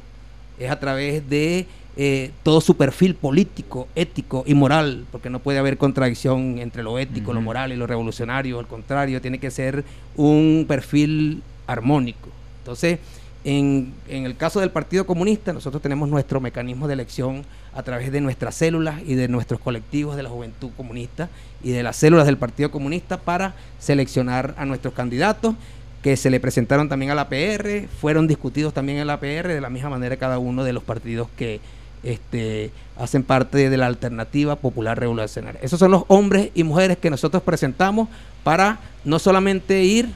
es 0.60 0.72
a 0.72 0.80
través 0.80 1.30
de 1.30 1.68
eh, 2.00 2.32
todo 2.44 2.62
su 2.62 2.78
perfil 2.78 3.16
político, 3.16 3.88
ético 3.96 4.44
y 4.46 4.54
moral, 4.54 5.06
porque 5.12 5.32
no 5.32 5.40
puede 5.40 5.58
haber 5.58 5.80
contradicción 5.80 6.60
entre 6.60 6.84
lo 6.84 7.00
ético, 7.00 7.34
lo 7.34 7.42
moral 7.42 7.72
y 7.72 7.76
lo 7.76 7.88
revolucionario, 7.88 8.60
al 8.60 8.68
contrario, 8.68 9.20
tiene 9.20 9.40
que 9.40 9.50
ser 9.50 9.84
un 10.16 10.66
perfil 10.68 11.42
armónico. 11.66 12.30
Entonces, 12.60 13.00
en, 13.44 13.94
en, 14.08 14.26
el 14.26 14.38
caso 14.38 14.60
del 14.60 14.70
Partido 14.70 15.08
Comunista, 15.08 15.54
nosotros 15.54 15.82
tenemos 15.82 16.08
nuestro 16.08 16.40
mecanismo 16.40 16.88
de 16.88 16.94
elección 16.94 17.44
a 17.74 17.82
través 17.82 18.12
de 18.12 18.22
nuestras 18.22 18.54
células 18.54 19.02
y 19.04 19.16
de 19.16 19.28
nuestros 19.28 19.60
colectivos 19.60 20.16
de 20.16 20.24
la 20.24 20.30
juventud 20.30 20.70
comunista 20.78 21.30
y 21.64 21.72
de 21.72 21.82
las 21.82 21.96
células 21.96 22.28
del 22.28 22.38
Partido 22.38 22.70
Comunista 22.70 23.18
para 23.18 23.56
seleccionar 23.80 24.54
a 24.58 24.66
nuestros 24.66 24.94
candidatos 24.94 25.56
que 26.04 26.16
se 26.16 26.30
le 26.30 26.40
presentaron 26.40 26.90
también 26.90 27.12
a 27.12 27.16
la 27.16 27.28
PR, 27.28 27.88
fueron 28.00 28.28
discutidos 28.28 28.74
también 28.74 29.00
en 29.00 29.08
la 29.08 29.20
PR 29.20 29.48
de 29.48 29.62
la 29.62 29.70
misma 29.70 29.90
manera 29.90 30.18
cada 30.18 30.38
uno 30.38 30.64
de 30.64 30.74
los 30.74 30.84
partidos 30.84 31.28
que 31.36 31.60
este, 32.08 32.72
hacen 32.98 33.24
parte 33.24 33.70
de 33.70 33.78
la 33.78 33.86
alternativa 33.86 34.56
popular 34.56 34.98
revolucionaria. 35.00 35.60
Esos 35.62 35.80
son 35.80 35.92
los 35.92 36.04
hombres 36.08 36.52
y 36.56 36.64
mujeres 36.64 36.98
que 36.98 37.10
nosotros 37.10 37.44
presentamos 37.44 38.08
para 38.44 38.80
no 39.04 39.20
solamente 39.20 39.84
ir 39.84 40.10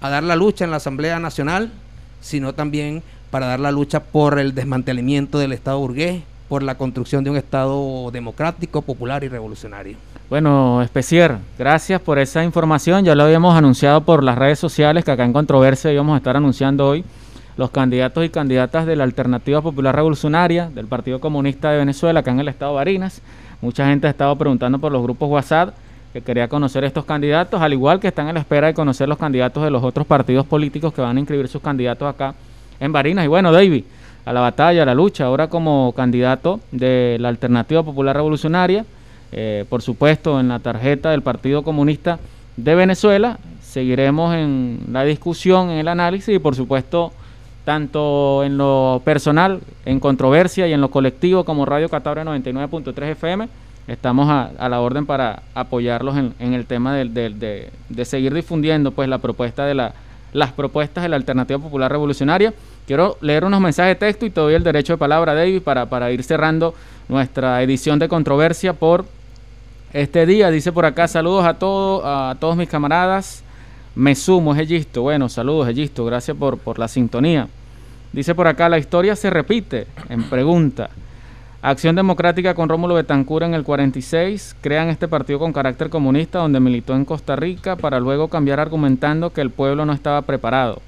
a 0.00 0.08
dar 0.08 0.22
la 0.22 0.36
lucha 0.36 0.64
en 0.64 0.70
la 0.70 0.78
Asamblea 0.78 1.20
Nacional, 1.20 1.70
sino 2.20 2.54
también 2.54 3.02
para 3.30 3.46
dar 3.46 3.60
la 3.60 3.72
lucha 3.72 4.00
por 4.00 4.38
el 4.38 4.54
desmantelamiento 4.54 5.38
del 5.38 5.52
Estado 5.52 5.78
burgués, 5.78 6.22
por 6.48 6.62
la 6.62 6.76
construcción 6.76 7.24
de 7.24 7.30
un 7.30 7.36
Estado 7.36 8.10
democrático, 8.10 8.82
popular 8.82 9.22
y 9.24 9.28
revolucionario. 9.28 9.96
Bueno, 10.30 10.82
Especier, 10.82 11.36
gracias 11.58 12.00
por 12.00 12.18
esa 12.18 12.42
información. 12.42 13.04
Ya 13.04 13.14
lo 13.14 13.24
habíamos 13.24 13.54
anunciado 13.54 14.00
por 14.00 14.24
las 14.24 14.38
redes 14.38 14.58
sociales 14.58 15.04
que 15.04 15.10
acá 15.10 15.24
en 15.24 15.32
Controversia 15.32 15.92
íbamos 15.92 16.14
a 16.14 16.18
estar 16.18 16.36
anunciando 16.36 16.88
hoy 16.88 17.04
los 17.56 17.70
candidatos 17.70 18.24
y 18.24 18.30
candidatas 18.30 18.86
de 18.86 18.96
la 18.96 19.04
Alternativa 19.04 19.62
Popular 19.62 19.94
Revolucionaria 19.94 20.70
del 20.70 20.86
Partido 20.86 21.20
Comunista 21.20 21.70
de 21.70 21.78
Venezuela 21.78 22.20
acá 22.20 22.32
en 22.32 22.40
el 22.40 22.48
estado 22.48 22.72
de 22.72 22.76
Barinas. 22.76 23.22
Mucha 23.60 23.86
gente 23.86 24.06
ha 24.06 24.10
estado 24.10 24.36
preguntando 24.36 24.78
por 24.78 24.90
los 24.92 25.02
grupos 25.02 25.28
WhatsApp 25.30 25.74
que 26.12 26.20
quería 26.20 26.48
conocer 26.48 26.84
estos 26.84 27.04
candidatos, 27.04 27.60
al 27.60 27.72
igual 27.72 27.98
que 27.98 28.08
están 28.08 28.28
en 28.28 28.34
la 28.34 28.40
espera 28.40 28.68
de 28.68 28.74
conocer 28.74 29.08
los 29.08 29.18
candidatos 29.18 29.64
de 29.64 29.70
los 29.70 29.82
otros 29.82 30.06
partidos 30.06 30.46
políticos 30.46 30.92
que 30.92 31.00
van 31.00 31.16
a 31.16 31.20
inscribir 31.20 31.48
sus 31.48 31.60
candidatos 31.60 32.08
acá 32.08 32.34
en 32.78 32.92
Barinas. 32.92 33.24
Y 33.24 33.28
bueno, 33.28 33.50
David, 33.50 33.84
a 34.24 34.32
la 34.32 34.40
batalla, 34.40 34.82
a 34.82 34.86
la 34.86 34.94
lucha, 34.94 35.24
ahora 35.24 35.48
como 35.48 35.92
candidato 35.96 36.60
de 36.70 37.16
la 37.20 37.28
Alternativa 37.28 37.82
Popular 37.82 38.16
Revolucionaria, 38.16 38.84
eh, 39.32 39.64
por 39.68 39.82
supuesto 39.82 40.38
en 40.38 40.48
la 40.48 40.60
tarjeta 40.60 41.10
del 41.10 41.22
Partido 41.22 41.62
Comunista 41.62 42.18
de 42.56 42.74
Venezuela. 42.74 43.38
Seguiremos 43.60 44.34
en 44.34 44.80
la 44.92 45.02
discusión, 45.02 45.70
en 45.70 45.78
el 45.78 45.88
análisis 45.88 46.36
y 46.36 46.38
por 46.38 46.54
supuesto 46.54 47.12
tanto 47.64 48.44
en 48.44 48.58
lo 48.58 49.02
personal, 49.04 49.60
en 49.84 50.00
controversia 50.00 50.68
y 50.68 50.72
en 50.72 50.80
lo 50.80 50.90
colectivo 50.90 51.44
como 51.44 51.64
Radio 51.64 51.88
Catabria 51.88 52.24
99.3 52.24 53.02
FM. 53.12 53.48
Estamos 53.86 54.28
a, 54.30 54.68
la 54.68 54.80
orden 54.80 55.04
para 55.04 55.42
apoyarlos 55.54 56.16
en, 56.16 56.54
el 56.54 56.64
tema 56.66 56.94
de, 56.94 57.70
de, 57.88 58.04
seguir 58.04 58.32
difundiendo 58.32 58.92
pues 58.92 59.08
la 59.08 59.18
propuesta 59.18 59.66
de 59.66 59.74
la, 59.74 59.94
las 60.32 60.52
propuestas 60.52 61.02
de 61.02 61.08
la 61.08 61.16
Alternativa 61.16 61.58
Popular 61.58 61.90
Revolucionaria. 61.90 62.54
Quiero 62.86 63.16
leer 63.20 63.44
unos 63.44 63.60
mensajes 63.60 63.90
de 63.90 64.06
texto 64.06 64.26
y 64.26 64.30
te 64.30 64.40
doy 64.40 64.54
el 64.54 64.64
derecho 64.64 64.94
de 64.94 64.96
palabra, 64.98 65.34
David, 65.34 65.62
para, 65.62 65.86
para 65.86 66.10
ir 66.10 66.22
cerrando 66.22 66.74
nuestra 67.08 67.62
edición 67.62 67.98
de 67.98 68.08
controversia 68.08 68.72
por 68.72 69.04
este 69.92 70.26
día. 70.26 70.50
Dice 70.50 70.72
por 70.72 70.86
acá, 70.86 71.06
saludos 71.06 71.44
a 71.44 71.54
todos, 71.54 72.02
a 72.04 72.36
todos 72.40 72.56
mis 72.56 72.68
camaradas. 72.68 73.43
Me 73.94 74.14
sumo, 74.14 74.54
es 74.54 74.60
Egisto. 74.60 75.02
Bueno, 75.02 75.28
saludos, 75.28 75.68
Egisto. 75.68 76.04
Gracias 76.04 76.36
por, 76.36 76.58
por 76.58 76.78
la 76.78 76.88
sintonía. 76.88 77.48
Dice 78.12 78.34
por 78.34 78.46
acá, 78.46 78.68
la 78.68 78.78
historia 78.78 79.16
se 79.16 79.30
repite. 79.30 79.86
En 80.08 80.24
pregunta. 80.24 80.90
Acción 81.62 81.96
Democrática 81.96 82.54
con 82.54 82.68
Rómulo 82.68 82.94
Betancur 82.94 83.42
en 83.42 83.54
el 83.54 83.64
46 83.64 84.56
crean 84.60 84.88
este 84.88 85.08
partido 85.08 85.38
con 85.38 85.52
carácter 85.52 85.88
comunista 85.88 86.38
donde 86.38 86.60
militó 86.60 86.94
en 86.94 87.06
Costa 87.06 87.36
Rica 87.36 87.76
para 87.76 88.00
luego 88.00 88.28
cambiar 88.28 88.60
argumentando 88.60 89.30
que 89.30 89.40
el 89.40 89.48
pueblo 89.48 89.86
no 89.86 89.94
estaba 89.94 90.20
preparado 90.22 90.82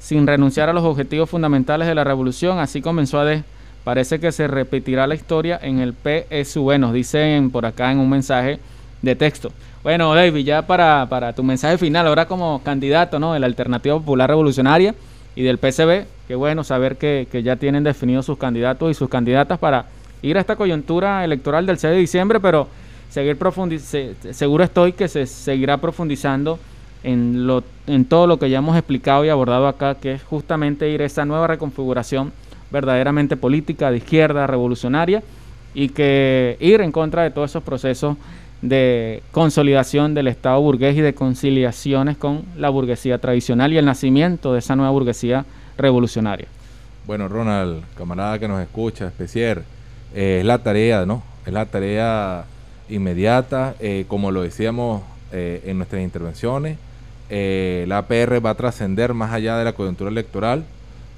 sin 0.00 0.26
renunciar 0.26 0.68
a 0.68 0.72
los 0.72 0.84
objetivos 0.84 1.30
fundamentales 1.30 1.88
de 1.88 1.94
la 1.94 2.04
revolución. 2.04 2.58
Así 2.58 2.80
comenzó 2.80 3.20
a 3.20 3.24
de 3.24 3.44
Parece 3.86 4.18
que 4.18 4.32
se 4.32 4.48
repetirá 4.48 5.06
la 5.06 5.14
historia 5.14 5.60
en 5.62 5.78
el 5.78 5.94
PSV, 5.94 6.76
nos 6.76 6.92
dicen 6.92 7.50
por 7.52 7.66
acá 7.66 7.92
en 7.92 8.00
un 8.00 8.10
mensaje 8.10 8.58
de 9.02 9.16
texto. 9.16 9.52
Bueno, 9.82 10.14
David, 10.14 10.44
ya 10.44 10.66
para, 10.66 11.06
para 11.08 11.32
tu 11.32 11.42
mensaje 11.42 11.78
final, 11.78 12.06
ahora 12.06 12.26
como 12.26 12.62
candidato 12.62 13.18
¿no? 13.18 13.32
de 13.32 13.40
la 13.40 13.46
Alternativa 13.46 13.96
Popular 13.96 14.28
Revolucionaria 14.28 14.94
y 15.34 15.42
del 15.42 15.58
PSB, 15.58 16.06
qué 16.26 16.34
bueno 16.34 16.64
saber 16.64 16.96
que, 16.96 17.28
que 17.30 17.42
ya 17.42 17.56
tienen 17.56 17.84
definidos 17.84 18.26
sus 18.26 18.38
candidatos 18.38 18.90
y 18.90 18.94
sus 18.94 19.08
candidatas 19.08 19.58
para 19.58 19.86
ir 20.22 20.36
a 20.36 20.40
esta 20.40 20.56
coyuntura 20.56 21.24
electoral 21.24 21.66
del 21.66 21.78
6 21.78 21.92
de 21.92 21.98
diciembre, 21.98 22.40
pero 22.40 22.68
seguir 23.10 23.38
seguro 24.32 24.64
estoy 24.64 24.92
que 24.92 25.08
se 25.08 25.26
seguirá 25.26 25.78
profundizando 25.78 26.58
en, 27.02 27.46
lo, 27.46 27.62
en 27.86 28.04
todo 28.04 28.26
lo 28.26 28.38
que 28.38 28.50
ya 28.50 28.58
hemos 28.58 28.76
explicado 28.76 29.24
y 29.24 29.28
abordado 29.28 29.68
acá, 29.68 29.94
que 29.94 30.12
es 30.12 30.22
justamente 30.22 30.90
ir 30.90 31.02
a 31.02 31.06
esa 31.06 31.24
nueva 31.24 31.46
reconfiguración 31.46 32.32
verdaderamente 32.70 33.36
política, 33.36 33.90
de 33.90 33.98
izquierda, 33.98 34.46
revolucionaria, 34.46 35.22
y 35.72 35.90
que 35.90 36.56
ir 36.58 36.80
en 36.80 36.90
contra 36.90 37.22
de 37.22 37.30
todos 37.30 37.50
esos 37.50 37.62
procesos 37.62 38.16
de 38.62 39.22
consolidación 39.32 40.14
del 40.14 40.28
Estado 40.28 40.60
burgués 40.60 40.96
y 40.96 41.00
de 41.00 41.14
conciliaciones 41.14 42.16
con 42.16 42.44
la 42.56 42.70
burguesía 42.70 43.18
tradicional 43.18 43.72
y 43.72 43.78
el 43.78 43.84
nacimiento 43.84 44.52
de 44.52 44.60
esa 44.60 44.76
nueva 44.76 44.90
burguesía 44.90 45.44
revolucionaria. 45.76 46.46
Bueno, 47.06 47.28
Ronald, 47.28 47.84
camarada 47.96 48.38
que 48.38 48.48
nos 48.48 48.60
escucha, 48.60 49.06
especial, 49.06 49.62
eh, 50.14 50.38
es 50.40 50.44
la 50.44 50.58
tarea, 50.58 51.06
¿no? 51.06 51.22
Es 51.44 51.52
la 51.52 51.66
tarea 51.66 52.44
inmediata, 52.88 53.74
eh, 53.80 54.06
como 54.08 54.30
lo 54.30 54.42
decíamos 54.42 55.02
eh, 55.32 55.62
en 55.66 55.76
nuestras 55.76 56.02
intervenciones, 56.02 56.78
la 57.28 57.98
APR 57.98 58.44
va 58.44 58.50
a 58.50 58.54
trascender 58.54 59.12
más 59.12 59.32
allá 59.32 59.58
de 59.58 59.64
la 59.64 59.72
coyuntura 59.72 60.10
electoral 60.10 60.64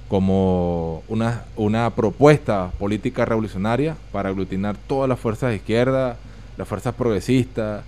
como 0.08 1.02
una, 1.06 1.44
una 1.54 1.90
propuesta 1.90 2.70
política 2.78 3.26
revolucionaria 3.26 3.94
para 4.10 4.30
aglutinar 4.30 4.76
todas 4.86 5.08
las 5.08 5.18
fuerzas 5.18 5.50
de 5.50 5.56
izquierda, 5.56 6.16
las 6.58 6.68
fuerzas 6.68 6.94
progresistas, 6.94 7.82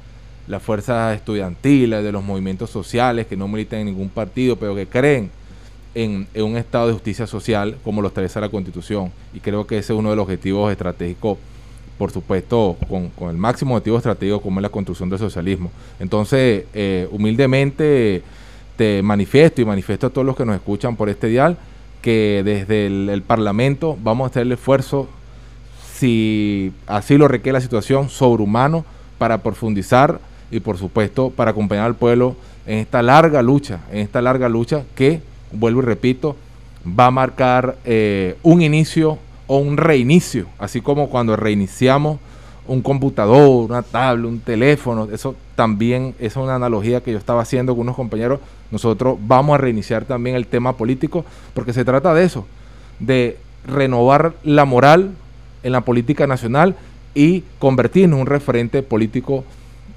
las 0.46 0.62
fuerzas 0.62 1.16
estudiantiles, 1.16 2.02
de 2.02 2.12
los 2.12 2.24
movimientos 2.24 2.70
sociales 2.70 3.26
que 3.26 3.36
no 3.36 3.48
militan 3.48 3.80
en 3.80 3.86
ningún 3.86 4.08
partido, 4.08 4.56
pero 4.56 4.74
que 4.74 4.86
creen 4.86 5.30
en, 5.94 6.26
un 6.36 6.56
estado 6.56 6.86
de 6.86 6.92
justicia 6.94 7.26
social 7.26 7.76
como 7.84 8.00
lo 8.00 8.08
establece 8.08 8.40
la 8.40 8.48
Constitución. 8.48 9.12
Y 9.34 9.40
creo 9.40 9.66
que 9.66 9.78
ese 9.78 9.92
es 9.92 9.98
uno 9.98 10.10
de 10.10 10.16
los 10.16 10.22
objetivos 10.22 10.70
estratégicos, 10.70 11.36
por 11.98 12.10
supuesto, 12.10 12.76
con, 12.88 13.10
el 13.28 13.36
máximo 13.36 13.74
objetivo 13.74 13.98
estratégico 13.98 14.40
como 14.40 14.60
es 14.60 14.62
la 14.62 14.70
construcción 14.70 15.10
del 15.10 15.18
socialismo. 15.18 15.70
Entonces, 15.98 16.64
eh, 16.72 17.06
humildemente 17.10 18.22
te 18.76 19.02
manifiesto 19.02 19.60
y 19.60 19.64
manifiesto 19.64 20.06
a 20.06 20.10
todos 20.10 20.26
los 20.26 20.36
que 20.36 20.46
nos 20.46 20.54
escuchan 20.54 20.96
por 20.96 21.10
este 21.10 21.26
dial 21.26 21.58
que 22.00 22.42
desde 22.44 22.86
el, 22.86 23.22
Parlamento 23.22 23.96
vamos 24.02 24.24
a 24.24 24.30
hacer 24.30 24.42
el 24.42 24.52
esfuerzo, 24.52 25.08
si 26.00 26.72
así 26.86 27.18
lo 27.18 27.28
requiere 27.28 27.58
la 27.58 27.60
situación, 27.60 28.08
sobrehumano 28.08 28.86
para 29.18 29.42
profundizar 29.42 30.18
y 30.50 30.60
por 30.60 30.78
supuesto 30.78 31.28
para 31.28 31.50
acompañar 31.50 31.84
al 31.84 31.94
pueblo 31.94 32.36
en 32.66 32.78
esta 32.78 33.02
larga 33.02 33.42
lucha, 33.42 33.80
en 33.92 33.98
esta 33.98 34.22
larga 34.22 34.48
lucha 34.48 34.84
que, 34.94 35.20
vuelvo 35.52 35.82
y 35.82 35.84
repito, 35.84 36.36
va 36.86 37.06
a 37.06 37.10
marcar 37.10 37.76
eh, 37.84 38.38
un 38.42 38.62
inicio 38.62 39.18
o 39.46 39.58
un 39.58 39.76
reinicio, 39.76 40.46
así 40.58 40.80
como 40.80 41.10
cuando 41.10 41.36
reiniciamos 41.36 42.18
un 42.66 42.80
computador, 42.80 43.70
una 43.70 43.82
tablet, 43.82 44.26
un 44.26 44.40
teléfono, 44.40 45.06
eso 45.12 45.34
también 45.54 46.14
es 46.18 46.34
una 46.36 46.54
analogía 46.54 47.02
que 47.02 47.12
yo 47.12 47.18
estaba 47.18 47.42
haciendo 47.42 47.74
con 47.74 47.82
unos 47.82 47.96
compañeros. 47.96 48.40
Nosotros 48.70 49.18
vamos 49.20 49.56
a 49.56 49.58
reiniciar 49.58 50.06
también 50.06 50.34
el 50.36 50.46
tema 50.46 50.78
político 50.78 51.26
porque 51.52 51.74
se 51.74 51.84
trata 51.84 52.14
de 52.14 52.24
eso, 52.24 52.46
de 53.00 53.36
renovar 53.66 54.32
la 54.44 54.64
moral 54.64 55.10
en 55.62 55.72
la 55.72 55.82
política 55.82 56.26
nacional 56.26 56.76
y 57.14 57.44
convertirnos 57.58 58.16
en 58.16 58.20
un 58.22 58.26
referente 58.26 58.82
político 58.82 59.44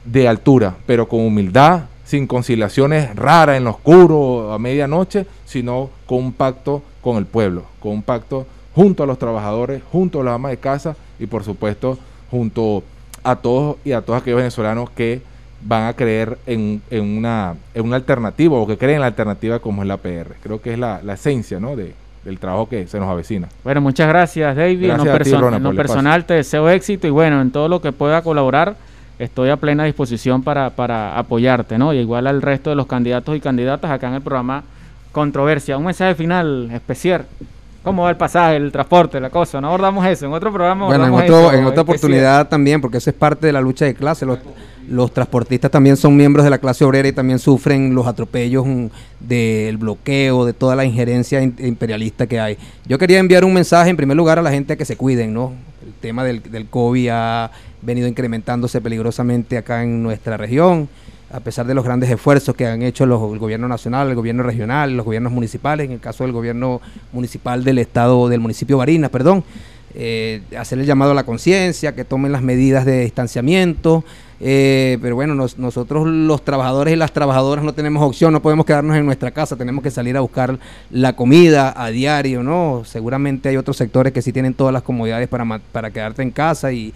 de 0.06 0.28
altura, 0.28 0.76
pero 0.86 1.08
con 1.08 1.22
humildad, 1.22 1.84
sin 2.06 2.28
conciliaciones 2.28 3.16
raras 3.16 3.58
en 3.58 3.64
lo 3.64 3.72
oscuro 3.72 4.52
a 4.52 4.60
medianoche, 4.60 5.26
sino 5.46 5.90
con 6.06 6.20
un 6.20 6.34
pacto 6.34 6.84
con 7.02 7.18
el 7.18 7.26
pueblo, 7.26 7.64
con 7.80 7.94
un 7.94 8.02
pacto 8.02 8.46
junto 8.76 9.04
a 9.04 9.06
los 9.06 9.20
trabajadores, 9.20 9.82
junto 9.92 10.22
a 10.22 10.24
las 10.24 10.36
amas 10.36 10.52
de 10.52 10.58
casa 10.58 10.96
y 11.20 11.28
por 11.28 11.44
supuesto 11.44 11.98
junto 12.30 12.84
a 13.24 13.36
todos 13.36 13.78
y 13.86 13.92
a 13.92 14.02
todos 14.02 14.22
aquellos 14.22 14.38
venezolanos 14.38 14.90
que 14.90 15.22
van 15.66 15.88
a 15.88 15.94
creer 15.94 16.38
en, 16.46 16.82
una, 16.92 17.56
en 17.74 17.86
una 17.86 17.96
alternativa 17.96 18.58
o 18.58 18.68
que 18.68 18.78
creen 18.78 18.96
en 18.96 19.02
la 19.02 19.08
alternativa 19.08 19.60
como 19.60 19.82
es 19.82 19.88
la 19.88 19.98
PR. 19.98 20.36
Creo 20.42 20.62
que 20.62 20.74
es 20.74 20.80
la, 20.80 21.02
esencia 21.14 21.60
¿no? 21.60 21.76
de, 21.76 21.94
del 22.24 22.40
trabajo 22.40 22.70
que 22.70 22.88
se 22.88 23.00
nos 23.00 23.10
avecina. 23.10 23.50
Bueno, 23.64 23.82
muchas 23.82 24.08
gracias 24.08 24.56
David. 24.56 24.92
en 24.92 25.64
lo, 25.64 25.76
personal 25.76 26.26
te 26.26 26.36
deseo 26.36 26.70
éxito 26.70 27.08
y 27.08 27.10
bueno, 27.10 27.42
en 27.42 27.52
todo 27.52 27.68
lo 27.68 27.82
que 27.82 27.92
pueda 27.92 28.22
colaborar 28.22 28.76
estoy 29.20 29.50
a 29.50 29.58
plena 29.58 29.84
disposición 29.84 30.44
para, 30.44 30.70
para 30.72 31.18
apoyarte, 31.18 31.78
¿no? 31.78 31.94
Y 31.94 31.98
igual 31.98 32.28
al 32.28 32.42
resto 32.42 32.70
de 32.70 32.76
los 32.76 32.88
candidatos 32.88 33.36
y 33.36 33.40
candidatas 33.40 33.92
acá 33.92 34.08
en 34.08 34.16
el 34.16 34.22
programa 34.22 34.64
Controversia. 35.12 35.78
Un 35.78 35.86
mensaje 35.86 36.16
final 36.16 36.70
especial 36.72 37.26
cómo 37.84 38.04
va 38.04 38.10
el 38.10 38.18
pasaje, 38.18 38.56
el 38.56 38.72
transporte, 38.72 39.20
la 39.20 39.30
cosa. 39.30 39.60
No 39.62 39.68
abordamos 39.68 40.06
eso. 40.06 40.26
En 40.26 40.34
otro 40.34 40.52
programa. 40.52 40.86
Bueno, 40.86 41.06
en, 41.06 41.14
en 41.60 41.66
otra 41.66 41.82
oportunidad 41.82 42.48
también, 42.48 42.82
porque 42.82 42.98
eso 42.98 43.10
es 43.10 43.16
parte 43.16 43.46
de 43.46 43.54
la 43.54 43.62
lucha 43.62 43.86
de 43.86 43.94
clase. 43.94 44.26
Los, 44.26 44.40
los, 44.88 45.14
transportistas 45.14 45.70
también 45.70 45.98
son 45.98 46.16
miembros 46.16 46.44
de 46.44 46.50
la 46.50 46.58
clase 46.58 46.84
obrera 46.86 47.08
y 47.08 47.12
también 47.12 47.40
sufren 47.40 47.94
los 47.94 48.08
atropellos 48.08 48.66
mm, 48.66 48.86
del 49.20 49.78
bloqueo, 49.78 50.46
de 50.46 50.54
toda 50.54 50.76
la 50.76 50.86
injerencia 50.86 51.42
imperialista 51.42 52.26
que 52.26 52.40
hay. 52.40 52.58
Yo 52.86 52.98
quería 52.98 53.20
enviar 53.20 53.46
un 53.46 53.54
mensaje 53.54 53.90
en 53.90 53.98
primer 53.98 54.18
lugar 54.18 54.40
a 54.40 54.42
la 54.42 54.52
gente 54.52 54.78
que 54.78 54.86
se 54.86 54.96
cuiden, 54.96 55.34
¿no? 55.34 55.54
El 55.86 55.94
tema 55.94 56.24
del, 56.24 56.42
del 56.42 56.68
COVID 56.68 57.10
ha 57.12 57.52
venido 57.82 58.08
incrementándose 58.08 58.80
peligrosamente 58.80 59.58
acá 59.58 59.84
en 59.84 60.02
nuestra 60.02 60.38
región 60.38 60.88
a 61.34 61.40
pesar 61.40 61.66
de 61.66 61.74
los 61.74 61.84
grandes 61.84 62.12
esfuerzos 62.12 62.56
que 62.56 62.68
han 62.68 62.84
hecho 62.84 63.08
los, 63.08 63.20
el 63.34 63.40
gobierno 63.40 63.68
nacional, 63.68 64.08
el 64.08 64.16
gobierno 64.16 64.44
regional, 64.44 64.96
los 64.96 65.06
gobiernos 65.06 65.34
municipales, 65.34 65.88
en 65.88 65.94
el 65.94 66.00
caso 66.00 66.24
del 66.24 66.32
gobierno 66.32 66.80
municipal 67.12 67.64
del 67.64 67.80
estado, 67.80 68.30
del 68.30 68.40
municipio 68.40 68.78
Barinas, 68.78 69.10
perdón, 69.10 69.44
eh, 69.96 70.42
hacer 70.58 70.78
el 70.78 70.86
llamado 70.86 71.12
a 71.12 71.16
la 71.16 71.24
conciencia, 71.24 71.96
que 71.96 72.06
tomen 72.06 72.32
las 72.32 72.44
medidas 72.44 72.86
de 72.86 73.02
distanciamiento, 73.02 74.04
eh, 74.40 75.00
pero 75.02 75.16
bueno, 75.16 75.34
nosotros 75.34 76.08
los 76.08 76.44
trabajadores 76.44 76.94
y 76.94 76.98
las 76.98 77.14
trabajadoras 77.14 77.66
no 77.66 77.74
tenemos 77.74 78.04
opción, 78.04 78.32
no 78.32 78.42
podemos 78.42 78.68
quedarnos 78.68 78.96
en 78.96 79.06
nuestra 79.06 79.32
casa, 79.32 79.56
tenemos 79.56 79.84
que 79.84 79.90
salir 79.90 80.16
a 80.18 80.22
buscar 80.22 80.60
la 80.92 81.16
comida 81.16 81.74
a 81.76 81.90
diario, 81.90 82.44
¿no? 82.44 82.84
Seguramente 82.86 83.50
hay 83.50 83.58
otros 83.58 83.78
sectores 83.78 84.14
que 84.14 84.22
sí 84.22 84.32
tienen 84.32 84.54
todas 84.54 84.74
las 84.74 84.84
comodidades 84.84 85.28
para, 85.28 85.60
para 85.72 85.90
quedarte 85.90 86.22
en 86.22 86.30
casa 86.30 86.72
y, 86.72 86.94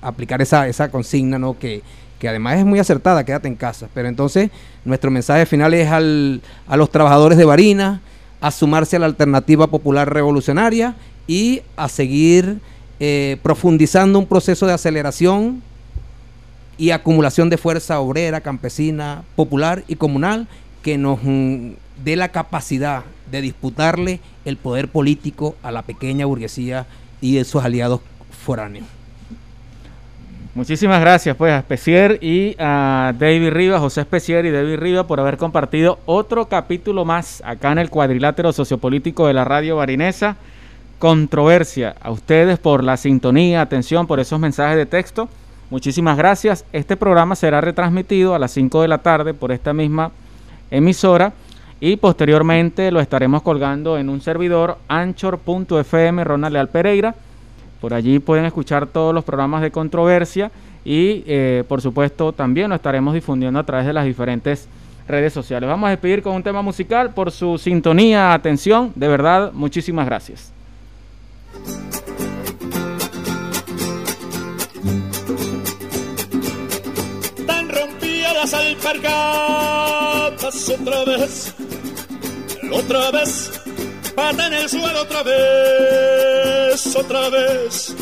aplicar 0.00 0.42
esa, 0.42 0.66
esa 0.66 0.90
consigna, 0.90 1.38
¿no? 1.38 1.56
Que, 1.58 1.82
que 2.22 2.28
además 2.28 2.56
es 2.56 2.64
muy 2.64 2.78
acertada, 2.78 3.24
quédate 3.24 3.48
en 3.48 3.56
casa. 3.56 3.88
Pero 3.92 4.06
entonces 4.06 4.52
nuestro 4.84 5.10
mensaje 5.10 5.44
final 5.44 5.74
es 5.74 5.90
al, 5.90 6.40
a 6.68 6.76
los 6.76 6.88
trabajadores 6.88 7.36
de 7.36 7.44
Barina 7.44 8.00
a 8.40 8.52
sumarse 8.52 8.94
a 8.94 9.00
la 9.00 9.06
alternativa 9.06 9.66
popular 9.66 10.14
revolucionaria 10.14 10.94
y 11.26 11.62
a 11.74 11.88
seguir 11.88 12.60
eh, 13.00 13.38
profundizando 13.42 14.20
un 14.20 14.26
proceso 14.26 14.68
de 14.68 14.72
aceleración 14.72 15.64
y 16.78 16.90
acumulación 16.90 17.50
de 17.50 17.58
fuerza 17.58 17.98
obrera, 17.98 18.40
campesina, 18.40 19.24
popular 19.34 19.82
y 19.88 19.96
comunal 19.96 20.46
que 20.80 20.98
nos 20.98 21.18
mm, 21.24 21.70
dé 22.04 22.14
la 22.14 22.28
capacidad 22.28 23.02
de 23.32 23.40
disputarle 23.40 24.20
el 24.44 24.56
poder 24.56 24.86
político 24.86 25.56
a 25.64 25.72
la 25.72 25.82
pequeña 25.82 26.26
burguesía 26.26 26.86
y 27.20 27.34
de 27.34 27.42
sus 27.44 27.64
aliados 27.64 28.00
foráneos. 28.44 28.86
Muchísimas 30.54 31.00
gracias 31.00 31.34
pues 31.34 31.50
a 31.50 31.60
Especier 31.60 32.18
y 32.22 32.54
a 32.58 33.14
David 33.18 33.48
Rivas, 33.52 33.80
José 33.80 34.02
Especier 34.02 34.44
y 34.44 34.50
David 34.50 34.76
Rivas 34.76 35.06
por 35.06 35.18
haber 35.18 35.38
compartido 35.38 35.98
otro 36.04 36.44
capítulo 36.44 37.06
más 37.06 37.42
acá 37.46 37.72
en 37.72 37.78
el 37.78 37.88
cuadrilátero 37.88 38.52
sociopolítico 38.52 39.26
de 39.26 39.32
la 39.32 39.44
radio 39.44 39.76
barinesa. 39.76 40.36
Controversia. 40.98 41.96
A 42.02 42.10
ustedes 42.10 42.58
por 42.58 42.84
la 42.84 42.98
sintonía, 42.98 43.62
atención 43.62 44.06
por 44.06 44.20
esos 44.20 44.38
mensajes 44.38 44.76
de 44.76 44.84
texto. 44.84 45.26
Muchísimas 45.70 46.18
gracias. 46.18 46.66
Este 46.74 46.98
programa 46.98 47.34
será 47.34 47.62
retransmitido 47.62 48.34
a 48.34 48.38
las 48.38 48.50
5 48.50 48.82
de 48.82 48.88
la 48.88 48.98
tarde 48.98 49.32
por 49.32 49.52
esta 49.52 49.72
misma 49.72 50.12
emisora 50.70 51.32
y 51.80 51.96
posteriormente 51.96 52.92
lo 52.92 53.00
estaremos 53.00 53.40
colgando 53.40 53.96
en 53.96 54.10
un 54.10 54.20
servidor 54.20 54.76
anchor.fm 54.88 56.24
Ronald 56.24 56.52
Leal 56.52 56.68
Pereira 56.68 57.14
por 57.82 57.92
allí 57.94 58.20
pueden 58.20 58.44
escuchar 58.44 58.86
todos 58.86 59.12
los 59.12 59.24
programas 59.24 59.60
de 59.60 59.72
controversia 59.72 60.52
y 60.84 61.24
eh, 61.26 61.64
por 61.66 61.82
supuesto 61.82 62.32
también 62.32 62.68
lo 62.68 62.76
estaremos 62.76 63.12
difundiendo 63.12 63.58
a 63.58 63.66
través 63.66 63.88
de 63.88 63.92
las 63.92 64.04
diferentes 64.04 64.68
redes 65.08 65.32
sociales. 65.32 65.68
Vamos 65.68 65.88
a 65.88 65.90
despedir 65.90 66.22
con 66.22 66.36
un 66.36 66.44
tema 66.44 66.62
musical 66.62 67.12
por 67.12 67.32
su 67.32 67.58
sintonía, 67.58 68.34
atención, 68.34 68.92
de 68.94 69.08
verdad, 69.08 69.50
muchísimas 69.52 70.06
gracias. 70.06 70.52
Tan 77.44 77.68
rompía 77.68 78.32
las 78.32 78.54
alpargatas 78.54 79.08
otra 80.68 81.04
vez, 81.04 81.52
otra 82.72 83.10
vez 83.10 83.60
pata 84.14 84.46
en 84.46 84.54
el 84.54 84.68
suelo 84.68 85.02
otra 85.02 85.22
vez, 85.22 86.96
otra 86.96 87.28
vez, 87.30 87.94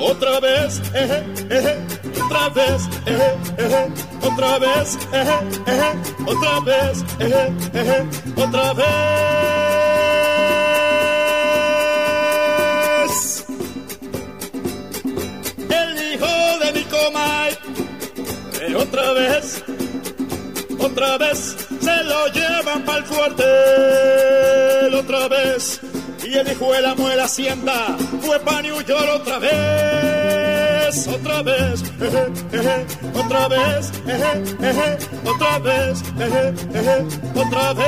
otra 0.00 0.40
vez, 0.40 0.82
eh, 0.94 1.24
eh, 1.50 1.78
otra 2.24 2.48
vez, 2.50 2.82
eh, 3.06 3.36
eh, 3.58 3.88
otra 4.22 4.58
vez, 4.58 4.98
eh, 5.12 5.24
eh, 5.66 5.94
otra 6.26 6.60
vez, 6.60 7.04
eh, 7.20 7.52
eh, 7.74 8.06
otra 8.36 8.72
vez. 8.74 8.86
El 15.70 16.12
hijo 16.12 16.58
de 16.62 16.72
mi 16.72 16.84
comay, 16.84 17.56
otra 18.76 19.12
vez 19.12 19.64
otra 20.86 21.18
vez 21.18 21.56
se 21.80 22.04
lo 22.04 22.26
llevan 22.28 22.84
pa'l 22.84 23.04
fuerte, 23.04 23.44
otra 24.94 25.28
vez. 25.28 25.80
Y 26.24 26.34
el 26.38 26.50
hijo 26.50 26.72
de 26.72 26.80
la 26.80 26.94
muela 26.94 27.24
hacienda 27.24 27.96
fue 28.22 28.38
pa' 28.40 28.62
New 28.62 28.80
York 28.82 29.08
otra 29.14 29.38
vez, 29.38 31.06
otra 31.08 31.42
vez, 31.42 31.82
eje, 32.00 32.32
eje, 32.52 32.86
otra 33.14 33.48
vez, 33.48 33.92
otra 35.24 35.58
vez, 35.58 36.02
otra 37.34 37.72
vez. 37.74 37.86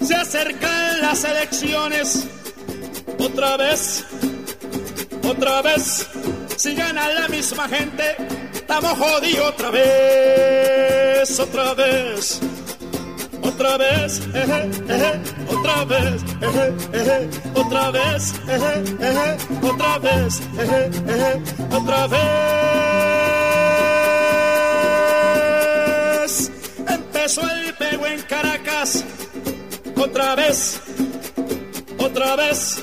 Se 0.00 0.14
acercan 0.14 1.00
las 1.00 1.24
elecciones, 1.24 2.28
otra 3.18 3.56
vez, 3.56 4.04
otra 5.24 5.62
vez. 5.62 6.06
Si 6.56 6.74
gana 6.76 7.08
la 7.08 7.26
misma 7.26 7.68
gente, 7.68 8.16
estamos 8.74 8.98
jodidos 8.98 9.48
otra 9.48 9.70
vez, 9.70 11.38
otra 11.38 11.74
vez. 11.74 12.40
Otra 13.42 13.76
vez, 13.76 14.20
eje, 14.34 14.70
eje, 14.88 15.20
otra 15.48 15.84
vez, 15.84 16.22
eje, 16.40 16.74
eje, 16.92 17.28
otra 17.54 17.90
vez, 17.90 18.34
eje, 18.48 18.82
eje, 19.00 19.36
otra 19.62 19.98
vez, 19.98 20.40
eje, 20.58 20.90
eje, 21.06 21.42
otra 21.70 22.06
vez. 22.06 22.22
Empezó 26.88 27.42
el 27.42 27.74
pego 27.74 28.06
en 28.06 28.22
Caracas, 28.22 29.04
otra 29.96 30.34
vez, 30.34 30.80
otra 31.98 32.36
vez 32.36 32.82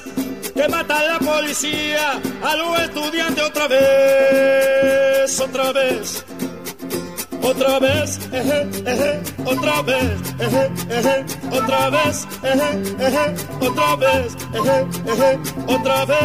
que 0.59 0.67
mata 0.67 0.99
a 0.99 1.03
la 1.03 1.19
policía 1.19 2.19
a 2.43 2.55
los 2.57 2.79
estudiantes 2.81 3.43
otra 3.45 3.67
vez, 3.69 5.09
otra 5.19 5.73
vez, 5.73 6.23
otra 7.43 7.79
vez, 7.79 8.19
eje, 8.31 8.69
eje, 8.85 9.21
otra 9.45 9.81
vez, 9.81 10.21
eje, 10.39 10.71
eje, 10.89 11.25
otra 11.51 11.89
vez, 11.89 12.27
eje, 12.41 12.69
eje, 13.05 13.35
otra 13.59 13.95
vez, 13.97 14.35
eje, 14.53 14.87
eje, 15.11 15.39
otra 15.67 16.05
vez. 16.05 16.19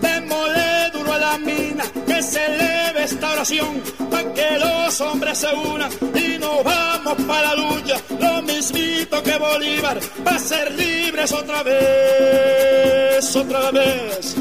Démosle 0.00 0.90
duro 0.92 1.12
a 1.12 1.18
la 1.18 1.38
mina 1.38 1.84
se 2.22 2.44
eleve 2.44 3.04
esta 3.04 3.32
oración 3.32 3.80
para 4.10 4.30
que 4.32 4.58
los 4.58 5.00
hombres 5.00 5.38
se 5.38 5.54
unan 5.54 5.90
y 6.14 6.36
nos 6.38 6.62
vamos 6.62 7.14
para 7.26 7.48
la 7.48 7.54
lucha, 7.54 7.96
lo 8.18 8.42
mismito 8.42 9.22
que 9.22 9.38
Bolívar, 9.38 9.98
para 10.22 10.38
ser 10.38 10.70
libres 10.72 11.32
otra 11.32 11.62
vez, 11.62 13.34
otra 13.36 13.70
vez. 13.70 14.36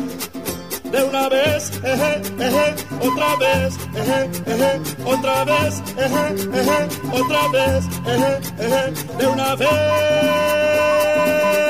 De 0.92 1.02
una 1.04 1.30
vez, 1.30 1.72
eje, 1.84 2.22
eje, 2.38 2.76
otra 3.00 3.36
vez, 3.38 3.78
eje, 3.96 4.30
eje, 4.46 4.82
otra 5.06 5.46
vez, 5.46 5.82
eje, 5.98 6.36
eje, 6.60 6.88
otra 7.14 7.48
vez, 7.48 7.86
eje, 8.06 8.40
eje, 8.60 8.92
de 9.18 9.28
una 9.28 9.56
vez. 9.56 11.61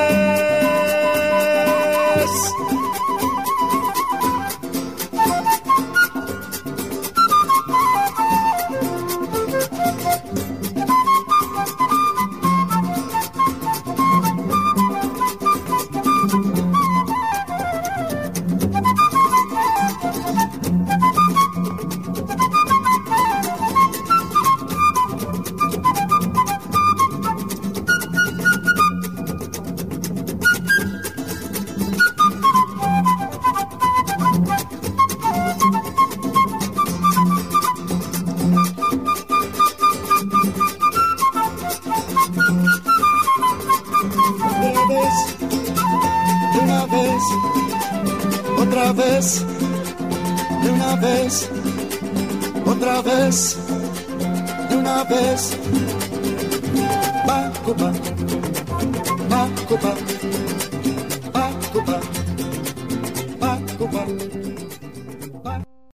De 55.12 55.61